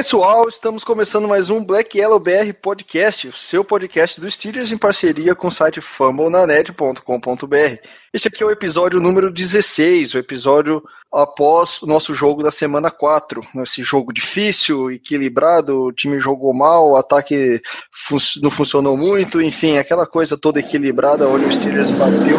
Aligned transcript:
pessoal, 0.00 0.48
estamos 0.48 0.82
começando 0.82 1.28
mais 1.28 1.50
um 1.50 1.62
Black 1.62 1.98
Yellow 1.98 2.18
BR 2.18 2.54
Podcast, 2.62 3.28
o 3.28 3.32
seu 3.34 3.62
podcast 3.62 4.18
do 4.18 4.30
Steelers 4.30 4.72
em 4.72 4.78
parceria 4.78 5.34
com 5.34 5.48
o 5.48 5.50
site 5.50 5.78
fumblenanet.com.br. 5.82 7.86
Este 8.10 8.28
aqui 8.28 8.42
é 8.42 8.46
o 8.46 8.50
episódio 8.50 8.98
número 8.98 9.30
16, 9.30 10.14
o 10.14 10.18
episódio 10.18 10.82
após 11.12 11.82
o 11.82 11.86
nosso 11.86 12.14
jogo 12.14 12.42
da 12.42 12.50
semana 12.50 12.90
4. 12.90 13.42
Esse 13.56 13.82
jogo 13.82 14.10
difícil, 14.10 14.90
equilibrado, 14.90 15.78
o 15.78 15.92
time 15.92 16.18
jogou 16.18 16.54
mal, 16.54 16.92
o 16.92 16.96
ataque 16.96 17.60
fun 17.92 18.16
não 18.40 18.50
funcionou 18.50 18.96
muito, 18.96 19.42
enfim, 19.42 19.76
aquela 19.76 20.06
coisa 20.06 20.34
toda 20.34 20.60
equilibrada 20.60 21.28
onde 21.28 21.44
o 21.44 21.52
Steelers 21.52 21.90
bateu 21.90 22.38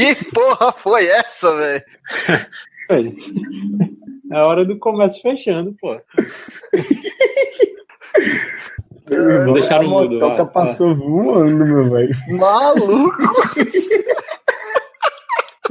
Que 0.00 0.14
porra 0.30 0.72
foi 0.72 1.06
essa, 1.08 1.54
velho? 1.56 1.84
É 4.32 4.36
a 4.36 4.46
hora 4.46 4.64
do 4.64 4.78
comércio 4.78 5.20
fechando, 5.20 5.76
pô. 5.78 6.00
Vou 9.44 9.52
deixar 9.52 9.84
o 9.84 9.90
mudo. 9.90 10.16
A 10.16 10.20
toca 10.20 10.46
passou 10.46 10.94
voando, 10.94 11.66
meu 11.66 11.90
velho. 11.90 12.16
Maluco! 12.30 13.20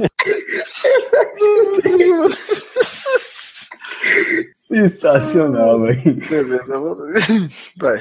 Sensacional, 4.70 5.80
velho. 5.80 6.14
Beleza, 6.28 6.78
vai. 7.76 8.00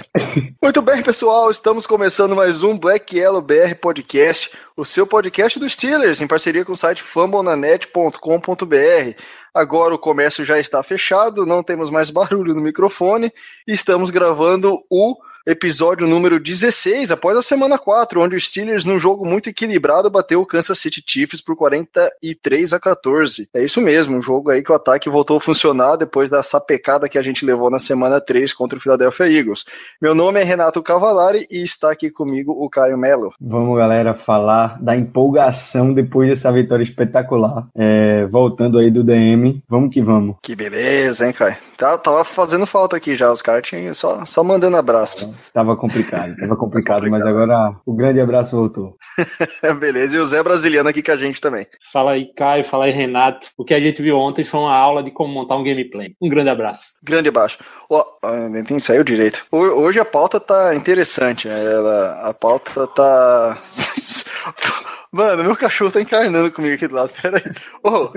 Muito 0.61 0.83
bem, 0.83 1.01
pessoal, 1.01 1.49
estamos 1.49 1.87
começando 1.87 2.35
mais 2.35 2.61
um 2.61 2.77
Black 2.77 3.17
Yellow 3.17 3.41
BR 3.41 3.73
Podcast, 3.81 4.51
o 4.77 4.85
seu 4.85 5.07
podcast 5.07 5.57
dos 5.57 5.73
Steelers, 5.73 6.21
em 6.21 6.27
parceria 6.27 6.63
com 6.63 6.73
o 6.73 6.77
site 6.77 7.01
fumblenanet.com.br. 7.01 9.19
Agora 9.51 9.95
o 9.95 9.99
comércio 9.99 10.45
já 10.45 10.59
está 10.59 10.83
fechado, 10.83 11.43
não 11.43 11.63
temos 11.63 11.89
mais 11.89 12.11
barulho 12.11 12.53
no 12.53 12.61
microfone 12.61 13.33
e 13.67 13.73
estamos 13.73 14.11
gravando 14.11 14.77
o 14.91 15.15
episódio 15.45 16.07
número 16.07 16.39
16, 16.39 17.11
após 17.11 17.37
a 17.37 17.41
semana 17.41 17.77
4, 17.77 18.21
onde 18.21 18.35
o 18.35 18.39
Steelers, 18.39 18.85
num 18.85 18.99
jogo 18.99 19.25
muito 19.25 19.49
equilibrado, 19.49 20.09
bateu 20.09 20.41
o 20.41 20.45
Kansas 20.45 20.77
City 20.79 21.03
Chiefs 21.05 21.41
por 21.41 21.55
43 21.55 22.73
a 22.73 22.79
14. 22.79 23.49
É 23.53 23.63
isso 23.63 23.81
mesmo, 23.81 24.17
um 24.17 24.21
jogo 24.21 24.51
aí 24.51 24.63
que 24.63 24.71
o 24.71 24.75
ataque 24.75 25.09
voltou 25.09 25.37
a 25.37 25.41
funcionar 25.41 25.95
depois 25.95 26.29
da 26.29 26.43
sapecada 26.43 27.09
que 27.09 27.17
a 27.17 27.21
gente 27.21 27.45
levou 27.45 27.69
na 27.69 27.79
semana 27.79 28.21
3 28.21 28.53
contra 28.53 28.77
o 28.77 28.81
Philadelphia 28.81 29.27
Eagles. 29.27 29.65
Meu 30.01 30.13
nome 30.13 30.39
é 30.39 30.43
Renato 30.43 30.83
Cavalari 30.83 31.47
e 31.49 31.63
está 31.63 31.91
aqui 31.91 32.09
comigo 32.09 32.51
o 32.51 32.69
Caio 32.69 32.97
Melo. 32.97 33.33
Vamos, 33.39 33.77
galera, 33.77 34.13
falar 34.13 34.81
da 34.81 34.95
empolgação 34.95 35.93
depois 35.93 36.29
dessa 36.29 36.51
vitória 36.51 36.83
espetacular. 36.83 37.67
É, 37.75 38.25
voltando 38.25 38.77
aí 38.77 38.91
do 38.91 39.03
DM, 39.03 39.63
vamos 39.67 39.93
que 39.93 40.01
vamos. 40.01 40.35
Que 40.41 40.55
beleza, 40.55 41.25
hein, 41.25 41.33
Caio? 41.33 41.57
Tá, 41.77 41.97
tava 41.97 42.23
fazendo 42.25 42.65
falta 42.65 42.97
aqui 42.97 43.15
já, 43.15 43.31
os 43.31 43.41
caras 43.41 43.67
tinham 43.67 43.93
só, 43.93 44.25
só 44.25 44.43
mandando 44.43 44.77
abraço. 44.77 45.28
Tava 45.53 45.75
complicado, 45.75 46.35
tava 46.35 46.55
complicado, 46.55 46.99
complicado, 46.99 47.09
mas 47.09 47.25
agora 47.25 47.75
o 47.85 47.93
grande 47.93 48.19
abraço 48.19 48.55
voltou. 48.55 48.97
Beleza, 49.79 50.15
e 50.15 50.19
o 50.19 50.25
Zé 50.25 50.41
Brasiliano 50.41 50.89
aqui 50.89 51.01
com 51.01 51.11
a 51.11 51.17
gente 51.17 51.41
também. 51.41 51.65
Fala 51.91 52.11
aí, 52.11 52.31
Caio, 52.35 52.63
fala 52.63 52.85
aí, 52.85 52.91
Renato. 52.91 53.47
O 53.57 53.65
que 53.65 53.73
a 53.73 53.79
gente 53.79 54.01
viu 54.01 54.17
ontem 54.17 54.43
foi 54.43 54.59
uma 54.59 54.75
aula 54.75 55.03
de 55.03 55.11
como 55.11 55.33
montar 55.33 55.55
um 55.55 55.63
gameplay. 55.63 56.15
Um 56.21 56.29
grande 56.29 56.49
abraço. 56.49 56.97
Grande 57.03 57.29
abraço. 57.29 57.57
Oh, 57.89 58.03
nem 58.49 58.79
saiu 58.79 59.03
direito. 59.03 59.45
Hoje 59.51 59.99
a 59.99 60.05
pauta 60.05 60.39
tá 60.39 60.75
interessante. 60.75 61.47
Ela, 61.47 62.29
a 62.29 62.33
pauta 62.33 62.87
tá. 62.87 63.57
Mano, 65.11 65.43
meu 65.43 65.55
cachorro 65.55 65.91
tá 65.91 66.01
encarnando 66.01 66.51
comigo 66.51 66.75
aqui 66.75 66.87
do 66.87 66.95
lado. 66.95 67.11
Pera 67.19 67.37
aí. 67.37 67.53
Oh. 67.83 68.09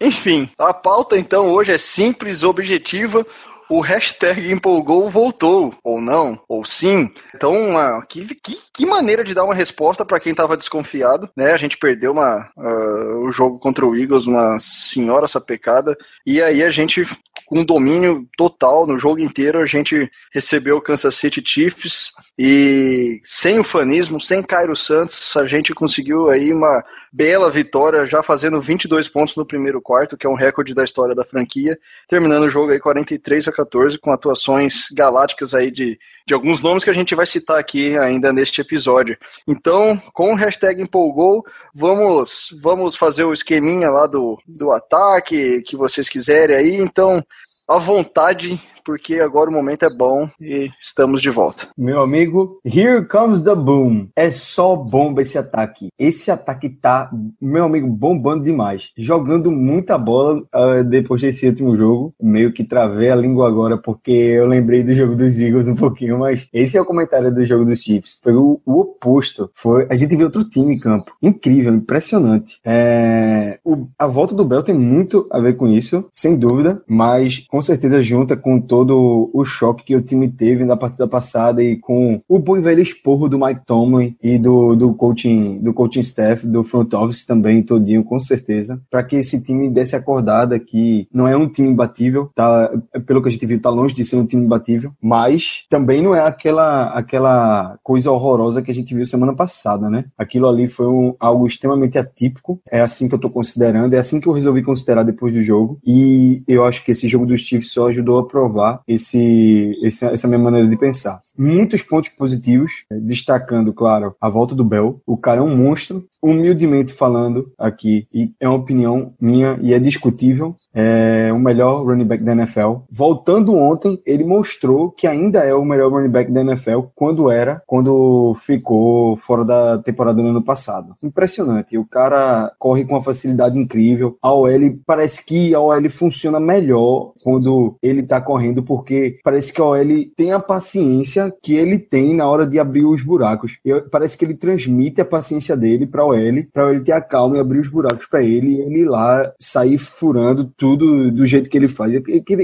Enfim, 0.00 0.50
a 0.58 0.72
pauta 0.72 1.18
então 1.18 1.50
hoje 1.50 1.72
é 1.72 1.78
simples, 1.78 2.42
objetiva. 2.42 3.24
O 3.70 3.80
hashtag 3.80 4.50
empolgou 4.50 5.08
voltou, 5.08 5.72
ou 5.84 6.00
não, 6.00 6.42
ou 6.48 6.64
sim. 6.64 7.08
Então, 7.32 7.54
uma, 7.56 8.04
que, 8.04 8.34
que, 8.34 8.58
que 8.74 8.84
maneira 8.84 9.22
de 9.22 9.32
dar 9.32 9.44
uma 9.44 9.54
resposta 9.54 10.04
para 10.04 10.18
quem 10.18 10.32
estava 10.32 10.56
desconfiado, 10.56 11.30
né? 11.36 11.52
A 11.52 11.56
gente 11.56 11.78
perdeu 11.78 12.10
uma, 12.10 12.50
uh, 12.56 13.24
o 13.24 13.30
jogo 13.30 13.60
contra 13.60 13.86
o 13.86 13.96
Eagles, 13.96 14.26
uma 14.26 14.58
senhora 14.58 15.28
sapecada, 15.28 15.96
e 16.26 16.42
aí 16.42 16.64
a 16.64 16.70
gente, 16.70 17.04
com 17.46 17.64
domínio 17.64 18.26
total 18.36 18.88
no 18.88 18.98
jogo 18.98 19.20
inteiro, 19.20 19.60
a 19.60 19.66
gente 19.66 20.10
recebeu 20.34 20.78
o 20.78 20.82
Kansas 20.82 21.14
City 21.14 21.40
Chiefs, 21.46 22.10
e 22.42 23.20
sem 23.22 23.58
o 23.58 23.62
fanismo, 23.62 24.18
sem 24.18 24.42
Cairo 24.42 24.74
Santos, 24.74 25.36
a 25.36 25.46
gente 25.46 25.74
conseguiu 25.74 26.30
aí 26.30 26.54
uma 26.54 26.82
bela 27.12 27.50
vitória, 27.50 28.06
já 28.06 28.22
fazendo 28.22 28.58
22 28.62 29.10
pontos 29.10 29.36
no 29.36 29.44
primeiro 29.44 29.78
quarto, 29.78 30.16
que 30.16 30.26
é 30.26 30.30
um 30.30 30.34
recorde 30.34 30.74
da 30.74 30.82
história 30.82 31.14
da 31.14 31.22
franquia, 31.22 31.78
terminando 32.08 32.44
o 32.44 32.48
jogo 32.48 32.72
aí 32.72 32.80
43 32.80 33.46
a 33.46 33.52
14 33.52 33.98
com 33.98 34.10
atuações 34.10 34.88
galácticas 34.90 35.52
aí 35.52 35.70
de, 35.70 35.98
de 36.26 36.32
alguns 36.32 36.62
nomes 36.62 36.82
que 36.82 36.88
a 36.88 36.94
gente 36.94 37.14
vai 37.14 37.26
citar 37.26 37.58
aqui 37.58 37.98
ainda 37.98 38.32
neste 38.32 38.62
episódio. 38.62 39.18
Então, 39.46 40.00
com 40.14 40.32
o 40.32 40.36
hashtag 40.36 40.80
empolgou, 40.80 41.44
vamos 41.74 42.58
vamos 42.62 42.96
fazer 42.96 43.24
o 43.24 43.34
esqueminha 43.34 43.90
lá 43.90 44.06
do, 44.06 44.40
do 44.46 44.72
ataque 44.72 45.60
que 45.60 45.76
vocês 45.76 46.08
quiserem 46.08 46.56
aí. 46.56 46.76
Então, 46.76 47.22
à 47.68 47.76
vontade, 47.76 48.58
porque 48.90 49.20
agora 49.20 49.48
o 49.48 49.52
momento 49.52 49.84
é 49.84 49.88
bom 49.96 50.28
e 50.40 50.68
estamos 50.76 51.22
de 51.22 51.30
volta. 51.30 51.68
Meu 51.78 52.02
amigo, 52.02 52.58
here 52.64 53.06
comes 53.06 53.40
the 53.40 53.54
boom. 53.54 54.08
É 54.16 54.32
só 54.32 54.74
bomba 54.74 55.22
esse 55.22 55.38
ataque. 55.38 55.90
Esse 55.96 56.28
ataque 56.32 56.68
tá, 56.68 57.08
meu 57.40 57.66
amigo, 57.66 57.86
bombando 57.86 58.42
demais. 58.42 58.90
Jogando 58.98 59.52
muita 59.52 59.96
bola 59.96 60.40
uh, 60.40 60.82
depois 60.82 61.22
desse 61.22 61.46
último 61.46 61.76
jogo. 61.76 62.12
Meio 62.20 62.52
que 62.52 62.64
travei 62.64 63.10
a 63.10 63.14
língua 63.14 63.46
agora 63.46 63.78
porque 63.78 64.10
eu 64.10 64.44
lembrei 64.48 64.82
do 64.82 64.92
jogo 64.92 65.14
dos 65.14 65.38
Eagles 65.38 65.68
um 65.68 65.76
pouquinho, 65.76 66.18
mas 66.18 66.48
esse 66.52 66.76
é 66.76 66.82
o 66.82 66.84
comentário 66.84 67.32
do 67.32 67.46
jogo 67.46 67.64
dos 67.64 67.78
Chiefs. 67.78 68.18
Foi 68.20 68.34
o, 68.34 68.60
o 68.66 68.80
oposto. 68.80 69.52
Foi, 69.54 69.86
a 69.88 69.94
gente 69.94 70.16
viu 70.16 70.26
outro 70.26 70.42
time 70.42 70.74
em 70.74 70.80
campo. 70.80 71.12
Incrível, 71.22 71.72
impressionante. 71.72 72.58
É, 72.64 73.60
o, 73.64 73.86
a 73.96 74.08
volta 74.08 74.34
do 74.34 74.44
Bell 74.44 74.64
tem 74.64 74.74
muito 74.74 75.28
a 75.30 75.38
ver 75.38 75.56
com 75.56 75.68
isso, 75.68 76.08
sem 76.12 76.36
dúvida, 76.36 76.82
mas 76.88 77.46
com 77.48 77.62
certeza 77.62 78.02
junta 78.02 78.36
com 78.36 78.60
todo 78.60 78.79
todo 78.80 79.30
o 79.34 79.44
choque 79.44 79.84
que 79.84 79.96
o 79.96 80.00
time 80.00 80.26
teve 80.26 80.64
na 80.64 80.74
partida 80.74 81.06
passada 81.06 81.62
e 81.62 81.76
com 81.76 82.22
o 82.26 82.38
bom 82.38 82.56
e 82.56 82.62
velho 82.62 82.80
esporro 82.80 83.28
do 83.28 83.38
Mike 83.38 83.66
Tomlin 83.66 84.16
e 84.22 84.38
do, 84.38 84.74
do 84.74 84.94
coaching 84.94 85.58
do 85.58 85.74
coaching 85.74 86.00
staff, 86.00 86.46
do 86.46 86.64
front 86.64 86.90
office 86.94 87.26
também, 87.26 87.62
todinho, 87.62 88.02
com 88.02 88.18
certeza, 88.18 88.80
para 88.90 89.02
que 89.02 89.16
esse 89.16 89.42
time 89.42 89.68
desse 89.68 89.94
acordada 89.94 90.58
que 90.58 91.06
não 91.12 91.28
é 91.28 91.36
um 91.36 91.46
time 91.46 91.68
imbatível, 91.68 92.30
tá, 92.34 92.70
pelo 93.04 93.22
que 93.22 93.28
a 93.28 93.30
gente 93.30 93.44
viu, 93.44 93.60
tá 93.60 93.68
longe 93.68 93.94
de 93.94 94.04
ser 94.04 94.16
um 94.16 94.24
time 94.24 94.44
imbatível, 94.44 94.92
mas 95.02 95.66
também 95.68 96.02
não 96.02 96.14
é 96.14 96.26
aquela, 96.26 96.84
aquela 96.94 97.78
coisa 97.82 98.10
horrorosa 98.10 98.62
que 98.62 98.70
a 98.70 98.74
gente 98.74 98.94
viu 98.94 99.04
semana 99.04 99.34
passada, 99.34 99.90
né? 99.90 100.06
Aquilo 100.16 100.48
ali 100.48 100.68
foi 100.68 100.86
um, 100.86 101.14
algo 101.20 101.46
extremamente 101.46 101.98
atípico, 101.98 102.62
é 102.70 102.80
assim 102.80 103.08
que 103.08 103.14
eu 103.14 103.18
tô 103.18 103.28
considerando, 103.28 103.92
é 103.92 103.98
assim 103.98 104.20
que 104.20 104.26
eu 104.26 104.32
resolvi 104.32 104.62
considerar 104.62 105.02
depois 105.02 105.34
do 105.34 105.42
jogo, 105.42 105.78
e 105.84 106.42
eu 106.48 106.64
acho 106.64 106.82
que 106.82 106.92
esse 106.92 107.06
jogo 107.06 107.26
dos 107.26 107.42
Chiefs 107.42 107.72
só 107.72 107.88
ajudou 107.88 108.18
a 108.18 108.26
provar 108.26 108.59
esse, 108.86 109.76
esse, 109.82 110.04
essa 110.04 110.28
minha 110.28 110.38
maneira 110.38 110.68
de 110.68 110.76
pensar. 110.76 111.20
Muitos 111.36 111.82
pontos 111.82 112.10
positivos, 112.10 112.84
eh, 112.90 112.96
destacando, 113.00 113.72
claro, 113.72 114.14
a 114.20 114.28
volta 114.28 114.54
do 114.54 114.64
Bell. 114.64 115.00
O 115.06 115.16
cara 115.16 115.40
é 115.40 115.42
um 115.42 115.56
monstro, 115.56 116.04
humildemente 116.22 116.92
falando 116.92 117.52
aqui, 117.58 118.06
e 118.12 118.32
é 118.40 118.48
uma 118.48 118.58
opinião 118.58 119.12
minha 119.20 119.58
e 119.60 119.72
é 119.72 119.78
discutível, 119.78 120.54
é 120.74 121.32
o 121.32 121.38
melhor 121.38 121.84
running 121.84 122.04
back 122.04 122.22
da 122.22 122.32
NFL. 122.32 122.82
Voltando 122.90 123.54
ontem, 123.54 124.00
ele 124.04 124.24
mostrou 124.24 124.90
que 124.90 125.06
ainda 125.06 125.40
é 125.40 125.54
o 125.54 125.64
melhor 125.64 125.90
running 125.92 126.10
back 126.10 126.30
da 126.30 126.40
NFL 126.40 126.82
quando 126.94 127.30
era, 127.30 127.62
quando 127.66 128.34
ficou 128.40 129.16
fora 129.16 129.44
da 129.44 129.78
temporada 129.78 130.22
do 130.22 130.28
ano 130.28 130.42
passado. 130.42 130.94
Impressionante. 131.02 131.78
O 131.78 131.84
cara 131.84 132.52
corre 132.58 132.84
com 132.84 132.94
uma 132.94 133.02
facilidade 133.02 133.58
incrível. 133.58 134.16
A 134.22 134.32
OL 134.32 134.50
parece 134.86 135.24
que 135.24 135.54
a 135.54 135.60
OL 135.60 135.90
funciona 135.90 136.40
melhor 136.40 137.12
quando 137.22 137.76
ele 137.82 138.02
tá 138.02 138.20
correndo 138.20 138.49
porque 138.62 139.18
parece 139.22 139.52
que 139.52 139.60
a 139.60 139.64
OL 139.64 140.04
tem 140.16 140.32
a 140.32 140.40
paciência 140.40 141.32
que 141.42 141.54
ele 141.54 141.78
tem 141.78 142.14
na 142.14 142.28
hora 142.28 142.46
de 142.46 142.58
abrir 142.58 142.84
os 142.84 143.02
buracos. 143.02 143.58
Eu, 143.64 143.82
parece 143.88 144.16
que 144.16 144.24
ele 144.24 144.34
transmite 144.34 145.00
a 145.00 145.04
paciência 145.04 145.56
dele 145.56 145.86
para 145.86 146.04
OL, 146.04 146.44
para 146.52 146.70
ele 146.70 146.80
ter 146.80 146.92
a 146.92 147.00
calma 147.00 147.36
e 147.36 147.40
abrir 147.40 147.60
os 147.60 147.68
buracos 147.68 148.06
para 148.06 148.22
ele 148.22 148.54
e 148.54 148.60
ele 148.60 148.80
ir 148.80 148.88
lá 148.88 149.32
sair 149.38 149.78
furando 149.78 150.44
tudo 150.56 151.10
do 151.10 151.26
jeito 151.26 151.48
que 151.48 151.56
ele 151.56 151.68
faz. 151.68 151.92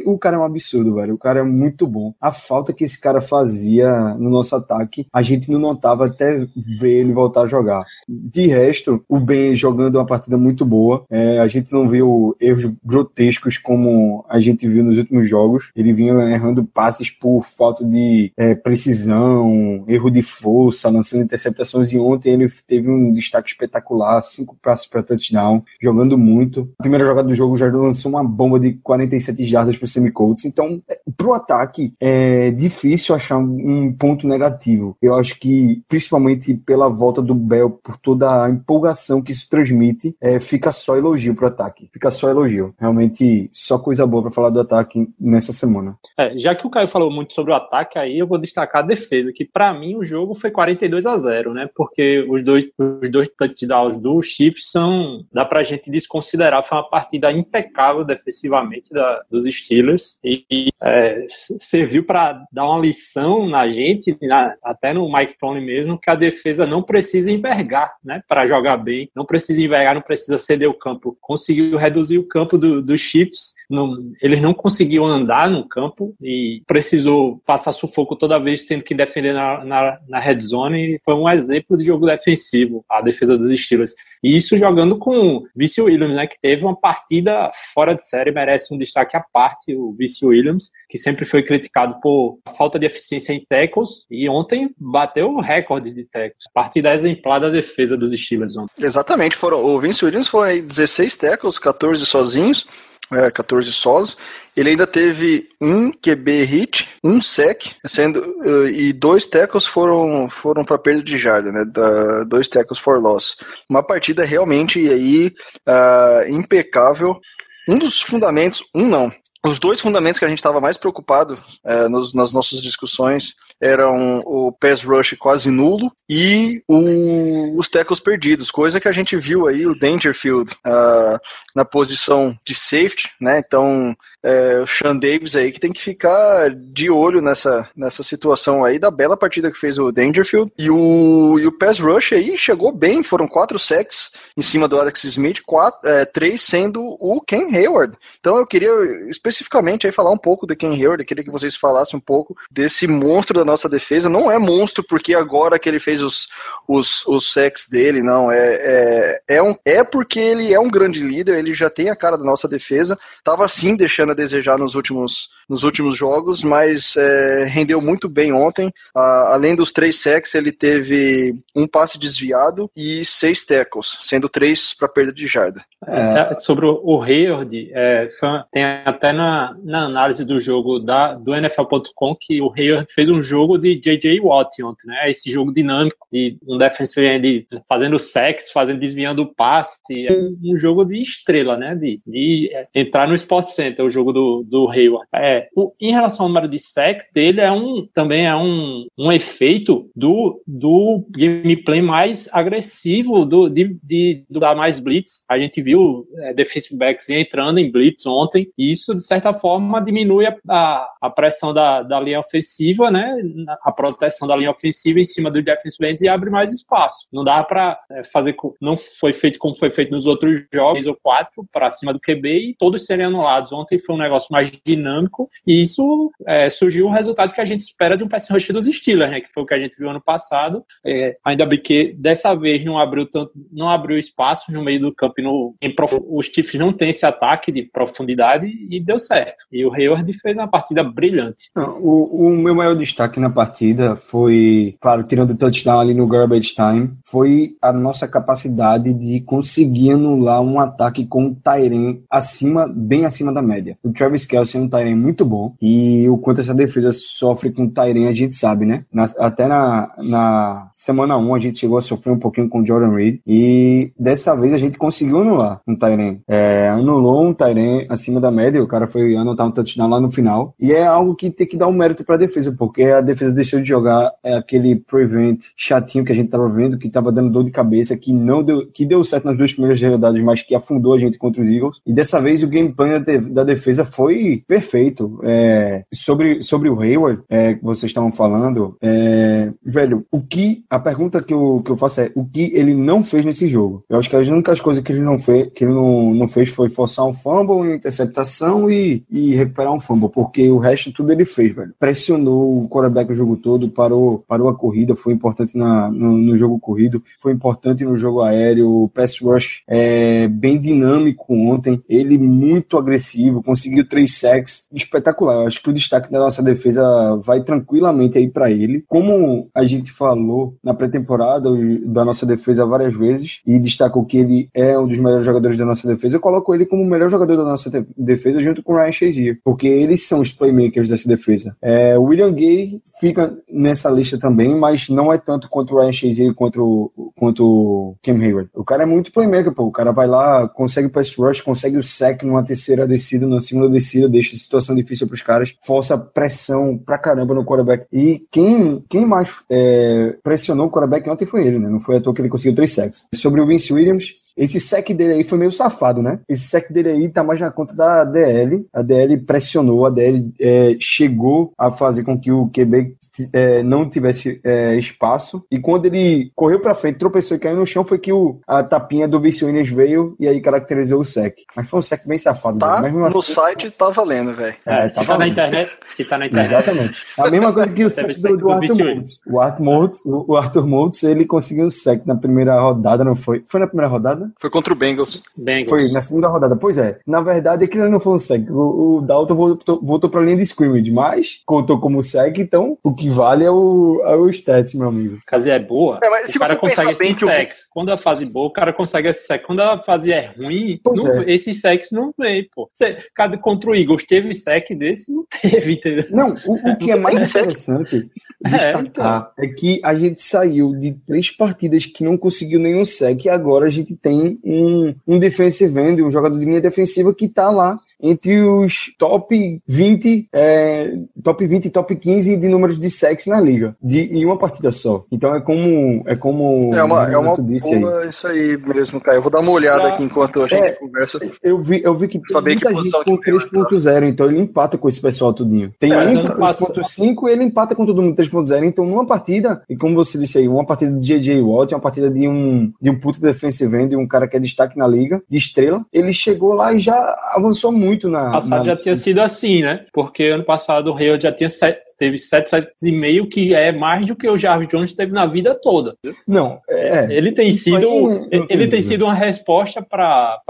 O 0.07 0.19
cara 0.19 0.37
é 0.37 0.39
um 0.39 0.45
absurdo, 0.45 0.95
velho. 0.95 1.15
O 1.15 1.19
cara 1.19 1.41
é 1.41 1.43
muito 1.43 1.87
bom. 1.87 2.15
A 2.21 2.33
falta 2.33 2.73
que 2.73 2.85
esse 2.85 3.01
cara 3.01 3.21
fazia 3.21 4.15
no 4.15 4.31
nosso 4.31 4.55
ataque, 4.57 5.07
a 5.13 5.23
gente 5.23 5.51
não 5.51 5.59
notava 5.59 6.07
até 6.07 6.47
ver 6.57 7.01
ele 7.01 7.13
voltar 7.13 7.43
a 7.43 7.47
jogar. 7.47 7.85
De 8.09 8.47
resto, 8.47 9.03
o 9.09 9.19
Ben 9.19 9.57
jogando 9.57 9.97
uma 9.97 10.07
partida 10.07 10.37
muito 10.37 10.65
boa. 10.65 11.05
É, 11.11 11.39
a 11.39 11.47
gente 11.47 11.73
não 11.73 11.89
viu 11.89 12.37
erros 12.41 12.73
grotescos 12.85 13.59
como 13.59 14.25
a 14.29 14.39
gente 14.39 14.69
viu 14.69 14.85
nos 14.85 14.99
últimos 14.99 15.29
jogos. 15.29 15.71
Ele 15.75 15.93
vinha 15.97 16.13
errando 16.31 16.65
passes 16.65 17.11
por 17.11 17.43
falta 17.43 17.85
de 17.85 18.33
é, 18.37 18.55
precisão, 18.55 19.85
erro 19.89 20.11
de 20.11 20.23
força, 20.23 20.91
lançando 20.91 21.25
interceptações. 21.25 21.93
E 21.93 21.99
ontem 21.99 22.35
ele 22.35 22.49
teve 22.67 22.91
um 22.91 23.13
destaque 23.13 23.49
espetacular, 23.49 24.21
cinco 24.23 24.57
passes 24.63 24.87
para 24.87 25.03
touchdown, 25.03 25.63
jogando 25.81 26.19
muito. 26.19 26.69
A 26.79 26.83
primeira 26.83 27.07
jogada 27.07 27.29
do 27.29 27.35
jogo 27.35 27.57
já 27.57 27.67
lançou 27.67 28.13
uma 28.13 28.23
bomba 28.23 28.61
de 28.61 28.75
47 28.75 29.45
jardas 29.47 29.77
para 29.77 29.87
semi-colts. 29.87 30.45
Então, 30.45 30.83
é, 30.89 31.01
pro 31.17 31.35
ataque, 31.35 31.95
é 32.01 32.51
difícil 32.51 33.15
achar 33.15 33.39
um 33.39 33.93
ponto 33.93 34.27
negativo. 34.27 34.97
Eu 35.01 35.15
acho 35.15 35.39
que, 35.39 35.83
principalmente 35.89 36.55
pela 36.55 36.89
volta 36.89 37.23
do 37.23 37.35
Bell, 37.35 37.71
por 37.71 37.97
toda 37.97 38.45
a 38.45 38.51
empolgação 38.51 39.23
que 39.23 39.33
isso 39.33 39.49
transmite, 39.49 40.17
é, 40.21 40.39
fica 40.39 40.73
só 40.73 40.97
elogio 40.97 41.35
pro 41.35 41.47
ataque. 41.47 41.89
Fica 41.93 42.11
só 42.11 42.29
elogio. 42.29 42.75
Realmente, 42.79 43.49
só 43.53 43.79
coisa 43.79 44.07
boa 44.07 44.23
para 44.23 44.33
falar 44.33 44.51
do 44.51 44.61
ataque 44.61 45.09
nessa 45.19 45.53
semana. 45.53 45.86
É, 46.19 46.39
já 46.39 46.55
que 46.55 46.67
o 46.67 46.71
Caio 46.71 46.89
falou 46.89 47.11
muito 47.11 47.35
sobre 47.35 47.53
o 47.53 47.57
ataque, 47.57 47.99
aí 47.99 48.19
eu 48.19 48.27
vou 48.27 48.39
destacar 48.39 48.83
a 48.83 48.87
defesa, 48.87 49.33
que 49.33 49.45
para 49.45 49.73
mim 49.73 49.97
o 49.97 50.05
jogo 50.05 50.35
foi 50.35 50.51
42 50.51 51.07
a 51.07 51.17
0, 51.17 51.53
né? 51.53 51.69
Porque 51.75 52.27
os 52.29 52.43
dois, 52.43 52.69
os 52.79 53.11
dois 53.11 53.29
touchdowns 53.37 53.99
do 53.99 54.21
Chiefs 54.23 54.71
são, 54.71 55.25
dá 55.33 55.45
pra 55.45 55.63
gente 55.63 55.91
desconsiderar, 55.91 56.65
foi 56.65 56.79
uma 56.79 56.89
partida 56.89 57.31
impecável 57.31 58.05
defensivamente 58.05 58.93
da, 58.93 59.23
dos 59.31 59.45
Steelers 59.45 60.19
e, 60.25 60.45
e 60.51 60.69
é, 60.83 61.27
serviu 61.59 62.05
para 62.05 62.45
dar 62.53 62.65
uma 62.65 62.81
lição 62.81 63.49
na 63.49 63.69
gente, 63.69 64.17
na, 64.23 64.55
até 64.63 64.93
no 64.93 65.11
Mike 65.13 65.37
Tony 65.39 65.61
mesmo, 65.61 65.99
que 65.99 66.11
a 66.11 66.15
defesa 66.15 66.67
não 66.67 66.83
precisa 66.83 67.31
envergar, 67.31 67.95
né? 68.05 68.23
Para 68.29 68.47
jogar 68.47 68.77
bem, 68.77 69.11
não 69.15 69.25
precisa 69.25 69.63
envergar, 69.63 69.95
não 69.95 70.03
precisa 70.03 70.39
ceder 70.39 70.69
o 70.69 70.75
campo. 70.75 71.17
Conseguiu 71.21 71.77
reduzir 71.77 72.19
o 72.19 72.27
campo 72.27 72.59
do, 72.59 72.83
dos 72.83 73.01
Chiefs, 73.01 73.55
não, 73.69 73.97
eles 74.23 74.41
não 74.41 74.55
conseguiam 74.55 75.07
andar 75.07 75.51
no 75.51 75.67
campo 75.67 75.76
e 76.21 76.63
precisou 76.67 77.41
passar 77.47 77.73
sufoco 77.73 78.17
toda 78.17 78.39
vez 78.39 78.65
tendo 78.65 78.83
que 78.83 78.95
defender 78.95 79.33
na, 79.33 79.65
na, 79.65 79.99
na 80.09 80.21
red 80.21 80.41
zone. 80.41 81.01
Foi 81.05 81.15
um 81.15 81.29
exemplo 81.29 81.77
de 81.77 81.85
jogo 81.85 82.07
defensivo, 82.07 82.85
a 82.89 83.01
defesa 83.01 83.37
dos 83.37 83.49
Steelers. 83.61 83.95
E 84.23 84.35
isso 84.35 84.57
jogando 84.57 84.99
com 84.99 85.37
o 85.37 85.49
Vice 85.55 85.81
Williams, 85.81 86.15
né, 86.15 86.27
que 86.27 86.41
teve 86.41 86.63
uma 86.65 86.75
partida 86.75 87.51
fora 87.75 87.95
de 87.95 88.07
série, 88.07 88.31
merece 88.31 88.75
um 88.75 88.79
destaque 88.79 89.17
à 89.17 89.21
parte, 89.21 89.75
o 89.75 89.93
Vice 89.93 90.25
Williams, 90.25 90.71
que 90.89 90.99
sempre 90.99 91.25
foi 91.25 91.43
criticado 91.43 92.01
por 92.01 92.39
falta 92.57 92.79
de 92.79 92.87
eficiência 92.87 93.33
em 93.33 93.45
tackles, 93.49 94.07
e 94.11 94.29
ontem 94.29 94.71
bateu 94.79 95.29
o 95.29 95.41
recorde 95.41 95.93
de 95.93 96.05
tackles. 96.05 96.45
Partida 96.53 96.95
exemplar 96.95 97.41
da 97.41 97.51
defesa 97.51 97.97
dos 97.97 98.13
Steelers 98.13 98.57
ontem. 98.57 98.73
Exatamente, 98.79 99.37
foram, 99.37 99.65
o 99.65 99.81
Vince 99.81 100.05
Williams 100.05 100.29
foi 100.29 100.61
16 100.61 101.17
tackles, 101.17 101.59
14 101.59 102.05
sozinhos, 102.07 102.67
é, 103.13 103.31
14 103.31 103.73
solos. 103.73 104.17
Ele 104.57 104.71
ainda 104.71 104.87
teve 104.87 105.49
um 105.61 105.93
QB 105.93 106.45
hit, 106.45 106.89
um 107.05 107.21
sec, 107.21 107.75
sendo 107.85 108.21
uh, 108.21 108.69
e 108.69 108.93
dois 108.93 109.27
tackles 109.27 109.67
foram 109.67 110.29
foram 110.31 110.65
para 110.65 110.79
perda 110.79 111.03
de 111.03 111.19
jarda, 111.19 111.53
né? 111.53 111.65
Da, 111.65 112.25
dois 112.25 112.49
tackles 112.49 112.79
for 112.79 113.01
loss. 113.01 113.37
Uma 113.69 113.83
partida 113.83 114.25
realmente 114.25 114.79
aí 114.89 115.35
uh, 115.69 116.29
impecável. 116.29 117.21
Um 117.69 117.79
dos 117.79 118.01
fundamentos, 118.01 118.63
um 118.75 118.87
não, 118.87 119.13
os 119.49 119.59
dois 119.59 119.81
fundamentos 119.81 120.19
que 120.19 120.25
a 120.25 120.29
gente 120.29 120.39
estava 120.39 120.61
mais 120.61 120.77
preocupado 120.77 121.43
é, 121.65 121.89
nos, 121.89 122.13
nas 122.15 122.33
nossas 122.33 122.63
discussões 122.63 123.35
eram 123.61 124.19
o 124.27 124.53
pass 124.53 124.83
rush 124.83 125.15
quase 125.19 125.51
nulo 125.51 125.91
e 126.09 126.63
o, 126.69 127.59
os 127.59 127.69
tackles 127.69 128.01
perdidos, 128.01 128.51
coisa 128.51 128.81
que 128.81 128.89
a 128.89 128.93
gente 128.93 129.17
viu 129.17 129.47
aí 129.47 129.67
o 129.67 129.75
Dangerfield 129.75 130.53
uh, 130.53 131.19
na 131.55 131.65
posição 131.65 132.39
de 132.45 132.55
safety, 132.55 133.11
né? 133.21 133.41
Então 133.45 133.97
é, 134.27 134.59
o 134.59 134.67
Sean 134.67 134.97
Davis 134.97 135.37
aí 135.37 135.53
que 135.53 135.61
tem 135.61 135.73
que 135.73 135.81
ficar 135.81 136.51
de 136.51 136.91
olho 136.91 137.23
nessa, 137.23 137.71
nessa 137.77 138.03
situação 138.03 138.65
aí 138.65 138.77
da 138.77 138.91
bela 138.91 139.17
partida 139.17 139.53
que 139.53 139.59
fez 139.59 139.79
o 139.79 139.93
Dangerfield. 139.93 140.53
E 140.59 140.69
o, 140.69 141.39
e 141.39 141.47
o 141.47 141.53
pass 141.53 141.79
rush 141.79 142.13
aí 142.13 142.37
chegou 142.37 142.73
bem, 142.73 143.05
foram 143.05 143.29
quatro 143.29 143.57
sacks 143.57 144.11
em 144.37 144.43
cima 144.43 144.67
do 144.67 144.81
Alex 144.81 145.05
Smith, 145.05 145.43
quatro, 145.47 145.89
é, 145.89 146.05
três 146.05 146.43
sendo 146.43 146.83
o 147.01 147.21
Ken 147.21 147.57
Hayward. 147.57 147.97
Então 148.19 148.37
eu 148.37 148.45
queria 148.45 148.73
especificamente 149.09 149.87
aí 149.87 149.93
falar 149.93 150.11
um 150.11 150.19
pouco 150.19 150.45
do 150.45 150.57
Ken 150.57 150.75
Hayward, 150.75 151.03
eu 151.03 151.07
queria 151.07 151.23
que 151.23 151.31
vocês 151.31 151.55
falassem 151.55 151.97
um 151.97 152.01
pouco 152.01 152.37
desse 152.51 152.89
monstro 152.89 153.39
da 153.39 153.45
nossa 153.45 153.69
defesa. 153.69 154.09
Não 154.09 154.29
é 154.29 154.39
monstro 154.39 154.83
porque 154.83 155.15
agora 155.15 155.57
que 155.57 155.69
ele 155.69 155.79
fez 155.79 156.03
os, 156.03 156.27
os, 156.67 157.07
os 157.07 157.33
sacks 157.33 157.69
dele, 157.69 158.03
não. 158.03 158.33
É, 158.33 158.39
é, 158.39 159.37
é, 159.37 159.43
um, 159.43 159.55
é 159.65 159.85
porque 159.85 160.19
ele 160.19 160.53
é 160.53 160.59
um 160.59 160.69
grande 160.69 161.01
líder, 161.01 161.39
ele 161.39 161.55
já 161.55 161.71
tem 161.71 161.91
a 161.91 161.97
cara 161.97 162.19
da 162.19 162.25
nossa 162.25 162.49
defesa, 162.49 162.99
tava 163.23 163.45
assim 163.45 163.77
deixando 163.77 164.16
desejar 164.17 164.59
nos 164.59 164.75
últimos, 164.75 165.31
nos 165.49 165.63
últimos 165.63 165.97
jogos, 165.97 166.43
mas 166.43 166.97
é, 166.97 167.45
rendeu 167.45 167.81
muito 167.81 168.09
bem 168.09 168.33
ontem. 168.33 168.73
Ah, 168.95 169.35
além 169.35 169.55
dos 169.55 169.73
três 169.73 170.01
sacks, 170.01 170.35
ele 170.35 170.53
teve 170.53 171.35
um 171.55 171.67
passe 171.67 171.99
desviado 171.99 172.71
e 172.77 173.05
seis 173.05 173.45
tackles, 173.45 173.99
sendo 174.01 174.29
três 174.29 174.75
para 174.75 174.89
perda 174.89 175.13
de 175.13 175.27
jarda. 175.27 175.63
É. 175.87 176.31
é 176.31 176.35
sobre 176.35 176.67
o 176.67 177.03
Hayward, 177.03 177.71
é, 177.73 178.07
tem 178.51 178.65
até 178.65 179.13
na, 179.13 179.57
na 179.63 179.85
análise 179.85 180.25
do 180.25 180.41
jogo 180.41 180.79
da, 180.79 181.15
do 181.15 181.35
NFL.com 181.35 182.17
que 182.19 182.41
o 182.41 182.53
Hayward 182.57 182.93
fez 182.93 183.09
um 183.09 183.21
jogo 183.21 183.59
de 183.59 183.77
J.J. 183.77 184.21
Watt 184.21 184.63
ontem, 184.63 184.89
né? 184.89 185.11
Esse 185.11 185.31
jogo 185.31 185.53
dinâmico 185.53 186.07
de 186.11 186.37
um 186.47 186.59
defensive 186.59 187.07
end 187.07 187.47
fazendo 187.69 187.99
sacks, 187.99 188.51
fazendo 188.51 188.81
desviando 188.81 189.23
o 189.23 189.35
passe, 189.35 190.07
é 190.07 190.13
um 190.45 190.57
jogo 190.57 190.85
de 190.85 191.01
estrela, 191.01 191.57
né? 191.57 191.75
De, 191.75 192.01
de 192.07 192.51
entrar 192.75 193.07
no 193.07 193.15
Sport 193.15 193.49
Center, 193.49 193.85
o 193.85 193.91
jogo 193.91 194.13
do, 194.13 194.45
do 194.45 194.69
Hayward. 194.71 195.07
É, 195.15 195.36
o, 195.57 195.73
em 195.81 195.93
relação 195.93 196.27
ao 196.27 196.29
número 196.29 196.49
de 196.49 196.59
sacks 196.59 197.11
dele, 197.13 197.41
é 197.41 197.51
um, 197.51 197.87
também 197.93 198.27
é 198.27 198.37
um, 198.37 198.87
um 198.99 199.13
efeito 199.13 199.91
do, 199.95 200.41
do 200.47 201.07
gameplay 201.11 201.81
mais 201.81 202.29
agressivo, 202.33 203.25
do, 203.25 203.49
de, 203.49 203.79
de, 203.83 204.25
do 204.29 204.41
dar 204.41 204.55
mais 204.55 204.79
blitz. 204.79 205.25
A 205.29 205.39
gente 205.39 205.61
viu 205.61 206.07
é, 206.19 206.35
defensive 206.35 206.77
backs 206.77 207.09
entrando 207.11 207.59
em 207.59 207.71
blitz 207.71 208.07
ontem, 208.07 208.49
e 208.57 208.71
isso, 208.71 208.95
de 208.95 209.05
certa 209.05 209.33
forma, 209.33 209.83
diminui 209.83 210.27
a, 210.27 210.37
a, 210.49 210.93
a 211.03 211.11
pressão 211.11 211.53
da, 211.53 211.83
da 211.83 212.01
linha 212.01 212.21
ofensiva, 212.21 212.91
né? 212.91 213.15
A 213.63 213.73
proteção 213.73 214.27
da 214.27 214.37
linha 214.37 214.51
ofensiva 214.51 215.01
em 215.01 215.05
cima 215.05 215.31
do 215.31 215.43
defensive 215.43 215.91
end 215.91 216.05
e 216.05 216.09
abre 216.09 216.31
mais 216.31 216.53
espaço. 216.53 217.09
Não 217.13 217.25
dá 217.25 217.43
para 217.43 217.79
é, 217.91 218.05
fazer, 218.05 218.37
não 218.61 218.77
foi 218.77 219.13
feito 219.13 219.39
como 219.39 219.55
foi 219.55 219.71
feito 219.71 219.91
nos 219.91 220.07
outros 220.07 220.47
jogos, 220.53 220.87
ou 220.87 220.97
quatro, 221.03 221.47
para 221.53 221.71
cima 221.71 221.93
do 221.93 222.01
QB 222.01 222.51
e 222.51 222.55
todos 222.59 222.87
serem 222.87 223.07
anulados. 223.07 223.53
Ontem 223.53 223.79
foi 223.79 223.95
um 223.95 223.99
negócio 223.99 224.29
mais 224.31 224.51
dinâmico 224.65 225.26
e 225.47 225.63
isso 225.63 226.11
é, 226.27 226.49
surgiu 226.51 226.87
um 226.87 226.91
resultado 226.91 227.35
que 227.35 227.41
a 227.41 227.45
gente 227.45 227.61
espera 227.61 227.97
de 227.97 228.05
um 228.05 228.09
pass 228.09 228.29
rush 228.31 228.49
dos 228.49 228.67
Steelers, 228.67 229.11
né? 229.11 229.21
Que 229.21 229.33
foi 229.33 229.43
o 229.43 229.47
que 229.47 229.55
a 229.55 229.59
gente 229.59 229.77
viu 229.79 229.91
ano 229.91 230.01
passado. 230.01 230.65
É, 230.85 231.17
ainda 231.25 231.47
bem 231.47 231.59
que 231.59 231.95
dessa 231.99 232.35
vez 232.35 232.65
não 232.65 232.79
abriu 232.79 233.07
tanto, 233.07 233.33
não 233.53 233.69
abriu 233.69 233.99
espaço 233.99 234.53
no 234.53 234.63
meio 234.63 234.81
do 234.81 234.95
campo 234.95 235.15
no, 235.19 235.55
em 235.61 235.75
prof... 235.75 235.97
os 236.09 236.27
Chiefs 236.27 236.59
não 236.59 236.73
tem 236.73 236.91
esse 236.91 237.07
ataque 237.07 237.51
de 237.51 237.63
profundidade 237.63 238.47
e 238.71 238.81
deu 238.81 238.99
certo. 238.99 239.45
E 239.53 239.65
o 239.65 239.73
Hayward 239.73 240.11
fez 240.19 240.37
uma 240.37 240.49
partida 240.49 240.83
brilhante. 240.83 241.51
o, 241.57 242.27
o, 242.27 242.31
meu 242.31 242.55
maior 242.55 242.75
destaque 242.75 243.19
na 243.19 243.31
partida 243.31 243.97
foi, 243.97 244.77
claro, 244.81 245.05
tirando 245.05 245.31
o 245.31 245.37
touchdown 245.37 245.81
ali 245.81 245.95
no 245.95 246.07
garbage 246.07 246.55
time, 246.55 246.93
foi 247.05 247.57
a 247.63 247.73
nossa 247.73 248.07
capacidade 248.07 248.93
de 248.93 249.21
conseguir 249.21 249.93
anular 249.93 250.41
um 250.41 250.61
ataque 250.61 251.07
com 251.07 251.27
o 251.27 251.35
Tyren 251.35 252.03
acima, 252.11 252.67
bem 252.69 253.05
acima 253.05 253.33
da 253.33 253.43
média. 253.43 253.79
O 253.83 253.93
Travis 253.93 254.25
Kelsey 254.25 254.61
é 254.61 254.65
um 254.65 254.69
Tyren 254.69 254.97
muito 254.97 255.16
bom 255.25 255.55
e 255.61 256.09
o 256.09 256.19
quanto 256.19 256.41
essa 256.41 256.55
defesa 256.55 256.93
sofre 256.93 257.51
com 257.51 257.65
o 257.65 257.71
Tyren 257.71 258.09
a 258.09 258.13
gente 258.13 258.35
sabe, 258.35 258.67
né? 258.67 258.85
Na, 258.93 259.05
até 259.19 259.47
na, 259.47 259.91
na 259.99 260.71
semana 260.75 261.17
1 261.17 261.35
a 261.35 261.39
gente 261.39 261.59
chegou 261.59 261.79
a 261.79 261.83
sofrer 261.83 262.13
um 262.13 262.19
pouquinho 262.19 262.49
com 262.49 262.61
o 262.61 262.67
Jordan 262.67 262.95
Reed 262.95 263.21
e 263.27 263.93
dessa 263.99 264.35
vez 264.35 264.53
a 264.53 264.59
gente 264.59 264.79
conseguiu 264.79 265.21
anular 265.21 265.61
um 265.67 265.77
Tyren. 265.77 266.21
É, 266.29 266.69
anulou 266.69 267.25
um 267.25 267.35
Tyren 267.35 267.87
acima 267.89 268.21
da 268.21 268.31
média, 268.31 268.63
o 268.63 268.67
cara 268.67 268.87
foi 268.87 269.17
anotar 269.17 269.47
um 269.47 269.51
touchdown 269.51 269.89
lá 269.89 270.01
no 270.01 270.11
final. 270.11 270.55
E 270.59 270.73
é 270.73 270.87
algo 270.87 271.15
que 271.15 271.31
tem 271.31 271.47
que 271.47 271.57
dar 271.57 271.69
um 271.69 271.73
mérito 271.73 272.05
pra 272.05 272.17
defesa, 272.17 272.55
porque 272.57 272.83
a 272.85 273.01
defesa 273.01 273.35
deixou 273.35 273.61
de 273.61 273.69
jogar 273.69 274.13
é, 274.23 274.35
aquele 274.35 274.77
prevent 274.77 275.41
chatinho 275.57 276.05
que 276.05 276.13
a 276.13 276.15
gente 276.15 276.29
tava 276.29 276.49
vendo, 276.49 276.79
que 276.79 276.89
tava 276.89 277.13
dando 277.13 277.31
dor 277.31 277.45
de 277.45 277.51
cabeça, 277.51 277.97
que 277.97 278.13
não 278.13 278.43
deu, 278.43 278.67
que 278.67 278.85
deu 278.85 279.03
certo 279.05 279.25
nas 279.25 279.37
duas 279.37 279.53
primeiras 279.53 279.81
rodadas, 279.83 280.21
mas 280.23 280.43
que 280.43 280.55
afundou 280.55 280.95
a 280.95 280.99
gente 280.99 281.19
contra 281.19 281.43
os 281.43 281.49
Eagles. 281.49 281.81
E 281.87 281.93
dessa 281.93 282.21
vez 282.21 282.43
o 282.43 282.49
game 282.49 282.73
plan 282.73 283.03
da 283.31 283.45
defesa 283.45 283.85
foi 283.85 284.43
perfeito. 284.47 285.06
É, 285.23 285.85
sobre, 285.93 286.43
sobre 286.43 286.69
o 286.69 286.81
Hayward, 286.81 287.23
é, 287.29 287.55
que 287.55 287.65
vocês 287.65 287.91
estavam 287.91 288.13
falando, 288.13 288.77
é, 288.81 289.51
velho, 289.65 290.05
o 290.11 290.21
que. 290.21 290.65
A 290.69 290.79
pergunta 290.79 291.23
que 291.23 291.35
eu, 291.35 291.63
que 291.65 291.71
eu 291.71 291.77
faço 291.77 292.01
é 292.01 292.11
o 292.15 292.25
que 292.25 292.51
ele 292.55 292.75
não 292.75 293.03
fez 293.03 293.25
nesse 293.25 293.47
jogo. 293.47 293.85
Eu 293.89 293.99
acho 293.99 294.11
que 294.11 294.17
as 294.17 294.29
únicas 294.29 294.61
coisas 294.61 294.83
que 294.83 294.93
ele 294.93 295.01
não 295.01 295.19
fez, 295.19 295.51
que 295.55 295.65
ele 295.65 295.73
não, 295.73 296.15
não 296.15 296.29
fez 296.29 296.51
foi 296.51 296.69
forçar 296.69 297.05
um 297.07 297.15
fumble, 297.15 297.57
uma 297.57 297.75
interceptação 297.75 298.71
e, 298.71 299.05
e 299.11 299.35
recuperar 299.35 299.73
um 299.73 299.81
fumble, 299.81 300.11
porque 300.11 300.49
o 300.51 300.59
resto 300.59 300.93
tudo 300.93 301.13
ele 301.13 301.25
fez, 301.25 301.55
velho. 301.55 301.75
Pressionou 301.79 302.65
o 302.65 302.69
quarterback 302.69 303.11
o 303.13 303.15
jogo 303.15 303.37
todo, 303.37 303.69
parou, 303.69 304.25
parou 304.27 304.49
a 304.49 304.55
corrida, 304.55 304.97
foi 304.97 305.13
importante 305.13 305.57
na, 305.57 305.91
no, 305.91 306.17
no 306.17 306.37
jogo 306.37 306.59
corrido, 306.59 307.03
foi 307.21 307.33
importante 307.33 307.85
no 307.85 307.97
jogo 307.97 308.23
aéreo, 308.23 308.85
o 308.85 308.89
pass 308.89 309.19
rush 309.21 309.63
é 309.69 310.29
bem 310.29 310.59
dinâmico 310.59 311.35
ontem, 311.35 311.83
ele 311.89 312.19
muito 312.19 312.79
agressivo, 312.79 313.43
conseguiu 313.43 313.87
três 313.87 314.19
sacks, 314.19 314.69
espetacular. 314.97 315.35
Eu 315.35 315.47
acho 315.47 315.63
que 315.63 315.71
o 315.71 315.73
destaque 315.73 316.11
da 316.11 316.19
nossa 316.19 316.43
defesa 316.43 317.17
vai 317.23 317.43
tranquilamente 317.43 318.19
aí 318.19 318.29
para 318.29 318.51
ele. 318.51 318.85
Como 318.89 319.49
a 319.55 319.65
gente 319.65 319.93
falou 319.93 320.55
na 320.63 320.75
pré-temporada 320.75 321.51
da 321.85 322.05
nossa 322.05 322.27
defesa 322.27 322.67
várias 322.67 322.97
vezes 322.97 323.41
e 323.47 323.59
destacou 323.59 324.05
que 324.05 324.19
ele 324.19 324.49
é 324.55 324.79
um 324.79 324.87
dos 324.87 324.99
melhores 324.99 325.25
jogadores 325.25 325.57
da 325.57 325.65
nossa 325.65 325.87
defesa, 325.87 326.17
eu 326.17 326.21
coloco 326.21 326.55
ele 326.55 326.67
como 326.67 326.83
o 326.83 326.87
melhor 326.87 327.11
jogador 327.11 327.37
da 327.37 327.45
nossa 327.45 327.71
defesa 327.97 328.41
junto 328.41 328.63
com 328.63 328.73
o 328.73 328.77
Ryan 328.77 328.93
Shazier, 328.93 329.39
porque 329.45 329.67
eles 329.67 330.07
são 330.07 330.21
os 330.21 330.33
playmakers 330.33 330.89
dessa 330.89 331.09
defesa. 331.09 331.55
É, 331.63 331.99
William 331.99 332.33
Gay 332.33 332.81
fica 333.01 333.37
nessa 333.51 333.91
lista 333.91 334.19
também, 334.19 334.55
mas 334.55 334.89
não 334.89 335.13
é 335.13 335.19
tanto 335.19 335.49
quanto 335.49 335.75
o 335.75 335.81
Ryan 335.81 335.93
Shazier 335.93 336.35
quanto, 336.35 336.91
quanto 337.15 337.95
Cam 338.03 338.21
Hayward. 338.21 338.51
O 338.55 338.65
cara 338.65 338.85
é 338.85 338.87
muito 338.87 339.13
playmaker, 339.13 339.53
pô. 339.53 339.65
O 339.65 339.73
cara 339.73 339.93
vai 339.93 340.07
lá, 340.07 340.49
consegue 340.49 340.89
pass 340.89 341.15
rush, 341.15 341.41
consegue 341.41 341.79
o 341.79 341.83
sack 341.83 342.25
numa 342.25 342.45
terceira 342.45 342.87
descida, 342.87 343.27
numa 343.27 343.43
segunda 343.43 343.69
descida, 343.69 344.09
deixa 344.09 344.35
a 344.35 344.39
situação 344.39 344.75
difícil 344.87 345.07
pros 345.07 345.23
caras, 345.23 345.55
força 345.63 345.99
pressão 345.99 346.79
pra 346.79 346.99
caramba 346.99 347.35
no 347.35 347.45
quarterback. 347.45 347.87
E 347.93 348.25
quem, 348.31 348.85
quem 348.89 349.05
mais 349.05 349.29
é, 349.51 350.17
pressionou 350.23 350.67
o 350.67 350.71
quarterback 350.71 351.09
ontem 351.11 351.27
foi 351.27 351.47
ele, 351.47 351.59
né? 351.59 351.69
Não 351.69 351.81
foi 351.81 351.97
à 351.97 352.01
toa 352.01 352.15
que 352.15 352.21
ele 352.21 352.29
conseguiu 352.29 352.55
três 352.55 352.73
sacks. 352.73 353.07
Sobre 353.15 353.41
o 353.41 353.47
Vince 353.47 353.73
Williams, 353.73 354.26
esse 354.37 354.61
sec 354.61 354.91
dele 354.91 355.15
aí 355.15 355.25
foi 355.25 355.39
meio 355.39 355.51
safado, 355.51 356.03
né? 356.03 356.21
Esse 356.29 356.45
sec 356.45 356.71
dele 356.71 356.91
aí 356.91 357.09
tá 357.09 357.23
mais 357.23 357.41
na 357.41 357.51
conta 357.51 357.75
da 357.75 358.05
DL. 358.05 358.67
A 358.73 358.83
DL 358.83 359.19
pressionou, 359.19 359.87
a 359.87 359.91
DL 359.91 360.33
é, 360.39 360.77
chegou 360.79 361.53
a 361.57 361.71
fazer 361.71 362.05
com 362.05 362.19
que 362.19 362.31
o 362.31 362.49
QB 362.49 362.97
é, 363.33 363.63
não 363.63 363.89
tivesse 363.89 364.41
é, 364.45 364.77
espaço. 364.77 365.45
E 365.51 365.59
quando 365.59 365.87
ele 365.87 366.31
correu 366.35 366.61
para 366.61 366.75
frente, 366.75 366.99
tropeçou 366.99 367.37
e 367.37 367.41
caiu 367.41 367.57
no 367.57 367.67
chão, 367.67 367.85
foi 367.85 367.99
que 367.99 368.13
o, 368.13 368.41
a 368.47 368.63
tapinha 368.63 369.09
do 369.09 369.21
Vince 369.21 369.45
Williams 369.45 369.71
veio 369.71 370.17
e 370.19 370.29
aí 370.29 370.41
caracterizou 370.41 371.01
o 371.01 371.05
sec. 371.05 371.35
Mas 371.55 371.69
foi 371.69 371.81
um 371.81 371.83
sec 371.83 372.07
bem 372.07 372.19
safado. 372.19 372.59
Tá, 372.59 372.81
mas 372.83 372.93
no 372.93 373.07
assim, 373.07 373.33
site 373.33 373.71
tá 373.71 373.91
valendo, 373.91 374.35
velho. 374.35 374.57
É, 374.67 374.89
se 374.89 374.97
tá, 374.97 375.05
tá 375.05 375.19
na 375.19 375.29
internet, 375.29 375.73
se 375.89 376.05
tá 376.05 376.19
na 376.19 376.27
internet. 376.27 376.53
Exatamente. 376.53 377.07
A 377.19 377.31
mesma 377.31 377.53
coisa 377.53 377.69
que 377.71 377.85
o 377.85 377.91
sec 377.91 378.07
do, 378.23 378.37
do, 378.37 378.51
Arthur 378.51 378.85
Moultz. 378.85 379.21
O 379.27 379.41
Arthur 379.41 379.63
Moultz, 379.63 380.01
o 380.05 380.37
Arthur 380.37 380.67
Moultz, 380.67 381.03
ele 381.03 381.25
conseguiu 381.25 381.67
um 381.67 381.71
sec 381.71 382.05
na 382.07 382.17
primeira 382.17 382.61
rodada, 382.61 383.05
não 383.05 383.15
foi? 383.15 383.43
Foi 383.47 383.61
na 383.61 383.67
primeira 383.67 383.91
rodada? 383.91 384.26
Foi 384.41 384.51
contra 384.51 384.73
o 384.73 384.77
Bengals. 384.77 385.23
Bengals. 385.37 385.71
Foi 385.71 385.93
na 385.93 386.01
segunda 386.01 386.29
rodada. 386.29 386.57
Pois 386.57 386.79
é. 386.79 386.99
Na 387.07 387.21
verdade, 387.21 387.65
aquilo 387.65 387.89
não 387.89 388.01
foi 388.01 388.15
um 388.15 388.19
sec. 388.19 388.49
O, 388.51 388.97
o 388.97 389.01
Dalton 389.01 389.35
voltou, 389.35 389.81
voltou 389.83 390.11
pra 390.11 390.23
linha 390.23 390.37
de 390.37 390.43
scrimmage, 390.43 390.91
mas 390.91 391.43
contou 391.45 391.79
como 391.79 392.03
sec, 392.03 392.39
então 392.39 392.79
o 392.83 392.95
que 392.95 393.09
vale 393.09 393.45
é 393.45 393.51
o, 393.51 394.03
é 394.05 394.17
o 394.17 394.29
stats, 394.31 394.75
meu 394.75 394.89
amigo. 394.89 395.19
Fase 395.29 395.51
é 395.51 395.59
boa, 395.59 396.01
é, 396.03 396.09
o 396.09 396.39
cara 396.39 396.57
consegue 396.57 396.93
esses 396.93 397.19
sex. 397.19 397.61
Eu... 397.61 397.67
Quando 397.71 397.91
a 397.91 397.97
fase 397.97 398.25
é 398.25 398.29
boa, 398.29 398.47
o 398.47 398.53
cara 398.53 398.73
consegue 398.73 399.09
esse 399.09 399.27
sec. 399.27 399.45
Quando 399.45 399.61
a 399.61 399.83
fase 399.83 400.13
é 400.13 400.33
ruim, 400.37 400.81
não, 400.85 401.09
é. 401.09 401.31
esses 401.31 401.61
secs 401.61 401.91
não 401.91 402.13
vem, 402.19 402.49
pô. 402.55 402.69
Você, 402.73 402.97
cada, 403.15 403.37
contra 403.39 403.71
o 403.71 403.75
Eagles 403.75 404.05
teve 404.05 404.35
sec 404.35 404.71
desse? 404.71 405.13
Não 405.13 405.25
teve, 405.41 405.75
entendeu? 405.75 406.05
Não, 406.11 406.35
o, 406.47 406.73
o 406.73 406.77
que 406.77 406.91
é 406.91 406.97
mais 406.97 407.29
interessante 407.29 408.11
destacar 408.43 408.85
é, 408.85 408.87
então. 408.87 409.27
é 409.39 409.49
que 409.49 409.81
a 409.83 409.95
gente 409.95 410.23
saiu 410.23 410.75
de 410.75 410.93
três 410.93 411.31
partidas 411.31 411.87
que 411.87 412.05
não 412.05 412.17
conseguiu 412.17 412.61
nenhum 412.61 412.85
sec 412.85 413.25
e 413.25 413.29
agora 413.29 413.67
a 413.67 413.71
gente 413.71 413.97
tem 413.97 414.39
um, 414.45 414.95
um 415.07 415.19
defensive 415.19 415.79
end, 415.79 416.03
um 416.03 416.11
jogador 416.11 416.39
de 416.39 416.45
linha 416.45 416.61
defensiva 416.61 417.15
que 417.15 417.29
tá 417.29 417.51
lá 417.51 417.77
entre 418.01 418.43
os 418.43 418.95
top 418.99 419.61
20, 419.67 420.29
é, 420.33 420.93
top 421.23 421.47
20 421.47 421.67
e 421.67 421.71
top 421.71 421.97
15 421.97 422.37
de 422.37 422.49
números 422.49 422.79
de 422.79 422.91
sex 422.91 423.27
na 423.27 423.41
liga, 423.41 423.77
de, 423.83 424.01
em 424.01 424.25
uma 424.25 424.39
partida 424.39 424.71
só. 424.73 425.05
Então 425.11 425.35
é 425.35 425.41
como. 425.41 426.03
É 426.07 426.17
como. 426.17 426.75
É 426.75 426.83
uma, 426.83 427.13
é 427.13 427.17
uma 427.17 427.37
disse 427.43 427.75
aí. 427.75 428.09
isso 428.09 428.27
aí 428.27 428.57
mesmo, 428.57 429.01
cara. 429.01 429.17
Eu 429.17 429.23
vou 429.23 429.31
dar 429.31 429.41
uma 429.41 429.53
olhada 429.53 429.83
pra, 429.83 429.89
aqui 429.95 430.05
enquanto 430.05 430.43
a 430.43 430.49
gente 430.49 430.63
é, 430.63 430.73
conversa. 430.73 431.19
Eu 431.43 431.61
vi, 431.61 431.83
eu 431.83 431.95
vi 431.95 432.09
que 432.09 432.19
tem 432.19 432.29
Saber 432.31 432.53
muita 432.53 432.75
que 432.75 432.83
gente 432.83 433.05
com 433.05 433.19
3.0, 433.19 434.01
tá? 434.01 434.07
então 434.07 434.27
ele 434.27 434.41
empata 434.41 434.79
com 434.79 434.89
esse 434.89 435.01
pessoal 435.01 435.33
tudinho. 435.33 435.73
Tem 435.79 435.93
é, 435.93 435.99
um 435.99 436.25
3.5 436.25 437.29
e 437.29 437.33
ele 437.33 437.45
empata 437.45 437.75
com 437.75 437.87
todo 437.87 438.03
mundo 438.03 438.17
3.0. 438.29 438.65
Então, 438.65 438.85
numa 438.87 439.07
partida, 439.07 439.63
e 439.69 439.77
como 439.77 439.95
você 439.95 440.19
disse 440.19 440.39
aí, 440.39 440.49
uma 440.49 440.65
partida 440.65 440.93
de 440.93 441.07
J.J. 441.07 441.41
Watt, 441.41 441.75
uma 441.75 441.81
partida 441.81 442.11
de 442.11 442.29
um, 442.29 442.73
de 442.81 442.91
um 442.91 442.99
puto 442.99 443.21
defensive 443.21 443.77
end, 443.77 443.97
um 443.97 444.07
cara 444.07 444.29
que 444.29 444.37
é 444.37 444.41
destaque 444.41 444.79
na 444.79 444.87
liga, 444.87 445.23
de 445.29 445.37
estrela, 445.37 445.85
ele 445.93 446.13
chegou 446.13 446.55
lá 446.55 446.73
e 446.73 446.81
já 446.81 446.97
avançou 447.35 447.73
muito 447.73 448.09
na. 448.09 448.31
Passado 448.31 448.59
na... 448.59 448.65
já 448.65 448.77
tinha 448.77 448.97
sido 448.97 449.21
assim, 449.21 449.63
né? 449.63 449.87
Porque 449.93 450.25
ano 450.25 450.45
passado 450.45 450.91
o 450.91 450.95
Rio 450.95 451.21
já 451.21 451.33
tinha 451.33 451.49
sete, 451.49 451.81
teve 451.99 452.19
7, 452.19 452.51
7,5, 452.51 453.29
que 453.29 453.55
é 453.55 453.73
mais 453.73 454.07
do 454.07 454.15
que 454.15 454.29
o 454.29 454.37
Jarvis 454.37 454.69
Jones 454.69 454.95
teve 454.95 455.13
na 455.13 455.27
vida 455.27 455.55
toda. 455.55 455.97
Não, 456.27 456.61
é. 456.69 457.07
Ele 457.11 457.33
tem 457.33 457.53
sido. 457.53 458.29
É, 458.31 458.47
ele 458.49 458.69
tem 458.69 458.83
sido 458.83 459.05
uma 459.05 459.15
resposta 459.15 459.83
para 459.83 460.41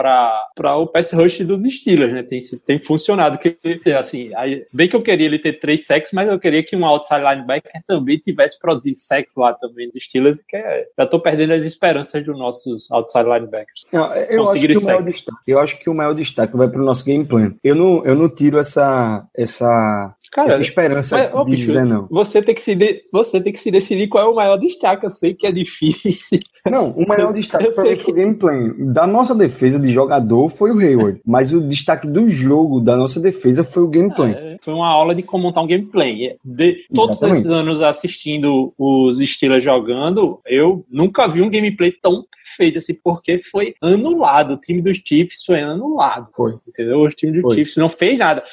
o 0.78 0.86
pass 0.86 1.12
rush 1.12 1.40
dos 1.40 1.62
Steelers, 1.62 2.12
né? 2.12 2.22
Tem, 2.22 2.40
tem 2.64 2.78
funcionado. 2.78 3.38
Que, 3.38 3.56
assim, 3.92 4.30
bem 4.72 4.88
que 4.88 4.96
eu 4.96 5.02
queria 5.02 5.26
ele 5.26 5.38
ter 5.38 5.54
três 5.54 5.86
sacks, 5.86 6.12
mas 6.12 6.28
eu 6.28 6.38
queria 6.38 6.62
que 6.62 6.76
um 6.76 6.84
outside 6.84 7.20
linebacker 7.20 7.65
também 7.86 8.18
tivesse 8.18 8.58
produzido 8.58 8.98
sacks 8.98 9.36
lá 9.36 9.52
também 9.54 9.88
dos 9.88 10.02
Steelers, 10.02 10.42
que 10.46 10.56
é, 10.56 10.86
já 10.98 11.06
tô 11.06 11.20
perdendo 11.20 11.52
as 11.52 11.64
esperanças 11.64 12.24
dos 12.24 12.38
nossos 12.38 12.90
outside 12.90 13.24
linebackers. 13.24 13.84
Não, 13.92 14.12
eu, 14.14 14.48
acho 14.48 14.66
que 14.66 14.78
o 14.78 14.84
maior 14.84 15.02
destaque, 15.02 15.38
eu 15.46 15.58
acho 15.58 15.78
que 15.78 15.90
o 15.90 15.94
maior 15.94 16.14
destaque 16.14 16.56
vai 16.56 16.68
para 16.68 16.80
o 16.80 16.84
nosso 16.84 17.04
game 17.04 17.24
plan. 17.24 17.54
Eu 17.62 17.74
não, 17.74 18.04
eu 18.04 18.14
não 18.14 18.28
tiro 18.28 18.58
essa, 18.58 19.26
essa 19.34 20.14
Cara, 20.30 20.52
essa 20.52 20.62
esperança 20.62 21.16
mas, 21.16 21.44
de 21.44 21.50
bicho, 21.50 21.66
dizer 21.66 21.84
não. 21.84 22.06
Você 22.10 22.42
tem, 22.42 22.54
que 22.54 22.62
se 22.62 22.74
de, 22.74 23.02
você 23.12 23.40
tem 23.40 23.52
que 23.52 23.58
se 23.58 23.70
decidir 23.70 24.08
qual 24.08 24.24
é 24.24 24.30
o 24.30 24.34
maior 24.34 24.56
destaque. 24.56 25.06
Eu 25.06 25.10
sei 25.10 25.34
que 25.34 25.46
é 25.46 25.52
difícil. 25.52 26.40
Não, 26.70 26.90
o 26.90 27.06
maior 27.06 27.28
eu, 27.28 27.34
destaque 27.34 27.70
foi 27.72 27.94
o 27.94 28.12
gameplay. 28.12 28.72
Da 28.92 29.06
nossa 29.06 29.34
defesa 29.34 29.78
de 29.78 29.92
jogador 29.92 30.48
foi 30.48 30.72
o 30.72 30.78
Hayward, 30.78 31.20
mas 31.26 31.52
o 31.52 31.60
destaque 31.60 32.06
do 32.06 32.28
jogo 32.28 32.80
da 32.80 32.96
nossa 32.96 33.20
defesa 33.20 33.62
foi 33.62 33.82
o 33.82 33.88
gameplay. 33.88 34.32
É, 34.32 34.56
foi 34.60 34.74
uma 34.74 34.88
aula 34.88 35.14
de 35.14 35.22
como 35.22 35.44
montar 35.44 35.62
um 35.62 35.66
gameplay. 35.66 36.36
De 36.44 36.84
todos 36.92 37.22
esses 37.22 37.46
anos 37.46 37.82
assistindo 37.82 38.72
os 38.78 39.18
Steelers 39.18 39.62
jogando, 39.62 40.40
eu 40.46 40.84
nunca 40.90 41.26
vi 41.28 41.40
um 41.40 41.50
gameplay 41.50 41.92
tão 41.92 42.24
perfeito 42.46 42.78
assim, 42.78 42.94
porque 42.94 43.38
foi 43.38 43.74
anulado. 43.80 44.54
O 44.54 44.56
time 44.56 44.80
dos 44.80 45.02
Chiefs 45.04 45.44
foi 45.44 45.60
anulado. 45.60 46.30
Foi. 46.34 46.56
Entendeu? 46.66 47.00
O 47.00 47.08
time 47.08 47.40
dos. 47.40 47.54
Chiefs 47.54 47.76
não 47.76 47.88
fez 47.88 48.18
nada. 48.18 48.44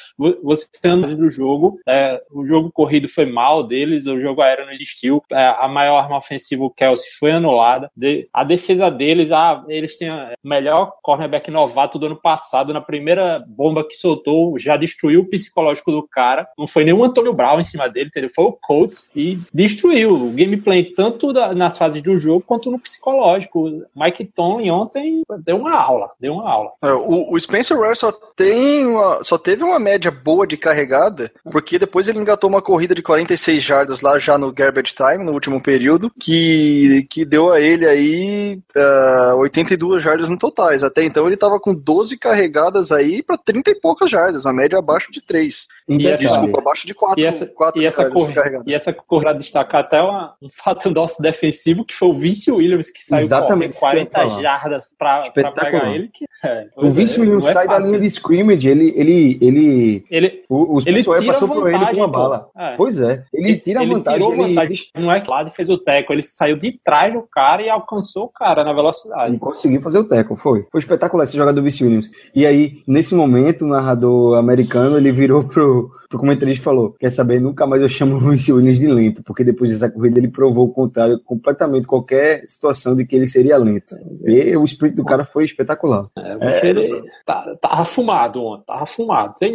Você 0.42 0.66
tá 0.80 0.94
do 0.94 1.30
jogo, 1.30 1.78
é, 1.86 2.20
o 2.30 2.44
jogo 2.44 2.70
corrido 2.72 3.08
foi 3.08 3.26
mal 3.26 3.62
deles, 3.66 4.06
o 4.06 4.20
jogo 4.20 4.42
aéreo 4.42 4.66
não 4.66 4.72
existiu, 4.72 5.22
é, 5.30 5.46
a 5.58 5.68
maior 5.68 5.98
arma 5.98 6.18
ofensiva, 6.18 6.64
o 6.64 6.70
Kelsey, 6.70 7.10
foi 7.18 7.32
anulada. 7.32 7.90
De, 7.96 8.28
a 8.32 8.44
defesa 8.44 8.90
deles, 8.90 9.30
ah, 9.32 9.64
eles 9.68 9.96
têm 9.96 10.10
o 10.10 10.32
melhor 10.42 10.94
cornerback 11.02 11.50
novato 11.50 11.98
do 11.98 12.06
ano 12.06 12.16
passado, 12.16 12.72
na 12.72 12.80
primeira 12.80 13.44
bomba 13.46 13.86
que 13.86 13.94
soltou, 13.94 14.58
já 14.58 14.76
destruiu 14.76 15.20
o 15.20 15.28
psicológico 15.28 15.90
do 15.90 16.06
cara. 16.06 16.46
Não 16.58 16.66
foi 16.66 16.84
nem 16.84 16.94
o 16.94 17.04
Antônio 17.04 17.34
Brown 17.34 17.60
em 17.60 17.64
cima 17.64 17.88
dele, 17.88 18.06
entendeu? 18.06 18.30
Foi 18.34 18.44
o 18.44 18.52
Colts 18.52 19.10
e 19.14 19.38
destruiu 19.52 20.14
o 20.14 20.30
gameplay 20.30 20.84
tanto 20.84 21.32
da, 21.32 21.54
nas 21.54 21.76
fases 21.76 22.02
do 22.02 22.16
jogo 22.16 22.44
quanto 22.46 22.70
no 22.70 22.78
psicológico. 22.78 23.83
Mike 23.94 24.24
Tomlin 24.26 24.70
ontem 24.70 25.22
deu 25.44 25.56
uma 25.56 25.74
aula, 25.74 26.10
deu 26.20 26.34
uma 26.34 26.50
aula. 26.50 26.70
É, 26.82 26.92
o, 26.92 27.32
o, 27.32 27.40
Spencer 27.40 27.78
Ware 27.78 27.96
só 27.96 28.12
tem 28.12 28.86
uma, 28.86 29.22
só 29.22 29.38
teve 29.38 29.62
uma 29.62 29.78
média 29.78 30.10
boa 30.10 30.46
de 30.46 30.56
carregada, 30.56 31.30
porque 31.50 31.78
depois 31.78 32.08
ele 32.08 32.18
engatou 32.18 32.48
uma 32.48 32.62
corrida 32.62 32.94
de 32.94 33.02
46 33.02 33.62
jardas 33.62 34.00
lá 34.00 34.18
já 34.18 34.38
no 34.38 34.52
garbage 34.52 34.94
time, 34.94 35.24
no 35.24 35.32
último 35.32 35.60
período, 35.60 36.10
que, 36.18 37.06
que 37.10 37.24
deu 37.24 37.52
a 37.52 37.60
ele 37.60 37.86
aí 37.86 38.60
uh, 38.76 39.32
é, 39.32 39.34
82 39.34 40.02
jardas 40.02 40.28
no 40.28 40.38
totais. 40.38 40.82
Até 40.82 41.04
então 41.04 41.26
ele 41.26 41.36
tava 41.36 41.58
com 41.60 41.74
12 41.74 42.18
carregadas 42.18 42.92
aí 42.92 43.22
para 43.22 43.36
30 43.36 43.70
e 43.70 43.80
poucas 43.80 44.10
jardas, 44.10 44.46
a 44.46 44.52
média 44.52 44.78
abaixo 44.78 45.10
de 45.10 45.22
3. 45.22 45.66
E 45.88 46.06
essa, 46.06 46.24
Desculpa, 46.24 46.58
abaixo 46.58 46.86
de 46.86 46.94
4. 46.94 47.20
E 47.20 47.26
essa, 47.26 47.46
4 47.46 47.82
e 47.82 47.86
essa, 47.86 48.10
corrida, 48.10 48.62
e 48.66 48.74
essa 48.74 48.92
corrida 48.92 49.34
destacar 49.34 49.82
até 49.82 50.00
uma, 50.00 50.34
um 50.40 50.48
fato 50.50 50.88
nosso 50.90 51.20
defensivo, 51.20 51.84
que 51.84 51.94
foi 51.94 52.08
o 52.08 52.14
Vince 52.14 52.50
Williams 52.50 52.90
que 52.90 53.04
saiu 53.04 53.24
Exatamente. 53.24 53.73
40 53.78 54.28
jardas 54.40 54.94
pra, 54.98 55.30
pra 55.30 55.52
pegar 55.52 55.94
ele. 55.94 56.08
Que, 56.12 56.26
é, 56.44 56.68
o 56.76 56.88
Vince 56.88 57.18
é, 57.18 57.22
Williams 57.22 57.46
é 57.46 57.52
sai 57.52 57.68
da 57.68 57.78
linha 57.78 57.98
de 57.98 58.06
scrimmage, 58.06 58.68
ele. 58.68 58.92
ele, 58.96 59.38
ele, 59.40 60.04
ele 60.10 60.44
o, 60.48 60.76
os 60.76 60.86
ele 60.86 61.02
passou 61.04 61.48
por 61.48 61.68
ele 61.68 61.86
com 61.86 61.96
uma 61.96 62.08
bala. 62.08 62.48
É. 62.56 62.76
Pois 62.76 63.00
é, 63.00 63.24
ele, 63.32 63.50
ele 63.50 63.56
tira 63.58 63.80
a 63.80 63.84
vantagem. 63.84 64.26
Ele, 64.26 64.54
vantagem. 64.54 64.78
Não 64.96 65.12
é 65.12 65.20
claro, 65.20 65.50
fez 65.50 65.68
o 65.68 65.78
teco, 65.78 66.12
ele 66.12 66.22
saiu 66.22 66.56
de 66.56 66.72
trás 66.84 67.14
do 67.14 67.22
cara 67.22 67.62
e 67.62 67.68
alcançou 67.68 68.24
o 68.24 68.28
cara 68.28 68.64
na 68.64 68.72
velocidade. 68.72 69.34
E 69.34 69.38
conseguiu 69.38 69.80
fazer 69.80 69.98
o 69.98 70.04
teco, 70.04 70.36
foi. 70.36 70.66
Foi 70.70 70.80
espetacular 70.80 71.24
esse 71.24 71.36
jogador 71.36 71.54
do 71.54 71.62
Vince 71.62 71.84
Williams. 71.84 72.10
E 72.34 72.46
aí, 72.46 72.82
nesse 72.86 73.14
momento, 73.14 73.64
o 73.64 73.68
narrador 73.68 74.36
americano, 74.36 74.96
ele 74.96 75.12
virou 75.12 75.42
pro, 75.42 75.90
pro 76.08 76.18
comentarista 76.18 76.60
e 76.60 76.64
falou: 76.64 76.94
Quer 76.98 77.10
saber, 77.10 77.40
nunca 77.40 77.66
mais 77.66 77.82
eu 77.82 77.88
chamo 77.88 78.16
o 78.16 78.20
Vince 78.20 78.52
Williams 78.52 78.78
de 78.78 78.86
lento, 78.86 79.22
porque 79.22 79.44
depois 79.44 79.70
dessa 79.70 79.90
corrida 79.90 80.18
ele 80.18 80.28
provou 80.28 80.66
o 80.66 80.72
contrário, 80.72 81.20
completamente 81.24 81.86
qualquer 81.86 82.44
situação 82.46 82.94
de 82.94 83.04
que 83.04 83.16
ele 83.16 83.26
seria 83.26 83.56
lento. 83.56 83.63
E 84.24 84.56
o 84.56 84.64
sprint 84.64 84.94
do 84.94 85.04
cara 85.04 85.24
foi 85.24 85.44
espetacular. 85.44 86.02
É, 86.16 86.36
é 86.40 86.66
ele 86.66 87.10
tá, 87.24 87.54
tava 87.60 87.84
fumado 87.84 88.42
ontem, 88.42 88.64
tava 88.66 88.86
fumado, 88.86 89.38
sem 89.38 89.54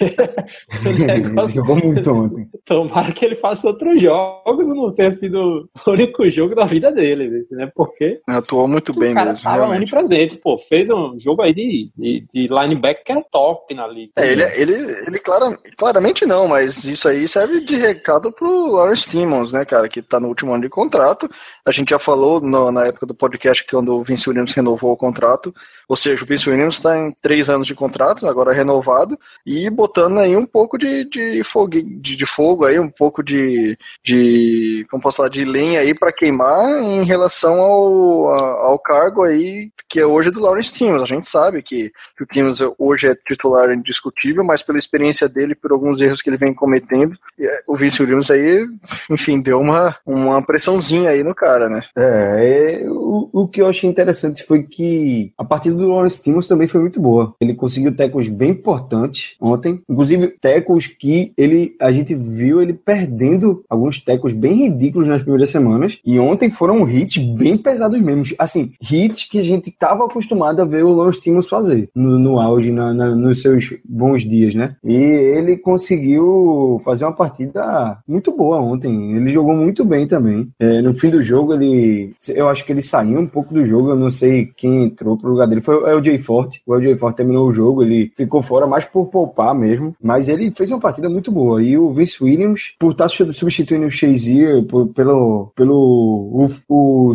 negócio... 1.06 1.54
Jogou 1.56 1.76
muito 1.76 2.12
ontem. 2.12 2.48
Tomara 2.64 3.12
que 3.12 3.24
ele 3.24 3.36
faça 3.36 3.68
outros 3.68 4.00
jogos, 4.00 4.68
não 4.68 4.92
tenha 4.92 5.10
sido 5.10 5.68
o 5.86 5.90
único 5.90 6.28
jogo 6.30 6.54
da 6.54 6.64
vida 6.64 6.92
dele, 6.92 7.42
né? 7.50 7.70
Porque. 7.74 8.20
Atuou 8.26 8.68
muito 8.68 8.92
bem 8.98 9.12
o 9.12 9.14
cara 9.14 9.30
mesmo. 9.30 9.44
Tava 9.44 9.56
realmente. 9.56 9.82
onipresente, 9.82 10.36
pô. 10.36 10.56
Fez 10.56 10.90
um 10.90 11.18
jogo 11.18 11.42
aí 11.42 11.52
de, 11.52 11.90
de, 11.96 12.26
de 12.32 12.48
linebacker 12.48 13.22
top 13.30 13.74
na 13.74 13.86
liga. 13.86 14.12
É, 14.16 14.32
ele, 14.32 14.42
ele, 14.54 14.74
ele 15.06 15.18
clara, 15.18 15.56
claramente 15.76 16.26
não, 16.26 16.48
mas 16.48 16.84
isso 16.84 17.08
aí 17.08 17.26
serve 17.26 17.60
de 17.60 17.76
recado 17.76 18.32
pro 18.32 18.72
Lawrence 18.72 19.08
Timmons, 19.08 19.52
né, 19.52 19.64
cara, 19.64 19.88
que 19.88 20.02
tá 20.02 20.20
no 20.20 20.28
último 20.28 20.52
ano 20.52 20.62
de 20.62 20.68
contrato. 20.68 21.28
A 21.64 21.70
gente 21.70 21.90
já 21.90 21.98
falou 21.98 22.40
no, 22.40 22.70
na 22.70 22.86
época 22.86 23.06
do 23.06 23.14
podcast 23.14 23.64
que 23.64 23.70
quando 23.70 23.94
o 23.94 24.02
Vince 24.02 24.28
Williams 24.28 24.54
renovou 24.54 24.92
o 24.92 24.96
contrato, 24.96 25.54
ou 25.88 25.96
seja, 25.96 26.22
o 26.22 26.26
Vince 26.26 26.48
Williams 26.50 26.74
está 26.74 26.98
em 26.98 27.12
três 27.20 27.48
anos 27.48 27.66
de 27.66 27.74
contrato, 27.74 28.26
agora 28.26 28.52
renovado, 28.52 29.18
e 29.46 29.70
botando 29.88 30.18
aí 30.18 30.36
um 30.36 30.44
pouco 30.44 30.76
de, 30.76 31.04
de, 31.04 31.42
fogo, 31.42 31.70
de, 31.70 32.16
de 32.16 32.26
fogo 32.26 32.64
aí, 32.64 32.78
um 32.78 32.90
pouco 32.90 33.22
de, 33.22 33.76
de 34.04 34.86
como 34.90 35.02
posso 35.02 35.16
falar, 35.16 35.30
de 35.30 35.44
lenha 35.44 35.80
aí 35.80 35.94
para 35.94 36.12
queimar 36.12 36.82
em 36.82 37.02
relação 37.02 37.58
ao, 37.58 38.28
ao 38.28 38.78
cargo 38.78 39.22
aí 39.22 39.70
que 39.88 39.98
é 39.98 40.06
hoje 40.06 40.30
do 40.30 40.40
Lawrence 40.40 40.72
Timmons. 40.72 41.02
A 41.02 41.06
gente 41.06 41.26
sabe 41.26 41.62
que, 41.62 41.90
que 42.16 42.22
o 42.22 42.26
Timmons 42.26 42.60
hoje 42.78 43.08
é 43.08 43.14
titular 43.14 43.72
indiscutível, 43.72 44.44
mas 44.44 44.62
pela 44.62 44.78
experiência 44.78 45.28
dele, 45.28 45.54
por 45.54 45.72
alguns 45.72 46.00
erros 46.00 46.20
que 46.20 46.28
ele 46.28 46.36
vem 46.36 46.52
cometendo, 46.52 47.18
é, 47.40 47.60
o 47.66 47.74
Vince 47.74 48.02
Williams 48.02 48.30
aí, 48.30 48.66
enfim, 49.10 49.40
deu 49.40 49.58
uma, 49.58 49.96
uma 50.04 50.42
pressãozinha 50.42 51.10
aí 51.10 51.24
no 51.24 51.34
cara, 51.34 51.70
né? 51.70 51.82
É, 51.96 52.82
é 52.82 52.90
o, 52.90 53.30
o 53.32 53.48
que 53.48 53.62
eu 53.62 53.66
achei 53.66 53.88
interessante 53.88 54.44
foi 54.44 54.62
que 54.64 55.32
a 55.38 55.44
partir 55.44 55.70
do 55.70 55.88
Lawrence 55.88 56.22
Timmons 56.22 56.46
também 56.46 56.68
foi 56.68 56.82
muito 56.82 57.00
boa. 57.00 57.34
Ele 57.40 57.54
conseguiu 57.54 57.96
tecos 57.96 58.28
bem 58.28 58.50
importantes 58.50 59.36
ontem, 59.40 59.77
inclusive 59.88 60.28
tecos 60.40 60.86
que 60.86 61.32
ele 61.36 61.76
a 61.80 61.92
gente 61.92 62.14
viu 62.14 62.62
ele 62.62 62.72
perdendo 62.72 63.64
alguns 63.68 64.00
tecos 64.00 64.32
bem 64.32 64.68
ridículos 64.68 65.08
nas 65.08 65.22
primeiras 65.22 65.50
semanas 65.50 65.98
e 66.04 66.18
ontem 66.18 66.50
foram 66.50 66.88
hits 66.88 67.18
bem 67.18 67.56
pesados 67.56 68.00
mesmo, 68.00 68.24
assim, 68.38 68.72
hits 68.80 69.28
que 69.28 69.38
a 69.38 69.42
gente 69.42 69.70
estava 69.70 70.04
acostumado 70.04 70.60
a 70.60 70.64
ver 70.64 70.84
o 70.84 70.92
Lawrence 70.92 71.20
Timmons 71.20 71.48
fazer 71.48 71.88
no, 71.94 72.18
no 72.18 72.40
auge, 72.40 72.70
na, 72.70 72.92
na, 72.94 73.14
nos 73.14 73.42
seus 73.42 73.74
bons 73.84 74.22
dias, 74.22 74.54
né? 74.54 74.76
E 74.84 74.94
ele 74.94 75.56
conseguiu 75.56 76.80
fazer 76.84 77.04
uma 77.04 77.12
partida 77.12 77.98
muito 78.06 78.34
boa 78.34 78.60
ontem. 78.60 79.16
Ele 79.16 79.30
jogou 79.30 79.54
muito 79.54 79.84
bem 79.84 80.06
também. 80.06 80.48
É, 80.58 80.80
no 80.80 80.94
fim 80.94 81.10
do 81.10 81.22
jogo 81.22 81.54
ele, 81.54 82.12
eu 82.28 82.48
acho 82.48 82.64
que 82.64 82.72
ele 82.72 82.82
saiu 82.82 83.18
um 83.18 83.26
pouco 83.26 83.52
do 83.52 83.64
jogo. 83.64 83.90
Eu 83.90 83.96
não 83.96 84.10
sei 84.10 84.50
quem 84.56 84.84
entrou 84.84 85.16
pro 85.16 85.30
lugar 85.30 85.46
dele. 85.46 85.60
Foi 85.60 85.76
o 85.76 85.98
LJ 85.98 86.18
Forte. 86.18 86.62
O 86.66 86.74
LJ 86.74 86.96
Forte 86.96 87.16
terminou 87.16 87.46
o 87.46 87.52
jogo, 87.52 87.82
ele 87.82 88.12
ficou 88.16 88.42
fora 88.42 88.66
mais 88.66 88.84
por 88.84 89.06
poupar 89.06 89.54
mesmo. 89.58 89.94
Mas 90.02 90.28
ele 90.28 90.50
fez 90.50 90.70
uma 90.70 90.80
partida 90.80 91.08
muito 91.08 91.30
boa. 91.30 91.62
E 91.62 91.76
o 91.76 91.92
Vince 91.92 92.22
Williams, 92.22 92.74
por 92.78 92.92
estar 92.92 93.08
substituindo 93.08 93.86
o 93.86 93.90
Shazier, 93.90 94.64
pelo, 94.94 95.52
pelo 95.54 96.48
o, 96.68 97.12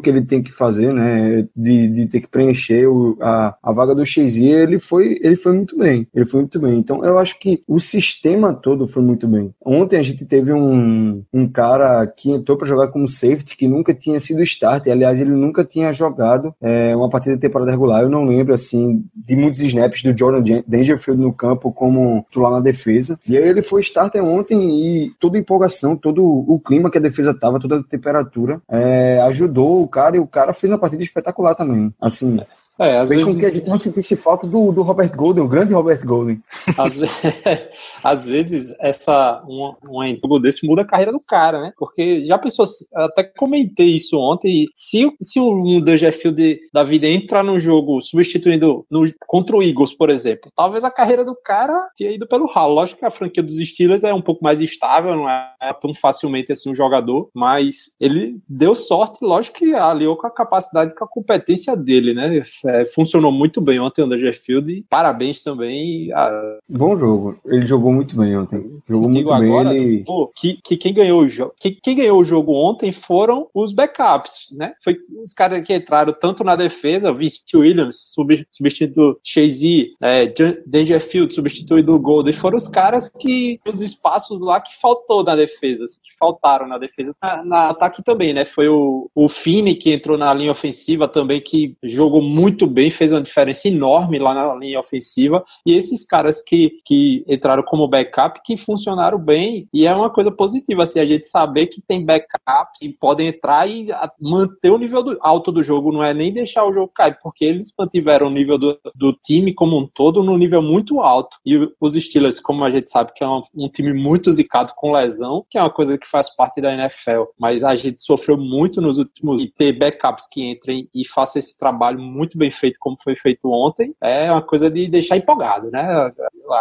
que 0.00 0.10
ele 0.10 0.22
tem 0.22 0.42
que 0.42 0.52
fazer, 0.52 0.92
né? 0.92 1.46
De, 1.54 1.88
de 1.88 2.06
ter 2.06 2.20
que 2.20 2.28
preencher 2.28 2.86
o, 2.86 3.16
a, 3.20 3.56
a 3.62 3.72
vaga 3.72 3.94
do 3.94 4.06
Shazier, 4.06 4.60
ele 4.60 4.78
foi, 4.78 5.18
ele 5.22 5.36
foi 5.36 5.52
muito 5.52 5.76
bem. 5.76 6.06
Ele 6.14 6.26
foi 6.26 6.40
muito 6.40 6.60
bem. 6.60 6.78
Então 6.78 7.04
eu 7.04 7.18
acho 7.18 7.38
que 7.38 7.62
o 7.66 7.78
sistema 7.78 8.52
todo 8.52 8.88
foi 8.88 9.02
muito 9.02 9.26
bem. 9.26 9.52
Ontem 9.64 9.98
a 9.98 10.02
gente 10.02 10.24
teve 10.24 10.52
um, 10.52 11.22
um 11.32 11.48
cara 11.48 12.06
que 12.06 12.30
entrou 12.30 12.56
para 12.56 12.66
jogar 12.66 12.88
como 12.88 13.08
safety 13.08 13.56
que 13.56 13.68
nunca 13.68 13.92
tinha 13.94 14.18
sido 14.20 14.42
starter. 14.42 14.92
Aliás, 14.92 15.20
ele 15.20 15.30
nunca 15.30 15.64
tinha 15.64 15.92
jogado 15.92 16.54
é, 16.60 16.94
uma 16.94 17.08
partida 17.08 17.34
de 17.34 17.40
temporada 17.40 17.70
regular. 17.70 18.02
Eu 18.02 18.08
não 18.08 18.24
lembro, 18.24 18.54
assim, 18.54 19.04
de 19.14 19.36
muitos 19.36 19.60
snaps 19.60 20.02
do 20.02 20.16
Jordan 20.16 20.62
Dangerfield 20.66 21.20
no 21.20 21.32
campo 21.32 21.57
como 21.58 22.24
titular 22.28 22.52
na 22.52 22.60
defesa. 22.60 23.18
E 23.26 23.36
aí 23.36 23.48
ele 23.48 23.62
foi 23.62 23.80
starter 23.82 24.22
ontem 24.22 24.58
e 24.70 25.10
toda 25.18 25.36
a 25.36 25.40
empolgação, 25.40 25.96
todo 25.96 26.24
o 26.24 26.60
clima 26.60 26.90
que 26.90 26.98
a 26.98 27.00
defesa 27.00 27.34
tava, 27.34 27.60
toda 27.60 27.78
a 27.78 27.82
temperatura, 27.82 28.60
é, 28.68 29.20
ajudou 29.22 29.82
o 29.82 29.88
cara 29.88 30.16
e 30.16 30.20
o 30.20 30.26
cara 30.26 30.52
fez 30.52 30.72
uma 30.72 30.78
partida 30.78 31.02
espetacular 31.02 31.54
também. 31.54 31.92
Assim, 32.00 32.40
é, 32.78 32.98
às 32.98 33.08
Fez 33.08 33.22
vezes... 33.22 33.34
com 33.34 33.40
que 33.40 33.46
a 33.46 33.50
gente 33.50 33.68
não 33.68 33.80
sentisse 33.80 34.16
falta 34.16 34.46
do, 34.46 34.72
do 34.72 34.82
Robert 34.82 35.14
Golden, 35.14 35.44
o 35.44 35.48
grande 35.48 35.74
Robert 35.74 36.04
Golden. 36.04 36.40
Às, 36.76 37.00
às 38.02 38.26
vezes, 38.26 38.74
essa, 38.80 39.42
um, 39.48 39.74
um 39.88 40.16
jogo 40.16 40.38
desse 40.38 40.66
muda 40.66 40.82
a 40.82 40.86
carreira 40.86 41.12
do 41.12 41.20
cara, 41.20 41.60
né? 41.60 41.72
Porque 41.76 42.24
já 42.24 42.38
pensou, 42.38 42.64
até 42.94 43.24
comentei 43.24 43.96
isso 43.96 44.16
ontem, 44.18 44.66
se, 44.74 45.10
se 45.20 45.40
um 45.40 45.80
Dangerfield 45.80 46.60
da 46.72 46.84
vida 46.84 47.06
entrar 47.06 47.42
no 47.42 47.58
jogo 47.58 48.00
substituindo 48.00 48.86
no, 48.90 49.04
contra 49.26 49.56
o 49.56 49.62
Eagles, 49.62 49.94
por 49.94 50.10
exemplo, 50.10 50.50
talvez 50.54 50.84
a 50.84 50.90
carreira 50.90 51.24
do 51.24 51.34
cara 51.34 51.74
tenha 51.96 52.12
ido 52.12 52.26
pelo 52.26 52.46
ralo. 52.46 52.74
Lógico 52.74 53.00
que 53.00 53.06
a 53.06 53.10
franquia 53.10 53.42
dos 53.42 53.56
Steelers 53.56 54.04
é 54.04 54.14
um 54.14 54.22
pouco 54.22 54.44
mais 54.44 54.60
estável, 54.60 55.16
não 55.16 55.28
é 55.28 55.72
tão 55.80 55.94
facilmente 55.94 56.52
assim 56.52 56.70
um 56.70 56.74
jogador, 56.74 57.28
mas 57.34 57.96
ele 58.00 58.38
deu 58.48 58.74
sorte, 58.74 59.18
lógico 59.22 59.58
que 59.58 59.74
aliou 59.74 60.16
com 60.16 60.26
a 60.26 60.30
capacidade, 60.30 60.94
com 60.94 61.04
a 61.04 61.08
competência 61.08 61.76
dele, 61.76 62.14
né? 62.14 62.28
É, 62.68 62.84
funcionou 62.84 63.32
muito 63.32 63.60
bem 63.60 63.80
ontem 63.80 64.02
o 64.02 64.06
Dangerfield 64.06 64.70
e 64.72 64.82
parabéns 64.82 65.42
também. 65.42 66.12
A... 66.12 66.58
Bom 66.68 66.96
jogo. 66.96 67.38
Ele 67.46 67.66
jogou 67.66 67.92
muito 67.92 68.16
bem 68.16 68.36
ontem. 68.36 68.62
Jogou 68.88 69.08
muito 69.08 69.32
agora, 69.32 69.70
bem. 69.70 69.82
Ele... 69.82 70.04
Pô, 70.04 70.30
que, 70.34 70.58
que, 70.62 70.76
quem, 70.76 70.92
ganhou 70.92 71.22
o 71.22 71.28
jogo, 71.28 71.54
que, 71.58 71.72
quem 71.72 71.96
ganhou 71.96 72.20
o 72.20 72.24
jogo 72.24 72.52
ontem 72.52 72.92
foram 72.92 73.48
os 73.54 73.72
backups, 73.72 74.52
né? 74.52 74.72
Foi 74.82 74.98
os 75.22 75.32
caras 75.32 75.62
que 75.64 75.74
entraram 75.74 76.12
tanto 76.12 76.44
na 76.44 76.56
defesa, 76.56 77.12
Vince 77.12 77.42
Williams 77.54 78.12
substituindo 78.14 79.18
Chase, 79.24 79.92
é, 80.02 80.32
Dangerfield 80.66 81.34
substituindo 81.34 81.94
o 81.94 81.98
Golden, 81.98 82.32
foram 82.32 82.56
os 82.56 82.68
caras 82.68 83.08
que 83.08 83.60
os 83.66 83.80
espaços 83.80 84.40
lá 84.40 84.60
que 84.60 84.76
faltou 84.78 85.24
na 85.24 85.34
defesa, 85.34 85.84
assim, 85.84 86.00
que 86.02 86.14
faltaram 86.18 86.66
na 86.66 86.78
defesa. 86.78 87.14
Na, 87.22 87.44
na 87.44 87.68
ataque 87.70 88.02
também, 88.02 88.32
né? 88.32 88.44
Foi 88.44 88.68
o, 88.68 89.10
o 89.14 89.28
Fini 89.28 89.74
que 89.74 89.92
entrou 89.92 90.18
na 90.18 90.32
linha 90.34 90.50
ofensiva 90.50 91.08
também, 91.08 91.40
que 91.40 91.76
jogou 91.82 92.22
muito 92.22 92.57
muito 92.58 92.66
bem, 92.66 92.90
fez 92.90 93.12
uma 93.12 93.22
diferença 93.22 93.68
enorme 93.68 94.18
lá 94.18 94.34
na 94.34 94.52
linha 94.56 94.80
ofensiva. 94.80 95.44
E 95.64 95.74
esses 95.74 96.04
caras 96.04 96.42
que, 96.42 96.80
que 96.84 97.24
entraram 97.28 97.62
como 97.62 97.86
backup, 97.86 98.40
que 98.44 98.56
funcionaram 98.56 99.18
bem, 99.18 99.68
e 99.72 99.86
é 99.86 99.94
uma 99.94 100.10
coisa 100.10 100.30
positiva, 100.32 100.82
assim, 100.82 100.98
a 100.98 101.06
gente 101.06 101.28
saber 101.28 101.66
que 101.66 101.80
tem 101.80 102.04
backups 102.04 102.82
e 102.82 102.88
podem 102.88 103.28
entrar 103.28 103.68
e 103.70 103.88
manter 104.20 104.70
o 104.70 104.78
nível 104.78 105.04
do, 105.04 105.16
alto 105.20 105.52
do 105.52 105.62
jogo, 105.62 105.92
não 105.92 106.02
é 106.02 106.12
nem 106.12 106.32
deixar 106.32 106.64
o 106.64 106.72
jogo 106.72 106.90
cair, 106.92 107.16
porque 107.22 107.44
eles 107.44 107.72
mantiveram 107.78 108.26
o 108.26 108.30
nível 108.30 108.58
do, 108.58 108.78
do 108.94 109.12
time 109.12 109.54
como 109.54 109.78
um 109.78 109.86
todo 109.86 110.22
no 110.22 110.36
nível 110.36 110.60
muito 110.60 111.00
alto. 111.00 111.36
E 111.46 111.56
os 111.80 111.94
Steelers, 111.94 112.40
como 112.40 112.64
a 112.64 112.70
gente 112.70 112.90
sabe 112.90 113.12
que 113.14 113.22
é 113.22 113.28
um, 113.28 113.40
um 113.54 113.68
time 113.68 113.92
muito 113.92 114.32
zicado 114.32 114.72
com 114.74 114.92
lesão, 114.92 115.44
que 115.48 115.56
é 115.56 115.62
uma 115.62 115.70
coisa 115.70 115.96
que 115.96 116.08
faz 116.08 116.34
parte 116.34 116.60
da 116.60 116.74
NFL, 116.74 117.24
mas 117.38 117.62
a 117.62 117.76
gente 117.76 118.02
sofreu 118.02 118.36
muito 118.36 118.80
nos 118.80 118.98
últimos 118.98 119.40
e 119.40 119.46
ter 119.46 119.78
backups 119.78 120.26
que 120.28 120.42
entrem 120.42 120.88
e 120.92 121.06
façam 121.06 121.38
esse 121.38 121.56
trabalho 121.56 122.00
muito 122.00 122.36
bem 122.38 122.47
bem 122.48 122.50
feito 122.50 122.78
como 122.80 122.96
foi 123.02 123.14
feito 123.14 123.50
ontem, 123.50 123.94
é 124.00 124.30
uma 124.32 124.42
coisa 124.42 124.70
de 124.70 124.88
deixar 124.88 125.16
empolgado, 125.16 125.70
né? 125.70 126.10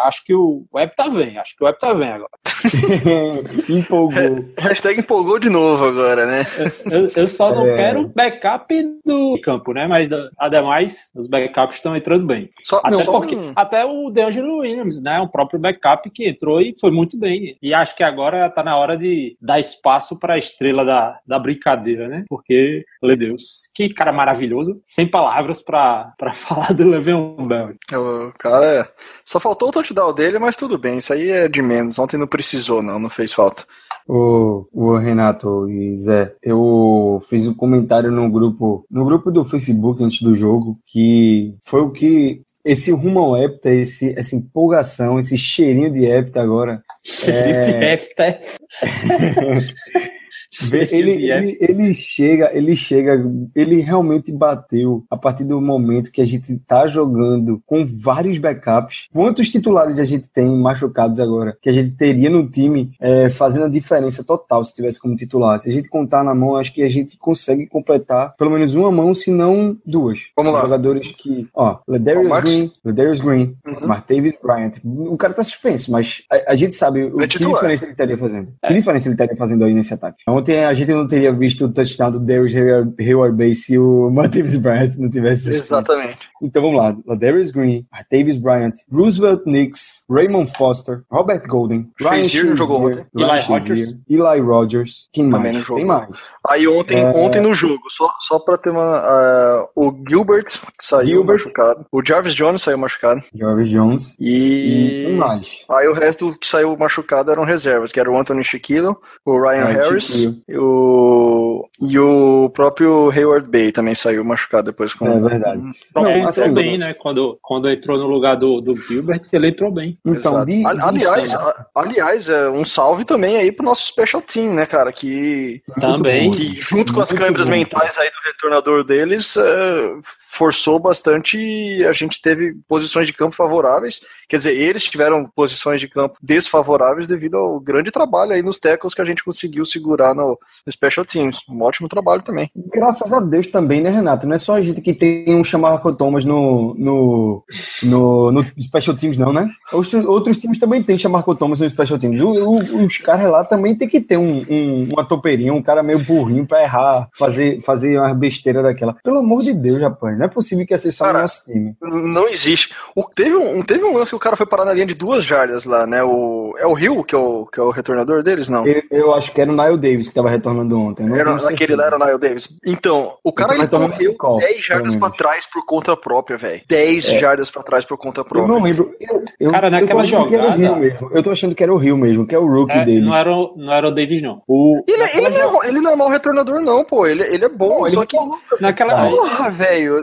Acho 0.05 0.23
que 0.25 0.33
o 0.33 0.65
web 0.73 0.91
tá 0.95 1.09
bem, 1.09 1.37
acho 1.37 1.55
que 1.55 1.63
o 1.63 1.65
web 1.65 1.79
tá 1.79 1.93
bem 1.93 2.09
agora. 2.09 2.29
empolgou. 3.69 4.39
Hashtag 4.59 4.99
empolgou 4.99 5.39
de 5.39 5.49
novo 5.49 5.85
agora, 5.85 6.25
né? 6.25 6.45
Eu, 6.89 7.11
eu 7.15 7.27
só 7.27 7.53
não 7.53 7.67
é. 7.67 7.75
quero 7.75 8.07
backup 8.07 8.73
do 9.05 9.39
campo, 9.41 9.73
né? 9.73 9.87
Mas 9.87 10.09
ademais, 10.37 11.09
os 11.15 11.27
backups 11.27 11.75
estão 11.75 11.95
entrando 11.95 12.25
bem. 12.25 12.49
Só, 12.63 12.81
até, 12.83 13.03
só 13.03 13.11
porque, 13.19 13.35
um... 13.35 13.51
até 13.55 13.85
o 13.85 14.09
DeAngelo 14.09 14.59
Williams, 14.59 15.01
né? 15.01 15.19
O 15.19 15.29
próprio 15.29 15.59
backup 15.59 16.09
que 16.09 16.27
entrou 16.27 16.61
e 16.61 16.75
foi 16.79 16.91
muito 16.91 17.17
bem. 17.17 17.57
E 17.61 17.73
acho 17.73 17.95
que 17.95 18.03
agora 18.03 18.49
tá 18.49 18.63
na 18.63 18.75
hora 18.77 18.97
de 18.97 19.37
dar 19.41 19.59
espaço 19.59 20.17
para 20.17 20.33
a 20.33 20.39
estrela 20.39 20.83
da, 20.83 21.19
da 21.25 21.39
brincadeira, 21.39 22.07
né? 22.07 22.25
Porque, 22.27 22.83
meu 23.01 23.15
Deus, 23.15 23.69
que 23.73 23.89
cara 23.89 24.11
maravilhoso. 24.11 24.81
Sem 24.85 25.07
palavras 25.07 25.61
para 25.67 26.13
pra, 26.17 26.31
falar 26.33 26.73
do 26.73 26.89
Le'Veon 26.89 27.45
Bell. 27.45 27.75
O 27.93 28.33
cara, 28.39 28.89
só 29.25 29.39
faltou 29.39 29.67
o 29.67 29.71
touchdown 29.71 30.13
dele, 30.13 30.39
mas 30.39 30.55
tudo 30.55 30.77
bem, 30.77 30.97
isso 30.97 31.11
aí 31.11 31.29
é 31.29 31.47
de 31.49 31.61
menos. 31.61 31.99
Ontem 31.99 32.17
não 32.17 32.25
precisou, 32.25 32.81
não, 32.81 32.97
não 32.97 33.09
fez 33.09 33.33
falta. 33.33 33.65
O, 34.07 34.65
o 34.71 34.97
Renato 34.97 35.69
e 35.69 35.97
Zé, 35.97 36.33
eu 36.41 37.21
fiz 37.29 37.45
um 37.45 37.53
comentário 37.53 38.09
no 38.09 38.31
grupo, 38.31 38.85
no 38.89 39.03
grupo 39.03 39.29
do 39.29 39.43
Facebook 39.43 40.01
antes 40.01 40.21
do 40.21 40.33
jogo, 40.33 40.79
que 40.89 41.53
foi 41.61 41.81
o 41.81 41.91
que 41.91 42.41
esse 42.63 42.89
rumo 42.91 43.19
ao 43.19 43.37
hepta, 43.37 43.69
esse, 43.69 44.17
essa 44.17 44.35
empolgação, 44.35 45.19
esse 45.19 45.37
cheirinho 45.37 45.91
de 45.91 46.05
hepta 46.05 46.41
agora. 46.41 46.81
É... 47.27 47.93
hepta. 47.93 48.39
Ele, 50.91 51.11
ele, 51.25 51.57
ele, 51.59 51.93
chega, 51.93 52.49
ele 52.53 52.75
chega, 52.75 53.21
ele 53.55 53.81
realmente 53.81 54.31
bateu 54.31 55.03
a 55.09 55.17
partir 55.17 55.43
do 55.43 55.61
momento 55.61 56.11
que 56.11 56.21
a 56.21 56.25
gente 56.25 56.57
tá 56.59 56.87
jogando 56.87 57.61
com 57.65 57.85
vários 57.85 58.37
backups. 58.37 59.07
Quantos 59.13 59.49
titulares 59.49 59.99
a 59.99 60.05
gente 60.05 60.29
tem 60.29 60.47
machucados 60.47 61.19
agora? 61.19 61.57
Que 61.61 61.69
a 61.69 61.73
gente 61.73 61.91
teria 61.91 62.29
no 62.29 62.49
time 62.49 62.91
é, 62.99 63.29
fazendo 63.29 63.65
a 63.65 63.69
diferença 63.69 64.23
total 64.23 64.63
se 64.63 64.73
tivesse 64.73 64.99
como 64.99 65.15
titular. 65.15 65.59
Se 65.59 65.69
a 65.69 65.71
gente 65.71 65.89
contar 65.89 66.23
na 66.23 66.33
mão, 66.33 66.55
acho 66.55 66.73
que 66.73 66.83
a 66.83 66.89
gente 66.89 67.17
consegue 67.17 67.67
completar 67.67 68.33
pelo 68.37 68.51
menos 68.51 68.75
uma 68.75 68.91
mão, 68.91 69.13
se 69.13 69.31
não 69.31 69.77
duas. 69.85 70.27
Vamos 70.35 70.53
lá. 70.53 70.61
Jogadores 70.61 71.09
que, 71.09 71.47
ó, 71.53 71.79
Ledarius 71.87 72.41
Green, 72.41 72.71
Ledarius 72.83 73.21
Green, 73.21 73.55
uhum. 73.65 73.87
Martavis 73.87 74.33
Bryant. 74.41 74.73
O 74.83 75.17
cara 75.17 75.33
tá 75.33 75.43
suspenso, 75.43 75.91
mas 75.91 76.23
a, 76.31 76.53
a 76.53 76.55
gente 76.55 76.75
sabe 76.75 77.03
o 77.03 77.21
é 77.21 77.27
que 77.27 77.37
diferença 77.37 77.85
ele 77.85 77.91
estaria 77.91 78.17
fazendo. 78.17 78.53
É. 78.61 78.67
Que 78.67 78.73
diferença 78.75 79.07
ele 79.07 79.13
estaria 79.15 79.35
fazendo 79.35 79.63
aí 79.63 79.73
nesse 79.73 79.93
ataque? 79.93 80.23
Ontem 80.37 80.63
a 80.63 80.73
gente 80.75 80.91
não 80.91 81.07
teria 81.07 81.33
visto 81.33 81.65
o 81.65 81.73
touchdown 81.73 82.11
do 82.11 82.19
Darius 82.19 82.53
Hayward 82.55 83.35
Bay 83.35 83.55
se 83.55 83.77
o 83.77 84.09
Martavis 84.13 84.55
Bryant 84.55 84.95
não 84.97 85.09
tivesse. 85.09 85.51
Exatamente. 85.51 86.19
Então 86.41 86.61
vamos 86.61 86.77
lá. 86.77 86.95
Darius 87.15 87.49
Green, 87.49 87.87
Martavis 87.91 88.37
Bryant, 88.37 88.73
Roosevelt 88.91 89.41
Nix, 89.47 90.05
Raymond 90.07 90.51
Foster, 90.55 91.01
Robert 91.11 91.41
Golden, 91.47 91.89
Ryan 91.99 92.23
Shazier 92.23 92.55
jogou 92.55 92.85
ontem. 92.85 93.05
Eli 93.15 93.41
Rogers. 93.41 93.97
Eli 94.07 94.39
Rogers. 94.39 95.09
Quem 95.11 95.29
Também 95.29 95.53
mais? 95.53 95.67
Tem 95.67 95.85
mais. 95.85 96.07
Aí 96.47 96.67
ontem, 96.67 96.99
é... 96.99 97.09
ontem 97.09 97.41
no 97.41 97.55
jogo, 97.55 97.81
só, 97.89 98.07
só 98.21 98.37
pra 98.37 98.57
ter 98.57 98.69
uma. 98.69 99.01
Uh, 99.01 99.87
o 99.87 100.03
Gilbert, 100.07 100.59
saiu 100.79 101.07
Gilbert. 101.07 101.39
machucado. 101.39 101.85
O 101.91 102.05
Jarvis 102.05 102.35
Jones 102.35 102.61
saiu 102.61 102.77
machucado. 102.77 103.23
Jarvis 103.33 103.69
Jones. 103.69 104.15
E. 104.19 105.07
e 105.09 105.15
mais. 105.15 105.65
Aí 105.71 105.87
o 105.87 105.93
resto 105.93 106.37
que 106.39 106.47
saiu 106.47 106.77
machucado 106.77 107.31
eram 107.31 107.43
reservas, 107.43 107.91
que 107.91 107.99
era 107.99 108.11
o 108.11 108.17
Anthony 108.17 108.43
Shaquille, 108.43 108.95
o 109.25 109.41
Ryan 109.41 109.65
Harris, 109.65 110.26
o... 110.49 111.67
e 111.81 111.97
o 111.99 112.49
próprio 112.53 113.09
Hayward 113.09 113.49
Bay 113.49 113.71
também 113.71 113.95
saiu 113.95 114.23
machucado 114.23 114.71
depois 114.71 114.93
com. 114.93 115.07
É 115.07 115.19
verdade. 115.19 115.61
Não, 115.95 116.09
ele 116.09 116.21
assim, 116.25 116.41
entrou 116.41 116.55
bem, 116.55 116.77
né? 116.77 116.93
Quando, 116.93 117.37
quando 117.41 117.69
entrou 117.69 117.97
no 117.97 118.07
lugar 118.07 118.35
do, 118.35 118.61
do 118.61 118.75
Gilbert, 118.75 119.21
ele 119.31 119.47
entrou 119.49 119.71
bem. 119.71 119.97
Então, 120.05 120.43
de, 120.45 120.63
aliás, 120.65 121.31
aliás, 121.75 122.29
é 122.29 122.49
um 122.49 122.65
salve 122.65 123.05
também 123.05 123.37
aí 123.37 123.51
pro 123.51 123.65
nosso 123.65 123.87
special 123.87 124.21
team, 124.21 124.53
né, 124.53 124.65
cara? 124.65 124.91
Que. 124.91 125.61
Também. 125.79 126.31
Que 126.31 126.55
junto 126.55 126.93
com 126.93 127.01
as 127.01 127.11
câmeras 127.11 127.49
mentais 127.49 127.97
aí 127.97 128.09
do 128.09 128.29
retornador 128.29 128.83
deles, 128.83 129.37
é, 129.37 129.93
forçou 130.37 130.77
bastante 130.77 131.37
e 131.37 131.85
a 131.85 131.93
gente 131.93 132.21
teve 132.21 132.55
posições 132.67 133.07
de 133.07 133.13
campo 133.13 133.35
favoráveis. 133.35 134.01
Quer 134.29 134.37
dizer, 134.37 134.55
eles 134.55 134.83
tiveram 134.83 135.25
posições 135.25 135.79
de 135.79 135.87
campo 135.87 136.17
desfavoráveis 136.21 137.07
devido 137.07 137.37
ao 137.37 137.59
grande 137.59 137.91
trabalho 137.91 138.33
aí 138.33 138.41
nos 138.41 138.59
tackles 138.59 138.93
que 138.93 139.01
a 139.01 139.05
gente 139.05 139.23
conseguiu 139.23 139.65
segurar 139.65 140.13
no, 140.17 140.37
no 140.65 140.71
Special 140.71 141.05
Teams. 141.05 141.39
Um 141.49 141.61
ótimo 141.61 141.87
trabalho 141.87 142.21
também. 142.21 142.47
Graças 142.73 143.13
a 143.13 143.19
Deus 143.19 143.47
também, 143.47 143.81
né, 143.81 143.89
Renato? 143.89 144.27
Não 144.27 144.35
é 144.35 144.37
só 144.37 144.55
a 144.55 144.61
gente 144.61 144.81
que 144.81 144.93
tem 144.93 145.35
um 145.35 145.43
Chamarco 145.43 145.93
Thomas 145.93 146.25
no, 146.25 146.75
no, 146.77 147.43
no, 147.83 148.31
no 148.31 148.43
Special 148.59 148.95
Teams, 148.95 149.17
não, 149.17 149.31
né? 149.31 149.49
Os, 149.71 149.93
outros 149.93 150.37
times 150.37 150.59
também 150.59 150.83
têm 150.83 150.97
Chamarco 150.97 151.35
Thomas 151.35 151.59
no 151.59 151.69
Special 151.69 151.99
Teams. 151.99 152.19
O, 152.21 152.31
o, 152.31 152.85
os 152.85 152.97
caras 152.97 153.31
lá 153.31 153.45
também 153.45 153.75
tem 153.75 153.87
que 153.87 154.01
ter 154.01 154.17
um, 154.17 154.45
um, 154.49 154.89
uma 154.91 155.05
topeirinha, 155.05 155.53
um 155.53 155.61
cara 155.61 155.81
meio 155.83 156.03
burrinho 156.03 156.45
pra 156.45 156.63
errar, 156.63 157.09
fazer, 157.13 157.61
fazer 157.61 157.97
uma 157.97 158.13
besteira 158.13 158.61
daquela. 158.61 158.95
Pelo 159.03 159.19
amor 159.19 159.43
de 159.43 159.53
Deus, 159.53 159.81
rapaz. 159.81 160.17
Não 160.17 160.25
é 160.25 160.29
possível 160.29 160.65
que 160.65 160.77
ser 160.77 160.91
só 160.91 161.09
o 161.09 161.13
nosso 161.13 161.45
time. 161.45 161.75
Não 161.81 162.27
existe. 162.27 162.73
O, 162.95 163.03
teve, 163.03 163.35
um, 163.35 163.61
teve 163.63 163.83
um 163.83 163.95
lance 163.95 164.11
que 164.11 164.15
o 164.15 164.19
cara 164.19 164.35
foi 164.35 164.45
parar 164.45 164.65
na 164.65 164.73
linha 164.73 164.85
de 164.85 164.95
duas 164.95 165.23
jardas 165.23 165.65
lá, 165.65 165.85
né? 165.85 166.03
O, 166.03 166.53
é 166.57 166.65
o 166.65 166.73
Rio 166.73 167.03
que 167.03 167.15
é 167.15 167.17
o, 167.17 167.45
que 167.45 167.59
é 167.59 167.63
o 167.63 167.69
retornador 167.69 168.23
deles, 168.23 168.49
não? 168.49 168.65
Eu, 168.65 168.83
eu 168.91 169.13
acho 169.13 169.31
que 169.31 169.41
era 169.41 169.51
o 169.51 169.55
Nile 169.55 169.77
Davis 169.77 170.06
que 170.07 170.11
estava 170.11 170.29
retornando 170.29 170.79
ontem. 170.79 171.11
Era, 171.13 171.35
naquele 171.35 171.75
lá 171.75 171.85
era 171.85 171.95
o 171.95 171.99
Nile 172.05 172.19
Davis. 172.19 172.49
Então, 172.65 173.13
o 173.23 173.31
cara 173.31 173.55
ele 173.55 173.67
correu 173.67 174.37
10 174.39 174.65
jardas 174.65 174.95
pra 174.95 175.09
trás 175.09 175.45
por 175.45 175.65
conta 175.65 175.95
própria, 175.95 176.37
velho. 176.37 176.61
10 176.67 177.09
é. 177.09 177.19
jardas 177.19 177.51
pra 177.51 177.63
trás 177.63 177.85
por 177.85 177.97
conta 177.97 178.23
própria. 178.23 178.51
Eu 178.51 178.59
não 178.59 178.63
lembro. 178.63 178.95
Eu, 178.99 179.23
eu, 179.39 179.51
cara, 179.51 179.69
naquela 179.69 180.01
eu 180.01 180.07
jogada. 180.07 180.99
Eu 181.11 181.23
tô 181.23 181.31
achando 181.31 181.55
que 181.55 181.63
era 181.63 181.73
o 181.73 181.77
Rio 181.77 181.97
mesmo, 181.97 182.25
que 182.25 182.35
é 182.35 182.39
o 182.39 182.47
rookie 182.47 182.77
é, 182.77 182.85
deles. 182.85 183.03
Não 183.03 183.15
era, 183.15 183.31
o, 183.31 183.53
não 183.57 183.73
era 183.73 183.87
o 183.87 183.91
Davis, 183.91 184.21
não. 184.21 184.41
O, 184.47 184.83
ele, 184.87 185.03
ele, 185.13 185.29
não 185.29 185.63
é, 185.63 185.67
ele 185.67 185.81
não 185.81 185.91
é 185.91 185.95
mau 185.95 186.09
retornador, 186.09 186.59
não, 186.61 186.83
pô. 186.83 187.05
Ele, 187.05 187.23
ele 187.23 187.45
é 187.45 187.49
bom, 187.49 187.83
não, 187.83 187.91
só 187.91 188.05
que. 188.05 188.17
Naquela. 188.59 189.09
Porra, 189.09 189.49
velho. 189.51 190.01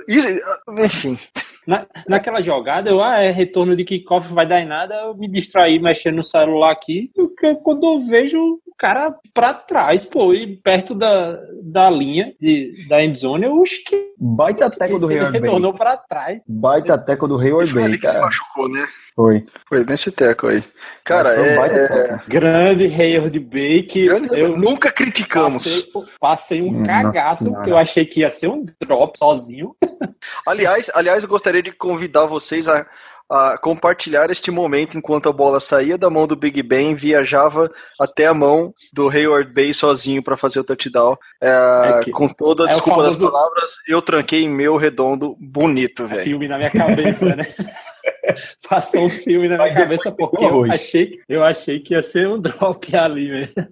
Enfim. 0.79 1.19
Na, 1.67 1.87
naquela 2.09 2.41
jogada, 2.43 2.91
eu, 2.91 3.03
ah, 3.03 3.21
é 3.21 3.31
retorno 3.31 3.75
de 3.75 3.85
kickoff, 3.85 4.33
vai 4.33 4.47
dar 4.47 4.61
em 4.61 4.67
nada, 4.67 4.95
eu 4.95 5.17
me 5.17 5.29
distraí 5.29 5.79
mexendo 5.79 6.17
no 6.17 6.25
celular 6.25 6.71
aqui, 6.71 7.09
porque 7.15 7.55
quando 7.57 7.85
eu 7.87 7.99
vejo 7.99 8.61
o 8.67 8.75
cara 8.77 9.15
pra 9.33 9.55
trás, 9.55 10.05
pô, 10.05 10.35
e 10.35 10.57
perto 10.57 10.95
da, 10.95 11.39
da 11.63 11.91
linha 11.91 12.35
de, 12.41 12.87
da 12.89 13.03
endzone, 13.03 13.45
eu 13.45 13.63
acho 13.63 13.83
que. 13.85 14.15
Baita 14.19 14.71
teco 14.71 14.99
do 14.99 15.09
Hayward 15.09 15.33
Bay. 15.33 15.41
retornou 15.41 15.75
pra 15.75 15.97
trás. 15.97 16.45
Baita 16.49 16.99
teco 16.99 17.27
do 17.27 17.39
Hayward 17.39 17.73
Bay, 17.73 17.99
cara. 17.99 18.21
machucou, 18.21 18.69
né? 18.69 18.87
Foi. 19.17 19.45
Foi 19.69 19.85
nesse 19.85 20.11
teco 20.11 20.49
aí. 20.49 20.63
Cara, 21.05 21.35
é, 21.35 21.57
é... 21.57 22.21
Grande 22.27 22.87
Hayward 22.87 23.39
Bay 23.39 23.85
que 23.85 24.07
Grande... 24.07 24.39
eu 24.39 24.57
nunca 24.57 24.91
criticamos. 24.91 25.63
Passei, 25.63 25.93
passei 26.21 26.63
um 26.63 26.73
Nossa 26.73 26.87
cagaço, 26.87 27.63
que 27.63 27.71
eu 27.71 27.77
achei 27.77 28.05
que 28.05 28.21
ia 28.21 28.31
ser 28.31 28.49
um 28.49 28.65
drop 28.81 29.17
sozinho. 29.17 29.77
Aliás, 30.47 30.91
aliás, 30.95 31.23
eu 31.23 31.29
gostaria 31.29 31.63
de 31.63 31.71
convidar 31.71 32.27
vocês 32.27 32.67
a, 32.67 32.87
a 33.31 33.59
compartilhar 33.59 34.31
este 34.31 34.51
momento 34.51 34.99
enquanto 34.99 35.29
a 35.29 35.33
bola 35.33 35.61
saía 35.61 35.97
da 35.97 36.11
mão 36.11 36.27
do 36.27 36.37
Big 36.37 36.63
Ben, 36.63 36.95
viajava 36.95 37.71
até 38.01 38.27
a 38.27 38.35
mão 38.35 38.73
do 38.93 39.09
Hayward 39.09 39.53
Bay 39.53 39.73
sozinho 39.73 40.23
para 40.23 40.37
fazer 40.37 40.61
o 40.61 40.65
touchdown. 40.65 41.17
É, 41.41 42.01
é 42.07 42.11
com 42.11 42.29
toda 42.29 42.65
a 42.65 42.67
é 42.67 42.71
desculpa 42.71 43.01
famoso... 43.01 43.19
das 43.19 43.31
palavras, 43.31 43.71
eu 43.87 44.03
tranquei 44.03 44.43
em 44.43 44.49
meu 44.49 44.77
redondo 44.77 45.37
bonito, 45.39 46.07
velho. 46.07 46.23
Filme 46.23 46.49
na 46.49 46.57
minha 46.57 46.71
cabeça, 46.71 47.37
né? 47.37 47.45
Passou 48.69 49.03
um 49.03 49.09
filme 49.09 49.49
na 49.49 49.57
minha 49.57 49.75
cabeça 49.75 50.11
porque 50.13 50.45
eu 50.45 50.65
achei, 50.65 51.19
eu 51.29 51.45
achei 51.45 51.81
que 51.81 51.95
ia 51.95 52.03
ser 52.03 52.29
um 52.29 52.39
drop 52.41 52.95
ali 52.97 53.31
mesmo. 53.31 53.67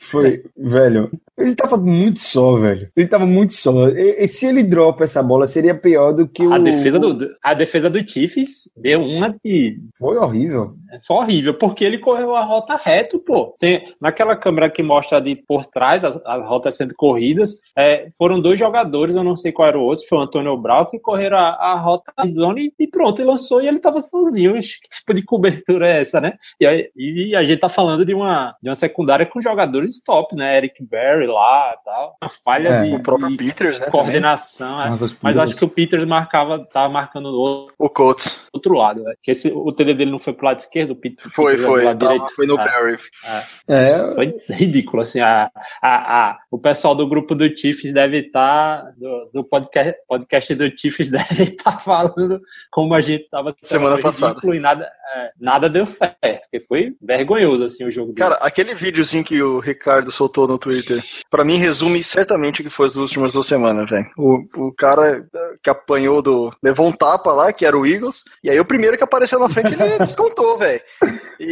Foi, 0.00 0.42
velho. 0.56 1.10
Ele 1.38 1.54
tava 1.54 1.76
muito 1.76 2.20
só, 2.20 2.56
velho. 2.56 2.90
Ele 2.94 3.08
tava 3.08 3.26
muito 3.26 3.54
só. 3.54 3.88
E, 3.88 4.24
e, 4.24 4.28
se 4.28 4.46
ele 4.46 4.62
dropa 4.62 5.04
essa 5.04 5.22
bola, 5.22 5.46
seria 5.46 5.74
pior 5.74 6.12
do 6.12 6.28
que 6.28 6.46
o. 6.46 6.52
A 6.52 6.58
defesa 6.58 6.98
do, 6.98 7.30
a 7.42 7.54
defesa 7.54 7.88
do 7.88 8.06
Chiefs 8.06 8.70
deu 8.76 9.00
uma 9.00 9.34
de. 9.42 9.78
Foi 9.98 10.16
horrível. 10.16 10.74
Foi 11.06 11.16
horrível, 11.16 11.54
porque 11.54 11.84
ele 11.84 11.98
correu 11.98 12.36
a 12.36 12.44
rota 12.44 12.76
reto, 12.76 13.18
pô. 13.18 13.56
Tem, 13.58 13.94
naquela 14.00 14.36
câmera 14.36 14.68
que 14.68 14.82
mostra 14.82 15.20
de 15.20 15.34
por 15.34 15.64
trás 15.66 16.04
as, 16.04 16.20
as 16.24 16.46
rotas 16.46 16.76
sendo 16.76 16.94
corridas, 16.94 17.60
é, 17.76 18.06
foram 18.18 18.40
dois 18.40 18.58
jogadores, 18.58 19.16
eu 19.16 19.24
não 19.24 19.36
sei 19.36 19.52
qual 19.52 19.68
era 19.68 19.78
o 19.78 19.82
outro, 19.82 20.04
foi 20.06 20.18
o 20.18 20.22
Antônio 20.22 20.56
Brau, 20.56 20.86
que 20.86 20.98
correram 20.98 21.38
a, 21.38 21.48
a 21.48 21.78
rota 21.78 22.12
de 22.24 22.34
zone 22.34 22.72
e 22.78 22.86
pronto, 22.86 23.22
e 23.22 23.24
lançou 23.24 23.61
e 23.62 23.68
ele 23.68 23.78
tava 23.78 24.00
sozinho. 24.00 24.54
Que 24.54 24.88
tipo 24.88 25.14
de 25.14 25.22
cobertura 25.22 25.88
é 25.88 26.00
essa, 26.00 26.20
né? 26.20 26.34
E, 26.60 26.90
e 26.96 27.36
a 27.36 27.42
gente 27.42 27.60
tá 27.60 27.68
falando 27.68 28.04
de 28.04 28.14
uma, 28.14 28.56
de 28.62 28.68
uma 28.68 28.74
secundária 28.74 29.26
com 29.26 29.40
jogadores 29.40 30.02
top, 30.02 30.34
né? 30.36 30.56
Eric 30.56 30.82
Berry 30.84 31.26
lá 31.26 31.76
tal. 31.84 32.16
Uma 32.22 32.28
falha 32.28 32.68
é, 32.68 32.84
de, 32.84 32.94
o 32.94 33.02
próprio 33.02 33.30
de 33.30 33.36
Peters, 33.36 33.80
né, 33.80 33.86
coordenação. 33.86 34.80
É. 34.80 34.90
Mas 35.20 35.36
acho 35.36 35.56
que 35.56 35.64
o 35.64 35.68
Peters 35.68 36.04
marcava, 36.04 36.64
tava 36.66 36.92
marcando 36.92 37.30
no 37.30 37.38
outro, 37.38 37.74
o 37.78 37.88
Colts. 37.88 38.46
outro 38.52 38.74
lado. 38.74 39.02
Né? 39.02 39.14
Que 39.22 39.30
esse, 39.30 39.50
o 39.50 39.72
TD 39.72 39.94
dele 39.94 40.10
não 40.10 40.18
foi 40.18 40.32
pro 40.32 40.46
lado 40.46 40.58
esquerdo, 40.58 40.92
o 40.92 40.96
Peters 40.96 41.32
foi, 41.32 41.58
foi, 41.58 41.84
lado 41.84 41.98
direito. 41.98 42.34
foi 42.34 42.46
no 42.46 42.58
é, 42.58 42.64
Berry. 42.64 42.98
É. 43.24 43.42
é. 43.68 44.14
Foi 44.14 44.34
ridículo, 44.50 45.02
assim. 45.02 45.20
A, 45.20 45.50
a, 45.82 46.30
a, 46.30 46.38
o 46.50 46.58
pessoal 46.58 46.94
do 46.94 47.06
grupo 47.06 47.34
do 47.34 47.48
Chiefs 47.56 47.92
deve 47.92 48.18
estar, 48.18 48.82
tá, 48.82 48.90
do, 48.96 49.30
do 49.32 49.44
podcast, 49.44 49.96
podcast 50.06 50.54
do 50.54 50.78
Chiefs 50.78 51.10
deve 51.10 51.44
estar 51.44 51.72
tá 51.72 51.78
falando 51.78 52.40
como 52.70 52.94
a 52.94 53.00
gente 53.00 53.28
tava 53.28 53.51
semana 53.60 53.98
passada. 53.98 54.40
E 54.44 54.58
nada, 54.58 54.90
é, 55.14 55.30
nada 55.38 55.68
deu 55.68 55.86
certo, 55.86 56.16
porque 56.22 56.64
foi 56.66 56.96
vergonhoso 57.00 57.64
assim 57.64 57.84
o 57.84 57.90
jogo. 57.90 58.14
Cara, 58.14 58.36
dele. 58.36 58.46
aquele 58.46 58.74
videozinho 58.74 59.22
que 59.22 59.42
o 59.42 59.58
Ricardo 59.58 60.10
soltou 60.10 60.48
no 60.48 60.58
Twitter, 60.58 61.02
para 61.30 61.44
mim 61.44 61.58
resume 61.58 62.02
certamente 62.02 62.60
o 62.60 62.64
que 62.64 62.70
foi 62.70 62.86
as 62.86 62.96
últimas 62.96 63.32
duas 63.32 63.46
semanas, 63.46 63.90
velho. 63.90 64.10
O, 64.16 64.44
o 64.56 64.72
cara 64.72 65.26
que 65.62 65.68
apanhou 65.68 66.22
do. 66.22 66.54
levou 66.62 66.86
um 66.86 66.92
tapa 66.92 67.32
lá, 67.32 67.52
que 67.52 67.66
era 67.66 67.76
o 67.76 67.86
Eagles, 67.86 68.24
e 68.42 68.50
aí 68.50 68.58
o 68.58 68.64
primeiro 68.64 68.96
que 68.96 69.04
apareceu 69.04 69.38
na 69.38 69.48
frente 69.48 69.74
ele 69.74 69.98
descontou, 70.00 70.58
velho. 70.58 70.80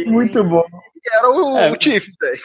Muito 0.07 0.43
bom. 0.43 0.63
era 1.13 1.29
o, 1.29 1.57
é, 1.57 1.71
o 1.71 1.77
Chiefs, 1.79 2.15
velho. 2.19 2.39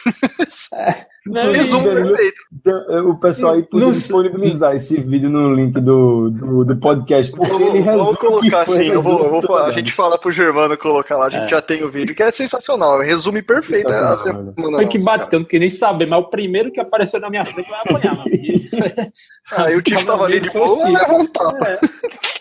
É. 0.75 1.07
Não, 1.29 1.51
Resumo 1.51 1.83
perfeito. 1.83 2.37
Então, 2.53 3.09
o 3.09 3.19
pessoal 3.19 3.53
aí 3.53 3.63
podia 3.63 3.91
disponibilizar 3.91 4.75
esse 4.75 4.99
vídeo 5.01 5.29
no 5.29 5.53
link 5.53 5.73
do, 5.79 6.29
do, 6.29 6.65
do 6.65 6.77
podcast. 6.77 7.31
Porque 7.31 7.51
vamos, 7.51 7.67
ele 7.67 7.83
vamos 7.83 8.15
colocar 8.15 8.61
assim, 8.61 8.87
eu 8.87 9.01
vou, 9.01 9.23
eu 9.23 9.29
vou 9.29 9.41
a 9.55 9.71
gente 9.71 9.91
fala 9.91 10.17
pro 10.17 10.31
Germano 10.31 10.77
colocar 10.77 11.17
lá, 11.17 11.27
a 11.27 11.29
gente 11.29 11.45
é. 11.45 11.47
já 11.47 11.61
tem 11.61 11.83
o 11.83 11.89
vídeo, 11.89 12.15
que 12.15 12.23
é 12.23 12.31
sensacional, 12.31 12.99
resume 12.99 13.41
perfeito 13.41 13.89
né, 13.89 14.15
semana. 14.15 14.53
Foi 14.55 14.87
que 14.87 15.03
bateu, 15.03 15.39
não 15.39 15.45
queria 15.45 15.61
nem 15.61 15.69
saber, 15.69 16.05
mas 16.05 16.19
o 16.19 16.29
primeiro 16.29 16.71
que 16.71 16.79
apareceu 16.79 17.19
na 17.19 17.29
minha 17.29 17.45
frente 17.45 17.69
vai 17.69 17.79
apanhar. 17.79 18.17
Aí 19.51 19.75
o 19.75 19.81
time 19.81 19.99
estava 19.99 20.25
ali 20.25 20.39
de 20.39 20.49
boa, 20.49 20.89
levou 20.89 21.21
um 21.21 21.25
tapa. 21.27 21.67
É. 21.67 21.79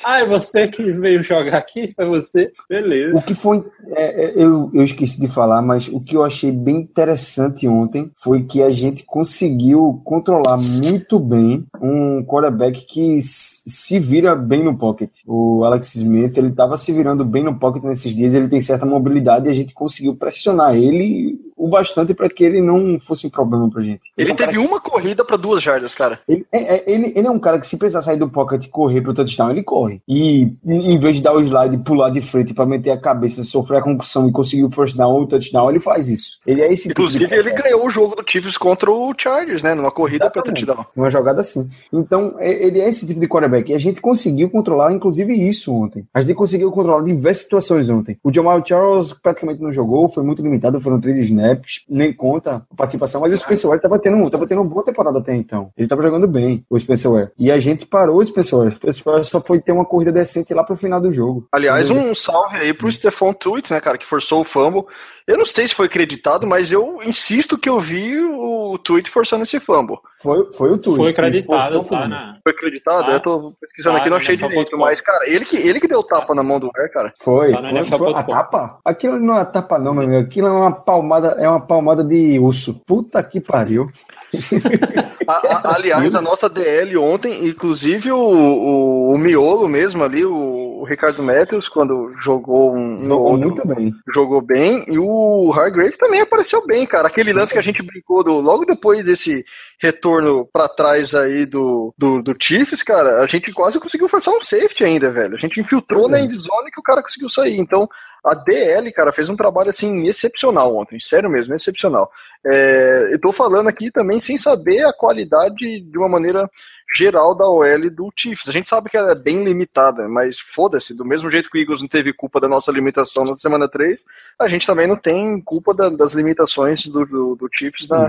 Ah, 0.04 0.20
é 0.20 0.26
você 0.26 0.68
que 0.68 0.92
veio 0.92 1.20
jogar 1.20 1.58
aqui? 1.58 1.92
Foi 1.96 2.06
você? 2.06 2.52
Beleza. 2.68 3.16
O 3.16 3.20
que 3.20 3.34
foi. 3.34 3.64
É, 3.88 4.26
é, 4.26 4.32
eu, 4.36 4.70
eu 4.72 4.84
esqueci 4.84 5.20
de 5.20 5.26
falar, 5.26 5.60
mas 5.62 5.88
o 5.88 6.00
que 6.00 6.16
eu 6.16 6.22
achei 6.22 6.52
bem 6.52 6.76
interessante 6.76 7.66
ontem 7.66 8.12
foi 8.14 8.44
que 8.44 8.62
a 8.62 8.70
gente 8.70 9.04
conseguiu 9.04 10.00
controlar 10.04 10.58
muito 10.58 11.18
bem 11.18 11.66
um 11.82 12.24
quarterback 12.24 12.86
que 12.86 13.18
se 13.20 13.98
vira 13.98 14.36
bem 14.36 14.62
no 14.62 14.78
pocket. 14.78 15.10
O 15.26 15.64
Alex 15.64 15.96
Smith, 15.96 16.36
ele 16.36 16.50
estava 16.50 16.78
se 16.78 16.92
virando 16.96 17.24
bem 17.24 17.44
no 17.44 17.58
pocket 17.58 17.82
nesses 17.82 18.14
dias, 18.14 18.34
ele 18.34 18.48
tem 18.48 18.60
certa 18.60 18.86
mobilidade 18.86 19.48
e 19.48 19.50
a 19.50 19.54
gente 19.54 19.74
conseguiu 19.74 20.16
pressionar 20.16 20.74
ele 20.74 21.38
o 21.56 21.66
bastante 21.66 22.12
para 22.12 22.28
que 22.28 22.44
ele 22.44 22.60
não 22.60 23.00
fosse 23.00 23.26
um 23.26 23.30
problema 23.30 23.68
pra 23.70 23.82
gente. 23.82 24.12
Ele, 24.16 24.30
ele 24.30 24.30
é 24.30 24.32
um 24.34 24.36
teve 24.36 24.52
que... 24.52 24.58
uma 24.58 24.78
corrida 24.78 25.24
para 25.24 25.38
duas 25.38 25.62
jardas, 25.62 25.94
cara. 25.94 26.20
Ele 26.28 26.46
é, 26.52 26.76
é, 26.76 26.84
ele, 26.86 27.12
ele 27.16 27.26
é 27.26 27.30
um 27.30 27.38
cara 27.38 27.58
que 27.58 27.66
se 27.66 27.78
precisar 27.78 28.02
sair 28.02 28.18
do 28.18 28.28
pocket 28.28 28.66
e 28.66 28.68
correr 28.68 29.00
pro 29.00 29.14
touchdown, 29.14 29.50
ele 29.50 29.62
corre. 29.62 30.02
E 30.06 30.48
em 30.64 30.98
vez 30.98 31.16
de 31.16 31.22
dar 31.22 31.34
o 31.34 31.40
slide 31.40 31.74
e 31.74 31.78
pular 31.78 32.10
de 32.10 32.20
frente 32.20 32.52
para 32.52 32.66
meter 32.66 32.90
a 32.90 33.00
cabeça, 33.00 33.42
sofrer 33.42 33.78
a 33.78 33.82
concussão 33.82 34.28
e 34.28 34.32
conseguir 34.32 34.64
o 34.64 34.70
first 34.70 34.96
down 34.96 35.12
ou 35.12 35.22
o 35.22 35.26
touchdown, 35.26 35.70
ele 35.70 35.80
faz 35.80 36.08
isso. 36.08 36.38
Ele 36.46 36.60
é 36.60 36.70
esse 36.70 36.90
Inclusive, 36.90 37.24
tipo 37.24 37.34
ele 37.34 37.50
ganhou 37.52 37.86
o 37.86 37.90
jogo 37.90 38.14
do 38.14 38.24
Chiefs 38.26 38.58
contra 38.58 38.90
o 38.90 39.14
Chargers, 39.16 39.62
né? 39.62 39.74
Numa 39.74 39.90
corrida 39.90 40.28
para 40.28 40.42
touchdown. 40.42 40.84
Uma 40.94 41.08
jogada 41.08 41.40
assim. 41.40 41.70
Então, 41.90 42.28
ele 42.38 42.80
é 42.80 42.88
esse 42.88 43.06
tipo 43.06 43.18
de 43.18 43.26
quarterback. 43.26 43.70
E 43.70 43.74
a 43.74 43.78
gente 43.78 44.00
conseguiu 44.00 44.50
controlar, 44.50 44.92
inclusive, 44.92 45.32
isso 45.32 45.72
ontem. 45.72 46.06
A 46.12 46.20
gente 46.20 46.34
conseguiu 46.34 46.70
controlar 46.70 46.85
diversas 47.02 47.44
situações 47.44 47.88
ontem. 47.90 48.18
O 48.22 48.32
Jamal 48.32 48.62
Charles 48.64 49.12
praticamente 49.12 49.62
não 49.62 49.72
jogou, 49.72 50.08
foi 50.08 50.22
muito 50.22 50.42
limitado, 50.42 50.80
foram 50.80 51.00
três 51.00 51.18
snaps, 51.18 51.84
nem 51.88 52.12
conta 52.12 52.62
a 52.70 52.76
participação, 52.76 53.20
mas 53.20 53.32
o 53.32 53.36
Spencer 53.36 53.68
Ware 53.68 53.80
tava 53.80 53.98
tendo, 53.98 54.30
tava 54.30 54.46
tendo 54.46 54.60
uma 54.60 54.70
boa 54.70 54.84
temporada 54.84 55.18
até 55.18 55.34
então. 55.34 55.70
Ele 55.76 55.88
tava 55.88 56.02
jogando 56.02 56.26
bem, 56.26 56.64
o 56.68 56.78
Spencer 56.78 57.10
Ware. 57.10 57.30
E 57.38 57.50
a 57.50 57.58
gente 57.58 57.86
parou 57.86 58.18
o 58.18 58.24
Spencer 58.24 58.58
Ware. 58.58 58.68
O 58.68 58.72
Spencer 58.72 59.04
Ware 59.04 59.24
só 59.24 59.40
foi 59.40 59.60
ter 59.60 59.72
uma 59.72 59.84
corrida 59.84 60.12
decente 60.12 60.54
lá 60.54 60.64
pro 60.64 60.76
final 60.76 61.00
do 61.00 61.12
jogo. 61.12 61.46
Aliás, 61.52 61.90
um 61.90 62.14
salve 62.14 62.56
aí 62.56 62.72
pro 62.72 62.90
Stephon 62.90 63.32
Tuitt, 63.32 63.72
né, 63.72 63.80
cara, 63.80 63.98
que 63.98 64.06
forçou 64.06 64.40
o 64.40 64.44
fumble. 64.44 64.84
Eu 65.26 65.38
não 65.38 65.44
sei 65.44 65.66
se 65.66 65.74
foi 65.74 65.86
acreditado, 65.86 66.46
mas 66.46 66.70
eu 66.70 67.00
insisto 67.04 67.58
que 67.58 67.68
eu 67.68 67.80
vi 67.80 68.16
o 68.16 68.78
tweet 68.78 69.10
forçando 69.10 69.42
esse 69.42 69.58
fumble. 69.58 69.98
Foi, 70.22 70.52
foi 70.52 70.70
o 70.70 70.78
tweet. 70.78 70.96
Foi 70.96 71.10
acreditado, 71.10 71.84
tá, 71.84 72.06
né? 72.06 72.38
Foi 72.44 72.52
acreditado? 72.52 73.10
Ah, 73.10 73.14
eu 73.14 73.20
tô 73.20 73.52
pesquisando 73.60 73.96
tá, 73.96 74.00
aqui, 74.00 74.10
não 74.10 74.18
achei 74.18 74.36
direito. 74.36 74.78
Mas, 74.78 75.00
cara, 75.00 75.28
ele 75.28 75.44
que, 75.44 75.56
ele 75.56 75.80
que 75.80 75.88
deu 75.88 76.02
tapa 76.04 76.32
na 76.32 76.44
mão 76.44 76.60
do 76.60 76.70
Air, 76.76 76.92
cara. 76.92 77.12
Foi, 77.20 77.50
tá 77.50 77.58
foi, 77.58 77.84
foi, 77.98 78.14
a 78.14 78.22
tapa? 78.22 78.78
Aquilo 78.84 79.18
não 79.18 79.36
é 79.36 79.44
tapa 79.44 79.80
não, 79.80 79.92
meu 79.92 80.04
amigo. 80.04 80.26
Aquilo 80.28 80.46
é 80.46 80.52
uma 80.52 80.72
palmada, 80.72 81.36
é 81.40 81.48
uma 81.48 81.60
palmada 81.60 82.04
de 82.04 82.38
urso. 82.38 82.80
Puta 82.86 83.20
que 83.22 83.40
pariu. 83.40 83.90
a, 85.26 85.32
a, 85.32 85.74
aliás, 85.74 86.14
a 86.14 86.20
nossa 86.20 86.48
DL 86.48 86.96
ontem, 86.98 87.48
inclusive 87.48 88.12
o, 88.12 88.18
o, 88.18 89.14
o 89.14 89.18
miolo 89.18 89.68
mesmo 89.68 90.04
ali, 90.04 90.24
o 90.24 90.65
Ricardo 90.86 91.22
Matthews, 91.22 91.68
quando 91.68 92.14
jogou 92.16 92.74
um, 92.74 93.00
jogou 93.00 93.32
outro, 93.32 93.48
muito 93.48 93.66
bem. 93.66 93.94
Jogou 94.12 94.40
bem. 94.40 94.84
E 94.88 94.98
o 94.98 95.52
Hargrave 95.52 95.98
também 95.98 96.20
apareceu 96.20 96.64
bem, 96.66 96.86
cara. 96.86 97.08
Aquele 97.08 97.32
lance 97.32 97.52
que 97.52 97.58
a 97.58 97.62
gente 97.62 97.82
brincou 97.82 98.24
do, 98.24 98.40
logo 98.40 98.64
depois 98.64 99.04
desse 99.04 99.44
retorno 99.80 100.48
para 100.50 100.68
trás 100.68 101.14
aí 101.14 101.44
do, 101.44 101.94
do, 101.98 102.22
do, 102.22 102.36
Chiefs, 102.40 102.82
cara, 102.82 103.20
a 103.20 103.26
gente 103.26 103.52
quase 103.52 103.78
conseguiu 103.78 104.08
forçar 104.08 104.32
um 104.32 104.42
safety 104.42 104.84
ainda, 104.84 105.10
velho. 105.10 105.34
A 105.34 105.38
gente 105.38 105.60
infiltrou 105.60 106.06
é. 106.08 106.12
na 106.12 106.20
endzone 106.20 106.70
que 106.70 106.80
o 106.80 106.82
cara 106.82 107.02
conseguiu 107.02 107.28
sair. 107.28 107.58
Então, 107.58 107.88
a 108.26 108.34
DL, 108.34 108.90
cara, 108.92 109.12
fez 109.12 109.28
um 109.28 109.36
trabalho 109.36 109.70
assim 109.70 110.02
excepcional 110.02 110.76
ontem, 110.76 110.98
sério 111.00 111.30
mesmo, 111.30 111.54
excepcional. 111.54 112.10
É, 112.44 113.10
eu 113.12 113.20
tô 113.20 113.32
falando 113.32 113.68
aqui 113.68 113.90
também 113.90 114.20
sem 114.20 114.36
saber 114.36 114.84
a 114.84 114.92
qualidade 114.92 115.80
de 115.80 115.98
uma 115.98 116.08
maneira 116.08 116.50
geral 116.94 117.34
da 117.34 117.48
OL 117.48 117.90
do 117.90 118.12
Chiefs. 118.16 118.48
A 118.48 118.52
gente 118.52 118.68
sabe 118.68 118.88
que 118.88 118.96
ela 118.96 119.10
é 119.10 119.14
bem 119.14 119.44
limitada, 119.44 120.08
mas 120.08 120.38
foda-se, 120.38 120.94
do 120.94 121.04
mesmo 121.04 121.30
jeito 121.30 121.50
que 121.50 121.58
o 121.58 121.60
Eagles 121.60 121.82
não 121.82 121.88
teve 121.88 122.12
culpa 122.12 122.40
da 122.40 122.48
nossa 122.48 122.70
limitação 122.70 123.24
na 123.24 123.34
semana 123.34 123.68
3, 123.68 124.04
a 124.38 124.48
gente 124.48 124.66
também 124.66 124.86
não 124.86 124.96
tem 124.96 125.40
culpa 125.40 125.74
da, 125.74 125.88
das 125.88 126.14
limitações 126.14 126.86
do, 126.86 127.04
do, 127.04 127.34
do 127.34 127.48
Chiefs 127.52 127.88
na, 127.88 128.08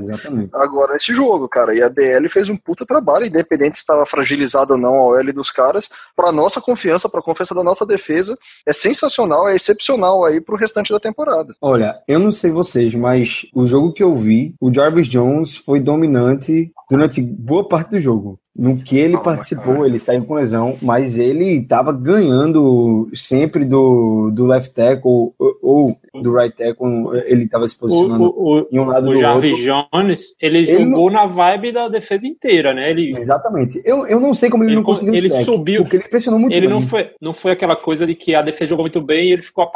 agora 0.53 0.93
nesse 0.93 1.13
jogo, 1.13 1.49
cara. 1.49 1.75
E 1.75 1.81
a 1.81 1.89
DL 1.89 2.29
fez 2.29 2.49
um 2.49 2.57
puta 2.57 2.85
trabalho, 2.85 3.25
independente 3.25 3.77
se 3.77 3.83
estava 3.83 4.05
fragilizado 4.05 4.73
ou 4.73 4.79
não 4.79 4.95
a 4.95 5.05
OL 5.07 5.33
dos 5.33 5.51
caras, 5.51 5.89
para 6.15 6.31
nossa 6.31 6.61
confiança, 6.61 7.09
para 7.09 7.21
confiança 7.21 7.55
da 7.55 7.63
nossa 7.63 7.85
defesa, 7.85 8.37
é 8.65 8.73
sensacional, 8.73 9.49
é 9.49 9.55
excepcional 9.55 10.06
aí 10.25 10.41
pro 10.41 10.57
restante 10.57 10.91
da 10.91 10.99
temporada. 10.99 11.53
Olha, 11.61 11.95
eu 12.07 12.19
não 12.19 12.31
sei 12.31 12.51
vocês, 12.51 12.93
mas 12.93 13.45
o 13.53 13.65
jogo 13.65 13.93
que 13.93 14.03
eu 14.03 14.13
vi, 14.13 14.55
o 14.59 14.73
Jarvis 14.73 15.07
Jones 15.07 15.55
foi 15.57 15.79
dominante 15.79 16.71
durante 16.89 17.21
boa 17.21 17.67
parte 17.67 17.91
do 17.91 17.99
jogo. 17.99 18.39
No 18.57 18.77
que 18.77 18.97
ele 18.97 19.17
participou, 19.17 19.85
ele 19.85 19.99
saiu 19.99 20.25
com 20.25 20.33
lesão, 20.35 20.77
mas 20.81 21.17
ele 21.17 21.59
estava 21.59 21.91
ganhando 21.91 23.09
sempre 23.13 23.65
do, 23.65 24.31
do 24.31 24.45
left 24.45 24.73
tackle 24.73 25.33
ou, 25.37 25.57
ou 25.61 25.87
do 26.21 26.33
right 26.33 26.55
tackle, 26.55 26.87
ele 27.25 27.43
estava 27.43 27.67
se 27.67 27.77
posicionando 27.77 28.23
o, 28.23 28.59
o, 28.59 28.67
em 28.71 28.79
um 28.79 28.85
lado 28.85 29.09
o 29.09 29.13
do 29.13 29.19
Jarvis 29.19 29.67
outro. 29.67 29.89
Jones, 29.91 30.35
ele, 30.41 30.59
ele 30.59 30.65
jogou 30.65 31.11
não... 31.11 31.21
na 31.21 31.25
vibe 31.25 31.71
da 31.71 31.87
defesa 31.87 32.27
inteira, 32.27 32.73
né? 32.73 32.89
Ele... 32.89 33.11
Exatamente. 33.11 33.81
Eu, 33.85 34.05
eu 34.07 34.19
não 34.19 34.33
sei 34.33 34.49
como 34.49 34.63
ele, 34.63 34.71
ele 34.71 34.77
não 34.77 34.83
conseguiu 34.83 35.13
Ele 35.13 35.29
sec, 35.29 35.45
subiu. 35.45 35.83
Porque 35.83 35.97
ele 35.97 36.07
pressionou 36.07 36.39
muito 36.39 36.53
Ele 36.53 36.67
bem. 36.67 36.69
não 36.69 36.81
foi, 36.81 37.11
não 37.21 37.33
foi 37.33 37.51
aquela 37.51 37.75
coisa 37.75 38.05
de 38.05 38.15
que 38.15 38.33
a 38.33 38.41
defesa 38.41 38.69
jogou 38.69 38.83
muito 38.83 39.01
bem 39.01 39.29
e 39.29 39.33
ele 39.33 39.41
ficou 39.41 39.69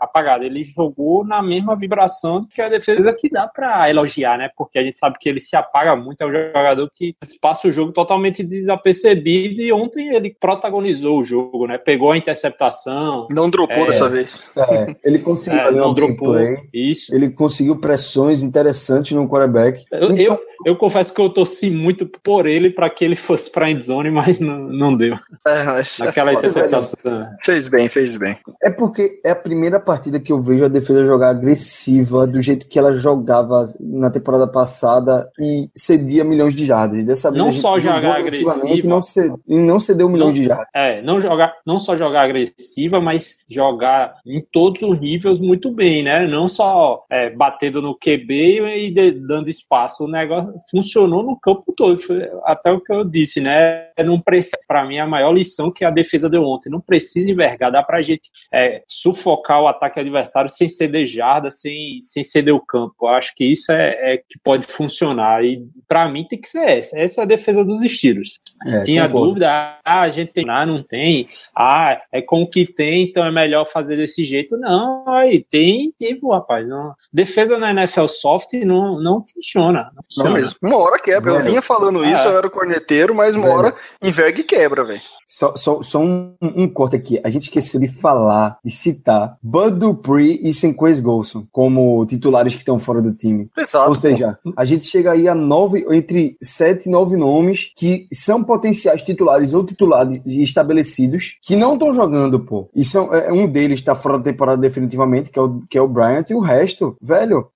apagado. 0.00 0.44
Ele 0.44 0.62
jogou 0.62 1.24
na 1.24 1.42
mesma 1.42 1.76
vibração 1.76 2.40
que 2.40 2.62
a 2.62 2.68
defesa 2.68 3.12
que 3.12 3.28
dá 3.28 3.46
para 3.46 3.88
elogiar, 3.90 4.38
né? 4.38 4.50
Porque 4.56 4.78
a 4.78 4.82
gente 4.82 4.98
sabe 4.98 5.18
que 5.18 5.28
ele 5.28 5.40
se 5.40 5.56
apaga 5.56 5.96
muito, 5.96 6.20
é 6.22 6.26
um 6.26 6.32
jogador 6.32 6.90
que 6.94 7.16
passa 7.40 7.68
o 7.68 7.70
jogo 7.70 7.92
totalmente 7.92 8.27
totalmente 8.28 8.42
desapercebido 8.42 9.60
e 9.60 9.72
ontem 9.72 10.14
ele 10.14 10.36
protagonizou 10.38 11.18
o 11.18 11.24
jogo, 11.24 11.66
né? 11.66 11.78
Pegou 11.78 12.12
a 12.12 12.16
interceptação. 12.16 13.26
Não 13.30 13.50
dropou 13.50 13.84
é, 13.84 13.86
dessa 13.86 14.08
vez. 14.08 14.50
É, 14.56 14.94
ele 15.04 15.18
conseguiu 15.18 15.60
é, 15.60 15.70
não 15.70 15.94
dropou. 15.94 16.32
Play, 16.32 16.56
isso. 16.72 17.14
Ele 17.14 17.30
conseguiu 17.30 17.76
pressões 17.76 18.42
interessantes 18.42 19.12
no 19.12 19.28
quarterback. 19.28 19.84
Eu, 19.90 20.12
então, 20.12 20.16
eu, 20.16 20.40
eu, 20.64 20.76
confesso 20.76 21.12
que 21.14 21.20
eu 21.20 21.28
torci 21.28 21.70
muito 21.70 22.06
por 22.06 22.46
ele 22.46 22.70
para 22.70 22.90
que 22.90 23.04
ele 23.04 23.16
fosse 23.16 23.50
para 23.50 23.70
endzone, 23.70 24.10
mas 24.10 24.40
não, 24.40 24.58
não 24.58 24.96
deu. 24.96 25.16
É, 25.46 25.64
mas 25.64 26.00
é 26.00 26.08
Aquela 26.08 26.32
interceptação. 26.32 27.28
Fez 27.42 27.68
bem, 27.68 27.88
fez 27.88 28.16
bem. 28.16 28.36
É 28.62 28.70
porque 28.70 29.20
é 29.24 29.30
a 29.30 29.36
primeira 29.36 29.80
partida 29.80 30.20
que 30.20 30.32
eu 30.32 30.40
vejo 30.40 30.64
a 30.64 30.68
defesa 30.68 31.04
jogar 31.04 31.30
agressiva 31.30 32.26
do 32.26 32.40
jeito 32.40 32.68
que 32.68 32.78
ela 32.78 32.92
jogava 32.92 33.66
na 33.80 34.10
temporada 34.10 34.46
passada 34.46 35.30
e 35.38 35.68
cedia 35.74 36.24
milhões 36.24 36.54
de 36.54 36.64
jardas. 36.64 37.04
Dessa 37.04 37.30
vez 37.30 37.42
não 37.42 37.52
só 37.52 37.78
jogar 37.78 38.16
agressiva. 38.16 38.56
Não, 38.84 39.02
ced, 39.02 39.34
não 39.46 39.80
cedeu 39.80 40.08
milhão 40.08 40.32
de 40.32 40.44
jardas. 40.44 40.66
É, 40.74 41.02
não, 41.02 41.20
jogar, 41.20 41.54
não 41.64 41.78
só 41.78 41.96
jogar 41.96 42.22
agressiva, 42.22 43.00
mas 43.00 43.44
jogar 43.48 44.14
em 44.26 44.44
todos 44.52 44.82
os 44.82 45.00
níveis 45.00 45.40
muito 45.40 45.70
bem, 45.70 46.02
né? 46.02 46.26
Não 46.26 46.48
só 46.48 47.04
é, 47.10 47.30
batendo 47.30 47.80
no 47.82 47.94
QB 47.94 48.60
e 48.86 48.90
de, 48.90 49.12
dando 49.12 49.48
espaço. 49.48 50.04
O 50.04 50.08
negócio 50.08 50.47
funcionou 50.70 51.22
no 51.22 51.38
campo 51.38 51.72
todo. 51.76 52.00
Foi 52.00 52.28
até 52.44 52.70
o 52.70 52.80
que 52.80 52.92
eu 52.92 53.04
disse, 53.04 53.40
né? 53.40 53.88
Não 54.04 54.22
para 54.66 54.86
mim, 54.86 54.98
a 54.98 55.06
maior 55.06 55.32
lição 55.32 55.70
que 55.70 55.84
a 55.84 55.90
defesa 55.90 56.28
deu 56.28 56.42
ontem. 56.42 56.70
Não 56.70 56.80
precisa 56.80 57.30
envergar, 57.30 57.72
dá 57.72 57.82
pra 57.82 58.02
gente 58.02 58.30
é, 58.52 58.82
sufocar 58.86 59.62
o 59.62 59.68
ataque 59.68 60.00
adversário 60.00 60.50
sem 60.50 60.68
ceder 60.68 61.06
jarda, 61.06 61.50
sem, 61.50 62.00
sem 62.00 62.22
ceder 62.22 62.54
o 62.54 62.64
campo. 62.64 62.94
Eu 63.02 63.08
acho 63.08 63.34
que 63.34 63.44
isso 63.44 63.72
é, 63.72 64.14
é 64.14 64.16
que 64.18 64.38
pode 64.42 64.66
funcionar. 64.66 65.44
E 65.44 65.66
para 65.86 66.08
mim 66.08 66.26
tem 66.28 66.40
que 66.40 66.48
ser 66.48 66.68
essa. 66.68 66.98
Essa 66.98 67.22
é 67.22 67.24
a 67.24 67.26
defesa 67.26 67.64
dos 67.64 67.82
estilos. 67.82 68.38
É, 68.66 68.82
Tinha 68.82 69.06
concordo. 69.06 69.28
dúvida, 69.28 69.78
ah, 69.84 70.00
a 70.02 70.08
gente 70.08 70.32
tem, 70.32 70.48
ah, 70.48 70.66
não 70.66 70.82
tem, 70.82 71.28
ah, 71.56 72.00
é 72.12 72.20
com 72.20 72.42
o 72.42 72.46
que 72.48 72.66
tem, 72.66 73.04
então 73.04 73.24
é 73.24 73.30
melhor 73.30 73.64
fazer 73.64 73.96
desse 73.96 74.24
jeito. 74.24 74.56
Não, 74.56 75.08
aí 75.08 75.42
tem 75.42 75.92
tipo, 76.00 76.32
rapaz, 76.32 76.66
não. 76.68 76.94
defesa 77.12 77.58
na 77.58 77.70
NFL 77.70 78.06
soft 78.06 78.52
não, 78.64 79.00
não 79.00 79.20
funciona. 79.20 79.90
Não, 79.94 80.02
funciona. 80.02 80.30
não 80.30 80.37
mesmo. 80.42 80.56
Uma 80.62 80.78
hora 80.78 80.98
quebra. 80.98 81.34
Eu 81.34 81.42
vinha 81.42 81.62
falando 81.62 82.04
isso, 82.04 82.26
é. 82.26 82.30
eu 82.30 82.38
era 82.38 82.46
o 82.46 82.50
corneteiro, 82.50 83.14
mas 83.14 83.34
uma 83.34 83.48
hora 83.48 83.74
enverga 84.02 84.40
e 84.40 84.44
quebra, 84.44 84.84
velho. 84.84 85.00
Só, 85.26 85.54
só, 85.56 85.82
só 85.82 86.00
um, 86.00 86.34
um, 86.40 86.66
corte 86.66 86.96
aqui. 86.96 87.20
A 87.22 87.28
gente 87.28 87.42
esqueceu 87.42 87.78
de 87.78 87.86
falar, 87.86 88.58
de 88.64 88.70
citar 88.70 89.36
Bud 89.42 89.78
Dupree 89.78 90.40
e 90.42 90.54
Senquez 90.54 91.00
Golson 91.00 91.46
como 91.52 92.04
titulares 92.06 92.54
que 92.54 92.60
estão 92.60 92.78
fora 92.78 93.02
do 93.02 93.14
time. 93.14 93.50
Exato. 93.56 93.90
Ou 93.90 93.94
seja, 93.94 94.38
a 94.56 94.64
gente 94.64 94.86
chega 94.86 95.12
aí 95.12 95.28
a 95.28 95.34
nove, 95.34 95.84
entre 95.90 96.36
sete 96.42 96.88
e 96.88 96.90
nove 96.90 97.14
nomes 97.14 97.72
que 97.76 98.08
são 98.10 98.42
potenciais 98.42 99.02
titulares 99.02 99.52
ou 99.52 99.64
titulares 99.64 100.22
estabelecidos 100.24 101.36
que 101.42 101.54
não 101.54 101.74
estão 101.74 101.92
jogando, 101.92 102.40
pô. 102.40 102.70
E 102.74 102.82
são, 102.82 103.14
é, 103.14 103.30
um 103.30 103.46
deles 103.46 103.80
está 103.80 103.94
fora 103.94 104.16
da 104.16 104.24
temporada 104.24 104.60
definitivamente, 104.60 105.30
que 105.30 105.38
é 105.38 105.42
o, 105.42 105.60
que 105.70 105.76
é 105.76 105.82
o 105.82 105.88
Bryant, 105.88 106.30
e 106.30 106.34
o 106.34 106.40
resto, 106.40 106.96
velho, 107.02 107.48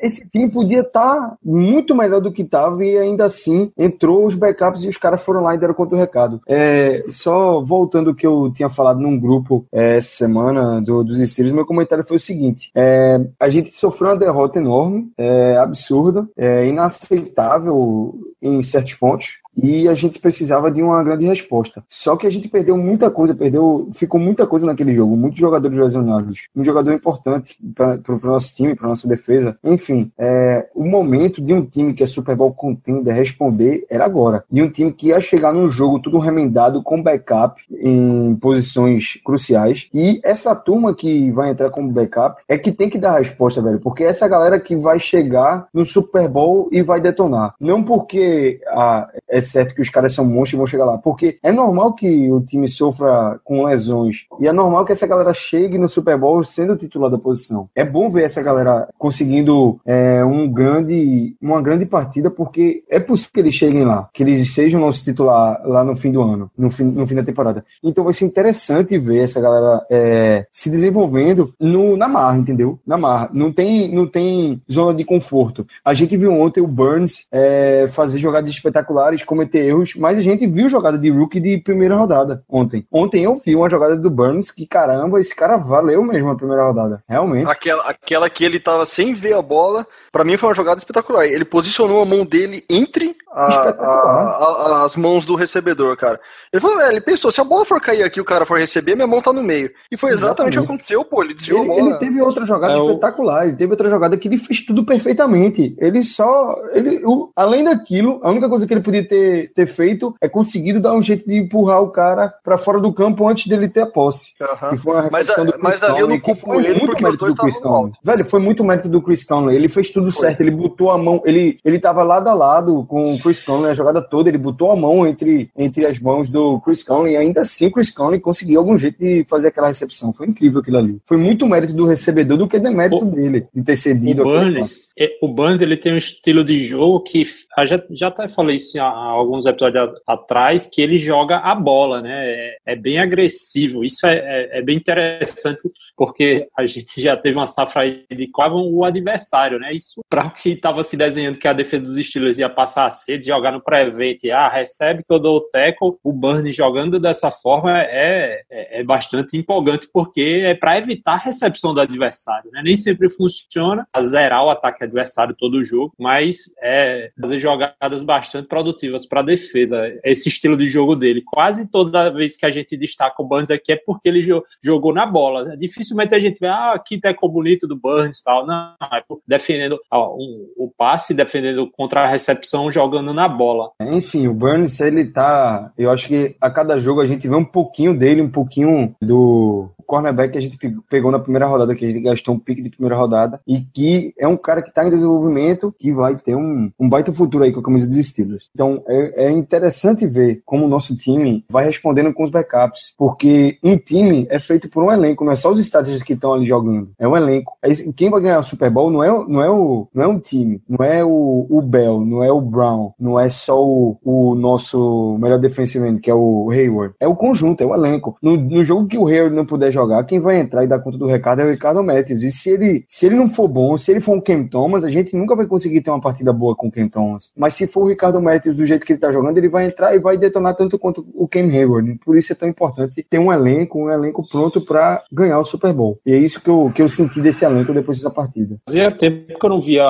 esse 0.00 0.28
time 0.28 0.48
podia 0.48 0.80
estar 0.80 1.14
tá 1.14 1.36
muito 1.44 1.94
melhor 1.94 2.20
do 2.20 2.32
que 2.32 2.42
estava 2.42 2.84
e 2.84 2.96
ainda 2.96 3.24
assim 3.24 3.70
entrou 3.76 4.26
os 4.26 4.34
backups 4.34 4.84
e 4.84 4.88
os 4.88 4.96
caras 4.96 5.22
foram 5.22 5.42
lá 5.42 5.54
e 5.54 5.58
deram 5.58 5.74
conta 5.74 5.90
do 5.90 5.96
recado. 5.96 6.40
É, 6.48 7.04
só 7.08 7.60
voltando 7.60 8.10
ao 8.10 8.16
que 8.16 8.26
eu 8.26 8.50
tinha 8.54 8.68
falado 8.68 9.00
num 9.00 9.18
grupo 9.18 9.66
é, 9.72 9.96
essa 9.96 10.16
semana 10.16 10.80
do, 10.80 11.02
dos 11.02 11.18
Steelers, 11.18 11.54
meu 11.54 11.66
comentário 11.66 12.04
foi 12.04 12.16
o 12.16 12.20
seguinte: 12.20 12.70
é, 12.74 13.20
a 13.38 13.48
gente 13.48 13.70
sofreu 13.70 14.10
uma 14.10 14.16
derrota 14.16 14.58
enorme, 14.58 15.10
é, 15.16 15.56
absurda, 15.56 16.28
é, 16.36 16.66
inaceitável 16.66 18.14
em 18.40 18.62
certos 18.62 18.94
pontos 18.94 19.38
e 19.56 19.88
a 19.88 19.94
gente 19.94 20.18
precisava 20.18 20.70
de 20.70 20.82
uma 20.82 21.02
grande 21.02 21.24
resposta. 21.24 21.82
Só 21.88 22.16
que 22.16 22.26
a 22.26 22.30
gente 22.30 22.48
perdeu 22.48 22.76
muita 22.76 23.10
coisa, 23.10 23.34
perdeu, 23.34 23.88
ficou 23.94 24.20
muita 24.20 24.46
coisa 24.46 24.66
naquele 24.66 24.94
jogo, 24.94 25.16
muitos 25.16 25.40
jogadores 25.40 25.78
lesionados, 25.78 26.46
um 26.54 26.62
jogador 26.62 26.92
importante 26.92 27.56
para 27.74 27.98
o 28.06 28.26
nosso 28.26 28.54
time, 28.54 28.74
para 28.74 28.88
nossa 28.88 29.08
defesa. 29.08 29.56
Enfim, 29.66 30.10
é, 30.16 30.68
o 30.74 30.84
momento 30.84 31.42
de 31.42 31.52
um 31.52 31.64
time 31.64 31.92
que 31.92 32.02
é 32.02 32.06
Super 32.06 32.36
Bowl 32.36 32.52
contender 32.52 33.14
responder 33.14 33.84
era 33.90 34.04
agora. 34.04 34.44
De 34.50 34.62
um 34.62 34.70
time 34.70 34.92
que 34.92 35.08
ia 35.08 35.20
chegar 35.20 35.52
num 35.52 35.68
jogo 35.68 36.00
tudo 36.00 36.18
remendado 36.18 36.82
com 36.82 37.02
backup 37.02 37.60
em 37.70 38.36
posições 38.36 39.20
cruciais. 39.24 39.88
E 39.92 40.20
essa 40.22 40.54
turma 40.54 40.94
que 40.94 41.30
vai 41.32 41.50
entrar 41.50 41.70
como 41.70 41.90
backup 41.90 42.40
é 42.48 42.56
que 42.56 42.72
tem 42.72 42.88
que 42.88 42.98
dar 42.98 43.16
a 43.16 43.18
resposta, 43.18 43.60
velho, 43.60 43.80
porque 43.80 44.04
é 44.04 44.08
essa 44.08 44.28
galera 44.28 44.60
que 44.60 44.76
vai 44.76 45.00
chegar 45.00 45.66
no 45.72 45.84
Super 45.84 46.28
Bowl 46.28 46.68
e 46.70 46.82
vai 46.82 47.00
detonar. 47.00 47.54
Não 47.60 47.82
porque 47.82 48.60
a, 48.68 49.08
é 49.28 49.40
certo 49.40 49.74
que 49.74 49.82
os 49.82 49.90
caras 49.90 50.14
são 50.14 50.24
monstros 50.24 50.52
e 50.52 50.56
vão 50.56 50.66
chegar 50.66 50.84
lá. 50.84 50.98
Porque 50.98 51.36
é 51.42 51.52
normal 51.52 51.94
que 51.94 52.30
o 52.30 52.40
time 52.40 52.68
sofra 52.68 53.38
com 53.44 53.64
lesões. 53.64 54.26
E 54.40 54.46
é 54.46 54.52
normal 54.52 54.84
que 54.84 54.92
essa 54.92 55.06
galera 55.06 55.32
chegue 55.34 55.78
no 55.78 55.88
Super 55.88 56.16
Bowl 56.16 56.42
sendo 56.44 56.76
titular 56.76 57.10
da 57.10 57.18
posição. 57.18 57.68
É 57.74 57.84
bom 57.84 58.10
ver 58.10 58.24
essa 58.24 58.42
galera 58.42 58.88
conseguindo 58.98 59.80
é, 59.84 60.24
um 60.24 60.50
grande, 60.50 61.36
uma 61.40 61.60
grande 61.60 61.86
partida, 61.86 62.30
porque 62.30 62.84
é 62.88 63.00
possível 63.00 63.32
que 63.34 63.40
eles 63.40 63.54
cheguem 63.54 63.84
lá, 63.84 64.08
que 64.12 64.22
eles 64.22 64.52
sejam 64.54 64.80
nosso 64.80 65.02
titular 65.02 65.60
lá 65.64 65.84
no 65.84 65.96
fim 65.96 66.12
do 66.12 66.22
ano, 66.22 66.50
no 66.56 66.70
fim, 66.70 66.84
no 66.84 67.06
fim 67.06 67.14
da 67.14 67.22
temporada. 67.22 67.64
Então 67.82 68.04
vai 68.04 68.12
ser 68.12 68.24
interessante 68.24 68.98
ver 68.98 69.24
essa 69.24 69.40
galera 69.40 69.84
é, 69.90 70.46
se 70.52 70.70
desenvolvendo 70.70 71.52
no, 71.58 71.96
na 71.96 72.08
marra, 72.08 72.36
entendeu? 72.36 72.78
Na 72.86 72.96
marra. 72.96 73.30
Não 73.32 73.52
tem, 73.52 73.92
não 73.94 74.06
tem 74.06 74.60
zona 74.70 74.94
de 74.94 75.04
conforto. 75.04 75.66
A 75.84 75.94
gente 75.94 76.16
viu 76.16 76.32
ontem 76.32 76.60
o 76.60 76.66
Burns 76.66 77.26
é, 77.32 77.86
fazer 77.88 78.18
jogadas 78.18 78.50
espetaculares 78.50 79.15
com 79.22 79.36
cometer 79.36 79.66
erros, 79.66 79.94
mas 79.94 80.16
a 80.16 80.22
gente 80.22 80.46
viu 80.46 80.68
jogada 80.68 80.96
de 80.96 81.10
rookie 81.10 81.38
de 81.38 81.58
primeira 81.58 81.94
rodada 81.94 82.42
ontem. 82.48 82.86
Ontem 82.90 83.24
eu 83.24 83.36
vi 83.36 83.54
uma 83.54 83.68
jogada 83.68 83.94
do 83.94 84.08
Burns 84.08 84.50
que, 84.50 84.66
caramba, 84.66 85.20
esse 85.20 85.36
cara 85.36 85.58
valeu 85.58 86.02
mesmo 86.02 86.30
a 86.30 86.36
primeira 86.36 86.64
rodada. 86.64 87.04
Realmente. 87.06 87.50
Aquela, 87.50 87.82
aquela 87.84 88.30
que 88.30 88.44
ele 88.44 88.58
tava 88.58 88.86
sem 88.86 89.12
ver 89.12 89.34
a 89.34 89.42
bola, 89.42 89.86
para 90.16 90.24
mim 90.24 90.38
foi 90.38 90.48
uma 90.48 90.54
jogada 90.54 90.78
espetacular. 90.78 91.26
Ele 91.26 91.44
posicionou 91.44 92.00
a 92.00 92.06
mão 92.06 92.24
dele 92.24 92.64
entre 92.70 93.14
a, 93.30 93.44
a, 93.44 94.80
a, 94.80 94.84
as 94.86 94.96
mãos 94.96 95.26
do 95.26 95.34
recebedor, 95.34 95.94
cara. 95.94 96.18
Ele 96.50 96.58
falou, 96.58 96.80
é, 96.80 96.88
ele 96.88 97.02
pensou, 97.02 97.30
se 97.30 97.38
a 97.38 97.44
bola 97.44 97.66
for 97.66 97.78
cair 97.78 98.02
aqui 98.02 98.18
o 98.18 98.24
cara 98.24 98.46
for 98.46 98.58
receber, 98.58 98.94
minha 98.94 99.06
mão 99.06 99.20
tá 99.20 99.30
no 99.30 99.42
meio. 99.42 99.70
E 99.92 99.96
foi 99.98 100.12
exatamente, 100.12 100.54
exatamente. 100.54 100.58
o 100.58 100.60
que 100.62 100.66
aconteceu, 100.66 101.04
pô. 101.04 101.22
Ele 101.22 101.34
desviou 101.34 101.64
ele, 101.64 101.70
a 101.70 101.74
bola. 101.74 101.90
Ele 101.90 101.98
teve 101.98 102.22
outra 102.22 102.46
jogada 102.46 102.72
é 102.72 102.78
espetacular. 102.78 103.40
O... 103.40 103.48
Ele 103.48 103.56
teve 103.56 103.70
outra 103.70 103.90
jogada 103.90 104.16
que 104.16 104.26
ele 104.26 104.38
fez 104.38 104.64
tudo 104.64 104.86
perfeitamente. 104.86 105.76
Ele 105.76 106.02
só. 106.02 106.56
Ele, 106.72 107.02
o, 107.04 107.30
além 107.36 107.64
daquilo, 107.64 108.18
a 108.22 108.30
única 108.30 108.48
coisa 108.48 108.66
que 108.66 108.72
ele 108.72 108.80
podia 108.80 109.06
ter, 109.06 109.52
ter 109.52 109.66
feito 109.66 110.14
é 110.18 110.30
conseguido 110.30 110.80
dar 110.80 110.94
um 110.94 111.02
jeito 111.02 111.26
de 111.26 111.36
empurrar 111.36 111.82
o 111.82 111.90
cara 111.90 112.32
para 112.42 112.56
fora 112.56 112.80
do 112.80 112.90
campo 112.90 113.28
antes 113.28 113.46
dele 113.48 113.68
ter 113.68 113.82
a 113.82 113.86
posse. 113.86 114.32
Uhum. 114.40 114.78
Foi 114.78 114.94
uma 114.94 115.02
recepção 115.02 115.44
mas, 115.44 115.46
do 115.46 115.52
Chris 115.52 115.62
mas 115.62 115.82
ali 115.82 116.00
eu 116.00 116.08
não 116.08 116.18
culpo 116.20 116.54
ele 116.54 116.72
muito 116.72 117.02
mérito 117.02 117.26
do 117.26 117.36
Chris 117.36 117.58
Conley. 117.58 117.92
Velho, 118.02 118.24
foi 118.24 118.40
muito 118.40 118.64
mérito 118.64 118.88
do 118.88 119.02
Chris 119.02 119.22
Conley. 119.22 119.56
Ele 119.56 119.68
fez 119.68 119.90
tudo 119.90 120.05
foi. 120.10 120.28
certo. 120.28 120.40
Ele 120.40 120.50
botou 120.50 120.90
a 120.90 120.98
mão. 120.98 121.22
Ele, 121.24 121.58
ele 121.64 121.78
tava 121.78 122.02
lado 122.02 122.28
a 122.28 122.34
lado 122.34 122.84
com 122.88 123.14
o 123.14 123.18
Chris 123.20 123.40
Conley 123.40 123.70
a 123.70 123.74
jogada 123.74 124.02
toda. 124.02 124.28
Ele 124.28 124.38
botou 124.38 124.70
a 124.70 124.76
mão 124.76 125.06
entre, 125.06 125.50
entre 125.56 125.86
as 125.86 125.98
mãos 125.98 126.28
do 126.28 126.60
Chris 126.60 126.82
Conley 126.82 127.14
e 127.14 127.16
ainda 127.16 127.42
assim 127.42 127.66
o 127.66 127.70
Chris 127.70 127.90
Conley 127.90 128.20
conseguiu 128.20 128.60
algum 128.60 128.76
jeito 128.76 128.98
de 128.98 129.24
fazer 129.28 129.48
aquela 129.48 129.68
recepção. 129.68 130.12
Foi 130.12 130.26
incrível 130.26 130.60
aquilo 130.60 130.78
ali. 130.78 130.98
Foi 131.06 131.16
muito 131.16 131.46
mérito 131.46 131.72
do 131.72 131.86
recebedor 131.86 132.38
do 132.38 132.48
que 132.48 132.58
demérito 132.58 133.04
o, 133.04 133.10
dele 133.10 133.46
de 133.54 133.62
ter 133.62 133.76
cedido. 133.76 134.22
O 134.22 134.24
Burns, 134.24 134.90
é, 134.98 135.10
o 135.22 135.28
Burns 135.28 135.60
ele 135.60 135.76
tem 135.76 135.92
um 135.92 135.98
estilo 135.98 136.44
de 136.44 136.58
jogo 136.58 137.00
que 137.00 137.22
já, 137.64 137.82
já 137.90 138.08
até 138.08 138.28
falei 138.28 138.56
isso 138.56 138.78
há 138.78 138.84
alguns 138.84 139.46
episódios 139.46 139.90
atrás, 140.06 140.66
que 140.66 140.82
ele 140.82 140.98
joga 140.98 141.38
a 141.38 141.54
bola, 141.54 142.02
né? 142.02 142.26
É, 142.26 142.56
é 142.66 142.76
bem 142.76 142.98
agressivo. 142.98 143.84
Isso 143.84 144.06
é, 144.06 144.16
é, 144.16 144.58
é, 144.58 144.62
bem 144.62 144.76
interessante, 144.76 145.70
porque 145.96 146.48
a 146.56 146.66
gente 146.66 147.00
já 147.00 147.16
teve 147.16 147.36
uma 147.36 147.46
safra 147.46 147.82
aí 147.82 148.04
de 148.10 148.26
quase 148.28 148.54
o 148.54 148.84
adversário, 148.84 149.58
né? 149.58 149.72
Isso 149.72 150.02
para 150.08 150.26
o 150.26 150.30
que 150.30 150.50
estava 150.50 150.82
se 150.84 150.96
desenhando 150.96 151.38
que 151.38 151.48
a 151.48 151.52
defesa 151.52 151.84
dos 151.84 152.06
Steelers 152.06 152.38
ia 152.38 152.50
passar 152.50 152.86
a 152.86 152.90
ser, 152.90 153.18
de 153.18 153.26
jogar 153.26 153.52
no 153.52 153.62
pré-evento, 153.62 154.30
ah, 154.30 154.48
recebe 154.48 155.02
que 155.02 155.12
eu 155.12 155.18
dou 155.18 155.36
o 155.38 155.40
tackle, 155.40 155.96
o 156.02 156.12
Burns 156.12 156.54
jogando 156.54 157.00
dessa 157.00 157.30
forma 157.30 157.80
é, 157.80 158.42
é, 158.50 158.80
é 158.80 158.84
bastante 158.84 159.36
empolgante, 159.36 159.88
porque 159.92 160.42
é 160.44 160.54
para 160.54 160.78
evitar 160.78 161.14
a 161.14 161.18
recepção 161.18 161.72
do 161.72 161.80
adversário, 161.80 162.50
né? 162.52 162.60
Nem 162.62 162.76
sempre 162.76 163.08
funciona 163.08 163.86
zerar 164.04 164.44
o 164.44 164.50
ataque 164.50 164.84
adversário 164.84 165.34
todo 165.38 165.54
o 165.54 165.64
jogo, 165.64 165.92
mas 165.98 166.54
é 166.62 167.10
fazer 167.20 167.38
jogadas 167.46 168.02
bastante 168.02 168.48
produtivas 168.48 169.06
para 169.06 169.20
a 169.20 169.24
defesa. 169.24 169.80
Esse 170.04 170.28
estilo 170.28 170.56
de 170.56 170.66
jogo 170.66 170.96
dele. 170.96 171.22
Quase 171.24 171.70
toda 171.70 172.10
vez 172.10 172.36
que 172.36 172.44
a 172.44 172.50
gente 172.50 172.76
destaca 172.76 173.22
o 173.22 173.24
Burns 173.24 173.50
aqui 173.50 173.72
é 173.72 173.76
porque 173.76 174.08
ele 174.08 174.20
jogou 174.62 174.92
na 174.92 175.06
bola. 175.06 175.56
Dificilmente 175.56 176.14
a 176.14 176.18
gente 176.18 176.40
vê, 176.40 176.48
ah, 176.48 176.80
que 176.84 176.98
teco 176.98 177.28
bonito 177.28 177.68
do 177.68 177.76
Burns 177.76 178.22
tal. 178.22 178.44
Não, 178.44 178.74
é 178.92 179.02
defendendo 179.26 179.78
ó, 179.90 180.16
um, 180.16 180.48
o 180.56 180.72
passe, 180.76 181.14
defendendo 181.14 181.70
contra 181.70 182.02
a 182.02 182.06
recepção, 182.06 182.70
jogando 182.70 183.14
na 183.14 183.28
bola. 183.28 183.70
Enfim, 183.80 184.26
o 184.26 184.34
Burns, 184.34 184.80
ele 184.80 185.04
tá. 185.04 185.72
Eu 185.78 185.90
acho 185.90 186.08
que 186.08 186.36
a 186.40 186.50
cada 186.50 186.78
jogo 186.78 187.00
a 187.00 187.06
gente 187.06 187.28
vê 187.28 187.34
um 187.36 187.44
pouquinho 187.44 187.96
dele, 187.96 188.22
um 188.22 188.30
pouquinho 188.30 188.94
do 189.00 189.70
cornerback 189.86 190.32
que 190.32 190.38
a 190.38 190.42
gente 190.42 190.58
pegou 190.90 191.10
na 191.10 191.18
primeira 191.18 191.46
rodada, 191.46 191.74
que 191.74 191.84
a 191.84 191.88
gente 191.88 192.02
gastou 192.02 192.34
um 192.34 192.38
pique 192.38 192.60
de 192.60 192.70
primeira 192.70 192.96
rodada, 192.96 193.40
e 193.46 193.60
que 193.60 194.12
é 194.18 194.26
um 194.26 194.36
cara 194.36 194.60
que 194.60 194.68
está 194.68 194.86
em 194.86 194.90
desenvolvimento, 194.90 195.74
que 195.78 195.92
vai 195.92 196.16
ter 196.16 196.34
um, 196.34 196.70
um 196.78 196.88
baita 196.88 197.12
futuro 197.12 197.35
aí 197.42 197.52
com 197.52 197.60
a 197.60 197.62
camisa 197.62 197.86
dos 197.86 197.96
Steelers. 197.96 198.50
Então 198.54 198.82
é, 198.88 199.26
é 199.26 199.30
interessante 199.30 200.06
ver 200.06 200.42
como 200.44 200.64
o 200.64 200.68
nosso 200.68 200.96
time 200.96 201.44
vai 201.48 201.64
respondendo 201.64 202.12
com 202.12 202.24
os 202.24 202.30
backups, 202.30 202.94
porque 202.98 203.58
um 203.62 203.76
time 203.76 204.26
é 204.30 204.38
feito 204.38 204.68
por 204.68 204.82
um 204.82 204.92
elenco, 204.92 205.24
não 205.24 205.32
é 205.32 205.36
só 205.36 205.50
os 205.50 205.60
estádios 205.60 206.02
que 206.02 206.14
estão 206.14 206.34
ali 206.34 206.46
jogando, 206.46 206.90
é 206.98 207.06
um 207.06 207.16
elenco. 207.16 207.56
Quem 207.94 208.10
vai 208.10 208.20
ganhar 208.20 208.40
o 208.40 208.44
Super 208.44 208.70
Bowl 208.70 208.90
não 208.90 209.02
é, 209.02 209.08
não 209.08 209.42
é, 209.42 209.50
o, 209.50 209.88
não 209.94 210.02
é 210.02 210.06
um 210.06 210.18
time, 210.18 210.60
não 210.68 210.84
é 210.84 211.04
o, 211.04 211.46
o 211.48 211.62
Bell, 211.62 212.00
não 212.04 212.22
é 212.24 212.32
o 212.32 212.40
Brown, 212.40 212.92
não 212.98 213.18
é 213.18 213.28
só 213.28 213.62
o, 213.62 213.98
o 214.02 214.34
nosso 214.34 215.16
melhor 215.20 215.38
defensivo, 215.38 215.76
que 216.00 216.10
é 216.10 216.14
o 216.14 216.50
Hayward. 216.50 216.94
É 216.98 217.06
o 217.06 217.16
conjunto, 217.16 217.62
é 217.62 217.66
o 217.66 217.74
elenco. 217.74 218.16
No, 218.22 218.36
no 218.36 218.64
jogo 218.64 218.86
que 218.86 218.98
o 218.98 219.06
Hayward 219.06 219.34
não 219.34 219.44
puder 219.44 219.72
jogar, 219.72 220.04
quem 220.04 220.18
vai 220.18 220.38
entrar 220.38 220.64
e 220.64 220.68
dar 220.68 220.80
conta 220.80 220.98
do 220.98 221.06
recado 221.06 221.40
é 221.40 221.44
o 221.44 221.50
Ricardo 221.50 221.82
Matthews. 221.82 222.22
E 222.22 222.30
se 222.30 222.50
ele, 222.50 222.84
se 222.88 223.06
ele 223.06 223.16
não 223.16 223.28
for 223.28 223.48
bom, 223.48 223.76
se 223.76 223.90
ele 223.90 224.00
for 224.00 224.16
um 224.16 224.20
Cam 224.20 224.44
Thomas, 224.44 224.84
a 224.84 224.90
gente 224.90 225.14
nunca 225.16 225.36
vai 225.36 225.46
conseguir 225.46 225.80
ter 225.80 225.90
uma 225.90 226.00
partida 226.00 226.32
boa 226.32 226.54
com 226.56 226.68
o 226.68 226.70
Cam 226.70 226.88
Thomas. 226.88 227.25
Mas 227.36 227.54
se 227.54 227.66
for 227.66 227.84
o 227.84 227.88
Ricardo 227.88 228.20
Matthews 228.20 228.56
do 228.56 228.66
jeito 228.66 228.84
que 228.84 228.92
ele 228.92 229.00
tá 229.00 229.12
jogando, 229.12 229.38
ele 229.38 229.48
vai 229.48 229.66
entrar 229.66 229.94
e 229.94 229.98
vai 229.98 230.16
detonar 230.16 230.54
tanto 230.54 230.78
quanto 230.78 231.06
o 231.14 231.26
Cam 231.28 231.48
Hayward. 231.48 231.98
Por 232.04 232.16
isso 232.16 232.32
é 232.32 232.36
tão 232.36 232.48
importante 232.48 233.04
ter 233.08 233.18
um 233.18 233.32
elenco, 233.32 233.78
um 233.78 233.90
elenco 233.90 234.26
pronto 234.28 234.64
para 234.64 235.02
ganhar 235.10 235.38
o 235.38 235.44
Super 235.44 235.72
Bowl. 235.72 235.98
E 236.04 236.12
é 236.12 236.18
isso 236.18 236.40
que 236.40 236.50
eu, 236.50 236.72
que 236.74 236.82
eu 236.82 236.88
senti 236.88 237.20
desse 237.20 237.44
elenco 237.44 237.72
depois 237.72 238.00
da 238.00 238.10
partida. 238.10 238.56
Fazia 238.68 238.90
tempo 238.90 239.38
que 239.38 239.46
eu 239.46 239.50
não 239.50 239.60
via 239.60 239.84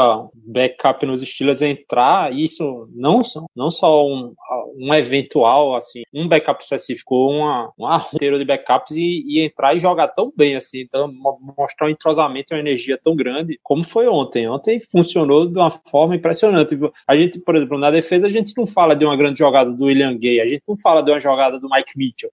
backup 0.46 1.04
nos 1.04 1.22
Steelers 1.22 1.60
entrar, 1.62 2.32
isso 2.32 2.88
não, 2.94 3.20
não 3.54 3.70
só 3.70 4.06
um, 4.06 4.32
um 4.78 4.94
eventual, 4.94 5.74
assim, 5.74 6.02
um 6.14 6.28
backup 6.28 6.62
específico, 6.62 7.14
uma, 7.28 7.72
uma 7.76 7.96
roteiro 7.96 8.38
de 8.38 8.44
backups 8.44 8.96
e, 8.96 9.24
e 9.26 9.44
entrar 9.44 9.74
e 9.74 9.80
jogar 9.80 10.08
tão 10.08 10.32
bem 10.36 10.56
assim, 10.56 10.80
então 10.80 11.12
mostrar 11.56 11.86
um 11.86 11.90
entrosamento 11.90 12.52
e 12.52 12.54
uma 12.54 12.60
energia 12.60 12.98
tão 13.02 13.16
grande 13.16 13.58
como 13.62 13.84
foi 13.84 14.06
ontem. 14.06 14.48
Ontem 14.48 14.80
funcionou 14.80 15.46
de 15.46 15.58
uma 15.58 15.70
forma 15.70 16.14
impressionante. 16.14 16.78
A 17.06 17.16
gente, 17.16 17.25
por 17.44 17.56
exemplo, 17.56 17.78
na 17.78 17.90
defesa, 17.90 18.26
a 18.26 18.30
gente 18.30 18.52
não 18.56 18.66
fala 18.66 18.94
de 18.94 19.04
uma 19.04 19.16
grande 19.16 19.38
jogada 19.38 19.70
do 19.70 19.84
William 19.84 20.16
Gay, 20.16 20.40
a 20.40 20.46
gente 20.46 20.62
não 20.66 20.76
fala 20.76 21.02
de 21.02 21.10
uma 21.10 21.20
jogada 21.20 21.58
do 21.58 21.68
Mike 21.68 21.96
Mitchell, 21.96 22.30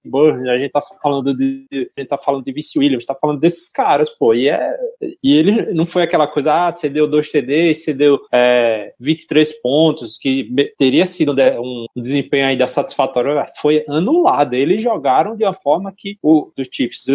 a 0.50 0.58
gente 0.58 0.72
tá 0.72 0.82
falando 0.82 1.36
de, 1.36 1.66
a 1.72 2.00
gente 2.00 2.10
tá 2.10 2.18
falando 2.18 2.44
de 2.44 2.52
Vince 2.52 2.78
Williams, 2.78 3.06
tá 3.06 3.16
falando 3.16 3.40
desses 3.40 3.70
caras, 3.70 4.10
pô, 4.10 4.34
e, 4.34 4.50
é, 4.50 4.78
e 5.24 5.36
ele 5.38 5.74
não 5.74 5.86
foi 5.86 6.04
aquela 6.04 6.28
coisa, 6.28 6.68
ah, 6.68 6.72
cedeu 6.72 7.08
dois 7.08 7.30
TDs, 7.30 7.84
cedeu 7.84 8.20
é, 8.32 8.94
23 9.00 9.62
pontos, 9.62 10.18
que 10.18 10.74
teria 10.78 11.06
sido 11.06 11.34
um 11.34 11.86
desempenho 11.96 12.48
ainda 12.48 12.68
satisfatório, 12.68 13.44
foi 13.60 13.84
anulado. 13.88 14.54
Eles 14.54 14.82
jogaram 14.82 15.36
de 15.36 15.44
uma 15.44 15.54
forma 15.54 15.94
que 15.96 16.18
o 16.22 16.52
dos 16.56 16.68
Chiefs, 16.72 17.06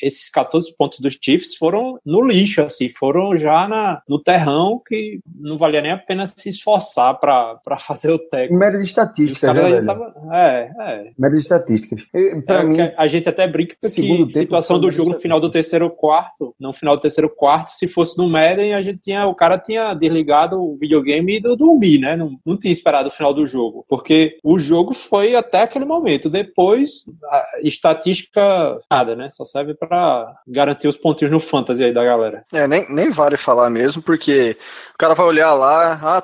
esses 0.00 0.30
14 0.30 0.74
pontos 0.76 1.00
dos 1.00 1.18
Chiefs 1.20 1.56
foram 1.56 1.98
no 2.04 2.22
lixo, 2.22 2.62
assim, 2.62 2.88
foram 2.88 3.36
já 3.36 3.68
na, 3.68 4.02
no 4.08 4.18
terrão 4.18 4.80
que 4.86 5.20
não 5.34 5.58
valia 5.58 5.80
nem 5.80 5.92
a 5.92 5.98
pena 5.98 6.26
se 6.26 6.48
esforçar 6.48 7.17
para 7.20 7.78
fazer 7.78 8.10
o 8.10 8.18
técnico. 8.18 8.58
Meras 8.58 8.80
estatísticas, 8.80 9.54
né, 9.54 9.82
tava, 9.82 10.14
é, 10.32 10.70
é. 10.80 11.10
Meras 11.18 11.38
estatísticas. 11.38 12.02
Pra 12.46 12.60
é, 12.60 12.62
mim, 12.64 12.78
a 12.96 13.06
gente 13.06 13.28
até 13.28 13.46
brinca 13.46 13.76
que 13.80 13.88
situação 13.88 14.78
do 14.78 14.90
jogo 14.90 15.10
no 15.10 15.20
final 15.20 15.40
do 15.40 15.50
terceiro 15.50 15.90
quarto, 15.90 16.54
no 16.58 16.72
final 16.72 16.96
do 16.96 17.00
terceiro 17.00 17.28
quarto, 17.28 17.70
se 17.70 17.86
fosse 17.86 18.16
no 18.18 18.28
Madden, 18.28 18.74
a 18.74 18.80
gente 18.80 19.00
tinha, 19.00 19.26
o 19.26 19.34
cara 19.34 19.58
tinha 19.58 19.94
desligado 19.94 20.60
o 20.60 20.76
videogame 20.76 21.36
e 21.36 21.40
dormir, 21.40 21.98
né? 21.98 22.16
Não, 22.16 22.38
não 22.44 22.56
tinha 22.56 22.72
esperado 22.72 23.08
o 23.08 23.12
final 23.12 23.34
do 23.34 23.46
jogo, 23.46 23.84
porque 23.88 24.38
o 24.42 24.58
jogo 24.58 24.94
foi 24.94 25.34
até 25.34 25.62
aquele 25.62 25.84
momento. 25.84 26.30
Depois, 26.30 27.04
a 27.24 27.44
estatística 27.62 28.78
nada, 28.90 29.14
né? 29.14 29.28
Só 29.30 29.44
serve 29.44 29.74
para 29.74 30.34
garantir 30.46 30.88
os 30.88 30.96
pontinhos 30.96 31.32
no 31.32 31.40
fantasy 31.40 31.84
aí 31.84 31.92
da 31.92 32.04
galera. 32.04 32.44
É, 32.52 32.66
nem, 32.66 32.86
nem 32.90 33.10
vale 33.10 33.36
falar 33.36 33.70
mesmo, 33.70 34.02
porque 34.02 34.56
o 34.94 34.98
cara 34.98 35.14
vai 35.14 35.26
olhar 35.26 35.54
lá, 35.54 35.98
ah, 36.02 36.20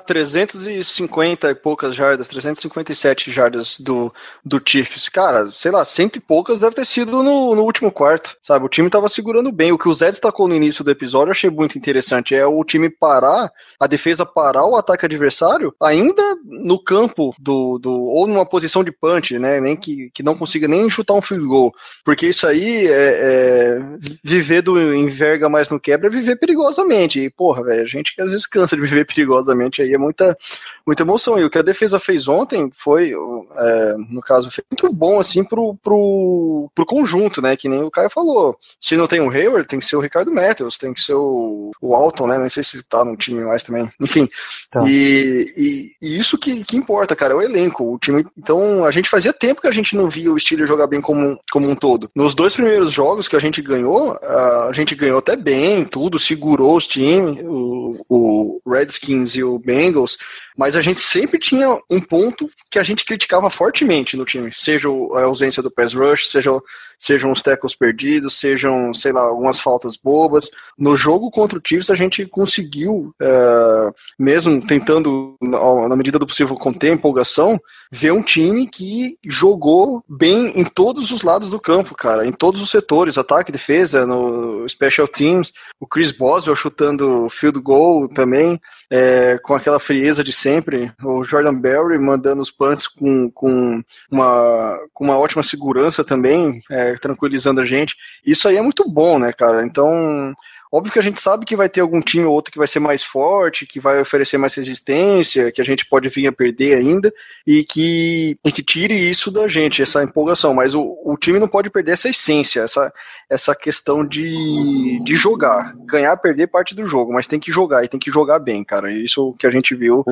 350 0.85 1.49
e 1.49 1.55
poucas 1.55 1.95
jardas, 1.95 2.27
357 2.27 3.31
jardas 3.31 3.79
do, 3.79 4.13
do 4.43 4.61
Chiefs. 4.63 5.09
Cara, 5.09 5.49
sei 5.51 5.71
lá, 5.71 5.83
cento 5.83 6.17
e 6.17 6.19
poucas 6.19 6.59
deve 6.59 6.75
ter 6.75 6.85
sido 6.85 7.23
no, 7.23 7.55
no 7.55 7.63
último 7.63 7.91
quarto, 7.91 8.37
sabe? 8.41 8.65
O 8.65 8.69
time 8.69 8.89
tava 8.89 9.09
segurando 9.09 9.51
bem. 9.51 9.71
O 9.71 9.77
que 9.77 9.89
o 9.89 9.93
Zé 9.93 10.07
destacou 10.07 10.47
no 10.47 10.55
início 10.55 10.83
do 10.83 10.91
episódio 10.91 11.29
eu 11.29 11.31
achei 11.31 11.49
muito 11.49 11.77
interessante. 11.77 12.35
É 12.35 12.45
o 12.45 12.63
time 12.63 12.89
parar, 12.89 13.51
a 13.79 13.87
defesa 13.87 14.25
parar 14.25 14.65
o 14.65 14.75
ataque 14.75 15.05
adversário, 15.05 15.73
ainda 15.81 16.23
no 16.43 16.77
campo 16.77 17.33
do, 17.39 17.79
do 17.79 17.91
ou 17.91 18.27
numa 18.27 18.45
posição 18.45 18.83
de 18.83 18.91
punch, 18.91 19.37
né? 19.39 19.59
Nem 19.59 19.75
que, 19.75 20.09
que 20.13 20.23
não 20.23 20.35
consiga 20.35 20.67
nem 20.67 20.89
chutar 20.89 21.13
um 21.13 21.21
field 21.21 21.45
goal. 21.45 21.73
Porque 22.03 22.27
isso 22.27 22.45
aí 22.47 22.87
é, 22.87 22.91
é 22.91 23.79
viver 24.23 24.61
do 24.61 24.75
enverga 24.93 25.49
mais 25.49 25.69
no 25.69 25.79
quebra 25.79 26.07
é 26.07 26.09
viver 26.09 26.35
perigosamente. 26.35 27.19
E, 27.19 27.29
porra, 27.29 27.63
velho, 27.63 27.83
a 27.83 27.87
gente 27.87 28.15
que 28.15 28.21
às 28.21 28.29
vezes 28.29 28.47
cansa 28.47 28.75
de 28.75 28.81
viver 28.81 29.05
perigosamente 29.07 29.81
aí, 29.81 29.93
é 29.93 29.97
muita, 29.97 30.37
muita 30.85 31.03
emoção. 31.03 31.39
E 31.39 31.43
o 31.43 31.49
que 31.49 31.57
a 31.57 31.63
defesa 31.63 31.99
fez 31.99 32.27
ontem 32.27 32.71
foi, 32.77 33.11
é, 33.11 33.95
no 34.09 34.21
caso, 34.21 34.51
foi 34.51 34.63
muito 34.69 34.93
bom, 34.93 35.19
assim, 35.19 35.43
pro, 35.43 35.75
pro, 35.83 36.69
pro 36.73 36.85
conjunto, 36.85 37.41
né? 37.41 37.55
Que 37.55 37.67
nem 37.67 37.81
o 37.81 37.91
Caio 37.91 38.09
falou. 38.09 38.57
Se 38.79 38.95
não 38.95 39.07
tem 39.07 39.19
o 39.19 39.29
Hayward, 39.29 39.67
tem 39.67 39.79
que 39.79 39.85
ser 39.85 39.95
o 39.95 40.01
Ricardo 40.01 40.31
Matthews, 40.31 40.77
tem 40.77 40.93
que 40.93 41.01
ser 41.01 41.13
o, 41.13 41.71
o 41.81 41.95
Alton, 41.95 42.27
né? 42.27 42.37
Não 42.37 42.49
sei 42.49 42.63
se 42.63 42.83
tá 42.83 43.03
no 43.03 43.17
time 43.17 43.43
mais 43.43 43.63
também. 43.63 43.89
Enfim. 43.99 44.29
Tá. 44.69 44.83
E, 44.87 45.53
e, 45.57 45.91
e, 46.01 46.19
isso 46.19 46.37
que, 46.37 46.63
que 46.63 46.77
importa, 46.77 47.15
cara, 47.15 47.33
é 47.33 47.37
o 47.37 47.41
elenco. 47.41 47.93
O 47.93 47.97
time. 47.97 48.25
Então, 48.37 48.85
a 48.85 48.91
gente 48.91 49.09
fazia 49.09 49.33
tempo 49.33 49.61
que 49.61 49.67
a 49.67 49.73
gente 49.73 49.95
não 49.95 50.09
via 50.09 50.31
o 50.31 50.39
Steelers 50.39 50.69
jogar 50.69 50.87
bem 50.87 51.01
como, 51.01 51.37
como 51.51 51.69
um 51.69 51.75
todo. 51.75 52.09
Nos 52.15 52.35
dois 52.35 52.53
primeiros 52.53 52.91
jogos 52.91 53.27
que 53.27 53.35
a 53.35 53.39
gente 53.39 53.61
ganhou, 53.61 54.17
a 54.21 54.71
gente 54.73 54.95
ganhou 54.95 55.19
até 55.19 55.35
bem, 55.35 55.85
tudo, 55.85 56.19
segurou 56.19 56.75
os 56.75 56.87
times, 56.87 57.39
o, 57.43 57.95
o 58.09 58.61
Redskins 58.67 59.35
e 59.35 59.43
o 59.43 59.57
Bengals 59.59 60.17
mas 60.57 60.75
a 60.75 60.81
gente 60.81 60.99
sempre 60.99 61.37
tinha 61.37 61.77
um 61.89 61.99
ponto 61.99 62.49
que 62.71 62.79
a 62.79 62.83
gente 62.83 63.03
criticava 63.03 63.49
fortemente 63.49 64.15
no 64.15 64.25
time, 64.25 64.51
seja 64.53 64.87
a 64.89 65.23
ausência 65.23 65.61
do 65.61 65.71
pass 65.71 65.93
rush, 65.93 66.29
seja, 66.29 66.51
sejam 66.99 67.31
os 67.31 67.41
tackles 67.41 67.75
perdidos, 67.75 68.39
sejam, 68.39 68.93
sei 68.93 69.11
lá, 69.11 69.21
algumas 69.21 69.59
faltas 69.59 69.97
bobas. 69.97 70.49
No 70.77 70.95
jogo 70.95 71.31
contra 71.31 71.57
o 71.57 71.61
Chiefs 71.63 71.89
a 71.89 71.95
gente 71.95 72.25
conseguiu, 72.25 73.13
é, 73.21 73.91
mesmo 74.17 74.65
tentando, 74.65 75.35
na 75.41 75.95
medida 75.95 76.19
do 76.19 76.27
possível, 76.27 76.55
conter 76.55 76.91
a 76.91 76.95
empolgação, 76.95 77.59
ver 77.91 78.11
um 78.11 78.21
time 78.21 78.67
que 78.67 79.17
jogou 79.25 80.03
bem 80.07 80.59
em 80.59 80.65
todos 80.65 81.11
os 81.11 81.21
lados 81.21 81.49
do 81.49 81.59
campo, 81.59 81.95
cara, 81.95 82.25
em 82.25 82.31
todos 82.31 82.61
os 82.61 82.69
setores, 82.69 83.17
ataque, 83.17 83.51
defesa, 83.51 84.05
no 84.05 84.67
special 84.67 85.07
teams, 85.07 85.53
o 85.79 85.87
Chris 85.87 86.11
Boswell 86.11 86.55
chutando 86.55 87.29
field 87.29 87.59
goal 87.59 88.07
também, 88.09 88.59
é, 88.91 89.37
com 89.39 89.53
aquela 89.53 89.79
frieza 89.79 90.23
de 90.23 90.31
sempre, 90.31 90.91
o 91.03 91.23
Jordan 91.23 91.55
Berry 91.59 91.97
mandando 91.97 92.41
os 92.41 92.51
punts 92.51 92.87
com, 92.87 93.29
com, 93.31 93.81
uma, 94.11 94.77
com 94.93 95.03
uma 95.05 95.17
ótima 95.17 95.43
segurança 95.43 96.03
também, 96.03 96.61
é, 96.69 96.84
tranquilizando 97.01 97.61
a 97.61 97.65
gente. 97.65 97.95
Isso 98.25 98.47
aí 98.47 98.57
é 98.57 98.61
muito 98.61 98.87
bom, 98.89 99.19
né, 99.19 99.31
cara? 99.33 99.63
Então, 99.63 100.33
Óbvio 100.75 100.91
que 100.91 100.99
a 100.99 101.01
gente 101.01 101.21
sabe 101.21 101.45
que 101.45 101.55
vai 101.55 101.69
ter 101.69 101.79
algum 101.79 102.01
time 102.01 102.25
ou 102.25 102.33
outro 102.33 102.51
que 102.51 102.57
vai 102.57 102.67
ser 102.67 102.79
mais 102.79 103.01
forte, 103.01 103.65
que 103.65 103.79
vai 103.79 104.01
oferecer 104.01 104.37
mais 104.37 104.53
resistência, 104.55 105.49
que 105.49 105.61
a 105.61 105.63
gente 105.63 105.85
pode 105.85 106.09
vir 106.09 106.27
a 106.27 106.33
perder 106.33 106.75
ainda, 106.75 107.13
e 107.47 107.63
que, 107.63 108.37
e 108.43 108.51
que 108.51 108.61
tire 108.61 108.93
isso 108.93 109.31
da 109.31 109.47
gente, 109.47 109.81
essa 109.81 110.03
empolgação. 110.03 110.53
Mas 110.53 110.75
o, 110.75 110.97
o 111.05 111.15
time 111.15 111.39
não 111.39 111.47
pode 111.47 111.69
perder 111.69 111.93
essa 111.93 112.09
essência, 112.09 112.59
essa, 112.59 112.93
essa 113.29 113.55
questão 113.55 114.05
de, 114.05 115.01
de 115.05 115.15
jogar. 115.15 115.73
Ganhar, 115.85 116.17
perder 116.17 116.47
parte 116.47 116.75
do 116.75 116.85
jogo, 116.85 117.13
mas 117.13 117.25
tem 117.25 117.39
que 117.39 117.53
jogar 117.53 117.85
e 117.85 117.87
tem 117.87 117.97
que 117.99 118.11
jogar 118.11 118.39
bem, 118.39 118.61
cara. 118.61 118.91
Isso 118.91 119.33
que 119.39 119.47
a 119.47 119.49
gente 119.49 119.73
viu. 119.75 120.03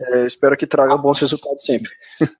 É, 0.00 0.24
espero 0.24 0.56
que 0.56 0.68
traga 0.68 0.96
bons 0.96 1.18
resultados 1.18 1.64
sempre. 1.64 1.90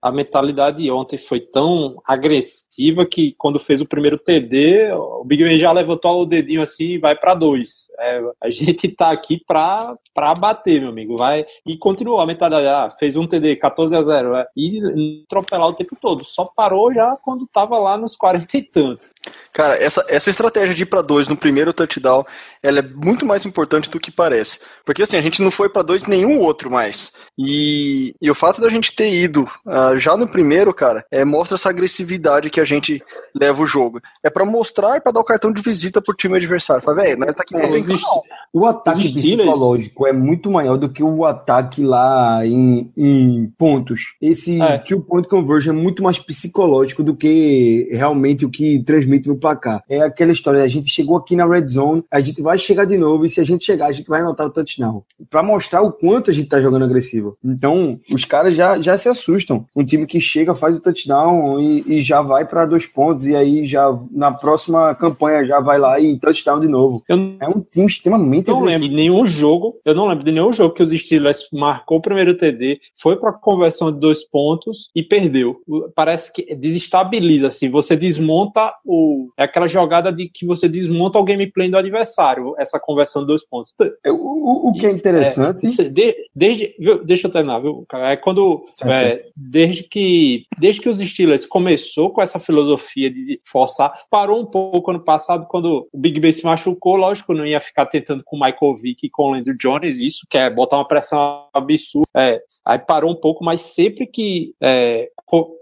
A 0.01 0.13
mentalidade 0.13 0.89
ontem 0.89 1.19
foi 1.19 1.41
tão 1.41 1.97
agressiva 2.07 3.05
que 3.05 3.35
quando 3.37 3.59
fez 3.59 3.81
o 3.81 3.87
primeiro 3.87 4.19
TD, 4.19 4.93
o 4.93 5.25
Big 5.25 5.43
Ben 5.43 5.59
já 5.59 5.73
levantou 5.73 6.23
o 6.23 6.27
dedinho 6.27 6.63
assim 6.63 6.93
e 6.93 6.99
vai 6.99 7.17
para 7.17 7.35
dois. 7.35 7.72
É, 7.99 8.21
a 8.43 8.51
gente 8.51 8.89
tá 8.89 9.11
aqui 9.11 9.43
pra, 9.47 9.95
pra 10.15 10.35
bater, 10.35 10.81
meu 10.81 10.91
amigo. 10.91 11.17
Vai 11.17 11.45
e 11.67 11.77
continuou 11.77 12.21
a 12.21 12.27
mentalidade. 12.27 12.67
Ah, 12.67 12.91
fez 12.91 13.17
um 13.17 13.27
TD 13.27 13.57
14 13.57 13.97
a 13.97 14.03
0 14.03 14.37
é, 14.37 14.47
e 14.57 15.23
atropelar 15.25 15.69
o 15.69 15.75
tempo 15.75 15.97
todo. 16.01 16.25
Só 16.25 16.45
parou 16.45 16.93
já 16.93 17.17
quando 17.23 17.47
tava 17.47 17.79
lá 17.79 17.97
nos 17.97 18.17
40 18.17 18.57
e 18.57 18.63
tantos. 18.63 19.11
Cara, 19.53 19.77
essa, 19.77 20.05
essa 20.09 20.31
estratégia 20.31 20.75
de 20.75 20.83
ir 20.83 20.87
para 20.87 21.03
dois 21.03 21.29
no 21.29 21.37
primeiro 21.37 21.73
touchdown, 21.73 22.25
ela 22.63 22.79
é 22.79 22.83
muito 22.83 23.27
mais 23.27 23.45
importante 23.45 23.91
do 23.91 24.01
que 24.01 24.11
parece. 24.11 24.61
Porque 24.85 25.03
assim, 25.03 25.17
a 25.17 25.21
gente 25.21 25.43
não 25.43 25.51
foi 25.51 25.69
para 25.69 25.83
dois 25.83 26.07
nenhum 26.07 26.41
outro 26.41 26.71
mais. 26.71 27.13
E, 27.39 28.15
e, 28.21 28.31
o 28.31 28.35
fato 28.35 28.61
da 28.61 28.69
gente 28.69 28.95
ter 28.95 29.13
ido 29.13 29.49
uh, 29.67 29.97
já 29.99 30.17
no 30.17 30.29
primeiro, 30.29 30.73
cara, 30.73 31.05
é, 31.11 31.25
mostra 31.25 31.55
essa 31.55 31.71
agressividade 31.71 32.51
que 32.51 32.61
a 32.61 32.65
gente 32.65 33.03
leva 33.35 33.63
o 33.63 33.67
jogo. 33.67 34.01
É 34.23 34.31
para 34.31 34.45
mostrar 34.45 34.97
e 34.97 35.01
pra 35.01 35.13
dar 35.13 35.21
o 35.21 35.25
cartão 35.25 35.53
de 35.53 35.63
visita 35.63 36.01
pro 36.01 36.15
time 36.15 36.37
adversário. 36.37 36.83
Fala, 36.83 37.03
velho, 37.03 37.19
nós 37.19 37.35
tá 37.35 37.43
aqui 37.43 37.55
é, 37.65 37.77
existe, 37.77 38.07
O 38.55 38.67
ataque 38.67 39.15
psicológico 39.15 40.07
é 40.07 40.13
muito 40.13 40.51
maior 40.51 40.77
do 40.77 40.91
que 40.91 41.03
o 41.03 41.25
ataque 41.25 41.83
lá 41.83 42.47
em, 42.47 42.91
em 42.95 43.51
pontos. 43.57 44.15
Esse 44.21 44.61
é. 44.61 44.77
two-point 44.77 45.27
conversion 45.27 45.73
é 45.73 45.77
muito 45.77 46.03
mais 46.03 46.19
psicológico 46.19 47.03
do 47.03 47.17
que 47.17 47.89
realmente 47.91 48.45
o 48.45 48.51
que 48.51 48.83
transmite 48.85 49.27
no 49.27 49.37
placar. 49.37 49.83
É 49.89 50.03
aquela 50.03 50.33
história, 50.33 50.63
a 50.63 50.69
gente 50.69 50.91
chegou 50.91 51.17
aqui 51.17 51.35
na 51.35 51.47
red 51.47 51.67
zone, 51.67 52.05
a 52.11 52.21
gente 52.21 52.43
vai 52.43 52.59
chegar 52.59 52.85
de 52.85 52.99
novo, 52.99 53.25
e 53.25 53.29
se 53.31 53.41
a 53.41 53.45
gente 53.45 53.65
chegar, 53.65 53.87
a 53.87 53.93
gente 53.93 54.09
vai 54.09 54.21
anotar 54.21 54.47
o 54.47 54.51
touchdown. 54.51 55.03
Para 55.31 55.43
mostrar 55.43 55.81
o 55.81 55.91
quanto 55.91 56.31
a 56.31 56.35
gente 56.35 56.49
tá 56.49 56.61
jogando 56.61 56.85
agressivo. 56.85 57.35
Então, 57.43 57.89
os 58.13 58.27
caras 58.27 58.55
já, 58.55 58.79
já 58.81 58.99
se 58.99 59.09
assustam. 59.09 59.65
Um 59.75 59.85
time 59.85 60.07
que 60.07 60.21
chega, 60.21 60.55
faz 60.55 60.77
o 60.77 60.81
touchdown 60.81 61.59
e, 61.59 61.85
e 61.87 62.03
já 62.03 62.21
vai 62.21 62.47
para 62.47 62.67
dois 62.67 62.85
pontos, 62.85 63.27
e 63.27 63.35
aí 63.35 63.65
já 63.65 63.99
na 64.11 64.31
próxima 64.31 64.95
campanha 64.95 65.43
já 65.43 65.59
vai 65.59 65.79
lá 65.79 65.99
e 65.99 66.19
touchdown 66.19 66.61
de 66.61 66.69
novo. 66.69 67.03
Eu 67.09 67.17
é 67.43 67.49
um 67.49 67.61
time 67.61 67.87
extremamente 67.87 68.49
não 68.49 68.59
agressivo. 68.59 68.85
lembro 68.85 68.89
de 68.89 68.95
nenhum 68.95 69.27
jogo, 69.27 69.81
eu 69.85 69.95
não 69.95 70.07
lembro 70.07 70.25
de 70.25 70.33
nenhum 70.33 70.53
jogo 70.53 70.75
que 70.75 70.83
os 70.83 70.91
Steelers 70.93 71.49
marcou 71.53 71.99
o 71.99 72.03
primeiro 72.03 72.37
TD, 72.37 72.81
foi 72.95 73.17
para 73.17 73.33
conversão 73.33 73.93
de 73.93 73.99
dois 73.99 74.23
pontos 74.25 74.91
e 74.95 75.03
perdeu. 75.03 75.61
Parece 75.95 76.33
que 76.33 76.55
desestabiliza 76.55 77.49
assim, 77.49 77.69
você 77.69 77.97
desmonta 77.97 78.73
o 78.85 79.33
é 79.37 79.45
aquela 79.45 79.67
jogada 79.67 80.13
de 80.13 80.29
que 80.29 80.47
você 80.47 80.69
desmonta 80.69 81.19
o 81.19 81.25
gameplay 81.25 81.69
do 81.69 81.77
adversário, 81.77 82.55
essa 82.59 82.79
conversão 82.79 83.23
de 83.23 83.29
dois 83.29 83.45
pontos. 83.45 83.75
É, 84.05 84.11
o, 84.11 84.17
o, 84.17 84.69
o 84.69 84.73
que 84.75 84.87
é 84.87 84.91
interessante. 84.91 85.67
É, 85.81 85.89
de, 85.89 86.17
desde, 86.35 86.75
deixa 87.05 87.27
eu 87.27 87.31
terminar, 87.31 87.61
viu? 87.61 87.85
É 87.93 88.17
quando. 88.17 88.65
É, 88.85 89.27
desde, 89.37 89.85
que, 89.85 90.47
desde 90.59 90.81
que 90.81 90.89
os 90.89 90.99
Steelers 90.99 91.47
começou 91.47 92.11
com 92.11 92.23
essa 92.23 92.39
filosofia 92.39 93.11
de 93.11 93.41
forçar, 93.45 93.93
parou 94.11 94.41
um 94.41 94.47
pouco 94.47 94.91
ano 94.91 95.01
passado, 95.01 95.47
quando 95.49 95.89
o 95.93 95.99
Big 95.99 96.21
Ben 96.21 96.33
se 96.33 96.45
machucou, 96.45 96.97
lógico, 96.97 97.32
não 97.35 97.47
ia 97.47 97.61
ficar 97.61 97.87
tentando 97.87 98.23
com 98.25 98.37
o 98.37 98.41
Michael 98.41 98.77
Vick 98.77 99.07
e 99.07 99.11
com 99.11 99.25
o 99.25 99.31
Landry 99.33 99.57
Jones, 99.57 100.01
isso, 100.01 100.27
que 100.29 100.39
é 100.39 100.51
botar 100.51 100.77
uma 100.77 100.89
pressão 100.89 101.47
absurda. 101.53 102.07
É, 102.17 102.41
aí 102.65 102.79
parou 102.79 103.11
um 103.11 103.21
pouco, 103.21 103.45
mas 103.45 103.61
sempre 103.61 104.07
que 104.07 104.55
é, 104.61 105.11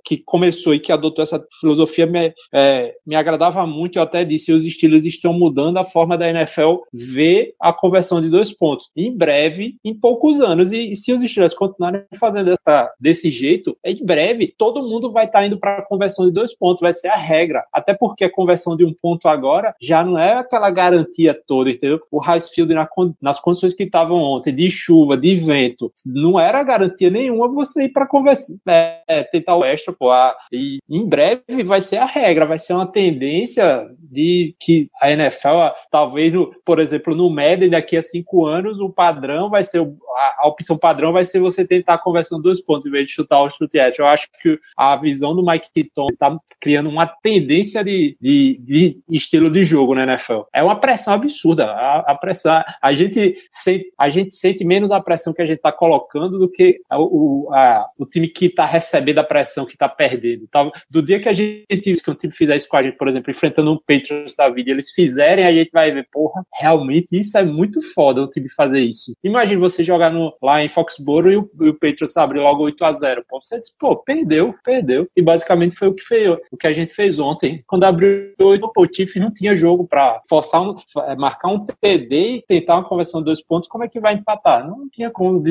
que 0.05 0.17
começou 0.17 0.75
e 0.75 0.81
que 0.81 0.93
adotou 0.93 1.23
essa 1.23 1.45
filosofia 1.61 2.07
me, 2.07 2.35
é, 2.53 2.95
me 3.07 3.15
agradava 3.15 3.65
muito. 3.67 3.97
Eu 3.99 4.03
até 4.03 4.25
disse: 4.25 4.53
os 4.53 4.65
estilos 4.65 5.05
estão 5.05 5.33
mudando 5.33 5.79
a 5.79 5.85
forma 5.85 6.19
da 6.19 6.29
NFL 6.29 6.79
ver 6.93 7.55
a 7.61 7.73
conversão 7.73 8.21
de 8.21 8.29
dois 8.29 8.53
pontos. 8.53 8.91
Em 8.97 9.17
breve, 9.17 9.77
em 9.85 9.95
poucos 9.95 10.41
anos, 10.41 10.73
e, 10.73 10.91
e 10.91 10.97
se 10.97 11.13
os 11.13 11.23
estilos 11.23 11.55
continuarem 11.55 12.03
fazendo 12.19 12.51
essa, 12.51 12.93
desse 12.99 13.31
jeito, 13.31 13.77
em 13.85 14.05
breve 14.05 14.53
todo 14.59 14.83
mundo 14.83 15.13
vai 15.13 15.27
estar 15.27 15.41
tá 15.41 15.47
indo 15.47 15.59
para 15.59 15.79
a 15.79 15.87
conversão 15.87 16.27
de 16.27 16.33
dois 16.33 16.57
pontos, 16.57 16.81
vai 16.81 16.93
ser 16.93 17.09
a 17.09 17.17
regra. 17.17 17.65
Até 17.73 17.95
porque 17.95 18.25
a 18.25 18.33
conversão 18.33 18.77
de 18.77 18.85
um 18.85 18.93
ponto 18.93 19.29
agora 19.29 19.75
já 19.81 20.05
não 20.05 20.19
é 20.19 20.35
aquela 20.35 20.71
garantia 20.71 21.39
toda, 21.47 21.71
entendeu? 21.71 22.01
O 22.11 22.19
Highfield 22.19 22.75
na, 22.75 22.89
nas 23.21 23.41
condições 23.41 23.75
que 23.75 23.85
estavam 23.85 24.19
ontem, 24.19 24.53
de 24.53 24.69
chuva, 24.69 25.17
de 25.17 25.37
vento, 25.37 25.93
não 26.05 26.39
era 26.39 26.63
garantia 26.63 27.11
nenhuma 27.11 27.49
você 27.49 27.85
ir 27.85 27.91
para 27.91 28.07
conversar, 28.07 28.55
é, 28.67 29.23
tentar 29.23 29.60
o 29.61 29.65
extra, 29.65 29.93
pô. 29.93 30.11
A, 30.11 30.37
e 30.53 30.79
em 30.89 31.07
breve 31.07 31.63
vai 31.65 31.81
ser 31.81 31.99
a 31.99 32.05
regra, 32.05 32.47
vai 32.47 32.59
ser 32.59 32.73
uma 32.73 32.91
tendência 32.91 33.87
de 33.99 34.55
que 34.59 34.89
a 35.01 35.11
NFL, 35.11 35.75
talvez, 35.91 36.33
no, 36.33 36.53
por 36.65 36.79
exemplo, 36.79 37.15
no 37.15 37.31
Madden, 37.31 37.71
daqui 37.71 37.97
a 37.97 38.03
cinco 38.03 38.47
anos, 38.47 38.81
o 38.81 38.91
padrão 38.91 39.49
vai 39.49 39.63
ser, 39.63 39.81
a, 39.81 40.37
a 40.41 40.49
opção 40.49 40.77
padrão 40.77 41.13
vai 41.13 41.25
ser 41.25 41.41
você 41.41 41.67
tentar 41.67 41.99
conversão 41.99 42.41
dois 42.41 42.61
pontos 42.61 42.87
em 42.87 42.91
vez 42.91 43.07
de 43.07 43.13
chutar 43.13 43.41
o 43.43 43.51
chute 43.51 43.79
extra. 43.79 44.05
Eu 44.05 44.09
acho 44.09 44.29
que 44.43 44.59
a 44.77 44.97
visão 44.97 45.35
do 45.35 45.45
Mike 45.45 45.71
Keaton 45.73 46.09
tá 46.19 46.37
criando 46.61 46.89
uma 46.89 47.07
tendência 47.07 47.85
de, 47.85 48.17
de, 48.21 48.59
de 48.61 49.01
estilo 49.09 49.51
de 49.51 49.65
jogo 49.65 49.95
na 49.95 50.05
NFL. 50.05 50.43
É 50.53 50.63
uma 50.63 50.79
pressão 50.79 51.15
absurda. 51.15 51.67
A, 51.67 52.13
a 52.13 52.15
pressão, 52.15 52.63
a 52.83 52.93
gente, 52.93 53.35
sente, 53.51 53.93
a 53.99 54.09
gente 54.09 54.35
sente 54.35 54.65
menos 54.65 54.91
a 54.91 55.01
pressão 55.01 55.33
que 55.33 55.43
a 55.43 55.47
gente 55.47 55.57
está 55.57 55.73
colocando 55.73 56.39
do 56.39 56.51
que 56.51 56.81
o, 56.93 57.49
a, 57.53 57.87
o 57.99 58.07
time 58.07 58.29
que 58.29 58.47
está 58.47 58.65
recebendo 58.65 59.19
a 59.19 59.25
pressão, 59.25 59.50
que 59.67 59.75
está 59.75 59.89
perdendo. 59.89 60.47
Tá? 60.49 60.71
Do 60.89 61.03
dia 61.03 61.21
que 61.21 61.29
a 61.29 61.33
gente, 61.33 61.67
que 61.69 62.11
um 62.11 62.15
time 62.15 62.33
fizer 62.33 62.57
isso 62.57 62.69
com 62.69 62.77
a 62.77 62.83
gente, 62.83 62.97
por 62.97 63.09
exemplo, 63.09 63.31
enfrentando 63.31 63.73
um 63.73 63.79
Patriots 63.79 64.37
da 64.37 64.49
vida, 64.49 64.71
eles 64.71 64.91
fizerem, 64.91 65.47
a 65.47 65.53
gente 65.53 65.71
vai 65.73 65.91
ver, 65.93 66.07
porra, 66.13 66.45
realmente 66.59 67.19
isso 67.19 67.37
é 67.37 67.43
muito 67.43 67.81
foda 67.81 68.23
o 68.23 68.29
time 68.29 68.49
fazer 68.49 68.81
isso. 68.81 69.15
Imagina 69.23 69.61
você 69.61 69.83
jogar 69.83 70.11
no, 70.11 70.33
lá 70.43 70.63
em 70.63 70.69
Foxborough 70.69 71.31
e 71.31 71.37
o, 71.37 71.51
e 71.61 71.69
o 71.69 71.75
Patriots 71.75 72.17
abrir 72.17 72.41
logo 72.41 72.65
8 72.65 72.85
a 72.85 72.93
0 72.93 73.25
pô, 73.29 73.41
Você 73.41 73.59
diz, 73.59 73.71
pô, 73.79 73.97
perdeu, 73.97 74.55
perdeu. 74.65 75.09
E 75.17 75.23
basicamente 75.23 75.75
foi 75.75 75.89
o 75.89 75.95
que, 75.95 76.03
o 76.51 76.57
que 76.57 76.67
a 76.67 76.73
gente 76.73 76.93
fez 76.95 77.19
ontem. 77.19 77.63
Quando 77.67 77.85
abriu 77.85 78.33
8, 78.41 78.71
o 78.77 78.87
Tiff 78.87 79.19
não 79.19 79.33
tinha 79.33 79.55
jogo 79.55 79.87
para 79.87 80.21
forçar 80.29 80.63
um, 80.63 80.75
marcar 81.19 81.49
um 81.49 81.67
TD 81.67 82.37
e 82.39 82.45
tentar 82.47 82.77
uma 82.77 82.89
conversão 82.89 83.21
de 83.21 83.27
dois 83.27 83.43
pontos, 83.43 83.69
como 83.69 83.85
é 83.85 83.89
que 83.89 84.01
vai 84.01 84.15
empatar? 84.15 84.67
Não 84.67 84.89
tinha 84.89 85.11
como, 85.11 85.43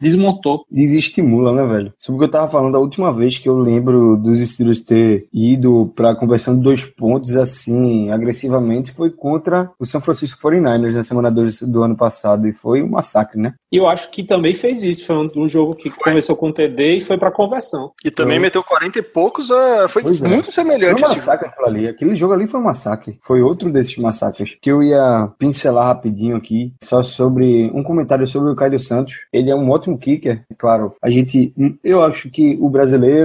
desmontou. 0.00 0.64
Desestimula, 0.70 1.52
né, 1.52 1.64
velho? 1.66 1.94
Sobre 1.98 2.16
o 2.16 2.20
que 2.20 2.24
eu 2.26 2.30
tava 2.30 2.50
falando, 2.50 2.76
a 2.76 2.80
última 2.80 3.12
vez 3.12 3.38
que 3.40 3.48
eu 3.48 3.58
lembro 3.58 4.16
dos 4.16 4.40
Steelers 4.40 4.80
ter 4.80 5.26
ido 5.32 5.92
pra 5.94 6.14
conversão 6.14 6.56
de 6.56 6.62
dois 6.62 6.84
pontos, 6.84 7.36
assim, 7.36 8.10
agressivamente, 8.10 8.92
foi 8.92 9.10
contra 9.10 9.70
o 9.78 9.86
São 9.86 10.00
Francisco 10.00 10.40
49ers 10.40 10.94
na 10.94 11.02
semana 11.02 11.30
2 11.30 11.62
do 11.62 11.82
ano 11.82 11.96
passado, 11.96 12.48
e 12.48 12.52
foi 12.52 12.82
um 12.82 12.90
massacre, 12.90 13.40
né? 13.40 13.54
E 13.70 13.76
eu 13.76 13.88
acho 13.88 14.10
que 14.10 14.22
também 14.22 14.54
fez 14.54 14.82
isso, 14.82 15.06
foi 15.06 15.16
um, 15.16 15.30
um 15.36 15.48
jogo 15.48 15.74
que 15.74 15.90
começou 15.90 16.36
com 16.36 16.52
TD 16.52 16.96
e 16.96 17.00
foi 17.00 17.18
pra 17.18 17.30
conversão. 17.30 17.92
E 18.04 18.10
também 18.10 18.36
então, 18.36 18.42
meteu 18.42 18.64
40 18.64 18.98
e 18.98 19.02
poucos, 19.02 19.50
uh, 19.50 19.88
foi 19.88 20.02
pois 20.02 20.22
é. 20.22 20.28
muito 20.28 20.50
é. 20.50 20.52
semelhante. 20.52 21.00
Foi 21.00 21.08
um 21.08 21.12
massacre 21.12 21.48
aquilo 21.48 21.66
ali, 21.66 21.88
aquele 21.88 22.14
jogo 22.14 22.32
ali 22.32 22.46
foi 22.46 22.60
um 22.60 22.64
massacre, 22.64 23.16
foi 23.22 23.42
outro 23.42 23.70
desses 23.70 23.96
massacres, 23.96 24.56
que 24.60 24.70
eu 24.70 24.82
ia 24.82 25.30
pincelar 25.38 25.86
rapidinho 25.86 26.36
aqui, 26.36 26.72
só 26.82 27.02
sobre 27.02 27.70
um 27.74 27.82
comentário 27.82 28.26
sobre 28.26 28.50
o 28.50 28.56
Caio 28.56 28.78
Santos, 28.78 29.26
ele 29.32 29.50
é 29.50 29.54
um 29.54 29.70
ótimo 29.70 29.98
kicker, 29.98 30.44
claro, 30.58 30.94
a 31.02 31.10
gente, 31.10 31.54
eu 31.82 32.02
acho 32.02 32.30
que 32.30 32.56
o 32.60 32.68
brasileiro 32.68 33.19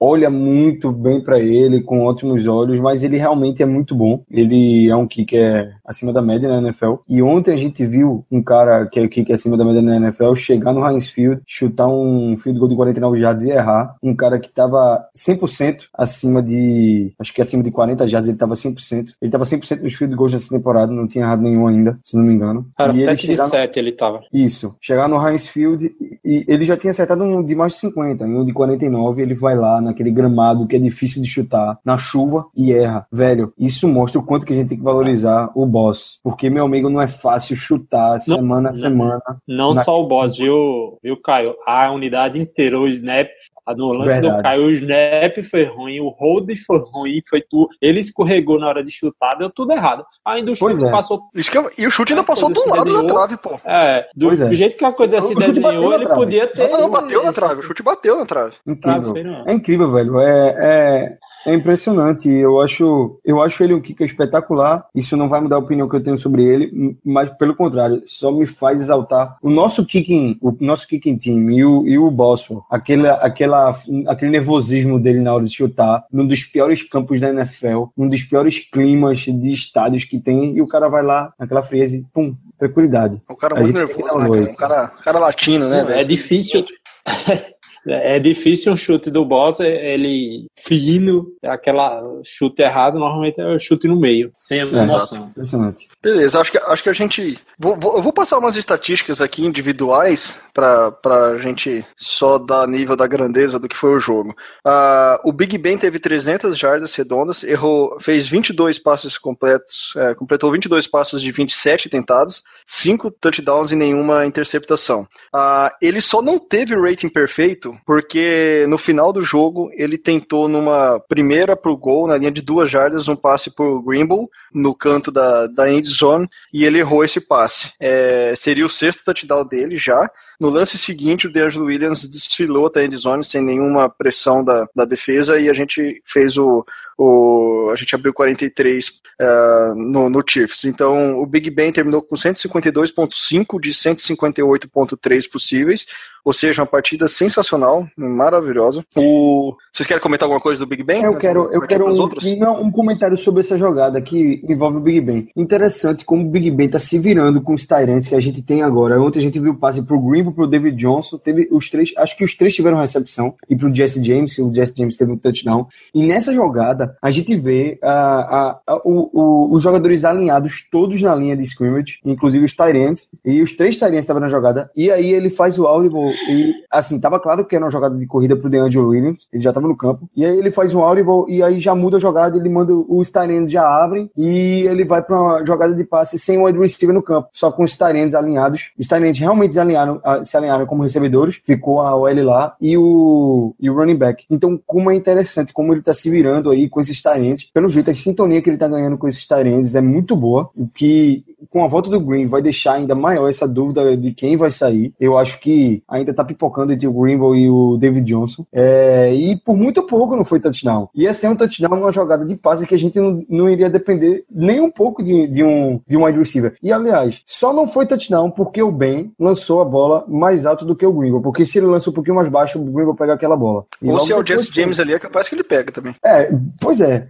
olha 0.00 0.28
muito 0.28 0.90
bem 0.90 1.20
para 1.20 1.38
ele, 1.38 1.82
com 1.82 2.02
ótimos 2.02 2.46
olhos, 2.46 2.78
mas 2.80 3.04
ele 3.04 3.16
realmente 3.16 3.62
é 3.62 3.66
muito 3.66 3.94
bom. 3.94 4.24
Ele 4.30 4.88
é 4.88 4.96
um 4.96 5.06
kicker 5.06 5.74
acima 5.86 6.12
da 6.12 6.20
média 6.20 6.48
na 6.48 6.58
NFL. 6.58 6.94
E 7.08 7.22
ontem 7.22 7.54
a 7.54 7.56
gente 7.56 7.86
viu 7.86 8.24
um 8.30 8.42
cara 8.42 8.86
que 8.86 8.98
é 8.98 9.08
kicker 9.08 9.34
acima 9.34 9.56
da 9.56 9.64
média 9.64 9.82
na 9.82 9.96
NFL 9.96 10.34
chegar 10.34 10.72
no 10.72 10.86
Heinz 10.86 11.08
Field, 11.08 11.42
chutar 11.46 11.88
um 11.88 12.36
field 12.36 12.58
goal 12.58 12.68
de 12.68 12.76
49 12.76 13.20
jardas 13.20 13.44
e 13.44 13.50
errar. 13.50 13.96
Um 14.02 14.14
cara 14.14 14.38
que 14.38 14.48
tava 14.48 15.06
100% 15.16 15.88
acima 15.94 16.42
de, 16.42 17.12
acho 17.18 17.32
que 17.32 17.42
acima 17.42 17.62
de 17.62 17.70
40 17.70 18.06
jardas, 18.08 18.28
ele 18.28 18.38
tava 18.38 18.54
100%. 18.54 19.14
Ele 19.20 19.30
tava 19.30 19.44
100% 19.44 19.82
nos 19.82 19.94
field 19.94 20.14
goals 20.14 20.32
nessa 20.32 20.56
temporada, 20.56 20.92
não 20.92 21.06
tinha 21.06 21.24
errado 21.24 21.42
nenhum 21.42 21.66
ainda, 21.66 21.98
se 22.04 22.16
não 22.16 22.24
me 22.24 22.34
engano. 22.34 22.66
Cara, 22.76 22.92
7 22.92 23.26
de 23.26 23.36
7 23.36 23.76
no... 23.76 23.82
ele 23.82 23.92
tava. 23.92 24.20
Isso. 24.32 24.76
Chegar 24.80 25.08
no 25.08 25.26
Heinz 25.26 25.46
Field 25.46 25.92
e 26.24 26.44
ele 26.46 26.64
já 26.64 26.76
tinha 26.76 26.90
acertado 26.90 27.22
um 27.24 27.42
de 27.42 27.54
mais 27.54 27.74
de 27.74 27.78
50, 27.80 28.24
um 28.24 28.44
de 28.44 28.52
49, 28.52 29.21
ele 29.22 29.34
vai 29.34 29.56
lá 29.56 29.80
naquele 29.80 30.10
gramado 30.10 30.66
que 30.66 30.76
é 30.76 30.78
difícil 30.78 31.22
de 31.22 31.28
chutar, 31.28 31.78
na 31.84 31.96
chuva 31.96 32.46
e 32.56 32.72
erra. 32.72 33.06
Velho, 33.10 33.52
isso 33.58 33.88
mostra 33.88 34.20
o 34.20 34.24
quanto 34.24 34.46
que 34.46 34.52
a 34.52 34.56
gente 34.56 34.68
tem 34.68 34.78
que 34.78 34.84
valorizar 34.84 35.50
o 35.54 35.66
boss. 35.66 36.20
Porque, 36.22 36.50
meu 36.50 36.64
amigo, 36.64 36.90
não 36.90 37.00
é 37.00 37.08
fácil 37.08 37.56
chutar 37.56 38.12
não, 38.26 38.36
semana 38.36 38.70
a 38.70 38.72
semana. 38.72 39.22
Não 39.46 39.74
na... 39.74 39.84
só 39.84 40.00
o 40.00 40.06
boss, 40.06 40.36
viu, 40.36 40.98
viu, 41.02 41.16
Caio? 41.20 41.54
A 41.66 41.90
unidade 41.90 42.40
inteira, 42.40 42.78
o 42.78 42.88
snap, 42.88 43.28
no 43.68 43.92
lance 43.92 44.14
Verdade. 44.14 44.36
do 44.36 44.42
Caio, 44.42 44.64
o 44.64 44.70
snap 44.70 45.38
foi 45.48 45.64
ruim, 45.64 46.00
o 46.00 46.08
hold 46.08 46.50
foi 46.66 46.78
ruim, 46.92 47.20
foi 47.28 47.40
tudo. 47.40 47.68
Ele 47.80 48.00
escorregou 48.00 48.58
na 48.58 48.68
hora 48.68 48.84
de 48.84 48.90
chutar, 48.90 49.36
deu 49.36 49.50
tudo 49.50 49.72
errado. 49.72 50.04
Ainda 50.24 50.50
o 50.50 50.56
chute 50.56 50.84
é. 50.84 50.90
passou. 50.90 51.22
Eu... 51.34 51.70
e 51.78 51.86
o 51.86 51.90
chute 51.90 52.12
ainda 52.12 52.24
passou 52.24 52.50
do 52.50 52.68
lado 52.68 53.02
da 53.02 53.06
trave, 53.06 53.36
pô. 53.36 53.60
É, 53.64 54.06
do, 54.14 54.32
é. 54.32 54.48
do 54.48 54.54
jeito 54.54 54.76
que 54.76 54.84
a 54.84 54.92
coisa 54.92 55.18
o, 55.18 55.22
se 55.22 55.34
desenhou, 55.34 55.94
ele 55.94 56.08
podia 56.08 56.46
ter. 56.48 56.68
Não, 56.68 56.82
não, 56.82 56.90
bateu 56.90 57.22
na 57.22 57.32
trave, 57.32 57.60
o 57.60 57.62
chute 57.62 57.82
bateu 57.82 58.16
na 58.16 58.26
trave. 58.26 58.54
Incrível. 58.66 59.14
É 59.46 59.52
incrível, 59.52 59.92
velho. 59.92 60.20
É, 60.20 60.56
é, 60.58 61.18
é 61.46 61.54
impressionante. 61.54 62.28
Eu 62.28 62.60
acho, 62.60 63.18
eu 63.24 63.40
acho 63.40 63.62
ele 63.62 63.74
um 63.74 63.80
kicker 63.80 64.06
espetacular. 64.06 64.86
Isso 64.94 65.16
não 65.16 65.28
vai 65.28 65.40
mudar 65.40 65.56
a 65.56 65.60
opinião 65.60 65.88
que 65.88 65.96
eu 65.96 66.02
tenho 66.02 66.18
sobre 66.18 66.44
ele, 66.44 66.96
mas 67.04 67.30
pelo 67.36 67.54
contrário, 67.54 68.02
só 68.06 68.30
me 68.30 68.46
faz 68.46 68.80
exaltar 68.80 69.36
o 69.42 69.50
nosso 69.50 69.84
kicking, 69.84 70.38
o 70.40 70.56
nosso 70.60 70.86
kicking 70.86 71.16
team 71.16 71.50
e 71.50 71.64
o, 71.64 71.86
e 71.86 71.98
o 71.98 72.10
Boswell. 72.10 72.64
Aquele, 72.70 73.08
aquela, 73.08 73.76
aquele 74.08 74.30
nervosismo 74.30 74.98
dele 74.98 75.20
na 75.20 75.34
hora 75.34 75.44
de 75.44 75.54
chutar, 75.54 76.04
num 76.12 76.26
dos 76.26 76.44
piores 76.44 76.82
campos 76.82 77.20
da 77.20 77.30
NFL, 77.30 77.84
num 77.96 78.08
dos 78.08 78.22
piores 78.22 78.58
climas 78.58 79.20
de 79.20 79.52
estádios 79.52 80.04
que 80.04 80.18
tem, 80.18 80.56
e 80.56 80.62
o 80.62 80.68
cara 80.68 80.88
vai 80.88 81.02
lá 81.02 81.32
naquela 81.38 81.62
frieza 81.62 81.96
e 81.96 82.04
pum, 82.12 82.34
tranquilidade. 82.58 83.20
O 83.28 83.36
cara 83.36 83.54
muito 83.60 83.74
nervoso, 83.74 84.18
né, 84.18 84.28
cara? 84.28 84.42
Um 84.42 84.54
cara, 84.54 84.88
cara 84.88 85.18
latino, 85.18 85.68
né? 85.68 85.82
Não, 85.82 85.90
é 85.90 86.04
difícil. 86.04 86.64
É 87.86 88.18
difícil 88.18 88.72
um 88.72 88.76
chute 88.76 89.10
do 89.10 89.24
boss, 89.24 89.60
é 89.60 89.94
ele 89.94 90.46
fino, 90.56 91.26
é 91.42 91.48
aquela 91.48 92.02
chute 92.24 92.62
errado, 92.62 92.98
normalmente 92.98 93.40
é 93.40 93.46
o 93.46 93.58
chute 93.58 93.88
no 93.88 93.96
meio, 93.96 94.32
sem 94.36 94.60
emoção. 94.60 95.26
Impressionante. 95.30 95.88
Beleza, 96.00 96.40
acho 96.40 96.52
que, 96.52 96.58
acho 96.58 96.82
que 96.82 96.88
a 96.88 96.92
gente. 96.92 97.38
Vou, 97.58 97.76
vou, 97.78 97.96
eu 97.96 98.02
vou 98.02 98.12
passar 98.12 98.38
umas 98.38 98.56
estatísticas 98.56 99.20
aqui 99.20 99.44
individuais 99.44 100.38
para 100.54 100.94
a 101.04 101.38
gente 101.38 101.84
só 101.96 102.38
dar 102.38 102.68
nível 102.68 102.94
da 102.94 103.06
grandeza 103.06 103.58
do 103.58 103.68
que 103.68 103.76
foi 103.76 103.94
o 103.94 104.00
jogo. 104.00 104.30
Uh, 104.64 105.28
o 105.28 105.32
Big 105.32 105.58
Ben 105.58 105.76
teve 105.76 105.98
300 105.98 106.56
jardas 106.56 106.94
redondas, 106.94 107.42
errou, 107.42 107.98
fez 108.00 108.28
22 108.28 108.78
passes 108.78 109.18
completos, 109.18 109.92
é, 109.96 110.14
completou 110.14 110.52
22 110.52 110.86
passes 110.86 111.20
de 111.20 111.32
27 111.32 111.88
tentados, 111.88 112.42
5 112.66 113.10
touchdowns 113.10 113.72
e 113.72 113.76
nenhuma 113.76 114.24
interceptação. 114.24 115.02
Uh, 115.34 115.70
ele 115.80 116.00
só 116.00 116.22
não 116.22 116.38
teve 116.38 116.76
rating 116.76 117.08
perfeito 117.08 117.71
porque 117.84 118.66
no 118.68 118.78
final 118.78 119.12
do 119.12 119.22
jogo 119.22 119.70
ele 119.74 119.98
tentou 119.98 120.48
numa 120.48 121.00
primeira 121.08 121.56
pro 121.56 121.76
gol, 121.76 122.06
na 122.06 122.16
linha 122.16 122.30
de 122.30 122.42
duas 122.42 122.70
jardas, 122.70 123.08
um 123.08 123.16
passe 123.16 123.50
pro 123.54 123.82
Grimble, 123.82 124.28
no 124.52 124.74
canto 124.74 125.10
da, 125.10 125.46
da 125.46 125.70
end 125.70 125.88
zone, 125.88 126.28
e 126.52 126.64
ele 126.64 126.78
errou 126.78 127.04
esse 127.04 127.20
passe. 127.20 127.72
É, 127.80 128.34
seria 128.36 128.66
o 128.66 128.70
sexto 128.70 129.04
touchdown 129.04 129.44
dele 129.44 129.78
já. 129.78 130.10
No 130.42 130.50
lance 130.50 130.76
seguinte, 130.76 131.28
o 131.28 131.32
DeAngelo 131.32 131.66
Williams 131.66 132.04
desfilou 132.04 132.66
até 132.66 132.80
a 132.80 132.84
end 132.84 132.96
zone 132.96 133.22
sem 133.22 133.40
nenhuma 133.40 133.88
pressão 133.88 134.44
da, 134.44 134.66
da 134.74 134.84
defesa 134.84 135.38
e 135.38 135.48
a 135.48 135.52
gente 135.52 136.02
fez 136.04 136.36
o, 136.36 136.66
o, 136.98 137.70
a 137.72 137.76
gente 137.76 137.94
abriu 137.94 138.12
43 138.12 138.88
uh, 138.88 138.92
é, 139.20 139.74
no, 139.76 140.08
no 140.08 140.22
Chiefs. 140.26 140.64
Então, 140.64 141.20
o 141.20 141.26
Big 141.26 141.50
Ben 141.50 141.72
terminou 141.72 142.02
com 142.02 142.14
152,5 142.14 143.60
de 143.60 143.70
158,3 143.70 145.30
possíveis, 145.30 145.86
ou 146.24 146.32
seja, 146.32 146.62
uma 146.62 146.66
partida 146.66 147.08
sensacional, 147.08 147.86
maravilhosa. 147.96 148.84
O... 148.96 149.56
Vocês 149.72 149.86
querem 149.86 150.02
comentar 150.02 150.26
alguma 150.26 150.40
coisa 150.40 150.64
do 150.64 150.68
Big 150.68 150.84
Ben? 150.84 151.02
Eu 151.02 151.16
quero, 151.16 151.52
eu 151.52 151.60
quero 151.62 151.86
um, 151.86 152.08
não, 152.38 152.62
um 152.62 152.70
comentário 152.70 153.16
sobre 153.16 153.40
essa 153.40 153.58
jogada 153.58 154.00
que 154.00 154.40
envolve 154.48 154.76
o 154.76 154.80
Big 154.80 155.00
Ben. 155.00 155.28
Interessante 155.36 156.04
como 156.04 156.24
o 156.24 156.30
Big 156.30 156.50
Ben 156.50 156.66
está 156.66 156.78
se 156.78 156.98
virando 156.98 157.40
com 157.40 157.54
os 157.54 157.66
Tyrants 157.66 158.06
que 158.06 158.14
a 158.14 158.20
gente 158.20 158.40
tem 158.42 158.62
agora. 158.62 159.00
Ontem 159.00 159.18
a 159.18 159.22
gente 159.22 159.40
viu 159.40 159.52
o 159.52 159.58
passe 159.58 159.82
pro 159.82 160.00
Green, 160.00 160.31
pro 160.32 160.46
David 160.46 160.76
Johnson, 160.76 161.18
teve 161.18 161.48
os 161.50 161.68
três, 161.68 161.92
acho 161.96 162.16
que 162.16 162.24
os 162.24 162.34
três 162.36 162.54
tiveram 162.54 162.78
recepção, 162.78 163.34
e 163.48 163.56
pro 163.56 163.74
Jesse 163.74 164.02
James, 164.02 164.38
o 164.38 164.52
Jesse 164.52 164.74
James 164.76 164.96
teve 164.96 165.12
um 165.12 165.16
touchdown. 165.16 165.66
E 165.94 166.06
nessa 166.06 166.32
jogada, 166.32 166.96
a 167.00 167.10
gente 167.10 167.34
vê 167.36 167.78
uh, 167.82 168.78
o, 168.84 169.10
o, 169.12 169.54
os 169.54 169.62
jogadores 169.62 170.04
alinhados 170.04 170.66
todos 170.70 171.00
na 171.02 171.14
linha 171.14 171.36
de 171.36 171.44
scrimmage, 171.44 171.98
inclusive 172.04 172.44
os 172.44 172.54
Tyrants, 172.54 173.08
e 173.24 173.42
os 173.42 173.52
três 173.52 173.78
Tyrants 173.78 174.00
estavam 174.00 174.20
na 174.20 174.28
jogada, 174.28 174.70
e 174.76 174.90
aí 174.90 175.12
ele 175.12 175.30
faz 175.30 175.58
o 175.58 175.66
audible 175.66 176.12
e, 176.28 176.52
assim, 176.70 176.98
tava 177.00 177.20
claro 177.20 177.44
que 177.44 177.54
era 177.54 177.64
uma 177.64 177.70
jogada 177.70 177.96
de 177.96 178.06
corrida 178.06 178.36
pro 178.36 178.48
DeAngelo 178.48 178.88
Williams, 178.88 179.28
ele 179.32 179.42
já 179.42 179.52
tava 179.52 179.68
no 179.68 179.76
campo. 179.76 180.08
E 180.16 180.24
aí 180.24 180.36
ele 180.36 180.50
faz 180.50 180.74
um 180.74 180.80
audible 180.80 181.24
e 181.28 181.42
aí 181.42 181.60
já 181.60 181.74
muda 181.74 181.96
a 181.96 182.00
jogada, 182.00 182.36
ele 182.36 182.48
manda 182.48 182.72
os 182.74 183.10
Tyrands 183.10 183.52
já 183.52 183.66
abrem 183.66 184.10
e 184.16 184.64
ele 184.66 184.84
vai 184.84 185.02
para 185.02 185.20
uma 185.20 185.46
jogada 185.46 185.74
de 185.74 185.84
passe 185.84 186.18
sem 186.18 186.38
o 186.38 186.44
wide 186.44 186.58
receiver 186.58 186.94
no 186.94 187.02
campo, 187.02 187.28
só 187.32 187.50
com 187.50 187.62
os 187.62 187.76
Tyrands 187.76 188.14
alinhados. 188.14 188.70
Os 188.78 188.86
Tyrands 188.86 189.18
realmente 189.18 189.58
alinharam, 189.58 190.00
se 190.24 190.36
alinharam 190.36 190.66
como 190.66 190.82
recebedores, 190.82 191.40
ficou 191.44 191.80
a 191.80 191.96
OL 191.96 192.22
lá 192.22 192.54
e 192.60 192.76
o, 192.76 193.54
e 193.60 193.70
o 193.70 193.74
running 193.74 193.96
back. 193.96 194.24
Então, 194.30 194.60
como 194.66 194.90
é 194.90 194.94
interessante 194.94 195.52
como 195.52 195.72
ele 195.72 195.82
tá 195.82 195.94
se 195.94 196.10
virando 196.10 196.50
aí 196.50 196.68
com 196.68 196.80
esses 196.80 197.00
Tyrands. 197.02 197.44
Pelo 197.52 197.68
jeito, 197.68 197.90
a 197.90 197.94
sintonia 197.94 198.40
que 198.40 198.50
ele 198.50 198.56
tá 198.56 198.68
ganhando 198.68 198.98
com 198.98 199.08
esses 199.08 199.26
Tyrands 199.26 199.74
é 199.74 199.80
muito 199.80 200.16
boa, 200.16 200.50
o 200.56 200.66
que 200.66 201.24
com 201.50 201.64
a 201.64 201.68
volta 201.68 201.90
do 201.90 202.00
Green 202.00 202.26
vai 202.26 202.40
deixar 202.40 202.74
ainda 202.74 202.94
maior 202.94 203.28
essa 203.28 203.46
dúvida 203.46 203.96
de 203.96 204.12
quem 204.12 204.36
vai 204.36 204.50
sair. 204.50 204.92
Eu 204.98 205.18
acho 205.18 205.40
que 205.40 205.82
ainda 205.88 206.14
tá 206.14 206.24
pipocando 206.24 206.72
entre 206.72 206.86
o 206.86 206.92
Greenville 206.92 207.42
e 207.42 207.50
o 207.50 207.76
David 207.76 208.06
Johnson. 208.06 208.44
É, 208.52 209.14
e 209.14 209.36
por 209.36 209.56
muito 209.56 209.82
pouco 209.82 210.16
não 210.16 210.24
foi 210.24 210.40
touchdown. 210.40 210.88
Ia 210.94 211.12
ser 211.12 211.28
um 211.28 211.36
touchdown 211.36 211.76
numa 211.76 211.92
jogada 211.92 212.24
de 212.24 212.36
passe 212.36 212.66
que 212.66 212.74
a 212.74 212.78
gente 212.78 212.98
não, 212.98 213.24
não 213.28 213.48
iria 213.48 213.68
depender 213.68 214.24
nem 214.30 214.60
um 214.60 214.70
pouco 214.70 215.02
de, 215.02 215.26
de, 215.26 215.44
um, 215.44 215.80
de 215.86 215.96
um 215.96 216.04
wide 216.04 216.18
receiver. 216.18 216.56
E 216.62 216.72
aliás, 216.72 217.22
só 217.26 217.52
não 217.52 217.66
foi 217.66 217.86
touchdown 217.86 218.30
porque 218.30 218.62
o 218.62 218.72
Ben 218.72 219.12
lançou 219.18 219.60
a 219.60 219.64
bola 219.64 220.04
mais 220.12 220.46
alto 220.46 220.64
do 220.64 220.76
que 220.76 220.86
o 220.86 220.92
Greenville. 220.92 221.22
Porque 221.22 221.44
se 221.44 221.58
ele 221.58 221.66
lança 221.66 221.90
um 221.90 221.92
pouquinho 221.92 222.16
mais 222.16 222.28
baixo, 222.28 222.58
o 222.58 222.64
Greenville 222.64 222.96
pega 222.96 223.14
aquela 223.14 223.36
bola. 223.36 223.64
E 223.80 223.90
Ou 223.90 224.00
se 224.00 224.12
é 224.12 224.16
o 224.16 224.26
Jesse 224.26 224.52
James 224.52 224.78
ali, 224.78 224.92
é 224.92 224.98
capaz 224.98 225.28
que 225.28 225.34
ele 225.34 225.44
pega 225.44 225.72
também. 225.72 225.94
É, 226.04 226.30
pois 226.60 226.80
é. 226.80 227.08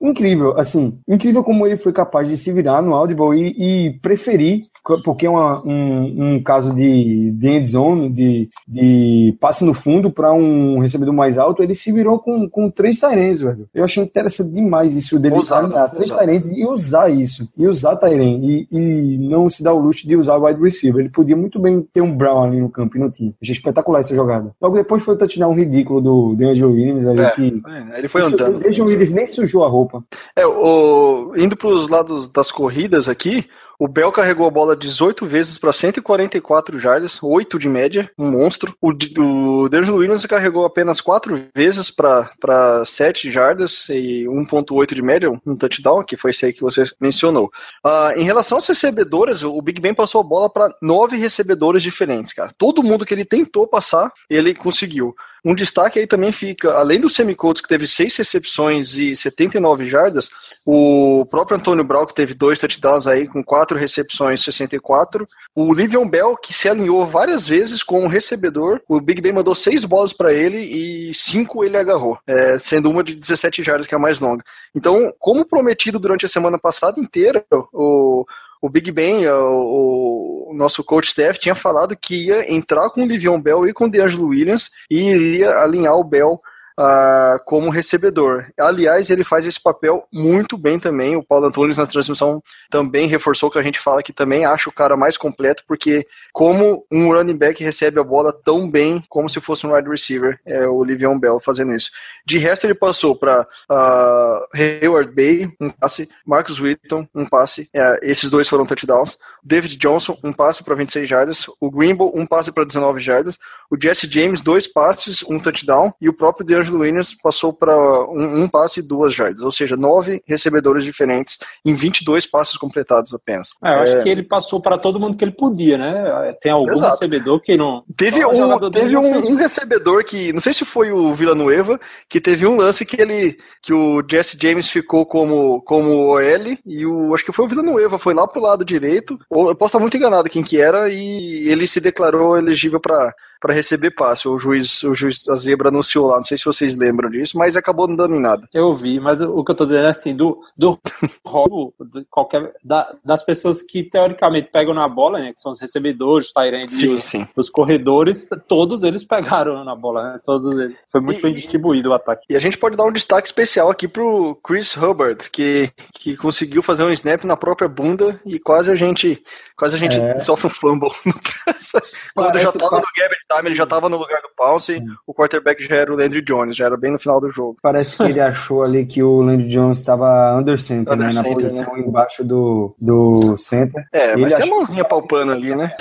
Incrível, 0.00 0.58
assim, 0.58 0.98
incrível 1.08 1.42
como 1.42 1.66
ele 1.66 1.78
foi 1.78 1.92
capaz 1.92 2.28
de 2.28 2.36
se 2.36 2.52
virar 2.52 2.82
no 2.82 2.94
Audible 2.94 3.34
e, 3.34 3.86
e 3.86 3.98
preferir, 4.00 4.60
porque 5.02 5.26
é 5.26 5.30
uma, 5.30 5.62
um, 5.64 6.34
um 6.34 6.42
caso 6.42 6.74
de, 6.74 7.30
de 7.32 7.48
end 7.48 7.70
zone, 7.70 8.10
de, 8.10 8.48
de 8.68 9.34
passe 9.40 9.64
no 9.64 9.72
fundo 9.72 10.10
para 10.10 10.30
um 10.32 10.78
recebedor 10.78 11.14
mais 11.14 11.38
alto, 11.38 11.62
ele 11.62 11.72
se 11.72 11.90
virou 11.90 12.18
com, 12.18 12.48
com 12.50 12.70
três 12.70 13.00
Tyrens, 13.00 13.40
velho. 13.40 13.66
Eu 13.74 13.84
achei 13.84 14.02
interessante 14.02 14.52
demais 14.52 14.94
isso 14.94 15.18
dele 15.18 15.36
usar, 15.36 15.88
três 15.88 16.10
Tyrens 16.12 16.52
e 16.52 16.66
usar 16.66 17.08
isso, 17.08 17.48
e 17.56 17.66
usar 17.66 17.96
Tyren, 17.96 18.40
e, 18.44 18.68
e 18.70 19.18
não 19.18 19.48
se 19.48 19.62
dar 19.62 19.72
o 19.72 19.78
luxo 19.78 20.06
de 20.06 20.16
usar 20.16 20.36
wide 20.36 20.60
receiver. 20.60 21.00
Ele 21.00 21.08
podia 21.08 21.36
muito 21.36 21.58
bem 21.58 21.80
ter 21.92 22.02
um 22.04 22.16
Brown 22.16 22.44
ali 22.44 22.60
no 22.60 22.68
campo 22.68 22.96
e 22.96 23.00
não 23.00 23.10
tinha. 23.10 23.32
Achei 23.42 23.52
espetacular 23.52 24.00
essa 24.00 24.14
jogada. 24.14 24.54
Logo 24.60 24.76
depois 24.76 25.02
foi 25.02 25.14
o 25.14 25.18
touchdown 25.18 25.54
ridículo 25.54 26.00
do 26.00 26.34
DeAngelo 26.36 26.72
Williams 26.72 27.06
ali 27.06 27.20
é, 27.20 27.30
que. 27.30 27.62
É, 27.66 27.98
ele 27.98 28.08
foi 28.08 28.22
andando. 28.22 28.56
O 28.56 28.60
DeAngelo 28.60 28.88
Williams 28.88 29.10
nem 29.10 29.26
sujou 29.26 29.64
a 29.64 29.68
roupa. 29.68 30.04
É, 30.36 30.46
o, 30.46 31.32
indo 31.36 31.56
para 31.56 31.68
os 31.68 31.88
lados 31.88 32.28
das 32.28 32.50
corridas 32.50 33.08
aqui, 33.08 33.48
o 33.78 33.88
Bell 33.88 34.12
carregou 34.12 34.46
a 34.46 34.50
bola 34.50 34.76
18 34.76 35.26
vezes 35.26 35.58
para 35.58 35.72
144 35.72 36.78
jardas, 36.78 37.18
8 37.22 37.58
de 37.58 37.68
média, 37.68 38.10
um 38.18 38.30
monstro. 38.30 38.74
O, 38.80 38.90
o 38.90 39.68
D'Angelo 39.68 39.98
Williams 39.98 40.26
carregou 40.26 40.64
apenas 40.64 41.00
4 41.00 41.48
vezes 41.54 41.90
para 41.90 42.84
7 42.84 43.30
jardas 43.30 43.88
e 43.88 44.24
1.8 44.26 44.94
de 44.94 45.02
média, 45.02 45.30
um 45.46 45.56
touchdown, 45.56 46.04
que 46.04 46.16
foi 46.16 46.30
esse 46.30 46.46
aí 46.46 46.52
que 46.52 46.60
você 46.60 46.84
mencionou. 47.00 47.50
Uh, 47.84 48.18
em 48.18 48.24
relação 48.24 48.58
aos 48.58 48.66
recebedores, 48.66 49.42
o 49.42 49.60
Big 49.60 49.80
Ben 49.80 49.94
passou 49.94 50.20
a 50.20 50.24
bola 50.24 50.48
para 50.48 50.74
9 50.80 51.16
recebedores 51.16 51.82
diferentes, 51.82 52.32
cara. 52.32 52.52
Todo 52.56 52.82
mundo 52.82 53.04
que 53.04 53.14
ele 53.14 53.24
tentou 53.24 53.66
passar, 53.66 54.12
ele 54.28 54.54
conseguiu. 54.54 55.14
Um 55.44 55.54
destaque 55.54 55.98
aí 55.98 56.06
também 56.06 56.32
fica, 56.32 56.72
além 56.72 56.98
do 56.98 57.10
Semicolts, 57.10 57.60
que 57.60 57.68
teve 57.68 57.86
seis 57.86 58.16
recepções 58.16 58.96
e 58.96 59.14
79 59.14 59.86
jardas, 59.86 60.30
o 60.64 61.26
próprio 61.26 61.58
Antônio 61.58 61.84
Brown, 61.84 62.06
que 62.06 62.14
teve 62.14 62.32
dois 62.32 62.58
touchdowns 62.58 63.06
aí, 63.06 63.28
com 63.28 63.44
quatro 63.44 63.78
recepções 63.78 64.40
e 64.40 64.44
64. 64.44 65.26
O 65.54 65.74
Livion 65.74 66.08
Bell, 66.08 66.34
que 66.36 66.54
se 66.54 66.66
alinhou 66.66 67.06
várias 67.06 67.46
vezes 67.46 67.82
com 67.82 68.04
o 68.04 68.08
recebedor. 68.08 68.80
O 68.88 69.00
Big 69.00 69.20
Ben 69.20 69.32
mandou 69.32 69.54
seis 69.54 69.84
bolas 69.84 70.14
para 70.14 70.32
ele 70.32 70.58
e 70.58 71.12
cinco 71.12 71.62
ele 71.62 71.76
agarrou, 71.76 72.18
é, 72.26 72.58
sendo 72.58 72.90
uma 72.90 73.04
de 73.04 73.14
17 73.14 73.62
jardas, 73.62 73.86
que 73.86 73.94
é 73.94 73.98
a 73.98 74.00
mais 74.00 74.20
longa. 74.20 74.42
Então, 74.74 75.12
como 75.18 75.44
prometido 75.44 75.98
durante 75.98 76.24
a 76.24 76.28
semana 76.28 76.58
passada 76.58 76.98
inteira, 76.98 77.44
o, 77.72 78.24
o 78.64 78.68
Big 78.70 78.90
Ben, 78.90 79.28
o, 79.28 80.48
o, 80.48 80.54
nosso 80.54 80.82
coach 80.82 81.08
staff, 81.08 81.38
tinha 81.38 81.54
falado 81.54 81.94
que 81.94 82.28
ia 82.28 82.50
entrar 82.50 82.88
com 82.88 83.02
o 83.02 83.06
Livion 83.06 83.38
Bell 83.38 83.68
e 83.68 83.74
com 83.74 83.84
o 83.84 83.90
DeAngelo 83.90 84.28
Williams 84.28 84.70
e 84.90 85.02
iria 85.02 85.50
alinhar 85.58 85.94
o 85.98 86.02
Bell 86.02 86.40
uh, 86.78 87.42
como 87.44 87.70
recebedor. 87.70 88.44
Aliás, 88.58 89.10
ele 89.10 89.24
faz 89.24 89.46
esse 89.46 89.60
papel 89.60 90.06
muito 90.12 90.56
bem 90.56 90.78
também. 90.78 91.16
O 91.16 91.22
Paulo 91.22 91.46
Antunes 91.46 91.78
na 91.78 91.86
transmissão 91.86 92.42
também 92.70 93.06
reforçou 93.06 93.50
que 93.50 93.58
a 93.58 93.62
gente 93.62 93.80
fala 93.80 94.02
que 94.02 94.12
também 94.12 94.44
acha 94.44 94.68
o 94.68 94.72
cara 94.72 94.96
mais 94.96 95.16
completo, 95.16 95.64
porque 95.66 96.06
como 96.32 96.84
um 96.90 97.12
running 97.12 97.36
back 97.36 97.62
recebe 97.62 98.00
a 98.00 98.04
bola 98.04 98.32
tão 98.32 98.70
bem 98.70 99.02
como 99.08 99.28
se 99.28 99.40
fosse 99.40 99.66
um 99.66 99.74
wide 99.74 99.88
receiver, 99.88 100.38
é 100.46 100.66
o 100.66 100.84
Livion 100.84 101.18
Bell 101.18 101.40
fazendo 101.40 101.74
isso. 101.74 101.90
De 102.26 102.38
resto, 102.38 102.66
ele 102.66 102.74
passou 102.74 103.14
para 103.14 103.42
uh, 103.42 103.46
ah, 103.70 104.48
Hayward 104.54 105.12
Bay, 105.14 105.52
um 105.60 105.70
passe, 105.70 106.08
Marcus 106.26 106.60
Whitton, 106.60 107.06
um 107.14 107.26
passe, 107.26 107.68
é, 107.72 107.98
esses 108.02 108.30
dois 108.30 108.48
foram 108.48 108.64
touchdowns. 108.64 109.18
David 109.44 109.76
Johnson, 109.76 110.18
um 110.24 110.32
passe 110.32 110.64
para 110.64 110.74
26 110.74 111.08
jardas. 111.08 111.46
O 111.60 111.70
Greenbow, 111.70 112.10
um 112.14 112.26
passe 112.26 112.50
para 112.50 112.64
19 112.64 112.98
jardas. 112.98 113.38
O 113.70 113.76
Jesse 113.80 114.10
James, 114.10 114.40
dois 114.40 114.66
passes, 114.66 115.22
um 115.22 115.38
touchdown. 115.38 115.92
E 116.00 116.08
o 116.08 116.14
próprio 116.14 116.46
DeAngelo 116.64 116.80
Williams 116.80 117.14
passou 117.14 117.52
para 117.52 117.76
um, 118.08 118.42
um, 118.42 118.48
passe 118.48 118.80
e 118.80 118.82
duas 118.82 119.14
jardas. 119.14 119.42
Ou 119.42 119.52
seja, 119.52 119.76
nove 119.76 120.22
recebedores 120.26 120.84
diferentes 120.84 121.38
em 121.64 121.74
22 121.74 122.26
passes 122.26 122.56
completados 122.56 123.14
apenas. 123.14 123.50
É, 123.62 123.68
eu 123.68 123.80
acho 123.80 123.92
é... 123.92 124.02
que 124.02 124.08
ele 124.08 124.22
passou 124.22 124.60
para 124.60 124.78
todo 124.78 124.98
mundo 124.98 125.16
que 125.16 125.24
ele 125.24 125.32
podia, 125.32 125.78
né? 125.78 126.34
Tem 126.40 126.52
algum 126.52 126.72
Exato. 126.72 126.92
recebedor 126.92 127.40
que 127.40 127.56
não. 127.56 127.84
Teve, 127.96 128.24
um, 128.24 128.70
teve 128.70 128.96
um, 128.96 129.32
um, 129.32 129.34
recebedor 129.36 130.04
que, 130.04 130.32
não 130.32 130.40
sei 130.40 130.52
se 130.52 130.64
foi 130.64 130.90
o 130.90 131.14
Villanueva, 131.14 131.78
que 132.08 132.20
teve 132.20 132.46
um 132.46 132.56
lance 132.56 132.84
que 132.84 133.00
ele 133.00 133.36
que 133.62 133.72
o 133.72 134.02
Jesse 134.08 134.36
James 134.40 134.68
ficou 134.68 135.06
como, 135.06 135.62
como 135.62 136.12
OL 136.12 136.58
e 136.66 136.84
o 136.84 137.14
acho 137.14 137.24
que 137.24 137.32
foi 137.32 137.46
o 137.46 137.48
Villanueva, 137.48 137.98
foi 137.98 138.12
lá 138.12 138.26
pro 138.26 138.42
lado 138.42 138.64
direito 138.64 139.18
eu 139.30 139.56
posso 139.56 139.70
estar 139.70 139.78
muito 139.78 139.96
enganado 139.96 140.28
quem 140.28 140.42
que 140.42 140.60
era, 140.60 140.88
e 140.88 141.48
ele 141.48 141.66
se 141.66 141.80
declarou 141.80 142.36
elegível 142.36 142.80
para 142.80 143.12
para 143.44 143.52
receber 143.52 143.90
passe. 143.90 144.26
O 144.26 144.38
juiz, 144.38 144.82
o 144.84 144.94
juiz 144.94 145.28
a 145.28 145.36
zebra 145.36 145.68
anunciou 145.68 146.06
lá, 146.06 146.16
não 146.16 146.22
sei 146.22 146.38
se 146.38 146.46
vocês 146.46 146.74
lembram 146.74 147.10
disso, 147.10 147.36
mas 147.36 147.58
acabou 147.58 147.86
não 147.86 147.94
dando 147.94 148.14
em 148.14 148.20
nada. 148.20 148.48
Eu 148.54 148.72
vi, 148.72 148.98
mas 148.98 149.20
o 149.20 149.44
que 149.44 149.50
eu 149.50 149.54
tô 149.54 149.66
dizendo 149.66 149.84
é 149.84 149.90
assim, 149.90 150.16
do, 150.16 150.40
do 150.56 150.78
roubo 151.22 151.74
qualquer, 152.10 152.50
da, 152.64 152.90
das 153.04 153.22
pessoas 153.22 153.62
que 153.62 153.82
teoricamente 153.82 154.48
pegam 154.50 154.72
na 154.72 154.88
bola, 154.88 155.18
né, 155.18 155.34
que 155.34 155.40
são 155.40 155.52
os 155.52 155.60
recebedores, 155.60 156.32
e 156.72 156.88
os, 156.88 157.12
os, 157.36 157.50
corredores, 157.50 158.26
todos 158.48 158.82
eles 158.82 159.04
pegaram 159.04 159.62
na 159.62 159.76
bola, 159.76 160.14
né, 160.14 160.20
todos 160.24 160.58
eles. 160.58 160.76
Foi 160.90 161.02
muito 161.02 161.18
e, 161.18 161.22
bem 161.24 161.34
distribuído 161.34 161.90
o 161.90 161.92
ataque. 161.92 162.24
E 162.30 162.36
a 162.36 162.40
gente 162.40 162.56
pode 162.56 162.78
dar 162.78 162.84
um 162.84 162.92
destaque 162.92 163.28
especial 163.28 163.68
aqui 163.68 163.86
pro 163.86 164.40
Chris 164.42 164.74
Hubbard, 164.74 165.28
que, 165.30 165.70
que 165.92 166.16
conseguiu 166.16 166.62
fazer 166.62 166.82
um 166.82 166.92
snap 166.92 167.24
na 167.24 167.36
própria 167.36 167.68
bunda 167.68 168.18
e 168.24 168.38
quase 168.38 168.72
a 168.72 168.74
gente, 168.74 169.22
quase 169.54 169.76
a 169.76 169.78
gente 169.78 169.96
é. 170.00 170.18
sofre 170.18 170.46
um 170.46 170.50
fumble 170.50 170.90
no 171.04 171.12
caso. 171.20 171.72
Quando 172.14 172.28
Parece 172.28 172.44
já 172.44 172.52
tava 172.52 172.76
no 172.76 172.86
Gabbard 172.96 173.24
time, 173.36 173.48
ele 173.48 173.56
já 173.56 173.64
estava 173.64 173.88
no 173.88 173.96
lugar 173.96 174.20
do 174.22 174.28
Pounce, 174.36 174.76
hum. 174.76 174.94
o 175.06 175.14
quarterback 175.14 175.64
já 175.64 175.76
era 175.76 175.92
o 175.92 175.96
Landry 175.96 176.22
Jones, 176.22 176.56
já 176.56 176.66
era 176.66 176.76
bem 176.76 176.92
no 176.92 176.98
final 176.98 177.20
do 177.20 177.30
jogo. 177.30 177.56
Parece 177.62 177.96
que 177.96 178.02
ele 178.02 178.20
achou 178.20 178.62
ali 178.62 178.84
que 178.86 179.02
o 179.02 179.20
Landry 179.22 179.48
Jones 179.48 179.78
estava 179.78 180.36
under 180.36 180.60
center, 180.60 180.94
under 180.94 181.06
né, 181.08 181.12
center, 181.14 181.30
na 181.30 181.34
posição 181.34 181.74
né? 181.74 181.80
embaixo 181.80 182.24
do, 182.24 182.74
do 182.80 183.36
center. 183.38 183.84
É, 183.92 184.16
mas 184.16 184.34
tem 184.34 184.50
a 184.50 184.54
mãozinha 184.54 184.84
palpando 184.84 185.32
ali, 185.32 185.54
né? 185.54 185.74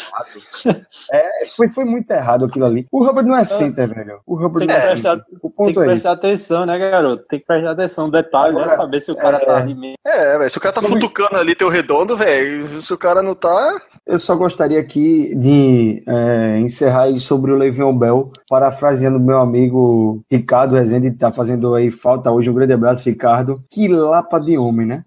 É, 1.11 1.45
foi, 1.55 1.67
foi 1.67 1.85
muito 1.85 2.09
errado 2.09 2.45
aquilo 2.45 2.65
ali. 2.65 2.87
O 2.91 3.03
Hubbard 3.03 3.27
não 3.27 3.37
é 3.37 3.45
center, 3.45 3.87
velho. 3.93 4.19
O 4.25 4.35
Hubbard 4.35 4.65
não 4.65 4.73
é 4.73 4.79
prestar, 4.79 5.17
center. 5.17 5.25
O 5.41 5.49
ponto 5.49 5.65
tem 5.65 5.73
que 5.73 5.79
é 5.79 5.85
prestar 5.85 6.11
atenção, 6.13 6.65
né, 6.65 6.77
garoto? 6.77 7.23
Tem 7.27 7.39
que 7.39 7.45
prestar 7.45 7.71
atenção. 7.71 8.09
Detalhe, 8.09 8.55
né? 8.55 8.69
Saber 8.69 9.01
se 9.01 9.11
o 9.11 9.15
cara 9.15 9.37
é, 9.37 9.45
tá 9.45 9.59
de 9.61 9.75
meio. 9.75 9.95
É, 10.05 10.37
velho. 10.37 10.49
Se 10.49 10.57
o 10.57 10.61
cara 10.61 10.73
tá 10.73 10.81
futucando 10.81 11.35
ali 11.35 11.55
teu 11.55 11.69
redondo, 11.69 12.17
velho. 12.17 12.81
Se 12.81 12.93
o 12.93 12.97
cara 12.97 13.21
não 13.21 13.35
tá. 13.35 13.81
Eu 14.05 14.19
só 14.19 14.35
gostaria 14.35 14.79
aqui 14.79 15.35
de 15.35 16.03
é, 16.07 16.59
encerrar 16.59 17.03
aí 17.03 17.19
sobre 17.19 17.42
o 17.51 17.55
Le'Veon 17.55 17.97
Bell, 17.97 18.31
parafraseando 18.49 19.19
meu 19.19 19.39
amigo 19.39 20.23
Ricardo 20.29 20.75
Rezende, 20.75 21.11
que 21.11 21.17
tá 21.17 21.31
fazendo 21.31 21.73
aí 21.75 21.91
falta 21.91 22.31
hoje. 22.31 22.49
Um 22.49 22.53
grande 22.53 22.73
abraço, 22.73 23.09
Ricardo. 23.09 23.63
Que 23.69 23.87
lapa 23.87 24.39
de 24.39 24.57
homem, 24.57 24.85
né? 24.85 25.03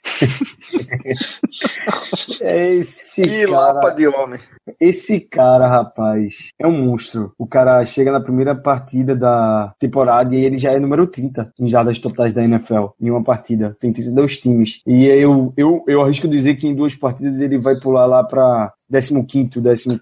é 2.41 2.72
esse 2.74 3.22
que 3.22 3.47
cara... 3.47 3.72
lapa 3.72 3.91
de 3.91 4.07
homem. 4.07 4.41
Esse 4.80 5.20
cara, 5.20 5.68
rapaz, 5.68 6.51
é 6.59 6.66
um 6.66 6.87
monstro. 6.87 7.32
O 7.39 7.47
cara 7.47 7.84
chega 7.84 8.11
na 8.11 8.20
primeira 8.20 8.55
partida 8.55 9.14
da 9.14 9.72
temporada 9.78 10.34
e 10.34 10.45
ele 10.45 10.59
já 10.59 10.72
é 10.72 10.80
número 10.80 11.07
30 11.07 11.53
em 11.61 11.68
jardas 11.68 11.99
totais 11.99 12.32
da 12.32 12.43
NFL, 12.43 12.87
em 13.01 13.11
uma 13.11 13.22
partida. 13.22 13.76
Tem 13.78 13.93
32 13.93 14.39
times. 14.39 14.80
E 14.87 15.05
eu, 15.07 15.53
eu, 15.57 15.84
eu 15.87 16.03
arrisco 16.03 16.26
dizer 16.26 16.57
que 16.57 16.66
em 16.66 16.74
duas 16.74 16.97
partidas 16.97 17.41
ele 17.41 17.59
vai 17.59 17.76
pular 17.76 18.07
lá 18.07 18.24
pra 18.24 18.72
15, 18.91 19.51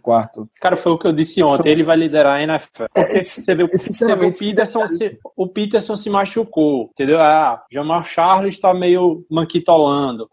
14. 0.02 0.48
Cara, 0.60 0.76
foi 0.76 0.92
o 0.92 0.98
que 0.98 1.06
eu 1.06 1.12
disse 1.12 1.42
ontem. 1.42 1.56
Só... 1.56 1.68
Ele 1.68 1.82
vai 1.82 1.96
liderar 1.96 2.36
a 2.36 2.42
NFL. 2.42 2.84
É, 2.94 3.02
Porque 3.02 3.18
é, 3.18 3.22
você, 3.22 3.54
vê, 3.54 3.66
você 3.66 4.14
vê 4.14 4.26
o 4.26 4.32
Peterson, 4.32 4.86
se, 4.86 5.18
o 5.36 5.48
Peterson 5.48 5.96
se 5.96 6.10
machucou, 6.10 6.90
entendeu? 6.92 7.18
Ah, 7.20 7.62
Jamar 7.70 8.04
Charles 8.04 8.54
está 8.54 8.74
meio 8.74 9.24
manquitolando. 9.30 10.28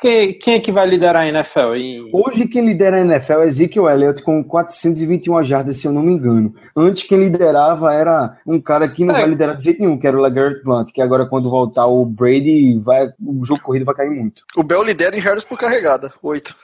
Quem, 0.00 0.38
quem 0.38 0.54
é 0.54 0.60
que 0.60 0.72
vai 0.72 0.86
liderar 0.86 1.22
a 1.22 1.28
NFL? 1.28 1.74
Em... 1.76 2.10
Hoje 2.12 2.46
quem 2.46 2.66
lidera 2.66 2.96
a 2.96 3.00
NFL 3.00 3.40
é 3.40 3.46
Ezekiel 3.46 3.88
Elliott 3.88 4.22
com 4.22 4.42
421 4.42 5.44
jardas, 5.44 5.78
se 5.78 5.86
eu 5.86 5.92
não 5.92 6.02
me 6.02 6.12
engano. 6.12 6.54
Antes 6.76 7.04
quem 7.04 7.18
liderava 7.18 7.92
era 7.92 8.38
um 8.46 8.60
cara 8.60 8.88
que 8.88 9.04
não 9.04 9.14
é. 9.14 9.20
vai 9.20 9.28
liderar 9.28 9.56
de 9.56 9.64
jeito 9.64 9.80
nenhum, 9.80 9.98
que 9.98 10.06
era 10.06 10.16
o 10.16 10.20
LeGarrette 10.20 10.64
Blunt, 10.64 10.92
que 10.92 11.02
agora 11.02 11.26
quando 11.26 11.50
voltar 11.50 11.86
o 11.86 12.04
Brady, 12.04 12.78
vai, 12.78 13.08
o 13.20 13.44
jogo 13.44 13.62
corrido 13.62 13.84
vai 13.84 13.94
cair 13.94 14.10
muito. 14.10 14.44
O 14.56 14.62
Bell 14.62 14.82
lidera 14.82 15.16
em 15.16 15.20
jardas 15.20 15.44
por 15.44 15.58
carregada, 15.58 16.12
8. 16.22 16.54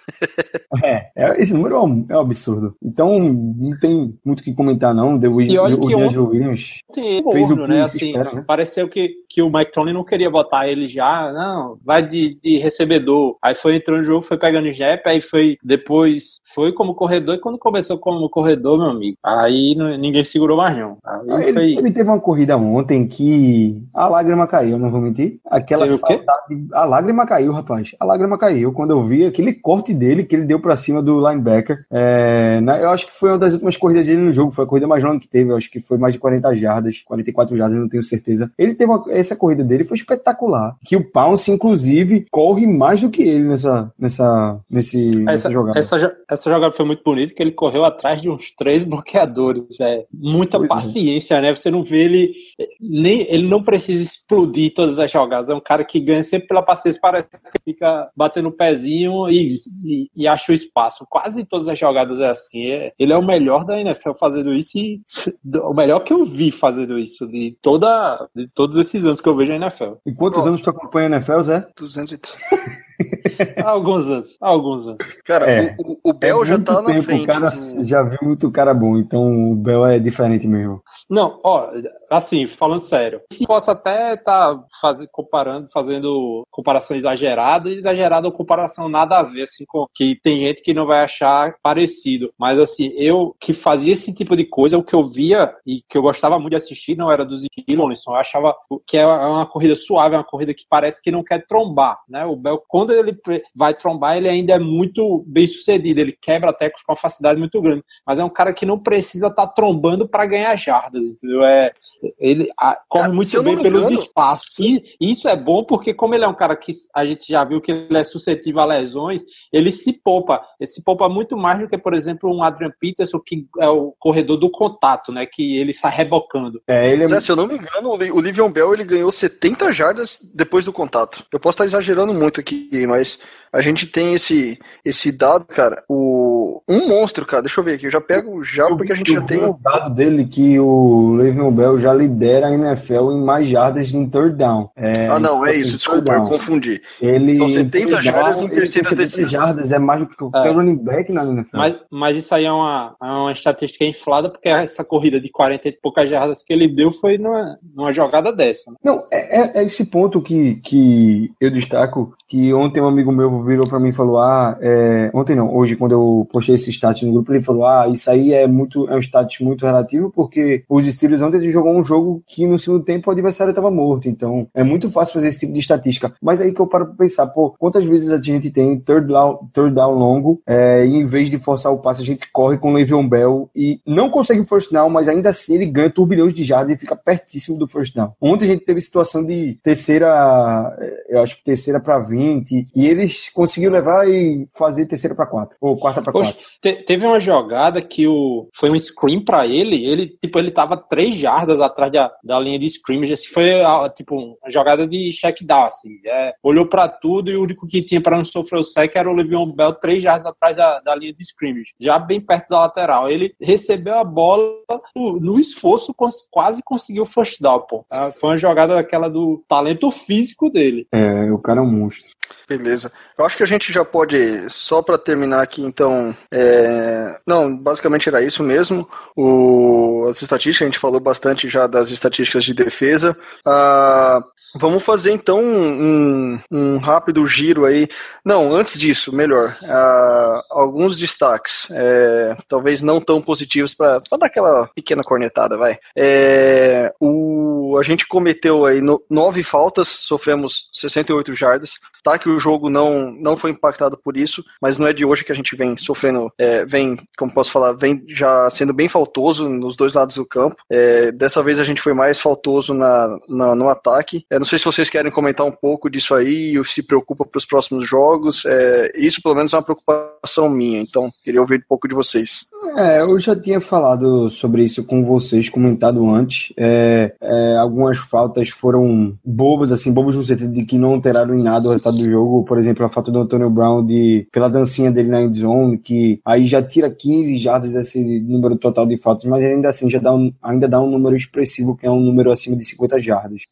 É, 0.83 1.11
é, 1.17 1.43
esse 1.43 1.55
número 1.55 1.77
é 1.77 1.81
um, 1.81 2.07
é 2.09 2.17
um, 2.17 2.21
absurdo. 2.21 2.75
Então, 2.83 3.19
não 3.19 3.79
tem 3.79 4.15
muito 4.25 4.41
o 4.41 4.43
que 4.43 4.53
comentar, 4.53 4.95
não. 4.95 5.19
The, 5.19 5.29
e 5.29 5.59
olha 5.59 5.77
o, 5.77 5.81
que 5.81 5.95
o 5.95 6.29
Williams 6.29 6.81
fez 6.95 7.51
o 7.51 7.57
que 7.57 7.67
né? 7.67 7.83
Assim, 7.83 8.07
espera, 8.07 8.33
né? 8.33 8.45
Pareceu 8.47 8.89
que, 8.89 9.15
que 9.29 9.43
o 9.43 9.51
Mike 9.51 9.73
Tony 9.73 9.93
não 9.93 10.05
queria 10.05 10.31
botar 10.31 10.69
ele 10.69 10.89
já, 10.89 11.33
não, 11.33 11.79
vai 11.85 12.07
de, 12.07 12.39
de 12.43 12.59
recebedor. 12.59 13.37
Aí 13.43 13.55
foi 13.55 13.77
entrando 13.77 13.99
no 13.99 14.03
jogo, 14.03 14.23
foi 14.23 14.39
pegando 14.39 14.71
jep, 14.71 15.03
aí 15.07 15.21
foi 15.21 15.57
depois 15.63 16.41
foi 16.55 16.73
como 16.73 16.95
corredor, 16.95 17.35
e 17.35 17.41
quando 17.41 17.59
começou 17.59 17.99
como 17.99 18.29
corredor, 18.29 18.79
meu 18.79 18.91
amigo, 18.91 19.17
aí 19.23 19.75
não, 19.77 19.97
ninguém 19.97 20.25
segurou 20.25 20.57
mais 20.57 20.77
não. 20.77 20.97
Ah, 21.05 21.21
ele, 21.29 21.53
foi... 21.53 21.73
ele, 21.73 21.91
teve 21.91 22.09
uma 22.09 22.21
corrida 22.21 22.57
ontem 22.57 23.07
que 23.07 23.83
a 23.95 24.09
lágrima 24.09 24.47
caiu, 24.47 24.79
não 24.79 24.91
vou 24.91 25.01
mentir. 25.01 25.39
Aquela 25.47 25.87
saudade, 25.89 26.25
a 26.73 26.85
lágrima 26.85 27.27
caiu, 27.27 27.53
rapaz. 27.53 27.95
A 27.99 28.05
lágrima 28.05 28.39
caiu 28.39 28.73
quando 28.73 28.91
eu 28.91 29.03
vi 29.03 29.25
aquele 29.25 29.53
corte 29.53 29.93
dele 29.93 30.25
que 30.25 30.35
ele 30.35 30.45
deu 30.45 30.61
para 30.67 30.77
cima 30.77 31.03
do 31.03 31.21
linebacker. 31.27 31.79
É, 31.91 32.61
né, 32.61 32.83
eu 32.83 32.91
acho 32.91 33.07
que 33.07 33.15
foi 33.15 33.31
uma 33.31 33.39
das 33.39 33.53
últimas 33.53 33.77
corridas 33.77 34.07
dele 34.07 34.21
no 34.21 34.33
jogo, 34.33 34.51
foi 34.51 34.65
a 34.65 34.69
corrida 34.69 34.87
mais 34.87 35.03
longa 35.03 35.21
que 35.21 35.29
teve, 35.29 35.51
eu 35.51 35.57
acho 35.57 35.71
que 35.71 35.79
foi 35.79 35.97
mais 35.97 36.13
de 36.13 36.21
40 36.21 36.57
jardas, 36.57 37.01
44 37.05 37.57
jardas, 37.57 37.79
não 37.79 37.89
tenho 37.89 38.03
certeza. 38.03 38.51
Ele 38.59 38.75
teve 38.75 38.91
uma, 38.91 39.03
essa 39.09 39.37
corrida 39.37 39.63
dele 39.63 39.85
foi 39.85 39.97
espetacular. 39.97 40.77
Que 40.85 40.97
o 40.97 41.05
Pounce, 41.05 41.51
inclusive, 41.51 42.27
corre 42.31 42.67
mais 42.67 43.01
do 43.01 43.11
que 43.11 43.23
ele 43.23 43.45
nessa, 43.45 43.93
nessa, 43.99 44.59
nesse, 44.69 45.09
essa, 45.11 45.21
nessa 45.23 45.51
jogada. 45.51 45.79
Essa, 45.79 46.17
essa 46.29 46.51
jogada 46.51 46.75
foi 46.75 46.85
muito 46.85 47.03
bonita, 47.05 47.33
que 47.33 47.43
ele 47.43 47.53
correu 47.53 47.85
atrás 47.85 48.21
de 48.21 48.29
uns 48.29 48.51
três 48.51 48.83
bloqueadores. 48.83 49.81
É 49.81 50.05
muita 50.13 50.59
pois 50.59 50.71
é. 50.71 50.75
paciência, 50.75 51.35
é. 51.37 51.43
né? 51.43 51.55
Você 51.55 51.71
não 51.71 51.83
vê 51.83 52.05
ele 52.05 52.35
nem 52.81 53.27
ele 53.29 53.47
não 53.47 53.63
precisa 53.63 54.03
explodir 54.03 54.73
todas 54.75 54.99
as 54.99 55.11
jogadas. 55.11 55.49
É 55.49 55.55
um 55.55 55.61
cara 55.61 55.85
que 55.85 56.01
ganha 56.01 56.23
sempre 56.23 56.49
pela 56.49 56.63
paciência, 56.63 57.01
parece 57.01 57.29
que 57.53 57.59
fica 57.65 58.11
batendo 58.17 58.49
o 58.49 58.53
pezinho 58.53 59.29
e, 59.29 59.55
e, 59.85 60.11
e 60.15 60.27
acha 60.27 60.53
o 60.53 60.55
espaço. 60.57 61.07
Quase 61.09 61.45
todas 61.45 61.69
as 61.69 61.79
jogadas 61.79 62.21
é 62.21 62.29
assim. 62.29 62.67
É, 62.67 62.93
ele 62.99 63.13
é 63.13 63.17
o 63.17 63.25
melhor 63.25 63.65
da 63.65 63.81
NFL 63.81 64.13
fazendo 64.19 64.53
isso 64.53 64.79
e 64.79 65.01
o 65.63 65.75
melhor 65.75 66.01
que 66.01 66.13
eu 66.13 66.25
vi 66.25 66.51
fazendo 66.51 66.99
isso 66.99 67.27
de 67.27 67.57
toda 67.63 68.29
de 68.35 68.49
todos 68.49 68.77
esses 68.77 69.05
anos 69.05 69.21
que 69.21 69.29
eu 69.29 69.35
vejo 69.35 69.53
a 69.53 69.57
NFL. 69.57 69.95
E 70.05 70.13
quantos 70.13 70.45
oh. 70.45 70.49
anos 70.49 70.63
tu 70.63 70.71
acompanha 70.71 71.09
a 71.09 71.11
NFL, 71.13 71.41
Zé? 71.43 71.67
230. 71.77 72.29
alguns 73.65 74.09
anos, 74.09 74.37
alguns 74.41 74.87
anos. 74.87 74.99
Cara, 75.25 75.51
é, 75.51 75.77
o, 75.79 76.11
o 76.11 76.13
Bel 76.13 76.43
é 76.43 76.47
já 76.47 76.59
tá 76.59 76.83
tempo, 76.83 76.99
na 76.99 77.03
frente. 77.03 77.23
O 77.23 77.27
cara 77.27 77.51
do... 77.51 77.85
já 77.85 78.03
viu 78.03 78.19
muito 78.23 78.51
cara 78.51 78.75
bom, 78.75 78.97
então 78.97 79.53
o 79.53 79.55
Bel 79.55 79.87
é 79.87 79.99
diferente 79.99 80.47
mesmo. 80.47 80.83
Não, 81.09 81.41
ó, 81.45 81.71
assim, 82.11 82.47
falando 82.47 82.81
sério, 82.81 83.21
posso 83.47 83.71
até 83.71 84.15
estar 84.15 84.55
tá 84.55 84.65
faz, 84.81 85.05
comparando, 85.11 85.69
fazendo 85.71 86.47
comparação 86.51 86.97
exagerada, 86.97 87.71
exagerada 87.71 88.27
ou 88.27 88.33
comparação 88.33 88.89
nada 88.89 89.19
a 89.19 89.23
ver, 89.23 89.43
assim, 89.43 89.65
com 89.67 89.87
que 89.95 90.19
tem 90.23 90.41
gente 90.41 90.63
que 90.63 90.75
não 90.75 90.87
vai 90.87 91.03
achar 91.03 91.57
parecido. 91.63 92.33
Mas 92.39 92.59
assim, 92.59 92.93
eu 92.97 93.35
que 93.41 93.53
fazia 93.53 93.93
esse 93.93 94.13
tipo 94.13 94.37
de 94.37 94.45
coisa, 94.45 94.79
o 94.79 94.85
que 94.85 94.95
eu 94.95 95.07
via 95.07 95.55
e 95.67 95.81
que 95.89 95.97
eu 95.97 96.03
gostava 96.03 96.39
muito 96.39 96.51
de 96.51 96.57
assistir 96.57 96.97
não 96.97 97.11
era 97.11 97.25
dos 97.25 97.43
Williamson, 97.69 98.13
eu 98.13 98.17
achava 98.17 98.55
que 98.87 98.97
é 98.97 99.07
uma 99.07 99.47
corrida 99.47 99.75
suave, 99.75 100.15
é 100.15 100.19
uma 100.19 100.25
corrida 100.25 100.55
que 100.55 100.65
parece 100.69 101.03
que 101.03 101.11
não 101.11 101.25
quer 101.25 101.47
trombar, 101.47 101.99
né? 102.09 102.25
O 102.25 102.37
Bel, 102.37 102.63
quando 102.69 102.86
ele 102.93 103.19
vai 103.55 103.75
trombar, 103.75 104.17
ele 104.17 104.29
ainda 104.29 104.55
é 104.55 104.59
muito 104.59 105.25
bem 105.27 105.47
sucedido, 105.47 106.01
ele 106.01 106.17
quebra 106.21 106.53
tecos 106.53 106.83
com 106.83 106.93
uma 106.93 106.99
facilidade 106.99 107.39
muito 107.39 107.61
grande, 107.61 107.85
mas 108.07 108.19
é 108.19 108.25
um 108.25 108.31
cara 108.31 108.53
que 108.53 108.67
não 108.67 108.79
precisa 108.79 109.29
estar 109.29 109.47
tá 109.47 109.53
trombando 109.53 110.09
para 110.09 110.27
ganhar 110.27 110.57
jardas, 110.57 111.05
entendeu? 111.05 111.45
É, 111.45 111.73
ele 112.19 112.49
a, 112.59 112.79
corre 112.89 113.09
muito 113.09 113.43
bem 113.43 113.61
pelos 113.61 113.91
espaços. 113.91 114.55
E 114.59 114.83
isso 115.01 115.29
é 115.29 115.37
bom 115.37 115.65
porque, 115.65 115.95
como 115.95 116.15
ele 116.15 116.25
é 116.25 116.29
um 116.29 116.35
cara 116.35 116.57
que 116.57 116.73
a 116.95 117.05
gente 117.05 117.27
já 117.29 117.45
viu 117.45 117.61
que 117.61 117.73
ele 117.73 117.97
é 117.97 118.05
suscetível 118.05 118.61
a 118.61 118.65
lesões, 118.65 119.23
ele 119.53 119.71
se 119.73 119.93
poupa. 119.93 120.43
Ele 120.61 120.67
se 120.67 120.83
poupa 120.83 121.09
muito 121.09 121.37
mais 121.37 121.61
do 121.61 121.69
que, 121.69 121.79
por 121.79 121.95
exemplo, 121.95 122.35
um 122.35 122.43
Adrian 122.43 122.73
Peterson, 122.81 123.21
que 123.21 123.47
é 123.59 123.69
o 123.69 123.95
corredor 123.99 124.37
do 124.37 124.51
contato, 124.51 125.13
né? 125.13 125.27
Que 125.27 125.57
ele 125.57 125.73
sai 125.73 125.95
rebocando. 125.95 126.61
É, 126.67 126.91
ele 126.91 127.05
é... 127.05 127.07
Zé, 127.07 127.21
se 127.21 127.33
eu 127.33 127.37
não 127.37 127.47
me 127.47 127.57
engano, 127.57 127.91
o 127.91 128.21
Livion 128.21 128.51
Bell 128.51 128.75
ele 128.75 128.85
ganhou 128.85 129.11
70 129.11 129.73
jardas 129.73 130.19
depois 130.35 130.65
do 130.65 130.73
contato. 130.73 131.25
Eu 131.33 131.41
posso 131.41 131.55
estar 131.55 131.65
exagerando 131.65 132.13
muito 132.13 132.41
aqui, 132.41 132.69
mas 132.85 133.19
a 133.53 133.63
gente 133.63 133.87
tem 133.87 134.13
esse 134.13 134.59
esse 134.85 135.11
dado, 135.11 135.45
cara, 135.45 135.83
o 135.89 136.63
um 136.69 136.89
monstro, 136.89 137.27
cara. 137.27 137.43
Deixa 137.43 137.59
eu 137.59 137.65
ver 137.65 137.75
aqui, 137.75 137.87
eu 137.87 137.91
já 137.91 138.01
pego 138.01 138.45
já 138.45 138.69
porque 138.69 138.93
a 138.93 138.95
gente 138.95 139.13
já 139.13 139.21
tem 139.23 139.45
o 139.45 139.59
dado 139.61 139.95
dele 139.95 140.27
que 140.27 140.59
o 140.61 141.15
Le'Veon 141.15 141.51
Bell 141.51 141.79
já 141.79 141.93
lidera 141.93 142.49
a 142.49 142.55
NFL 142.55 143.13
em 143.13 143.25
mais 143.25 143.49
jardas 143.49 143.93
em 143.93 144.09
third 144.09 144.37
down. 144.37 144.71
É, 144.77 145.07
ah, 145.09 145.19
não, 145.19 145.45
é 145.45 145.57
isso, 145.57 145.77
desculpa, 145.77 146.13
eu 146.13 146.29
confundi. 146.29 146.81
Ele 147.01 147.37
São 147.37 147.49
70 147.49 148.03
jardas 148.03 148.43
em 148.43 148.49
terceira 148.49 148.95
decisão. 148.95 149.29
jardas 149.29 149.73
é 149.73 149.79
mais 149.79 150.01
do 150.01 150.09
que 150.09 150.17
qualquer 150.17 150.47
é. 150.47 150.53
running 150.53 150.77
back 150.77 151.11
na 151.11 151.25
NFL. 151.25 151.57
Mas, 151.57 151.75
mas 151.91 152.17
isso 152.17 152.35
aí 152.35 152.45
é 152.45 152.53
uma, 152.53 152.95
é 153.03 153.07
uma 153.07 153.33
estatística 153.33 153.85
inflada 153.85 154.29
porque 154.29 154.49
essa 154.49 154.85
corrida 154.85 155.21
de 155.21 155.31
40 155.31 155.69
e 155.69 155.73
poucas 155.73 156.09
jardas 156.09 156.43
que 156.43 156.53
ele 156.53 156.69
deu 156.69 156.93
foi 156.93 157.19
numa, 157.19 157.59
numa 157.75 157.93
jogada 157.93 158.33
dessa. 158.33 158.71
Né? 158.71 158.77
Não, 158.85 159.05
é, 159.11 159.41
é, 159.41 159.63
é 159.63 159.65
esse 159.65 159.87
ponto 159.87 160.21
que, 160.21 160.57
que 160.57 161.33
eu 161.41 161.51
destaco 161.51 162.15
que 162.29 162.53
ontem 162.67 162.81
um 162.81 162.89
amigo 162.89 163.13
meu 163.13 163.43
virou 163.43 163.67
para 163.67 163.81
mim 163.81 163.89
e 163.89 163.93
falou: 163.93 164.19
Ah, 164.19 164.57
é... 164.61 165.11
ontem 165.15 165.35
não, 165.35 165.55
hoje, 165.55 165.77
quando 165.77 165.93
eu 165.93 166.27
postei 166.31 166.55
esse 166.55 166.71
status 166.71 167.03
no 167.03 167.13
grupo, 167.13 167.33
ele 167.33 167.43
falou: 167.43 167.67
Ah, 167.67 167.89
isso 167.89 168.11
aí 168.11 168.33
é 168.33 168.47
muito 168.47 168.89
é 168.89 168.97
um 168.97 169.01
status 169.01 169.39
muito 169.41 169.65
relativo, 169.65 170.11
porque 170.11 170.65
os 170.69 170.85
Steelers 170.85 171.23
ontem 171.23 171.51
jogou 171.51 171.73
um 171.73 171.85
jogo 171.85 172.23
que 172.27 172.47
no 172.47 172.59
segundo 172.59 172.85
tempo 172.85 173.09
o 173.09 173.13
adversário 173.13 173.51
estava 173.51 173.71
morto. 173.71 174.09
Então 174.09 174.49
é 174.55 174.63
muito 174.63 174.91
fácil 174.91 175.15
fazer 175.15 175.29
esse 175.29 175.41
tipo 175.41 175.53
de 175.53 175.61
estatística. 175.61 176.13
Mas 176.21 176.41
aí 176.41 176.53
que 176.53 176.61
eu 176.61 176.67
paro 176.67 176.87
para 176.87 176.95
pensar, 176.97 177.27
pô, 177.29 177.55
quantas 177.59 177.85
vezes 177.85 178.11
a 178.11 178.21
gente 178.21 178.51
tem 178.51 178.79
third 178.79 179.07
down, 179.07 179.49
third 179.53 179.75
down 179.75 179.95
longo, 179.95 180.41
é, 180.47 180.87
e 180.87 180.95
em 180.95 181.05
vez 181.05 181.31
de 181.31 181.39
forçar 181.39 181.73
o 181.73 181.79
passe, 181.79 182.03
a 182.03 182.05
gente 182.05 182.31
corre 182.33 182.59
com 182.59 182.71
o 182.71 182.75
Le'Veon 182.75 183.09
Bell 183.09 183.51
e 183.55 183.81
não 183.87 184.11
consegue 184.11 184.41
o 184.41 184.47
first 184.47 184.73
down, 184.73 184.91
mas 184.91 185.09
ainda 185.09 185.31
assim 185.31 185.55
ele 185.55 185.67
ganha 185.67 185.91
turbilhões 185.91 186.35
de 186.35 186.45
jardas 186.45 186.75
e 186.75 186.79
fica 186.79 186.97
pertíssimo 186.97 187.59
do 187.59 187.69
first 187.69 187.95
down. 187.95 188.13
Ontem 188.21 188.47
a 188.47 188.53
gente 188.53 188.65
teve 188.65 188.81
situação 188.81 189.25
de 189.25 189.59
terceira, 189.63 190.77
é, 190.79 191.17
eu 191.17 191.23
acho 191.23 191.37
que 191.37 191.45
terceira 191.45 191.81
para 191.81 191.99
20, 191.99 192.56
e 192.75 192.87
eles 192.87 193.29
conseguiram 193.31 193.73
levar 193.73 194.09
e 194.09 194.49
fazer 194.55 194.87
terceira 194.87 195.15
para 195.15 195.27
quatro, 195.27 195.57
ou 195.61 195.77
quarta 195.77 196.03
para 196.03 196.13
quatro. 196.13 196.37
Te, 196.61 196.75
teve 196.85 197.07
uma 197.07 197.21
jogada 197.21 197.83
que 197.83 198.07
o, 198.07 198.49
foi 198.55 198.71
um 198.71 198.79
screen 198.79 199.25
para 199.25 199.47
ele, 199.47 199.85
ele 199.85 200.07
tipo 200.07 200.39
ele 200.39 200.51
tava 200.51 200.77
três 200.77 201.15
jardas 201.15 201.61
atrás 201.61 201.93
da, 201.93 202.13
da 202.23 202.39
linha 202.39 202.59
de 202.59 202.67
scrimmage, 202.67 203.13
assim, 203.13 203.29
foi 203.29 203.51
tipo 203.95 204.17
uma 204.17 204.51
jogada 204.51 204.87
de 204.87 205.11
check 205.11 205.43
down, 205.43 205.65
assim, 205.65 205.99
é, 206.07 206.35
olhou 206.43 206.67
para 206.67 206.89
tudo 206.89 207.31
e 207.31 207.37
o 207.37 207.43
único 207.43 207.67
que 207.67 207.83
tinha 207.83 208.01
para 208.01 208.17
não 208.17 208.25
sofrer 208.25 208.59
o 208.59 208.65
sec 208.65 208.95
era 208.95 209.11
o 209.11 209.15
Le'Veon 209.15 209.53
Bell 209.53 209.73
três 209.75 210.03
jardas 210.03 210.27
atrás 210.27 210.57
da, 210.57 210.81
da 210.81 210.95
linha 210.95 211.13
de 211.13 211.23
scrimmage, 211.23 211.75
já 211.79 211.99
bem 211.99 212.21
perto 212.21 212.49
da 212.49 212.61
lateral. 212.61 213.11
Ele 213.11 213.35
recebeu 213.41 213.95
a 213.95 214.05
bola 214.05 214.51
no, 214.95 215.21
no 215.21 215.41
esforço, 215.41 215.95
quase 216.31 216.63
conseguiu 216.63 217.03
o 217.03 217.07
first 217.07 217.41
down, 217.41 217.61
pô. 217.61 217.85
Ah, 217.91 218.11
foi 218.21 218.31
uma 218.31 218.37
jogada 218.37 218.75
daquela 218.75 219.09
do 219.09 219.43
talento 219.49 219.91
físico 219.91 220.51
dele. 220.51 220.87
É, 220.93 221.31
o 221.31 221.39
cara 221.39 221.61
é 221.61 221.63
um 221.63 221.71
monstro. 221.71 222.17
Beleza. 222.49 222.93
Eu 223.19 223.25
acho 223.25 223.37
que 223.37 223.43
a 223.43 223.47
gente 223.47 223.73
já 223.73 223.85
pode, 223.85 224.49
só 224.51 224.81
para 224.81 224.97
terminar 224.97 225.43
aqui, 225.43 225.63
então. 225.63 226.17
É... 226.33 227.19
Não, 227.27 227.57
basicamente 227.57 228.09
era 228.09 228.23
isso 228.23 228.41
mesmo. 228.45 228.89
O... 229.17 230.07
As 230.09 230.23
estatísticas, 230.23 230.65
a 230.65 230.71
gente 230.71 230.79
falou 230.79 231.01
bastante 231.01 231.49
já 231.49 231.67
das 231.67 231.91
estatísticas 231.91 232.45
de 232.45 232.55
defesa. 232.55 233.17
Ah, 233.45 234.21
vamos 234.55 234.85
fazer 234.85 235.11
então 235.11 235.43
um, 235.43 236.39
um, 236.49 236.77
rápido 236.79 237.27
giro 237.27 237.65
aí. 237.65 237.89
Não, 238.25 238.53
antes 238.55 238.79
disso, 238.79 239.13
melhor. 239.13 239.57
Ah, 239.65 240.43
alguns 240.53 240.97
destaques, 240.97 241.69
é... 241.73 242.37
talvez 242.47 242.81
não 242.81 243.01
tão 243.01 243.21
positivos, 243.21 243.75
para 243.75 243.99
dar 243.99 244.27
aquela 244.27 244.69
pequena 244.69 245.03
cornetada, 245.03 245.57
vai. 245.57 245.77
É... 245.97 246.95
O... 247.01 247.77
A 247.77 247.83
gente 247.83 248.07
cometeu 248.07 248.65
aí 248.65 248.81
no... 248.81 249.03
nove 249.11 249.43
faltas, 249.43 249.89
sofremos 249.89 250.69
68 250.73 251.35
jardas. 251.35 251.73
Tá 252.05 252.17
que 252.17 252.29
o 252.29 252.36
jogo 252.39 252.71
não, 252.71 253.11
não 253.11 253.37
foi 253.37 253.51
impactado 253.51 253.97
por 253.97 254.17
isso, 254.17 254.45
mas 254.61 254.79
não 254.79 254.87
é 254.87 254.93
de 254.93 255.05
hoje 255.05 255.25
que 255.25 255.33
a 255.33 255.35
gente 255.35 255.57
vem 255.57 255.77
sofrendo, 255.77 256.33
é, 256.39 256.65
vem, 256.65 256.97
como 257.17 257.33
posso 257.33 257.51
falar, 257.51 257.73
vem 257.73 258.05
já 258.09 258.49
sendo 258.51 258.73
bem 258.73 258.89
faltoso 258.89 259.49
nos 259.49 259.77
dois 259.77 259.95
lados 259.95 260.17
do 260.17 260.27
campo. 260.27 260.57
É, 260.71 261.13
dessa 261.13 261.43
vez 261.43 261.59
a 261.59 261.65
gente 261.65 261.83
foi 261.83 261.95
mais 261.95 262.21
faltoso 262.21 262.75
na, 262.75 263.19
na 263.29 263.55
no 263.55 263.69
ataque. 263.69 264.25
É, 264.31 264.39
não 264.39 264.47
sei 264.47 264.59
se 264.59 264.65
vocês 264.65 264.91
querem 264.91 265.11
comentar 265.11 265.47
um 265.47 265.53
pouco 265.53 265.91
disso 265.91 266.15
aí, 266.15 266.59
ou 266.59 266.65
se 266.65 266.83
preocupa 266.83 267.25
para 267.25 267.39
os 267.39 267.47
próximos 267.47 267.89
jogos. 267.89 268.45
É, 268.45 268.93
isso, 268.97 269.23
pelo 269.23 269.35
menos, 269.35 269.53
é 269.53 269.57
uma 269.57 269.63
preocupação 269.63 270.16
minha, 270.49 270.81
então 270.81 271.09
queria 271.25 271.41
ouvir 271.41 271.59
um 271.59 271.69
pouco 271.69 271.89
de 271.89 271.95
vocês. 271.95 272.47
É, 272.77 273.01
eu 273.01 273.19
já 273.19 273.35
tinha 273.35 273.61
falado 273.61 274.29
sobre 274.29 274.63
isso 274.63 274.85
com 274.85 275.05
vocês, 275.05 275.49
comentado 275.49 276.07
antes. 276.09 276.53
É, 276.57 277.15
é, 277.21 277.57
algumas 277.57 277.97
faltas 277.97 278.49
foram 278.51 279.17
bobas, 279.25 279.73
assim, 279.73 279.93
bobas 279.93 280.17
no 280.17 280.25
sentido 280.25 280.53
de 280.53 280.65
que 280.65 280.79
não 280.79 280.95
alteraram 280.95 281.35
em 281.35 281.43
nada 281.43 281.69
o 281.69 281.71
resultado 281.71 281.97
do 281.97 282.11
jogo, 282.11 282.45
por 282.45 282.59
exemplo, 282.59 282.85
a 282.85 282.89
falta 282.89 283.11
do 283.11 283.21
Antonio 283.21 283.49
Brown 283.49 283.85
de, 283.85 284.27
pela 284.33 284.49
dancinha 284.49 284.91
dele 284.91 285.09
na 285.09 285.23
endzone, 285.23 285.79
que 285.79 286.21
aí 286.25 286.47
já 286.47 286.63
tira 286.63 286.91
15 286.91 287.39
jardas 287.39 287.71
desse 287.71 288.21
número 288.21 288.57
total 288.57 288.87
de 288.87 288.99
faltas, 288.99 289.25
mas 289.25 289.43
ainda 289.43 289.69
assim 289.69 289.89
já 289.89 289.99
dá 289.99 290.15
um, 290.15 290.33
ainda 290.43 290.69
dá 290.69 290.81
um 290.81 290.91
número 290.91 291.17
expressivo, 291.17 291.77
que 291.77 291.87
é 291.87 291.91
um 291.91 292.01
número 292.01 292.31
acima 292.31 292.57
de 292.57 292.65
50 292.65 293.01
jardas. 293.01 293.43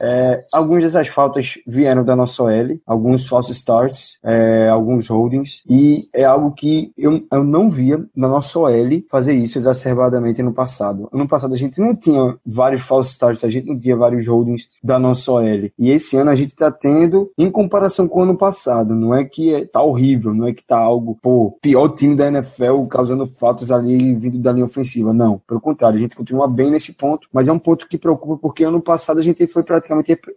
É, 0.00 0.38
algumas 0.52 0.82
dessas 0.82 1.08
faltas 1.08 1.54
vieram 1.66 2.04
da 2.04 2.16
nossa 2.16 2.42
OL, 2.42 2.78
alguns 2.86 3.26
false 3.26 3.52
starts, 3.52 4.18
é, 4.22 4.68
alguns 4.68 5.08
holdings, 5.08 5.62
e 5.68 6.08
é 6.12 6.24
algo 6.24 6.52
que 6.52 6.92
eu, 6.96 7.18
eu 7.30 7.44
não 7.44 7.70
via 7.70 8.04
na 8.14 8.28
nossa 8.28 8.58
OL 8.58 9.02
fazer 9.10 9.34
isso 9.34 9.58
exacerbadamente 9.58 10.42
no 10.42 10.52
passado. 10.52 11.08
No 11.12 11.28
passado 11.28 11.54
a 11.54 11.58
gente 11.58 11.80
não 11.80 11.94
tinha 11.94 12.36
vários 12.44 12.82
false 12.82 13.12
starts, 13.12 13.44
a 13.44 13.48
gente 13.48 13.68
não 13.68 13.80
tinha 13.80 13.96
vários 13.96 14.26
holdings 14.26 14.68
da 14.82 14.98
nossa 14.98 15.30
OL. 15.32 15.70
E 15.78 15.90
esse 15.90 16.16
ano 16.16 16.30
a 16.30 16.34
gente 16.34 16.48
está 16.48 16.70
tendo, 16.70 17.30
em 17.38 17.50
comparação 17.50 18.08
com 18.08 18.20
o 18.20 18.22
ano 18.22 18.36
passado, 18.36 18.94
não 18.94 19.14
é 19.14 19.24
que 19.24 19.54
é, 19.54 19.66
tá 19.66 19.82
horrível, 19.82 20.32
não 20.34 20.46
é 20.46 20.52
que 20.52 20.64
tá 20.64 20.78
algo, 20.78 21.18
pô, 21.20 21.56
pior 21.60 21.88
time 21.90 22.16
da 22.16 22.28
NFL 22.28 22.84
causando 22.88 23.26
faltas 23.26 23.70
ali 23.70 24.14
vindo 24.14 24.38
da 24.38 24.52
linha 24.52 24.66
ofensiva. 24.66 25.12
Não, 25.12 25.40
pelo 25.46 25.60
contrário, 25.60 25.98
a 25.98 26.02
gente 26.02 26.16
continua 26.16 26.48
bem 26.48 26.70
nesse 26.70 26.94
ponto, 26.94 27.28
mas 27.32 27.48
é 27.48 27.52
um 27.52 27.58
ponto 27.58 27.88
que 27.88 27.98
preocupa 27.98 28.36
porque 28.36 28.64
ano 28.64 28.80
passado 28.80 29.20
a 29.20 29.22
gente 29.22 29.46
foi 29.46 29.62
praticamente, 29.62 29.83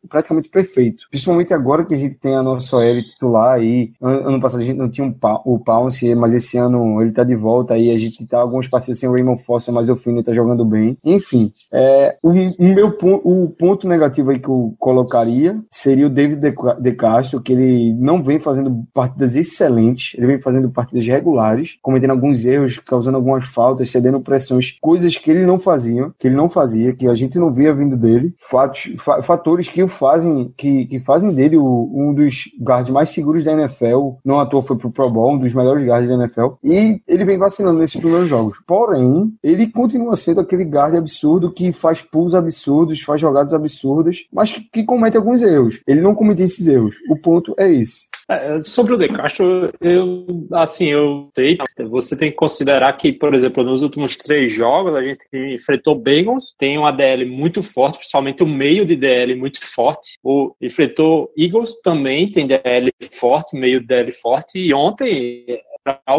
praticamente 0.09 0.49
perfeito. 0.49 1.05
Principalmente 1.09 1.53
agora 1.53 1.85
que 1.85 1.93
a 1.93 1.97
gente 1.97 2.17
tem 2.17 2.35
a 2.35 2.43
nossa 2.43 2.77
OL 2.77 3.03
titular 3.03 3.53
aí. 3.53 3.91
Ano 4.01 4.39
passado 4.41 4.61
a 4.61 4.65
gente 4.65 4.77
não 4.77 4.89
tinha 4.89 5.05
um, 5.05 5.15
o 5.45 5.59
Pounce, 5.59 6.13
mas 6.15 6.33
esse 6.33 6.57
ano 6.57 7.01
ele 7.01 7.11
tá 7.11 7.23
de 7.23 7.35
volta 7.35 7.73
aí. 7.73 7.89
A 7.89 7.97
gente 7.97 8.27
tá 8.27 8.39
alguns 8.39 8.67
partidos 8.67 8.99
sem 8.99 9.09
o 9.09 9.13
Raymond 9.13 9.43
Foster, 9.43 9.73
mas 9.73 9.89
o 9.89 9.95
Finn 9.95 10.21
tá 10.21 10.33
jogando 10.33 10.65
bem. 10.65 10.97
Enfim, 11.05 11.51
é, 11.73 12.15
o, 12.23 12.29
o 12.29 12.73
meu 12.73 12.95
o 13.23 13.49
ponto 13.49 13.87
negativo 13.87 14.31
aí 14.31 14.39
que 14.39 14.49
eu 14.49 14.75
colocaria 14.79 15.53
seria 15.71 16.07
o 16.07 16.09
David 16.09 16.39
De, 16.39 16.53
de 16.79 16.91
Castro, 16.93 17.41
que 17.41 17.53
ele 17.53 17.93
não 17.95 18.21
vem 18.21 18.39
fazendo 18.39 18.85
partidas 18.93 19.35
excelentes, 19.35 20.17
ele 20.17 20.27
vem 20.27 20.39
fazendo 20.39 20.69
partidas 20.69 21.05
regulares, 21.05 21.77
cometendo 21.81 22.11
alguns 22.11 22.45
erros, 22.45 22.77
causando 22.77 23.17
algumas 23.17 23.47
faltas, 23.47 23.89
cedendo 23.89 24.19
pressões, 24.19 24.77
coisas 24.81 25.15
que 25.17 25.31
ele 25.31 25.45
não 25.45 25.59
fazia, 25.59 26.11
que 26.17 26.27
ele 26.27 26.35
não 26.35 26.49
fazia, 26.49 26.93
que 26.93 27.07
a 27.07 27.15
gente 27.15 27.37
não 27.37 27.51
via 27.51 27.73
vindo 27.73 27.95
dele, 27.95 28.33
fatos, 28.37 28.89
fatores 29.37 29.69
que 29.69 29.83
o 29.83 29.87
fazem, 29.87 30.51
que, 30.57 30.85
que 30.85 30.99
fazem 30.99 31.31
dele 31.31 31.57
o, 31.57 31.91
um 31.93 32.13
dos 32.13 32.45
guards 32.59 32.89
mais 32.89 33.11
seguros 33.11 33.43
da 33.43 33.53
NFL, 33.53 34.15
não 34.25 34.39
à 34.39 34.45
toa 34.45 34.63
foi 34.63 34.77
pro 34.77 34.89
Pro 34.89 35.09
Bowl, 35.09 35.33
um 35.33 35.37
dos 35.37 35.53
melhores 35.53 35.83
guards 35.85 36.09
da 36.09 36.15
NFL, 36.15 36.55
e 36.63 36.99
ele 37.07 37.25
vem 37.25 37.37
vacilando 37.37 37.79
nesses 37.79 37.99
primeiros 37.99 38.27
jogos. 38.27 38.59
Porém, 38.65 39.31
ele 39.43 39.67
continua 39.67 40.15
sendo 40.15 40.41
aquele 40.41 40.63
guard 40.63 40.95
absurdo 40.95 41.51
que 41.51 41.71
faz 41.71 42.01
pulls 42.01 42.33
absurdos, 42.33 43.01
faz 43.01 43.21
jogadas 43.21 43.53
absurdas, 43.53 44.25
mas 44.33 44.51
que, 44.51 44.61
que 44.61 44.83
comete 44.83 45.17
alguns 45.17 45.41
erros. 45.41 45.81
Ele 45.85 46.01
não 46.01 46.15
comete 46.15 46.41
esses 46.41 46.67
erros. 46.67 46.95
O 47.09 47.15
ponto 47.15 47.53
é 47.57 47.71
esse. 47.71 48.07
É, 48.29 48.61
sobre 48.61 48.93
o 48.93 48.97
De 48.97 49.07
Castro, 49.07 49.71
eu, 49.79 50.25
assim, 50.51 50.87
eu 50.87 51.29
sei, 51.33 51.57
você 51.89 52.17
tem 52.17 52.29
que 52.29 52.35
considerar 52.35 52.91
que, 52.93 53.13
por 53.13 53.33
exemplo, 53.33 53.63
nos 53.63 53.81
últimos 53.81 54.17
três 54.17 54.51
jogos, 54.51 54.95
a 54.95 55.01
gente 55.01 55.25
enfrentou 55.31 55.95
Bengals, 55.95 56.53
tem 56.57 56.77
uma 56.77 56.91
DL 56.91 57.25
muito 57.25 57.63
forte, 57.63 57.99
principalmente 57.99 58.43
o 58.43 58.47
meio 58.47 58.85
de 58.85 58.97
DL 58.97 59.33
muito 59.35 59.65
forte. 59.65 60.19
O, 60.21 60.53
enfrentou 60.61 61.31
Eagles 61.37 61.79
também, 61.81 62.29
tem 62.29 62.45
DL 62.45 62.91
forte, 63.13 63.55
meio 63.55 63.85
DL 63.85 64.11
forte, 64.11 64.59
e 64.59 64.73
ontem 64.73 65.45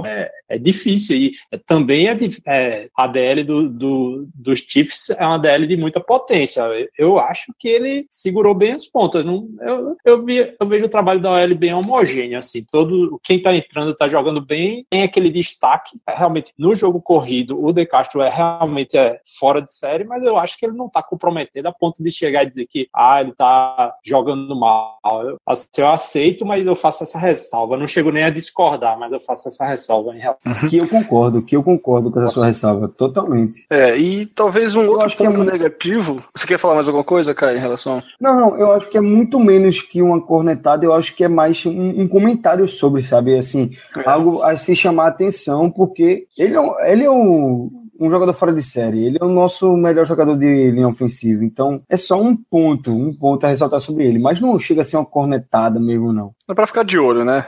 é, 0.05 0.31
é 0.49 0.59
difícil. 0.59 1.17
E 1.17 1.33
também 1.67 2.09
é, 2.09 2.17
é 2.47 2.89
a 2.97 3.07
DL 3.07 3.45
do, 3.45 3.69
do, 3.69 4.29
dos 4.35 4.61
Chiefs 4.61 5.11
é 5.11 5.27
uma 5.27 5.39
DL 5.39 5.67
de 5.67 5.77
muita 5.77 6.01
potência. 6.01 6.63
Eu 6.97 7.19
acho 7.19 7.53
que 7.59 7.69
ele 7.69 8.07
segurou 8.11 8.55
bem 8.55 8.73
as 8.73 8.87
pontas. 8.87 9.25
Não, 9.25 9.49
eu, 9.61 9.97
eu, 10.05 10.25
vi, 10.25 10.55
eu 10.59 10.67
vejo 10.67 10.87
o 10.87 10.91
trabalho 10.91 11.21
da 11.21 11.33
OL 11.33 11.55
bem 11.55 11.75
homogêneo. 11.75 12.39
Assim, 12.39 12.65
todo, 12.71 13.21
quem 13.23 13.39
está 13.39 13.55
entrando 13.55 13.93
está 13.93 14.09
jogando 14.09 14.41
bem, 14.41 14.87
tem 14.91 15.03
aquele 15.03 15.31
destaque. 15.31 15.99
É, 16.07 16.15
realmente, 16.15 16.53
no 16.59 16.75
jogo 16.75 17.01
corrido, 17.01 17.63
o 17.63 17.73
De 17.73 17.87
Castro 17.87 18.23
é 18.23 18.29
realmente 18.29 18.97
é, 18.97 19.21
fora 19.39 19.61
de 19.61 19.75
série, 19.75 20.05
mas 20.05 20.23
eu 20.23 20.39
acho 20.39 20.59
que 20.59 20.67
ele 20.67 20.77
não 20.77 20.87
está 20.87 21.03
comprometido 21.03 21.69
a 21.69 21.73
ponto 21.73 22.03
de 22.03 22.11
chegar 22.11 22.45
e 22.45 22.49
dizer 22.49 22.67
que 22.67 22.89
ah, 22.95 23.21
ele 23.21 23.31
está 23.31 23.95
jogando 24.05 24.55
mal. 24.55 24.99
Eu, 25.23 25.39
assim, 25.47 25.69
eu 25.79 25.89
aceito, 25.89 26.45
mas 26.45 26.67
eu 26.67 26.77
faço 26.77 27.03
essa 27.03 27.19
ressalva. 27.19 27.77
não 27.77 27.87
chego 27.87 28.11
nem 28.11 28.25
a 28.25 28.31
discordar, 28.31 28.99
mas 28.99 29.13
eu 29.13 29.21
faço 29.21 29.49
essa 29.49 29.58
essa 29.59 29.67
ressalva 29.67 30.15
em 30.15 30.21
relação. 30.21 30.41
Uhum. 30.47 30.69
Que 30.69 30.77
eu 30.79 30.89
concordo, 30.89 31.43
que 31.43 31.57
eu 31.57 31.63
concordo 31.63 32.11
com 32.11 32.19
essa 32.19 32.27
Nossa. 32.27 32.39
sua 32.41 32.47
ressalva, 32.47 32.89
totalmente. 32.89 33.67
É, 33.69 33.97
e 33.97 34.27
talvez 34.27 34.75
um 34.75 34.83
eu 34.83 34.93
outro 34.93 35.17
ponto 35.17 35.35
que 35.35 35.41
é 35.41 35.53
negativo. 35.53 36.23
Você 36.35 36.47
quer 36.47 36.59
falar 36.59 36.77
mais 36.77 36.87
alguma 36.87 37.05
coisa, 37.05 37.35
cara, 37.35 37.57
em 37.57 37.61
relação? 37.61 38.03
Não, 38.21 38.37
não, 38.37 38.59
eu 38.59 38.73
acho 38.73 38.89
que 38.89 38.97
é 38.97 39.01
muito 39.01 39.39
menos 39.41 39.83
que 39.83 40.01
uma 40.01 40.21
cornetada, 40.21 40.85
eu 40.85 40.95
acho 40.95 41.15
que 41.15 41.25
é 41.25 41.29
mais 41.29 41.65
um, 41.67 42.03
um 42.03 42.09
comentário 42.09 42.69
sobre, 42.69 43.03
sabe, 43.03 43.37
assim, 43.37 43.71
é. 43.97 44.09
algo 44.09 44.43
a 44.43 44.57
se 44.57 44.75
chamar 44.77 45.05
a 45.05 45.09
atenção, 45.09 45.71
porque 45.71 46.27
ele 46.37 46.57
é, 46.57 46.93
ele 46.93 47.05
é 47.05 47.11
um 47.11 47.88
um 47.99 48.11
jogador 48.11 48.33
fora 48.33 48.53
de 48.53 48.63
série. 48.63 49.07
Ele 49.07 49.19
é 49.21 49.25
o 49.25 49.29
nosso 49.29 49.77
melhor 49.77 50.07
jogador 50.07 50.37
de 50.37 50.71
linha 50.71 50.89
ofensiva. 50.89 51.45
Então, 51.45 51.83
é 51.89 51.97
só 51.97 52.21
um 52.21 52.37
ponto, 52.37 52.91
um 52.91 53.17
ponto 53.17 53.45
a 53.45 53.49
ressaltar 53.49 53.81
sobre 53.81 54.07
ele. 54.07 54.19
Mas 54.19 54.41
não 54.41 54.59
chega 54.59 54.83
a 54.83 54.85
ser 54.85 54.97
uma 54.97 55.07
cornetada 55.07 55.81
mesmo, 55.81 56.13
não. 56.13 56.33
É 56.49 56.55
pra 56.55 56.67
ficar 56.67 56.85
de 56.85 56.99
olho, 56.99 57.25
né? 57.25 57.47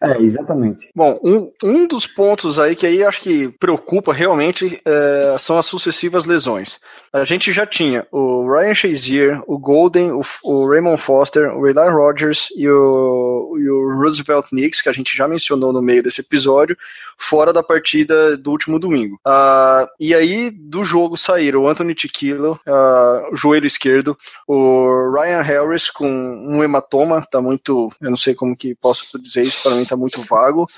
É, 0.00 0.12
é 0.12 0.22
exatamente. 0.22 0.90
Bom, 0.94 1.18
um, 1.22 1.50
um 1.62 1.86
dos 1.86 2.06
pontos 2.06 2.58
aí 2.58 2.74
que 2.74 2.86
aí 2.86 3.04
acho 3.04 3.20
que 3.20 3.48
preocupa 3.58 4.12
realmente 4.12 4.80
é, 4.84 5.36
são 5.38 5.58
as 5.58 5.66
sucessivas 5.66 6.24
lesões. 6.24 6.80
A 7.12 7.24
gente 7.24 7.52
já 7.52 7.66
tinha 7.66 8.06
o 8.12 8.50
Ryan 8.50 8.74
Shazier, 8.74 9.42
o 9.46 9.58
Golden, 9.58 10.12
o, 10.12 10.22
o 10.42 10.68
Raymond 10.68 11.00
Foster, 11.00 11.56
o 11.56 11.66
Eli 11.66 11.88
Rogers 11.88 12.48
e 12.56 12.68
o, 12.68 13.56
e 13.58 13.68
o 13.68 13.98
Roosevelt 13.98 14.48
Knicks, 14.48 14.82
que 14.82 14.88
a 14.88 14.92
gente 14.92 15.16
já 15.16 15.26
mencionou 15.26 15.72
no 15.72 15.80
meio 15.80 16.02
desse 16.02 16.20
episódio, 16.20 16.76
fora 17.16 17.52
da 17.52 17.62
partida 17.62 18.36
do 18.36 18.50
último 18.50 18.78
domingo. 18.78 19.18
Uh, 19.26 19.88
e 19.98 20.14
aí, 20.14 20.50
do 20.50 20.84
jogo 20.84 21.16
saíram 21.16 21.62
o 21.62 21.68
Anthony 21.68 21.94
Tiquilo, 21.94 22.60
uh, 22.66 23.34
joelho 23.36 23.66
esquerdo, 23.66 24.16
o 24.46 25.10
Ryan 25.12 25.42
Harris 25.42 25.90
com 25.90 26.08
um 26.08 26.62
hematoma, 26.62 27.26
tá 27.30 27.40
muito, 27.40 27.90
eu 28.00 28.10
não 28.10 28.16
sei 28.16 28.34
como 28.34 28.56
que 28.56 28.74
posso 28.74 29.18
dizer 29.20 29.44
isso, 29.44 29.62
para 29.62 29.74
mim 29.74 29.84
tá 29.84 29.96
muito 29.96 30.22
vago. 30.22 30.68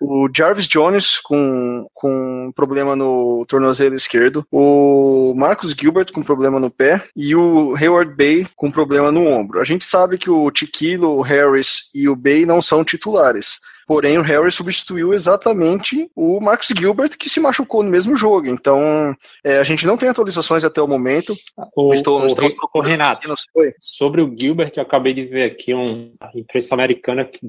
O 0.00 0.28
Jarvis 0.34 0.66
Jones 0.66 1.18
com, 1.18 1.86
com 1.92 2.52
problema 2.54 2.96
no 2.96 3.44
tornozelo 3.46 3.94
esquerdo, 3.94 4.46
o 4.50 5.34
Marcus 5.36 5.74
Gilbert 5.80 6.12
com 6.12 6.22
problema 6.22 6.60
no 6.60 6.70
pé 6.70 7.02
e 7.16 7.34
o 7.34 7.74
Hayward 7.76 8.14
Bay 8.14 8.46
com 8.54 8.70
problema 8.70 9.10
no 9.10 9.26
ombro. 9.26 9.60
A 9.60 9.64
gente 9.64 9.84
sabe 9.84 10.18
que 10.18 10.30
o 10.30 10.50
Tiquilo, 10.50 11.16
o 11.16 11.22
Harris 11.22 11.90
e 11.94 12.08
o 12.08 12.14
Bay 12.14 12.44
não 12.44 12.60
são 12.60 12.84
titulares. 12.84 13.60
Porém, 13.90 14.18
o 14.18 14.22
Harry 14.22 14.52
substituiu 14.52 15.12
exatamente 15.12 16.08
o 16.14 16.40
Marcus 16.40 16.68
Gilbert, 16.68 17.18
que 17.18 17.28
se 17.28 17.40
machucou 17.40 17.82
no 17.82 17.90
mesmo 17.90 18.14
jogo. 18.14 18.46
Então, 18.46 19.12
é, 19.42 19.58
a 19.58 19.64
gente 19.64 19.84
não 19.84 19.96
tem 19.96 20.08
atualizações 20.08 20.62
até 20.62 20.80
o 20.80 20.86
momento. 20.86 21.34
O, 21.74 21.92
Estou, 21.92 22.24
o, 22.24 22.78
o 22.78 22.80
Renato, 22.80 23.34
sobre 23.80 24.22
o 24.22 24.32
Gilbert, 24.38 24.70
eu 24.76 24.84
acabei 24.84 25.12
de 25.12 25.24
ver 25.24 25.42
aqui 25.42 25.74
um, 25.74 26.12
uma 26.20 26.30
imprensa 26.36 26.72
americana 26.72 27.24
que, 27.24 27.40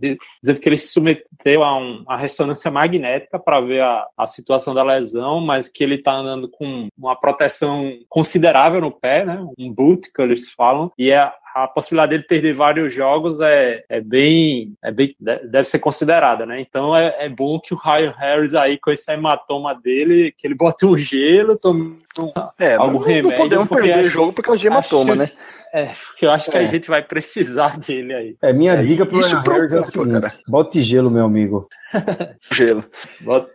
dizendo 0.42 0.60
que 0.60 0.68
ele 0.68 0.80
se 0.80 0.88
submeteu 0.88 1.64
a 1.64 1.78
um, 1.78 2.02
uma 2.08 2.18
ressonância 2.18 2.72
magnética 2.72 3.38
para 3.38 3.62
ver 3.62 3.84
a, 3.84 4.08
a 4.18 4.26
situação 4.26 4.74
da 4.74 4.82
lesão, 4.82 5.40
mas 5.42 5.68
que 5.68 5.84
ele 5.84 5.94
está 5.94 6.14
andando 6.14 6.50
com 6.50 6.88
uma 6.98 7.16
proteção 7.16 8.00
considerável 8.10 8.82
no 8.82 8.90
pé, 8.90 9.24
né? 9.24 9.46
um 9.60 9.72
boot, 9.72 10.12
que 10.12 10.20
eles 10.20 10.50
falam, 10.50 10.92
e 10.98 11.12
é 11.12 11.32
a 11.54 11.68
possibilidade 11.68 12.12
dele 12.12 12.24
perder 12.24 12.54
vários 12.54 12.94
jogos 12.94 13.42
é, 13.42 13.84
é 13.90 14.02
bem, 14.02 14.74
é 14.84 14.92
bem 14.92 15.16
deve 15.20 15.66
ser 15.66 15.80
considerada, 15.80 16.31
né? 16.46 16.62
Então 16.62 16.96
é, 16.96 17.26
é 17.26 17.30
bom 17.30 17.60
que 17.60 17.74
o 17.74 17.78
Ryan 17.78 18.14
Harris 18.18 18.56
aí 18.56 18.78
com 18.78 18.92
esse 18.92 19.12
hematoma 19.12 19.76
dele, 19.76 20.34
que 20.38 20.48
ele 20.48 20.56
bote 20.56 20.86
um 20.86 20.98
gelo, 20.98 21.58
tome 21.58 21.98
um, 22.18 22.32
é, 22.60 22.76
algum 22.76 23.00
não, 23.00 23.06
remédio. 23.06 23.30
Não 23.30 23.38
podemos 23.38 23.68
perder 23.68 23.94
acho, 23.94 24.10
jogo 24.10 24.34
por 24.34 24.44
causa 24.44 24.60
de 24.60 24.68
hematoma, 24.68 25.16
né? 25.16 25.32
É, 25.74 25.86
porque 25.86 26.26
eu 26.26 26.32
acho 26.32 26.50
é. 26.50 26.52
que 26.52 26.58
a 26.58 26.64
é. 26.64 26.68
gente 26.68 26.90
vai 26.90 27.02
precisar 27.02 27.78
dele 27.80 28.14
aí. 28.14 28.36
É, 28.42 28.52
minha 28.52 28.74
é, 28.74 28.84
dica 28.84 29.06
pro 29.06 29.20
Ryan 29.20 29.42
Harris 29.42 29.72
é 29.72 29.80
o 29.80 29.84
seguinte, 29.86 30.22
cara. 30.22 30.32
bote 30.48 30.82
gelo, 30.82 31.10
meu 31.10 31.24
amigo. 31.24 31.68
gelo. 32.52 32.84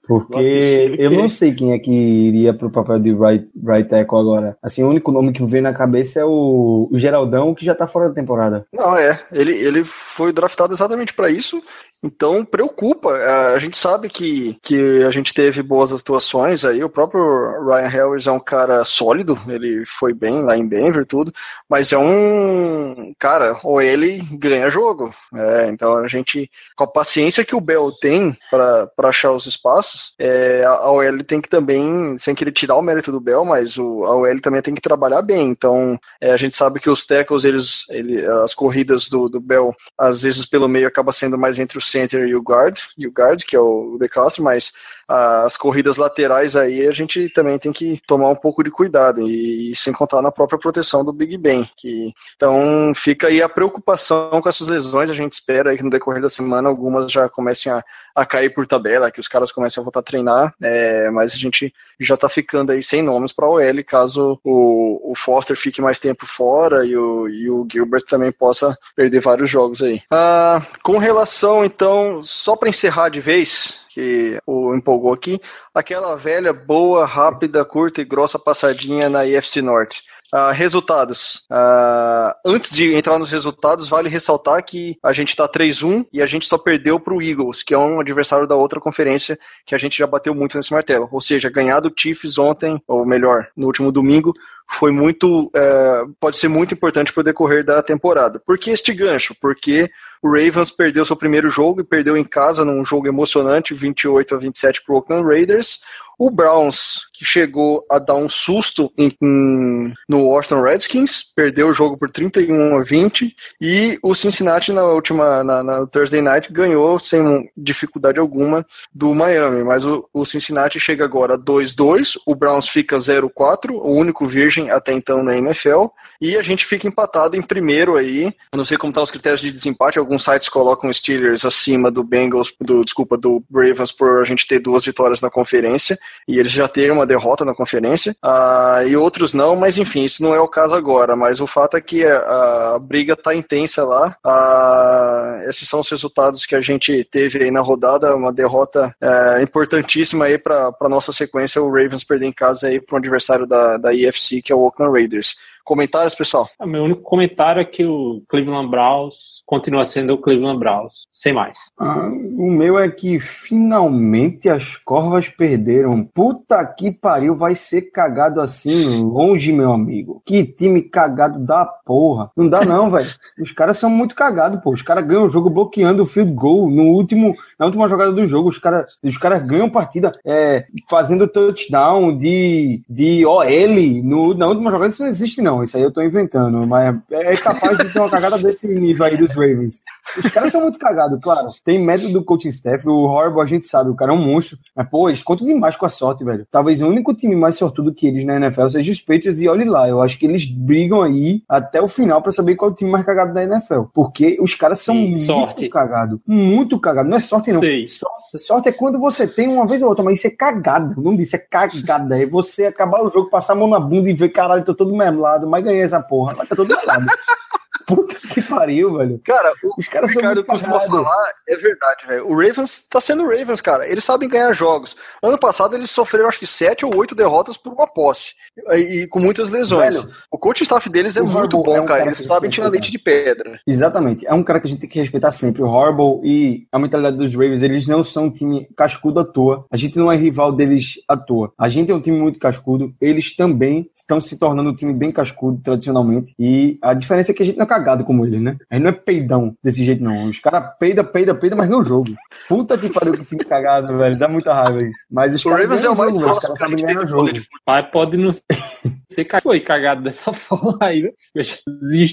Porque 0.07 0.97
eu 0.99 1.11
não 1.11 1.29
sei 1.29 1.55
quem 1.55 1.73
é 1.73 1.79
que 1.79 1.93
iria 1.93 2.55
pro 2.55 2.71
papel 2.71 2.99
de 2.99 3.13
right, 3.13 3.47
right 3.63 3.89
tackle 3.89 4.19
agora. 4.19 4.57
Assim, 4.63 4.83
o 4.83 4.89
único 4.89 5.13
nome 5.13 5.33
que 5.33 5.45
vem 5.45 5.61
na 5.61 5.75
cabeça 5.75 6.21
é 6.21 6.25
o, 6.25 6.89
o 6.91 6.99
Geraldão, 6.99 7.55
que 7.55 7.65
já 7.65 7.75
tá 7.75 7.87
fora 7.87 8.09
da 8.09 8.15
temporada. 8.15 8.67
Não, 8.73 8.97
é. 8.97 9.21
Ele, 9.31 9.53
ele 9.53 9.85
foi 9.85 10.33
draftado 10.33 10.73
exatamente 10.73 11.13
para 11.13 11.31
isso. 11.31 11.63
Então 12.07 12.45
preocupa. 12.45 13.11
A 13.55 13.59
gente 13.59 13.77
sabe 13.77 14.09
que, 14.09 14.57
que 14.63 15.03
a 15.03 15.11
gente 15.11 15.35
teve 15.35 15.63
boas 15.63 15.93
atuações 15.93 16.65
aí. 16.65 16.83
O 16.83 16.89
próprio 16.89 17.21
Ryan 17.67 17.89
Harris 17.89 18.27
é 18.27 18.33
um 18.33 18.41
cara 18.41 18.85
sólido, 18.85 19.39
ele 19.49 19.85
foi 19.87 20.15
bem 20.15 20.43
lá 20.43 20.57
em 20.57 20.69
Denver, 20.69 21.05
tudo, 21.05 21.33
mas 21.69 21.93
é 21.93 21.99
um 21.99 23.13
cara, 23.19 23.59
ou 23.65 23.83
ele 23.83 24.23
ganha 24.33 24.71
jogo. 24.71 25.13
É, 25.35 25.69
então 25.69 25.97
a 25.99 26.07
gente, 26.07 26.49
com 26.77 26.85
a 26.85 26.87
paciência 26.87 27.45
que 27.45 27.57
o 27.57 27.61
Bell 27.61 27.91
tem, 28.01 28.37
para 28.51 28.89
achar 29.05 29.33
os 29.33 29.47
espaços, 29.47 30.15
é, 30.19 30.65
a 30.65 30.91
OL 30.91 31.25
tem 31.25 31.41
que 31.41 31.49
também, 31.49 32.17
sem 32.19 32.35
querer 32.35 32.53
tirar 32.53 32.77
o 32.77 32.83
mérito 32.83 33.11
do 33.11 33.21
Bell, 33.21 33.45
mas 33.45 33.77
o, 33.77 34.05
a 34.05 34.15
OL 34.15 34.41
também 34.41 34.63
tem 34.63 34.75
que 34.75 34.81
trabalhar 34.81 35.23
bem. 35.23 35.49
Então, 35.49 35.99
é, 36.21 36.33
a 36.33 36.37
gente 36.37 36.57
sabe 36.57 36.79
que 36.79 36.91
os 36.91 37.05
tackles, 37.05 37.45
eles, 37.45 37.85
ele, 37.91 38.25
as 38.45 38.55
corridas 38.55 39.09
do, 39.09 39.29
do 39.29 39.41
Bell, 39.41 39.75
às 39.99 40.23
vezes 40.23 40.47
pelo 40.47 40.69
meio 40.69 40.87
acaba 40.87 41.13
sendo 41.13 41.39
mais 41.39 41.59
entre 41.59 41.79
o 41.79 41.81
center 41.97 42.29
e 42.29 42.35
o 42.35 42.43
guard, 42.43 42.79
e 42.99 43.07
o 43.07 43.11
guard, 43.11 43.43
que 43.45 43.57
é 43.57 43.61
o 43.61 43.97
De 43.99 44.09
mas 44.43 44.73
as 45.09 45.57
corridas 45.57 45.97
laterais 45.97 46.57
aí 46.57 46.87
a 46.87 46.93
gente 46.93 47.29
também 47.29 47.59
tem 47.59 47.73
que 47.73 48.01
tomar 48.07 48.29
um 48.29 48.35
pouco 48.35 48.63
de 48.65 48.71
cuidado 48.71 49.21
e, 49.21 49.71
e 49.71 49.77
sem 49.77 49.93
contar 49.93 50.21
na 50.21 50.33
própria 50.33 50.59
proteção 50.59 51.05
do 51.05 51.13
Big 51.13 51.37
Ben. 51.39 51.69
Que, 51.77 52.13
então 52.35 52.93
fica 52.95 53.29
aí 53.29 53.41
a 53.41 53.49
preocupação 53.49 54.41
com 54.41 54.49
essas 54.49 54.69
lesões. 54.69 55.11
A 55.11 55.15
gente 55.15 55.33
espera 55.33 55.71
aí 55.71 55.77
que 55.77 55.85
no 55.85 55.91
decorrer 55.91 56.21
da 56.21 56.29
semana 56.29 56.69
algumas 56.69 57.11
já 57.11 57.29
comecem 57.29 57.71
a, 57.71 57.83
a 58.15 58.27
cair 58.27 58.51
por 58.51 58.67
tabela, 58.67 59.11
que 59.11 59.21
os 59.21 59.29
caras 59.29 59.53
comecem 59.53 59.81
a 59.81 59.85
voltar 59.85 60.01
a 60.01 60.03
treinar, 60.03 60.55
é, 60.63 61.11
mas 61.11 61.33
a 61.33 61.37
gente 61.37 61.73
já 62.01 62.17
tá 62.17 62.29
ficando 62.29 62.73
aí 62.73 62.83
sem 62.83 63.03
nomes 63.03 63.33
para 63.33 63.47
o 63.47 63.55
OL 63.55 63.85
caso 63.87 64.41
o, 64.45 65.13
o 65.13 65.15
Foster 65.15 65.57
fique 65.57 65.81
mais 65.81 65.99
tempo 65.99 66.27
fora 66.27 66.85
e 66.85 66.97
o, 66.97 67.29
e 67.29 67.49
o 67.49 67.67
Gilbert 67.71 68.05
também 68.05 68.33
possa 68.33 68.77
perder 68.95 69.21
vários 69.21 69.49
jogos 69.49 69.83
aí. 69.83 70.03
Ah, 70.11 70.63
com 70.83 70.99
relação 70.99 71.65
então, 71.65 72.23
só 72.23 72.57
para 72.57 72.69
encerrar 72.69 73.09
de 73.09 73.21
vez, 73.21 73.86
que 73.97 74.39
o 74.47 74.75
empolgou 74.75 75.11
aqui, 75.11 75.41
aquela 75.75 76.15
velha, 76.17 76.53
boa, 76.53 77.07
rápida, 77.07 77.65
curta 77.65 78.03
e 78.03 78.05
grossa 78.05 78.39
passadinha 78.39 79.09
na 79.09 79.25
IFC 79.25 79.63
Norte. 79.63 80.03
Uh, 80.35 80.53
resultados. 80.53 81.47
Uh, 81.51 82.35
antes 82.45 82.75
de 82.75 82.93
entrar 82.93 83.19
nos 83.19 83.31
resultados, 83.31 83.89
vale 83.89 84.09
ressaltar 84.09 84.63
que 84.63 84.99
a 85.03 85.13
gente 85.15 85.31
está 85.31 85.49
3-1 85.49 86.05
e 86.13 86.21
a 86.21 86.27
gente 86.27 86.47
só 86.47 86.59
perdeu 86.59 87.01
para 87.01 87.15
o 87.15 87.23
Eagles, 87.23 87.63
que 87.63 87.73
é 87.73 87.79
um 87.79 88.01
adversário 88.01 88.47
da 88.47 88.55
outra 88.55 88.81
conferência 88.81 89.39
que 89.65 89.75
a 89.75 89.79
gente 89.79 89.97
já 89.97 90.07
bateu 90.07 90.35
muito 90.35 90.57
nesse 90.57 90.73
martelo. 90.73 91.09
Ou 91.11 91.21
seja, 91.23 91.49
ganhar 91.49 91.81
do 91.81 91.93
Chiefs 91.97 92.37
ontem, 92.37 92.79
ou 92.87 93.07
melhor, 93.07 93.49
no 93.57 93.67
último 93.67 93.91
domingo, 93.91 94.35
foi 94.69 94.91
muito. 94.91 95.47
Uh, 95.47 96.13
pode 96.19 96.37
ser 96.37 96.49
muito 96.49 96.75
importante 96.75 97.13
para 97.13 97.21
o 97.21 97.25
decorrer 97.25 97.65
da 97.65 97.83
temporada. 97.83 98.41
Por 98.45 98.59
que 98.59 98.71
este 98.71 98.93
gancho? 98.93 99.35
Porque 99.41 99.91
o 100.23 100.29
Ravens 100.29 100.71
perdeu 100.71 101.05
seu 101.05 101.17
primeiro 101.17 101.49
jogo 101.49 101.81
e 101.81 101.85
perdeu 101.85 102.17
em 102.17 102.25
casa 102.25 102.65
num 102.65 102.85
jogo 102.85 103.07
emocionante, 103.07 103.75
28 103.75 104.35
a 104.35 104.39
27 104.39 104.83
para 104.85 104.95
o 104.95 104.99
Oakland 104.99 105.27
Raiders. 105.27 105.81
O 106.19 106.31
Browns, 106.31 107.01
que 107.13 107.27
chegou 107.27 107.85
a 107.91 107.99
dar 107.99 108.15
um 108.15 108.29
susto 108.29 108.91
em, 108.97 109.15
em, 109.21 109.93
no 110.09 110.29
Washington 110.29 110.63
Redskins, 110.63 111.23
perdeu 111.23 111.69
o 111.69 111.75
jogo 111.75 111.99
por 111.99 112.11
31 112.11 112.79
a 112.79 112.83
20. 112.83 113.37
E 113.61 113.99
o 114.03 114.15
Cincinnati, 114.15 114.73
na 114.73 114.85
última, 114.85 115.45
na, 115.45 115.63
na 115.63 115.87
Thursday 115.87 116.23
Night, 116.23 116.51
ganhou 116.51 116.99
sem 116.99 117.51
dificuldade 117.55 118.19
alguma 118.19 118.65
do 118.95 119.15
Miami. 119.15 119.63
Mas 119.63 119.85
o, 119.85 120.09
o 120.13 120.25
Cincinnati 120.25 120.81
chega 120.81 121.05
agora 121.05 121.39
2-2, 121.39 122.19
o 122.25 122.35
Browns 122.35 122.67
fica 122.67 122.97
0-4, 122.97 123.73
o 123.73 123.93
único 123.93 124.27
virgem 124.27 124.56
até 124.71 124.93
então 124.93 125.23
na 125.23 125.37
NFL. 125.37 125.87
E 126.21 126.37
a 126.37 126.43
gente 126.43 126.65
fica 126.65 126.87
empatado 126.87 127.37
em 127.37 127.43
primeiro 127.43 127.97
aí. 127.97 128.35
Eu 128.53 128.57
não 128.57 128.65
sei 128.65 128.77
como 128.77 128.91
estão 128.91 129.03
os 129.03 129.11
critérios 129.11 129.41
de 129.41 129.51
desempate, 129.51 129.99
alguns 129.99 130.25
sites 130.25 130.49
colocam 130.49 130.93
Steelers 130.93 131.45
acima 131.45 131.91
do 131.91 132.03
Bengals, 132.03 132.53
do, 132.61 132.85
desculpa, 132.85 133.17
do 133.17 133.43
Ravens 133.53 133.93
por 133.93 134.21
a 134.21 134.25
gente 134.25 134.47
ter 134.47 134.59
duas 134.59 134.85
vitórias 134.85 135.21
na 135.21 135.31
conferência 135.31 135.99
e 136.27 136.39
eles 136.39 136.53
já 136.53 136.67
terem 136.69 136.91
uma 136.91 137.07
derrota 137.07 137.45
na 137.45 137.55
conferência, 137.55 138.17
uh, 138.25 138.87
e 138.87 138.97
outros 138.97 139.33
não, 139.33 139.57
mas 139.57 139.79
enfim, 139.79 140.05
isso 140.05 140.23
não 140.23 140.35
é 140.35 140.41
o 140.41 140.49
caso 140.49 140.75
agora, 140.75 141.15
mas 141.15 141.41
o 141.41 141.47
fato 141.47 141.77
é 141.77 141.81
que 141.81 142.05
a, 142.05 142.75
a 142.75 142.79
briga 142.79 143.15
está 143.15 143.35
intensa 143.35 143.85
lá, 143.85 144.17
uh, 144.25 145.49
esses 145.49 145.69
são 145.69 145.81
os 145.81 145.91
resultados 145.91 146.47
que 146.47 146.55
a 146.55 146.61
gente 146.61 147.05
teve 147.05 147.43
aí 147.43 147.51
na 147.51 147.61
rodada, 147.61 148.15
uma 148.15 148.33
derrota 148.33 148.95
uh, 149.03 149.43
importantíssima 149.43 150.27
aí 150.27 150.39
para 150.39 150.73
nossa 150.89 151.13
sequência, 151.13 151.63
o 151.63 151.71
Ravens 151.71 152.05
perder 152.05 152.27
em 152.27 152.33
casa 152.33 152.69
aí 152.69 152.81
para 152.81 152.95
um 152.95 152.99
adversário 152.99 153.47
da, 153.47 153.77
da 153.77 153.95
EFC, 153.95 154.43
que 154.47 154.53
é 154.53 154.57
o 154.57 154.61
Oakland 154.61 154.93
Raiders. 154.93 155.37
Comentários, 155.67 156.15
pessoal? 156.15 156.49
O 156.61 156.65
meu 156.65 156.85
único 156.85 157.03
comentário 157.03 157.61
é 157.61 157.65
que 157.65 157.85
o 157.85 158.23
Cleveland 158.29 158.71
Browns 158.71 159.43
continua 159.45 159.85
sendo 159.85 160.15
o 160.15 160.19
Cleveland 160.19 160.61
Browns, 160.61 161.09
sem 161.13 161.33
mais. 161.33 161.59
Ah, 161.77 162.09
o 162.39 162.49
meu 162.53 162.79
é 162.79 162.89
que 162.89 163.19
finalmente 163.19 164.49
as 164.49 164.77
corvas 164.77 165.29
perderam. 165.29 166.05
Puta 166.05 166.65
que 166.65 166.93
pariu, 166.93 167.35
vai 167.35 167.57
ser 167.57 167.91
cagado 167.91 168.41
assim 168.41 169.03
longe, 169.03 169.53
meu 169.53 169.73
amigo. 169.73 170.23
Que 170.25 170.45
time 170.45 170.83
cagado 170.83 171.41
da 171.41 171.67
porra. 171.67 172.31
Não 172.37 172.49
dá 172.49 172.65
não, 172.65 172.89
velho. 172.89 173.11
Os 173.41 173.51
caras 173.51 173.77
são 173.77 173.91
muito 173.91 174.15
cagados, 174.15 174.61
pô. 174.63 174.71
Os 174.71 174.83
caras 174.83 175.05
ganham 175.05 175.25
o 175.25 175.29
jogo 175.29 175.51
bloqueando 175.51 176.05
o 176.05 176.07
field 176.07 176.33
goal 176.33 176.71
no 176.71 176.85
último, 176.85 177.35
na 177.59 177.67
última 177.67 177.89
jogada 177.89 178.13
do 178.13 178.25
jogo. 178.25 178.51
Os 178.51 178.59
caras 178.59 178.97
os 179.03 179.19
cara 179.19 179.41
ganham 179.41 179.69
partida 179.69 180.13
é, 180.25 180.65
fazendo 180.89 181.27
touchdown 181.27 182.17
de, 182.17 182.83
de 182.89 183.27
OL 183.27 184.05
no, 184.05 184.33
na 184.33 184.47
última 184.47 184.71
jogada. 184.71 184.91
Isso 184.91 185.03
não 185.03 185.09
existe 185.09 185.43
não 185.43 185.56
não, 185.57 185.63
isso 185.63 185.77
aí 185.77 185.83
eu 185.83 185.91
tô 185.91 186.03
inventando, 186.03 186.67
mas 186.67 186.95
é, 187.11 187.33
é 187.33 187.37
capaz 187.37 187.79
de 187.79 187.93
ter 187.93 187.99
uma 187.99 188.11
cagada 188.11 188.39
desse 188.39 188.69
nível 188.69 189.05
aí 189.07 189.17
dos 189.17 189.31
Ravens. 189.31 189.81
Os 190.19 190.31
caras 190.31 190.53
são 190.53 190.61
muito 190.61 190.79
cagados, 190.79 191.19
claro. 191.23 191.49
Tem 191.65 191.79
método 191.79 192.13
do 192.13 192.25
coaching 192.25 192.49
staff, 192.49 192.87
o 192.89 193.05
Horrible 193.05 193.41
a 193.41 193.47
gente 193.47 193.67
sabe, 193.67 193.91
o 193.91 193.95
cara 193.95 194.13
é 194.13 194.15
um 194.15 194.25
monstro, 194.25 194.59
mas 194.75 194.89
pô, 194.89 195.09
eles 195.09 195.23
contam 195.23 195.47
demais 195.47 195.77
com 195.77 195.87
a 195.87 195.89
sorte, 195.89 196.25
velho. 196.25 196.47
Talvez 196.51 196.83
o 196.83 196.89
único 196.89 197.15
time 197.15 197.35
mais 197.35 197.57
sortudo 197.57 197.95
que 197.95 198.07
eles 198.07 198.25
na 198.25 198.37
NFL 198.37 198.69
seja 198.69 198.93
os 198.93 199.01
Patriots 199.01 199.41
e 199.41 199.49
olhe 199.49 199.65
lá, 199.65 199.89
eu 199.89 200.03
acho 200.03 200.19
que 200.19 200.27
eles 200.27 200.45
brigam 200.45 201.03
aí 201.03 201.43
até 201.49 201.81
o 201.81 201.89
final 201.89 202.21
para 202.21 202.33
saber 202.33 202.55
qual 202.55 202.71
é 202.71 202.73
o 202.73 202.77
time 202.77 202.91
mais 202.91 203.05
cagado 203.05 203.33
da 203.33 203.43
NFL, 203.43 203.83
porque 203.95 204.37
os 204.41 204.55
caras 204.55 204.81
são 204.81 204.95
Sim, 204.95 205.03
muito 205.07 205.19
sorte. 205.21 205.69
cagados, 205.69 206.21
muito 206.27 206.79
cagados, 206.79 207.11
não 207.11 207.17
é 207.17 207.21
sorte 207.21 207.53
não. 207.53 207.61
Sorte, 207.61 208.39
sorte 208.39 208.69
é 208.69 208.73
quando 208.73 208.99
você 208.99 209.27
tem 209.27 209.49
uma 209.49 209.67
vez 209.67 209.83
ou 209.83 209.89
outra, 209.89 210.05
mas 210.05 210.19
isso 210.19 210.27
é 210.27 210.31
cagado, 210.31 211.01
não 211.01 211.17
disse, 211.17 211.37
é 211.37 211.39
cagada, 211.39 212.21
é 212.21 212.27
você 212.27 212.67
acabar 212.67 213.03
o 213.03 213.11
jogo, 213.11 213.31
passar 213.31 213.55
a 213.55 213.57
mão 213.57 213.69
na 213.69 213.81
bunda 213.81 214.11
e 214.11 214.15
ver, 214.15 214.29
caralho, 214.29 214.65
tô 214.65 214.75
todo 214.75 214.95
mermelado, 214.95 215.46
mas 215.47 215.65
ganhei 215.65 215.83
essa 215.83 216.01
porra. 216.01 216.35
Mas 216.37 216.49
tá 216.49 216.57
todo 216.57 216.75
lado. 216.87 217.07
Puta 217.87 218.17
que 218.29 218.43
pariu, 218.43 218.97
velho. 218.97 219.21
Cara, 219.25 219.53
o 219.63 219.79
Os 219.79 219.89
caras 219.89 220.11
Ricardo 220.11 220.45
costuma 220.45 220.81
falar, 220.81 221.33
é 221.49 221.57
verdade, 221.57 222.07
velho. 222.09 222.29
O 222.29 222.35
Ravens 222.35 222.83
tá 222.83 223.01
sendo 223.01 223.23
o 223.23 223.29
Ravens, 223.29 223.61
cara. 223.61 223.89
Eles 223.89 224.05
sabem 224.05 224.29
ganhar 224.29 224.53
jogos. 224.53 224.97
Ano 225.23 225.39
passado 225.39 225.77
eles 225.77 225.91
sofreram 225.91 226.29
acho 226.29 226.39
que 226.39 226.47
sete 226.47 226.85
ou 226.85 226.97
oito 226.97 227.15
derrotas 227.15 227.57
por 227.57 227.73
uma 227.73 227.87
posse. 227.87 228.35
E, 228.73 229.03
e 229.03 229.07
com 229.07 229.21
muitas 229.21 229.51
lesões. 229.51 230.03
Velho, 230.03 230.15
o 230.31 230.39
coach 230.39 230.63
staff 230.63 230.89
deles 230.89 231.17
é 231.17 231.23
muito 231.23 231.63
bom, 231.63 231.77
é 231.77 231.81
um 231.81 231.87
cara. 231.87 232.01
cara. 232.01 232.11
Eles 232.11 232.27
sabem 232.27 232.51
tirar 232.51 232.69
leite 232.69 232.91
de 232.91 232.99
pedra. 232.99 233.61
Exatamente. 233.67 234.27
É 234.27 234.35
um 234.35 234.43
cara 234.43 234.59
que 234.59 234.67
a 234.67 234.71
gente 234.71 234.81
tem 234.81 234.89
que 234.89 234.99
respeitar 234.99 235.31
sempre. 235.31 235.63
O 235.63 235.67
Horrible 235.67 236.21
e 236.29 236.67
a 236.73 236.79
mentalidade 236.79 237.17
dos 237.17 237.35
Ravens, 237.35 237.63
eles 237.63 237.87
não 237.87 238.03
são 238.03 238.25
um 238.25 238.31
time 238.31 238.67
cascudo 238.77 239.21
à 239.21 239.25
toa. 239.25 239.65
A 239.71 239.77
gente 239.77 239.97
não 239.97 240.11
é 240.11 240.17
rival 240.17 240.53
deles 240.53 240.95
à 241.07 241.17
toa. 241.17 241.53
A 241.59 241.69
gente 241.69 241.93
é 241.93 241.95
um 241.95 242.01
time 242.01 242.19
muito 242.19 242.39
cascudo. 242.39 242.95
Eles 243.01 243.37
também 243.37 243.91
estão 243.95 244.21
se 244.21 244.39
tornando 244.39 244.71
um 244.71 244.75
time 244.75 244.93
bem 244.93 245.13
cascudo, 245.13 245.61
tradicionalmente. 245.63 246.35
E 246.39 246.79
a 246.83 246.95
diferença 246.95 247.31
é 247.31 247.35
que 247.35 247.43
a 247.43 247.47
gente 247.47 247.59
não 247.59 247.67
cagado 247.77 248.05
como 248.05 248.25
eles, 248.25 248.41
né? 248.41 248.57
A 248.71 248.75
gente 248.75 248.85
não 248.85 248.91
é 248.91 248.93
peidão 248.93 249.57
desse 249.63 249.85
jeito, 249.85 250.03
não. 250.03 250.25
Os 250.25 250.39
caras 250.39 250.77
peida, 250.79 251.05
peida, 251.05 251.35
peida, 251.35 251.55
mas 251.55 251.69
no 251.69 251.85
jogo. 251.85 252.15
Puta 252.49 252.79
que 252.79 252.89
pariu 252.89 253.13
que 253.13 253.25
time 253.25 253.45
cagado, 253.45 253.97
velho. 253.99 254.19
Dá 254.19 254.29
muita 254.29 254.55
raiva 254.55 254.83
isso. 254.83 255.07
Mas 255.11 255.35
os 255.35 255.45
o 255.45 255.51
Ravens 255.51 255.85
é 255.85 255.91
o 255.91 255.97
mais 255.97 256.15
jogo, 256.15 256.27
próximo 256.27 256.55
que 256.55 256.65
a 256.65 256.69
gente 256.69 256.87
teve 256.87 257.07
jogo. 257.07 257.31
Mas 257.67 257.87
pode 257.91 258.17
não 258.17 258.33
ser 258.33 259.27
foi 259.43 259.61
cagado 259.61 260.03
dessa 260.03 260.33
forma 260.35 260.79
aí. 260.81 261.13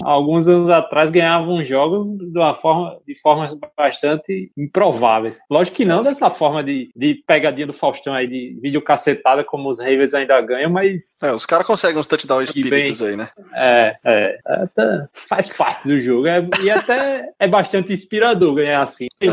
Alguns 0.04 0.46
anos 0.46 0.70
atrás 0.70 1.10
ganhavam 1.10 1.64
jogos 1.64 2.08
de 2.10 2.38
uma 2.38 2.54
forma 2.54 2.98
de 3.06 3.18
formas 3.20 3.56
bastante 3.76 4.50
improváveis. 4.56 5.40
Lógico 5.50 5.78
que 5.78 5.84
não 5.84 6.02
dessa 6.02 6.30
forma 6.30 6.62
de, 6.62 6.90
de 6.94 7.22
pegadinha 7.26 7.66
do 7.66 7.72
Faustão 7.72 8.14
aí, 8.14 8.26
de 8.26 8.58
vídeo 8.60 8.82
cacetada 8.82 9.42
como 9.44 9.68
os 9.68 9.78
Ravens 9.78 10.14
ainda 10.14 10.40
ganham, 10.40 10.70
mas. 10.70 11.14
É, 11.22 11.32
os 11.32 11.46
caras 11.46 11.66
conseguem 11.66 11.98
uns 11.98 12.06
touchdown 12.06 12.42
espíritos 12.42 13.00
bem, 13.00 13.08
aí, 13.08 13.16
né? 13.16 13.28
É, 13.54 13.96
é, 14.04 14.38
é, 14.46 15.08
faz 15.28 15.48
parte 15.56 15.88
do 15.88 15.98
jogo. 15.98 16.26
É, 16.26 16.46
e 16.62 16.70
até 16.70 17.28
é 17.38 17.48
bastante 17.48 17.92
inspirador 17.92 18.54
ganhar 18.54 18.82
assim. 18.82 19.06
É, 19.20 19.26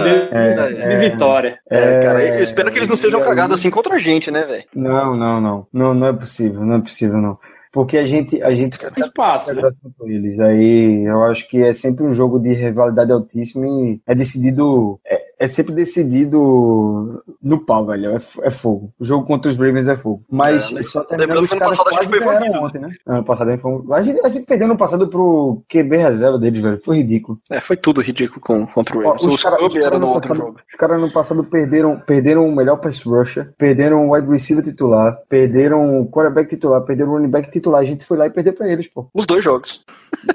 de, 0.54 0.76
de 0.76 0.98
vitória. 0.98 1.60
É, 1.70 2.00
cara, 2.00 2.24
eu 2.24 2.44
espero 2.44 2.72
que 2.72 2.80
eles 2.80 2.90
não 2.90 2.98
sejam 2.98 3.22
cagados 3.22 3.60
assim 3.60 3.70
contra 3.70 3.96
a 3.96 4.00
gente, 4.00 4.32
né, 4.32 4.44
velho? 4.44 4.64
Não, 4.76 5.16
não, 5.16 5.42
não. 5.42 5.68
Não, 5.72 5.94
não 5.94 6.08
é 6.08 6.14
possível, 6.14 6.62
não 6.62 6.76
é 6.76 6.82
possível, 6.82 7.18
não 7.18 7.38
porque 7.72 7.98
a 7.98 8.06
gente 8.06 8.42
a 8.44 8.54
gente 8.54 8.78
tem 8.78 8.92
espaço 8.98 9.54
né? 9.56 9.62
com 9.98 10.08
eles 10.08 10.40
aí 10.40 11.06
eu 11.06 11.24
acho 11.24 11.48
que 11.48 11.64
é 11.64 11.74
sempre 11.74 12.04
um 12.04 12.14
jogo 12.14 12.38
de 12.38 12.54
rivalidade 12.54 13.12
altíssima 13.12 13.66
e 13.66 14.02
é 14.06 14.14
decidido 14.14 15.00
é, 15.06 15.21
é 15.42 15.48
sempre 15.48 15.74
decidido 15.74 17.24
no 17.42 17.66
pau, 17.66 17.84
velho. 17.88 18.12
É, 18.12 18.18
é, 18.44 18.52
fogo. 18.52 18.94
O 19.00 19.04
jogo 19.04 19.26
contra 19.26 19.50
os 19.50 19.58
Ravens 19.58 19.88
é 19.88 19.98
fogo. 19.98 20.24
Mas 20.30 20.72
é, 20.72 20.84
só 20.84 21.04
terminando 21.04 21.42
os 21.42 21.50
caras 21.50 21.80
quase 21.80 22.08
ganharam 22.08 22.64
ontem, 22.64 22.80
né? 22.80 22.94
Ano 23.08 23.24
passado 23.24 23.58
foi 23.58 23.72
a 23.92 24.04
gente, 24.04 24.24
a 24.24 24.30
gente 24.30 24.46
perdeu 24.46 24.68
no 24.68 24.78
passado 24.78 25.08
pro 25.08 25.64
QB 25.68 25.98
reserva 25.98 26.38
deles, 26.38 26.62
velho. 26.62 26.80
Foi 26.86 26.98
ridículo. 26.98 27.40
É, 27.50 27.60
foi 27.60 27.76
tudo 27.76 28.02
ridículo 28.02 28.40
com, 28.40 28.68
contra 28.68 28.96
o 28.96 29.02
Ravens. 29.02 29.24
Os, 29.24 29.34
os 29.34 29.44
caras 29.44 29.74
cara 29.74 29.98
no 29.98 30.10
outro 30.10 30.36
jogo. 30.36 30.58
Os 30.72 30.78
caras 30.78 31.02
no 31.02 31.12
passado 31.12 31.44
perderam, 31.44 32.00
perderam 32.00 32.48
o 32.48 32.56
melhor 32.56 32.78
pass 32.78 33.02
rusher, 33.02 33.52
perderam 33.58 34.10
o 34.10 34.14
wide 34.14 34.30
receiver 34.30 34.64
titular, 34.64 35.18
perderam 35.28 36.02
o 36.02 36.08
quarterback 36.08 36.50
titular, 36.50 36.82
perderam 36.82 37.14
o 37.14 37.14
running 37.16 37.32
back 37.32 37.50
titular. 37.50 37.82
A 37.82 37.86
gente 37.86 38.06
foi 38.06 38.16
lá 38.16 38.28
e 38.28 38.30
perdeu 38.30 38.54
pra 38.54 38.70
eles, 38.70 38.88
pô. 38.88 39.08
Os 39.12 39.26
dois 39.26 39.44
jogos. 39.44 39.84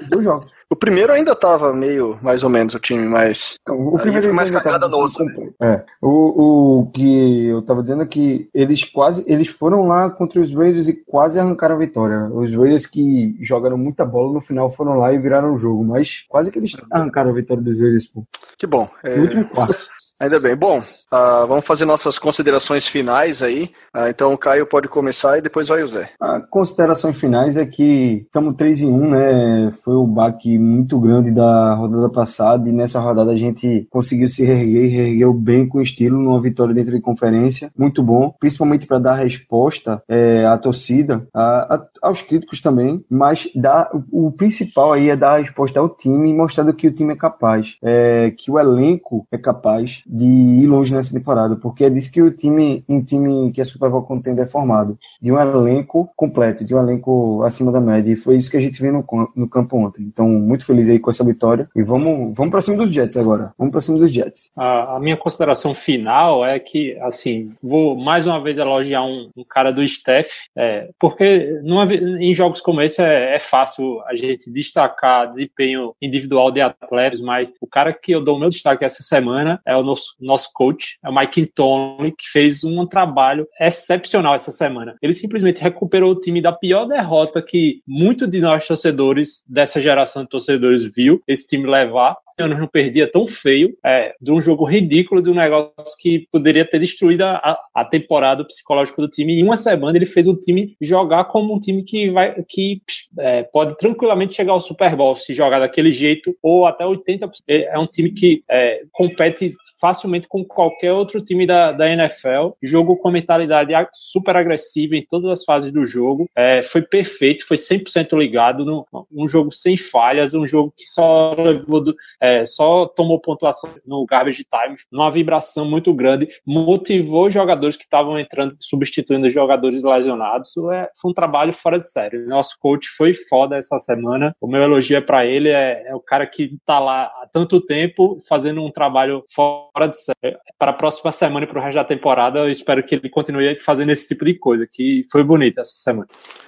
Os 0.01 0.09
dois 0.09 0.25
jogos. 0.25 0.56
O 0.69 0.75
primeiro 0.75 1.13
ainda 1.13 1.33
tava 1.33 1.73
meio, 1.73 2.19
mais 2.21 2.43
ou 2.43 2.49
menos, 2.49 2.73
o 2.73 2.79
time, 2.79 3.07
mas. 3.07 3.55
O 3.69 3.97
primeiro 3.97 4.25
foi 4.25 4.33
mais 4.33 4.51
cagada 4.51 4.87
nossa. 4.89 5.23
Né? 5.23 5.49
É, 5.61 5.85
o, 6.01 6.81
o 6.81 6.91
que 6.91 7.45
eu 7.45 7.61
tava 7.61 7.81
dizendo 7.81 8.03
é 8.03 8.05
que 8.05 8.49
eles 8.53 8.83
quase, 8.83 9.23
eles 9.27 9.47
foram 9.47 9.87
lá 9.87 10.09
contra 10.09 10.41
os 10.41 10.53
Raiders 10.53 10.89
e 10.89 11.03
quase 11.05 11.39
arrancaram 11.39 11.75
a 11.75 11.79
vitória. 11.79 12.29
Os 12.33 12.53
Raiders 12.53 12.85
que 12.85 13.37
jogaram 13.41 13.77
muita 13.77 14.05
bola 14.05 14.33
no 14.33 14.41
final 14.41 14.69
foram 14.69 14.97
lá 14.97 15.13
e 15.13 15.19
viraram 15.19 15.55
o 15.55 15.57
jogo, 15.57 15.85
mas 15.85 16.25
quase 16.27 16.51
que 16.51 16.59
eles 16.59 16.75
arrancaram 16.91 17.31
a 17.31 17.33
vitória 17.33 17.63
dos 17.63 17.79
Raiders, 17.79 18.07
pô. 18.07 18.25
Que 18.57 18.67
bom. 18.67 18.89
É... 19.03 19.15
No 19.15 19.23
último 19.23 19.47
quarto. 19.47 19.87
Ainda 20.19 20.39
bem. 20.39 20.55
Bom, 20.55 20.79
uh, 20.79 21.47
vamos 21.47 21.63
fazer 21.63 21.85
nossas 21.85 22.17
considerações 22.17 22.87
finais 22.87 23.43
aí. 23.43 23.65
Uh, 23.95 24.07
então 24.09 24.33
o 24.33 24.37
Caio 24.37 24.65
pode 24.65 24.87
começar 24.87 25.37
e 25.37 25.41
depois 25.41 25.67
vai 25.67 25.83
o 25.83 25.87
Zé. 25.87 26.09
A 26.19 26.39
considerações 26.41 27.19
finais 27.19 27.55
é 27.55 27.67
que 27.67 28.23
estamos 28.25 28.55
3 28.55 28.81
em 28.81 28.91
1, 28.91 29.09
né? 29.09 29.73
Foi 29.83 29.93
o 29.93 30.07
baque 30.07 30.57
muito 30.57 30.99
grande 30.99 31.29
da 31.29 31.75
rodada 31.75 32.09
passada 32.09 32.67
e 32.67 32.71
nessa 32.71 32.99
rodada 32.99 33.31
a 33.31 33.35
gente 33.35 33.87
conseguiu 33.91 34.27
se 34.27 34.43
reerguer 34.43 34.85
e 34.85 34.87
reergueu 34.87 35.33
bem 35.35 35.67
com 35.67 35.79
estilo 35.79 36.19
numa 36.19 36.41
vitória 36.41 36.73
dentro 36.73 36.93
de 36.93 37.01
conferência. 37.01 37.71
Muito 37.77 38.01
bom, 38.01 38.33
principalmente 38.39 38.87
para 38.87 38.97
dar 38.97 39.13
resposta 39.13 40.01
é, 40.09 40.45
à 40.47 40.57
torcida, 40.57 41.27
a, 41.31 41.75
a, 41.75 41.87
aos 42.01 42.23
críticos 42.23 42.59
também, 42.59 43.05
mas 43.07 43.47
dá, 43.53 43.91
o, 44.11 44.31
principal 44.31 44.93
aí 44.93 45.11
é 45.11 45.15
dar 45.15 45.37
resposta 45.37 45.79
ao 45.79 45.89
time 45.89 46.31
e 46.31 46.33
mostrando 46.33 46.73
que 46.73 46.87
o 46.87 46.91
time 46.91 47.13
é 47.13 47.17
capaz, 47.17 47.77
é, 47.83 48.31
que 48.35 48.49
o 48.49 48.59
elenco 48.59 49.27
é 49.31 49.37
capaz 49.37 50.01
de 50.07 50.25
ir 50.25 50.67
longe 50.67 50.93
nessa 50.93 51.13
temporada, 51.13 51.55
porque 51.55 51.83
é 51.83 51.89
disso 51.89 52.11
que 52.11 52.21
o 52.21 52.31
time, 52.31 52.83
um 52.87 53.03
time 53.03 53.51
que 53.51 53.61
a 53.61 53.65
Super 53.65 53.89
Bowl 53.89 54.03
contende 54.03 54.41
é 54.41 54.47
formado, 54.47 54.97
de 55.21 55.31
um 55.31 55.39
elenco 55.39 56.09
completo, 56.15 56.63
de 56.63 56.73
um 56.73 56.79
elenco 56.79 57.43
acima 57.43 57.71
da 57.71 57.81
média, 57.81 58.11
e 58.11 58.15
foi 58.15 58.37
isso 58.37 58.49
que 58.49 58.57
a 58.57 58.61
gente 58.61 58.81
viu 58.81 58.93
no, 58.93 59.31
no 59.35 59.49
campo 59.49 59.77
ontem. 59.77 60.03
Então, 60.03 60.27
muito 60.27 60.65
feliz 60.65 60.89
aí 60.89 60.99
com 60.99 61.09
essa 61.09 61.25
vitória, 61.25 61.69
e 61.75 61.83
vamos, 61.83 62.35
vamos 62.35 62.51
para 62.51 62.61
cima 62.61 62.77
dos 62.77 62.93
Jets 62.93 63.17
agora, 63.17 63.53
vamos 63.57 63.71
para 63.71 63.81
cima 63.81 63.99
dos 63.99 64.11
Jets. 64.11 64.49
A, 64.55 64.95
a, 64.95 64.99
minha 64.99 65.17
consideração 65.17 65.73
final 65.73 66.45
é 66.45 66.57
que, 66.59 66.97
assim, 67.01 67.53
vou 67.61 67.97
mais 67.97 68.25
uma 68.25 68.41
vez 68.41 68.57
elogiar 68.57 69.03
um, 69.03 69.29
um 69.35 69.43
cara 69.43 69.71
do 69.71 69.83
staff, 69.83 70.29
é, 70.55 70.89
porque 70.99 71.59
numa, 71.63 71.85
em 71.93 72.33
jogos 72.33 72.61
como 72.61 72.81
esse 72.81 73.01
é, 73.01 73.35
é 73.35 73.39
fácil 73.39 74.01
a 74.05 74.15
gente 74.15 74.49
destacar 74.49 75.29
desempenho 75.29 75.93
individual 76.01 76.51
de 76.51 76.61
atletas, 76.61 77.19
mas 77.19 77.53
o 77.59 77.67
cara 77.67 77.91
que 77.91 78.11
eu 78.11 78.21
dou 78.21 78.37
o 78.37 78.39
meu 78.39 78.49
destaque 78.49 78.85
essa 78.85 79.03
semana 79.03 79.59
é 79.65 79.75
o 79.75 79.83
nosso 79.83 79.96
nosso, 79.97 80.15
nosso 80.19 80.49
coach, 80.53 80.99
é 81.03 81.09
o 81.09 81.15
Mike 81.15 81.47
Tony, 81.47 82.11
que 82.11 82.27
fez 82.31 82.63
um 82.63 82.85
trabalho 82.85 83.47
excepcional 83.59 84.35
essa 84.35 84.51
semana. 84.51 84.95
Ele 85.01 85.13
simplesmente 85.13 85.61
recuperou 85.61 86.11
o 86.11 86.19
time 86.19 86.41
da 86.41 86.51
pior 86.51 86.85
derrota 86.85 87.41
que 87.41 87.81
muito 87.87 88.27
de 88.27 88.39
nós 88.39 88.67
torcedores, 88.67 89.43
dessa 89.47 89.81
geração 89.81 90.23
de 90.23 90.29
torcedores, 90.29 90.83
viu 90.83 91.21
esse 91.27 91.47
time 91.47 91.67
levar 91.67 92.15
anos 92.43 92.59
não 92.59 92.67
perdia 92.67 93.09
tão 93.09 93.27
feio, 93.27 93.75
é, 93.85 94.13
de 94.21 94.31
um 94.31 94.41
jogo 94.41 94.65
ridículo, 94.65 95.21
de 95.21 95.29
um 95.29 95.35
negócio 95.35 95.97
que 95.99 96.27
poderia 96.31 96.65
ter 96.65 96.79
destruído 96.79 97.23
a, 97.23 97.57
a 97.73 97.85
temporada 97.85 98.43
psicológica 98.43 99.01
do 99.01 99.07
time. 99.07 99.39
Em 99.39 99.43
uma 99.43 99.57
semana 99.57 99.97
ele 99.97 100.05
fez 100.05 100.27
o 100.27 100.35
time 100.35 100.75
jogar 100.81 101.25
como 101.25 101.55
um 101.55 101.59
time 101.59 101.83
que 101.83 102.09
vai 102.09 102.35
que 102.47 102.81
é, 103.19 103.43
pode 103.43 103.77
tranquilamente 103.77 104.35
chegar 104.35 104.53
ao 104.53 104.59
Super 104.59 104.95
Bowl 104.95 105.15
se 105.15 105.33
jogar 105.33 105.59
daquele 105.59 105.91
jeito 105.91 106.35
ou 106.41 106.65
até 106.65 106.83
80%. 106.83 107.29
É, 107.47 107.77
um 107.79 107.85
time 107.85 108.11
que 108.11 108.43
é, 108.49 108.83
compete 108.91 109.55
facilmente 109.79 110.27
com 110.27 110.43
qualquer 110.43 110.93
outro 110.93 111.19
time 111.19 111.45
da, 111.45 111.71
da 111.71 111.89
NFL. 111.89 112.51
Jogo 112.61 112.97
com 112.97 113.11
mentalidade 113.11 113.73
super 113.93 114.35
agressiva 114.35 114.95
em 114.95 115.05
todas 115.05 115.25
as 115.25 115.43
fases 115.43 115.71
do 115.71 115.85
jogo. 115.85 116.29
É, 116.35 116.61
foi 116.61 116.81
perfeito, 116.81 117.45
foi 117.45 117.57
100% 117.57 118.17
ligado, 118.17 118.65
no, 118.65 118.85
um 119.11 119.27
jogo 119.27 119.51
sem 119.51 119.77
falhas, 119.77 120.33
um 120.33 120.45
jogo 120.45 120.73
que 120.75 120.87
só 120.87 121.35
levou 121.37 121.83
do, 121.83 121.95
é, 122.27 122.45
só 122.45 122.85
tomou 122.85 123.19
pontuação 123.19 123.69
no 123.85 124.05
garbage 124.05 124.43
time, 124.43 124.75
numa 124.91 125.09
vibração 125.09 125.63
muito 125.63 125.93
grande, 125.93 126.27
motivou 126.45 127.29
jogadores 127.29 127.77
que 127.77 127.83
estavam 127.83 128.19
entrando, 128.19 128.57
substituindo 128.59 129.29
jogadores 129.29 129.81
lesionados. 129.81 130.53
É, 130.73 130.89
foi 130.99 131.11
um 131.11 131.13
trabalho 131.13 131.53
fora 131.53 131.77
de 131.77 131.89
série. 131.89 132.19
Nosso 132.25 132.57
coach 132.59 132.89
foi 132.89 133.13
foda 133.13 133.55
essa 133.55 133.79
semana. 133.79 134.35
O 134.41 134.47
meu 134.47 134.61
elogio 134.61 134.97
é 134.97 135.01
para 135.01 135.25
ele, 135.25 135.49
é, 135.49 135.83
é, 135.87 135.95
o 135.95 136.01
cara 136.01 136.27
que 136.27 136.55
está 136.55 136.79
lá 136.79 137.03
há 137.03 137.27
tanto 137.31 137.61
tempo 137.61 138.17
fazendo 138.27 138.61
um 138.61 138.71
trabalho 138.71 139.23
fora 139.33 139.87
de 139.87 139.97
série. 139.97 140.37
Para 140.59 140.71
a 140.71 140.73
próxima 140.73 141.11
semana 141.11 141.45
e 141.45 141.47
para 141.47 141.59
o 141.59 141.63
resto 141.63 141.75
da 141.75 141.85
temporada, 141.85 142.39
eu 142.39 142.49
espero 142.49 142.83
que 142.83 142.95
ele 142.95 143.09
continue 143.09 143.55
fazendo 143.55 143.91
esse 143.91 144.07
tipo 144.07 144.25
de 144.25 144.33
coisa, 144.33 144.67
que 144.69 145.05
foi 145.09 145.23
bonito 145.23 145.59
essa 145.61 145.75
semana. 145.75 146.07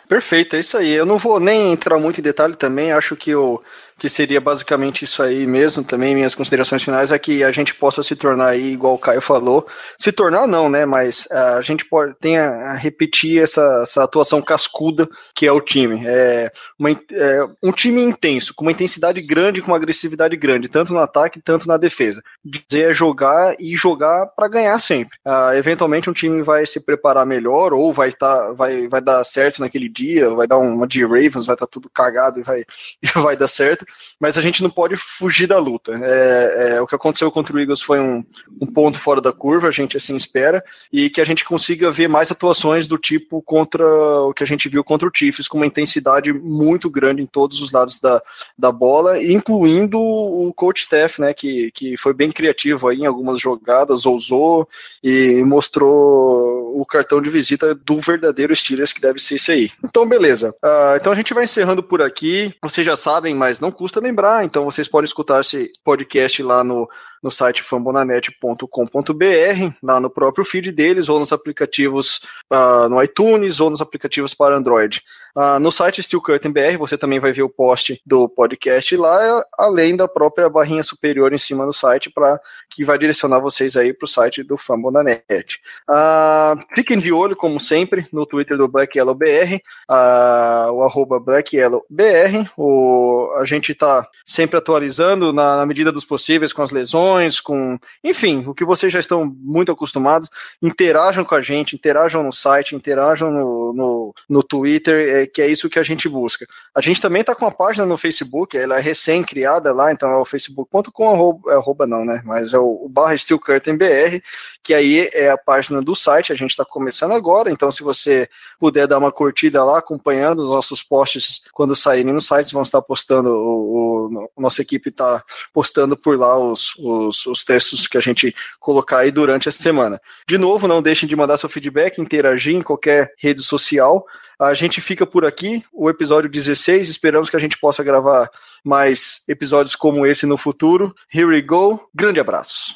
Perfeito, 0.10 0.56
é 0.56 0.60
isso 0.60 0.78
aí. 0.78 0.92
Eu 0.92 1.06
não 1.06 1.18
vou 1.18 1.40
nem 1.40 1.72
entrar 1.72 1.98
muito 2.00 2.20
em 2.20 2.24
detalhe 2.24 2.56
também, 2.56 2.92
acho 2.92 3.16
que 3.16 3.34
o 3.36 3.62
que 4.00 4.10
seria 4.10 4.40
basicamente 4.40 5.04
isso 5.04 5.22
aí 5.22 5.46
mesmo, 5.46 5.84
também 5.84 6.16
minhas 6.16 6.34
considerações 6.34 6.82
finais 6.82 7.12
é 7.12 7.20
que 7.20 7.44
a 7.44 7.52
gente 7.52 7.76
possa 7.76 8.02
se 8.02 8.16
tornar 8.16 8.48
aí, 8.48 8.72
igual 8.72 8.96
o 8.96 9.00
Caio 9.00 9.22
falou, 9.22 9.68
se 9.98 10.12
tornar 10.12 10.48
não, 10.48 10.70
né, 10.70 10.86
mas 10.86 11.26
uh, 11.26 11.58
a 11.58 11.62
gente 11.62 11.86
pode 11.86 12.16
tem 12.20 12.38
a, 12.38 12.72
a 12.72 12.74
repetir 12.76 13.42
essa, 13.42 13.82
essa, 13.84 14.04
atuação 14.04 14.42
cascuda 14.42 15.08
que 15.36 15.46
é 15.46 15.52
o 15.52 15.60
time, 15.60 16.02
é, 16.06 16.52
uma, 16.78 16.90
é, 16.92 17.46
um 17.62 17.72
time 17.72 18.02
intenso, 18.02 18.54
com 18.56 18.64
uma 18.64 18.72
intensidade 18.72 19.22
grande, 19.22 19.62
com 19.62 19.68
uma 19.68 19.78
agressividade 19.78 20.36
grande, 20.38 20.70
tanto 20.70 20.94
no 20.94 21.00
ataque, 21.00 21.42
tanto 21.42 21.68
na 21.68 21.76
defesa, 21.76 22.24
dizer 22.44 22.90
é 22.90 22.94
jogar 22.94 23.56
e 23.60 23.76
jogar 23.76 24.28
para 24.28 24.48
ganhar 24.48 24.80
sempre, 24.80 25.18
uh, 25.28 25.54
eventualmente 25.56 26.10
um 26.10 26.14
time 26.14 26.42
vai 26.42 26.66
se 26.66 26.80
preparar 26.80 27.26
melhor, 27.26 27.74
ou 27.74 27.94
vai, 27.94 28.12
tá, 28.14 28.54
vai, 28.54 28.88
vai 28.88 29.02
dar 29.02 29.22
certo 29.26 29.60
naquele 29.60 29.90
dia, 29.90 30.30
vai 30.30 30.48
dar 30.48 30.58
uma 30.58 30.88
de 30.88 31.04
Ravens, 31.04 31.46
vai 31.46 31.56
estar 31.56 31.68
tá 31.68 31.68
tudo 31.70 31.90
cagado 31.94 32.40
e 32.40 32.44
vai, 32.44 32.64
vai 33.22 33.36
dar 33.36 33.48
certo, 33.48 33.86
mas 34.20 34.38
a 34.38 34.42
gente 34.42 34.62
não 34.62 34.70
pode 34.70 34.96
fugir 34.98 35.48
da 35.48 35.58
luta. 35.58 36.00
É, 36.04 36.74
é, 36.76 36.82
o 36.82 36.88
que 36.88 36.96
aconteceu 36.96 37.32
contra 37.32 37.56
o 37.56 37.60
Eagles 37.60 37.82
foi 37.82 38.00
um, 38.00 38.24
um, 38.62 38.68
ponto 38.68 39.00
fora 39.00 39.22
da 39.22 39.32
curva, 39.32 39.68
a 39.68 39.72
gente 39.72 39.96
assim 39.96 40.16
espera, 40.16 40.64
e 40.92 41.10
que 41.10 41.22
a 41.22 41.26
gente 41.26 41.46
consiga 41.46 41.92
ver 41.92 42.08
mais 42.08 42.32
atuações 42.32 42.86
do 42.86 42.98
tipo 42.98 43.42
contra 43.42 43.86
o 44.22 44.34
que 44.34 44.44
a 44.44 44.48
gente 44.48 44.68
viu 44.68 44.84
contra 44.84 45.08
o 45.08 45.12
Chiefs, 45.14 45.48
com 45.48 45.58
uma 45.58 45.66
intensidade 45.66 46.34
muito 46.34 46.90
grande 46.90 47.22
em 47.22 47.26
todos 47.26 47.62
os 47.62 47.72
lados 47.72 48.00
da, 48.00 48.22
da 48.58 48.72
bola, 48.72 49.22
incluindo 49.24 50.00
o 50.00 50.54
coach 50.54 50.82
staff, 50.82 51.22
né, 51.22 51.34
que, 51.34 51.72
que 51.72 51.98
foi 51.98 52.14
bem 52.14 52.32
criativo 52.32 52.88
aí 52.88 53.00
em 53.00 53.06
algumas 53.06 53.40
jogadas, 53.40 54.06
ousou 54.06 54.68
e 55.04 55.44
mostrou 55.44 56.80
o 56.80 56.86
cartão 56.86 57.22
de 57.22 57.30
visita 57.30 57.74
do 57.74 58.00
verdadeiro 58.00 58.56
Steelers, 58.56 58.94
que 58.94 59.02
deve 59.02 59.20
ser 59.20 59.36
esse 59.36 59.52
aí. 59.52 59.72
Então, 59.84 60.08
beleza. 60.08 60.50
Uh, 60.64 60.96
então 60.98 61.12
a 61.12 61.16
gente 61.16 61.34
vai 61.34 61.46
encerrando 61.46 61.82
por 61.82 62.02
aqui. 62.02 62.54
Vocês 62.62 62.86
já 62.86 62.96
sabem, 62.96 63.34
mas 63.34 63.60
não 63.60 63.72
custa 63.80 64.02
lembrar, 64.02 64.44
então 64.44 64.66
vocês 64.66 64.90
podem 64.90 65.06
escutar 65.06 65.40
esse 65.40 65.72
podcast 65.86 66.44
lá 66.44 66.66
no 66.66 66.90
no 67.22 67.30
site 67.30 67.64
fambonanet.com.br, 67.64 69.74
lá 69.84 70.00
no 70.00 70.10
próprio 70.10 70.46
feed 70.46 70.72
deles, 70.72 71.10
ou 71.10 71.20
nos 71.20 71.34
aplicativos 71.34 72.22
uh, 72.52 72.88
no 72.90 73.02
iTunes, 73.04 73.60
ou 73.60 73.70
nos 73.70 73.82
aplicativos 73.82 74.34
para 74.34 74.56
Android. 74.56 75.02
Uh, 75.36 75.60
no 75.60 75.72
site 75.72 76.02
Steel 76.02 76.22
Curtain 76.22 76.52
BR, 76.52 76.78
você 76.78 76.98
também 76.98 77.20
vai 77.20 77.32
ver 77.32 77.44
o 77.44 77.50
post 77.50 78.02
do 78.06 78.28
podcast 78.28 78.96
lá, 78.96 79.44
além 79.58 79.96
da 79.96 80.08
própria 80.08 80.50
barrinha 80.50 80.82
superior 80.82 81.32
em 81.34 81.38
cima 81.38 81.66
do 81.66 81.74
site, 81.74 82.10
para 82.10 82.40
que 82.70 82.84
vai 82.84 82.98
direcionar 82.98 83.40
vocês 83.40 83.76
aí 83.76 83.94
para 83.94 84.06
o 84.06 84.10
site 84.10 84.44
do 84.44 84.58
Fambonanet. 84.58 85.60
Uh, 85.90 86.60
fiquem 86.76 86.98
de 86.98 87.12
olho, 87.12 87.36
como 87.36 87.62
sempre, 87.62 88.08
no 88.12 88.26
Twitter 88.26 88.58
do 88.58 88.68
Black 88.68 88.98
Yellow 88.98 89.16
BR, 89.16 89.60
uh, 89.90 90.72
o 90.72 90.84
arroba 90.84 91.20
Black 91.20 91.56
Yellow 91.56 91.86
BR. 91.90 92.50
O, 92.58 93.32
a 93.38 93.46
gente 93.46 93.72
está 93.72 94.08
sempre 94.26 94.58
atualizando 94.58 95.32
na, 95.32 95.58
na 95.58 95.66
medida 95.66 95.92
dos 95.92 96.06
possíveis 96.06 96.52
com 96.52 96.64
as 96.64 96.72
lesões 96.72 97.09
com, 97.42 97.80
enfim, 98.04 98.44
o 98.46 98.54
que 98.54 98.66
vocês 98.66 98.92
já 98.92 99.00
estão 99.00 99.26
muito 99.26 99.72
acostumados. 99.72 100.30
Interajam 100.62 101.24
com 101.24 101.36
a 101.36 101.42
gente, 101.42 101.76
interajam 101.76 102.22
no 102.24 102.34
site, 102.34 102.76
interajam 102.76 103.32
no, 103.32 103.74
no, 103.74 104.14
no 104.30 104.44
Twitter, 104.44 105.08
é, 105.08 105.28
que 105.28 105.42
é 105.42 105.48
isso 105.48 105.70
que 105.70 105.80
a 105.80 105.84
gente 105.84 106.10
busca. 106.10 106.46
A 106.76 106.82
gente 106.82 107.02
também 107.02 107.22
está 107.22 107.34
com 107.34 107.46
uma 107.46 107.52
página 107.52 107.86
no 107.86 107.98
Facebook, 107.98 108.58
ela 108.58 108.78
é 108.78 108.82
recém-criada 108.82 109.74
lá, 109.74 109.92
então 109.92 110.10
é 110.10 110.18
o 110.18 110.26
facebook.com, 110.26 111.10
arroba, 111.10 111.52
é 111.52 111.56
arroba 111.56 111.88
não, 111.88 112.06
né? 112.06 112.22
Mas 112.26 112.54
é 112.54 112.58
o, 112.58 112.86
o 112.86 112.90
barra 112.90 113.18
Steel 113.18 113.40
Curtain 113.40 113.78
BR, 113.78 114.22
que 114.64 114.74
aí 114.74 115.10
é 115.14 115.30
a 115.30 115.38
página 115.38 115.82
do 115.82 115.96
site, 115.96 116.34
a 116.34 116.36
gente 116.36 116.52
está 116.52 116.66
começando 116.66 117.14
agora, 117.14 117.52
então 117.52 117.72
se 117.72 117.84
você 117.84 118.30
puder 118.60 118.88
dar 118.88 118.98
uma 118.98 119.12
curtida 119.12 119.64
lá, 119.64 119.80
acompanhando 119.80 120.44
os 120.44 120.50
nossos 120.50 120.84
posts 120.84 121.42
quando 121.54 121.76
saírem 121.76 122.14
no 122.14 122.22
site, 122.22 122.54
vão 122.54 122.64
estar 122.64 122.82
postando, 122.82 123.30
o, 123.30 124.08
o 124.08 124.32
nossa 124.38 124.62
equipe 124.62 124.90
está 124.90 125.24
postando 125.54 125.96
por 125.96 126.18
lá 126.18 126.38
os, 126.38 126.76
os, 126.78 127.26
os, 127.26 127.44
textos 127.44 127.88
que 127.88 127.98
a 127.98 128.02
gente 128.02 128.36
colocar 128.60 129.00
aí 129.00 129.12
durante 129.12 129.48
a 129.48 129.52
semana. 129.52 130.00
De 130.28 130.38
novo, 130.38 130.68
não 130.68 130.82
deixem 130.82 131.08
de 131.08 131.16
mandar 131.16 131.38
seu 131.38 131.50
feedback, 131.50 132.00
interagir 132.00 132.56
em 132.56 132.62
qualquer 132.62 133.14
rede 133.18 133.42
social. 133.42 134.06
A 134.40 134.54
gente 134.54 134.80
fica 134.82 135.06
por 135.06 135.26
aqui, 135.26 135.64
o 135.74 135.90
episódio 135.90 136.30
16. 136.30 136.90
Esperamos 136.90 137.30
que 137.30 137.36
a 137.36 137.40
gente 137.40 137.58
possa 137.60 137.84
gravar 137.84 138.30
mais 138.64 139.22
episódios 139.28 139.76
como 139.76 140.06
esse 140.06 140.26
no 140.26 140.38
futuro. 140.38 140.94
Here 141.14 141.26
we 141.26 141.42
go. 141.42 141.82
Grande 141.94 142.20
abraço. 142.20 142.76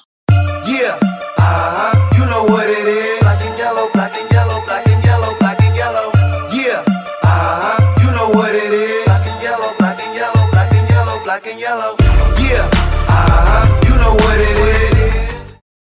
Yeah. 0.68 0.98
Uh 1.38 1.42
-huh. 1.42 2.18
you 2.18 2.26
know 2.26 2.46
what 2.52 2.70
it 2.70 2.88
is. 2.88 3.20
Black 3.20 3.44
and 3.48 3.58
yellow, 3.58 3.90
black 3.94 4.14
and 4.16 4.24
yellow, 4.24 4.33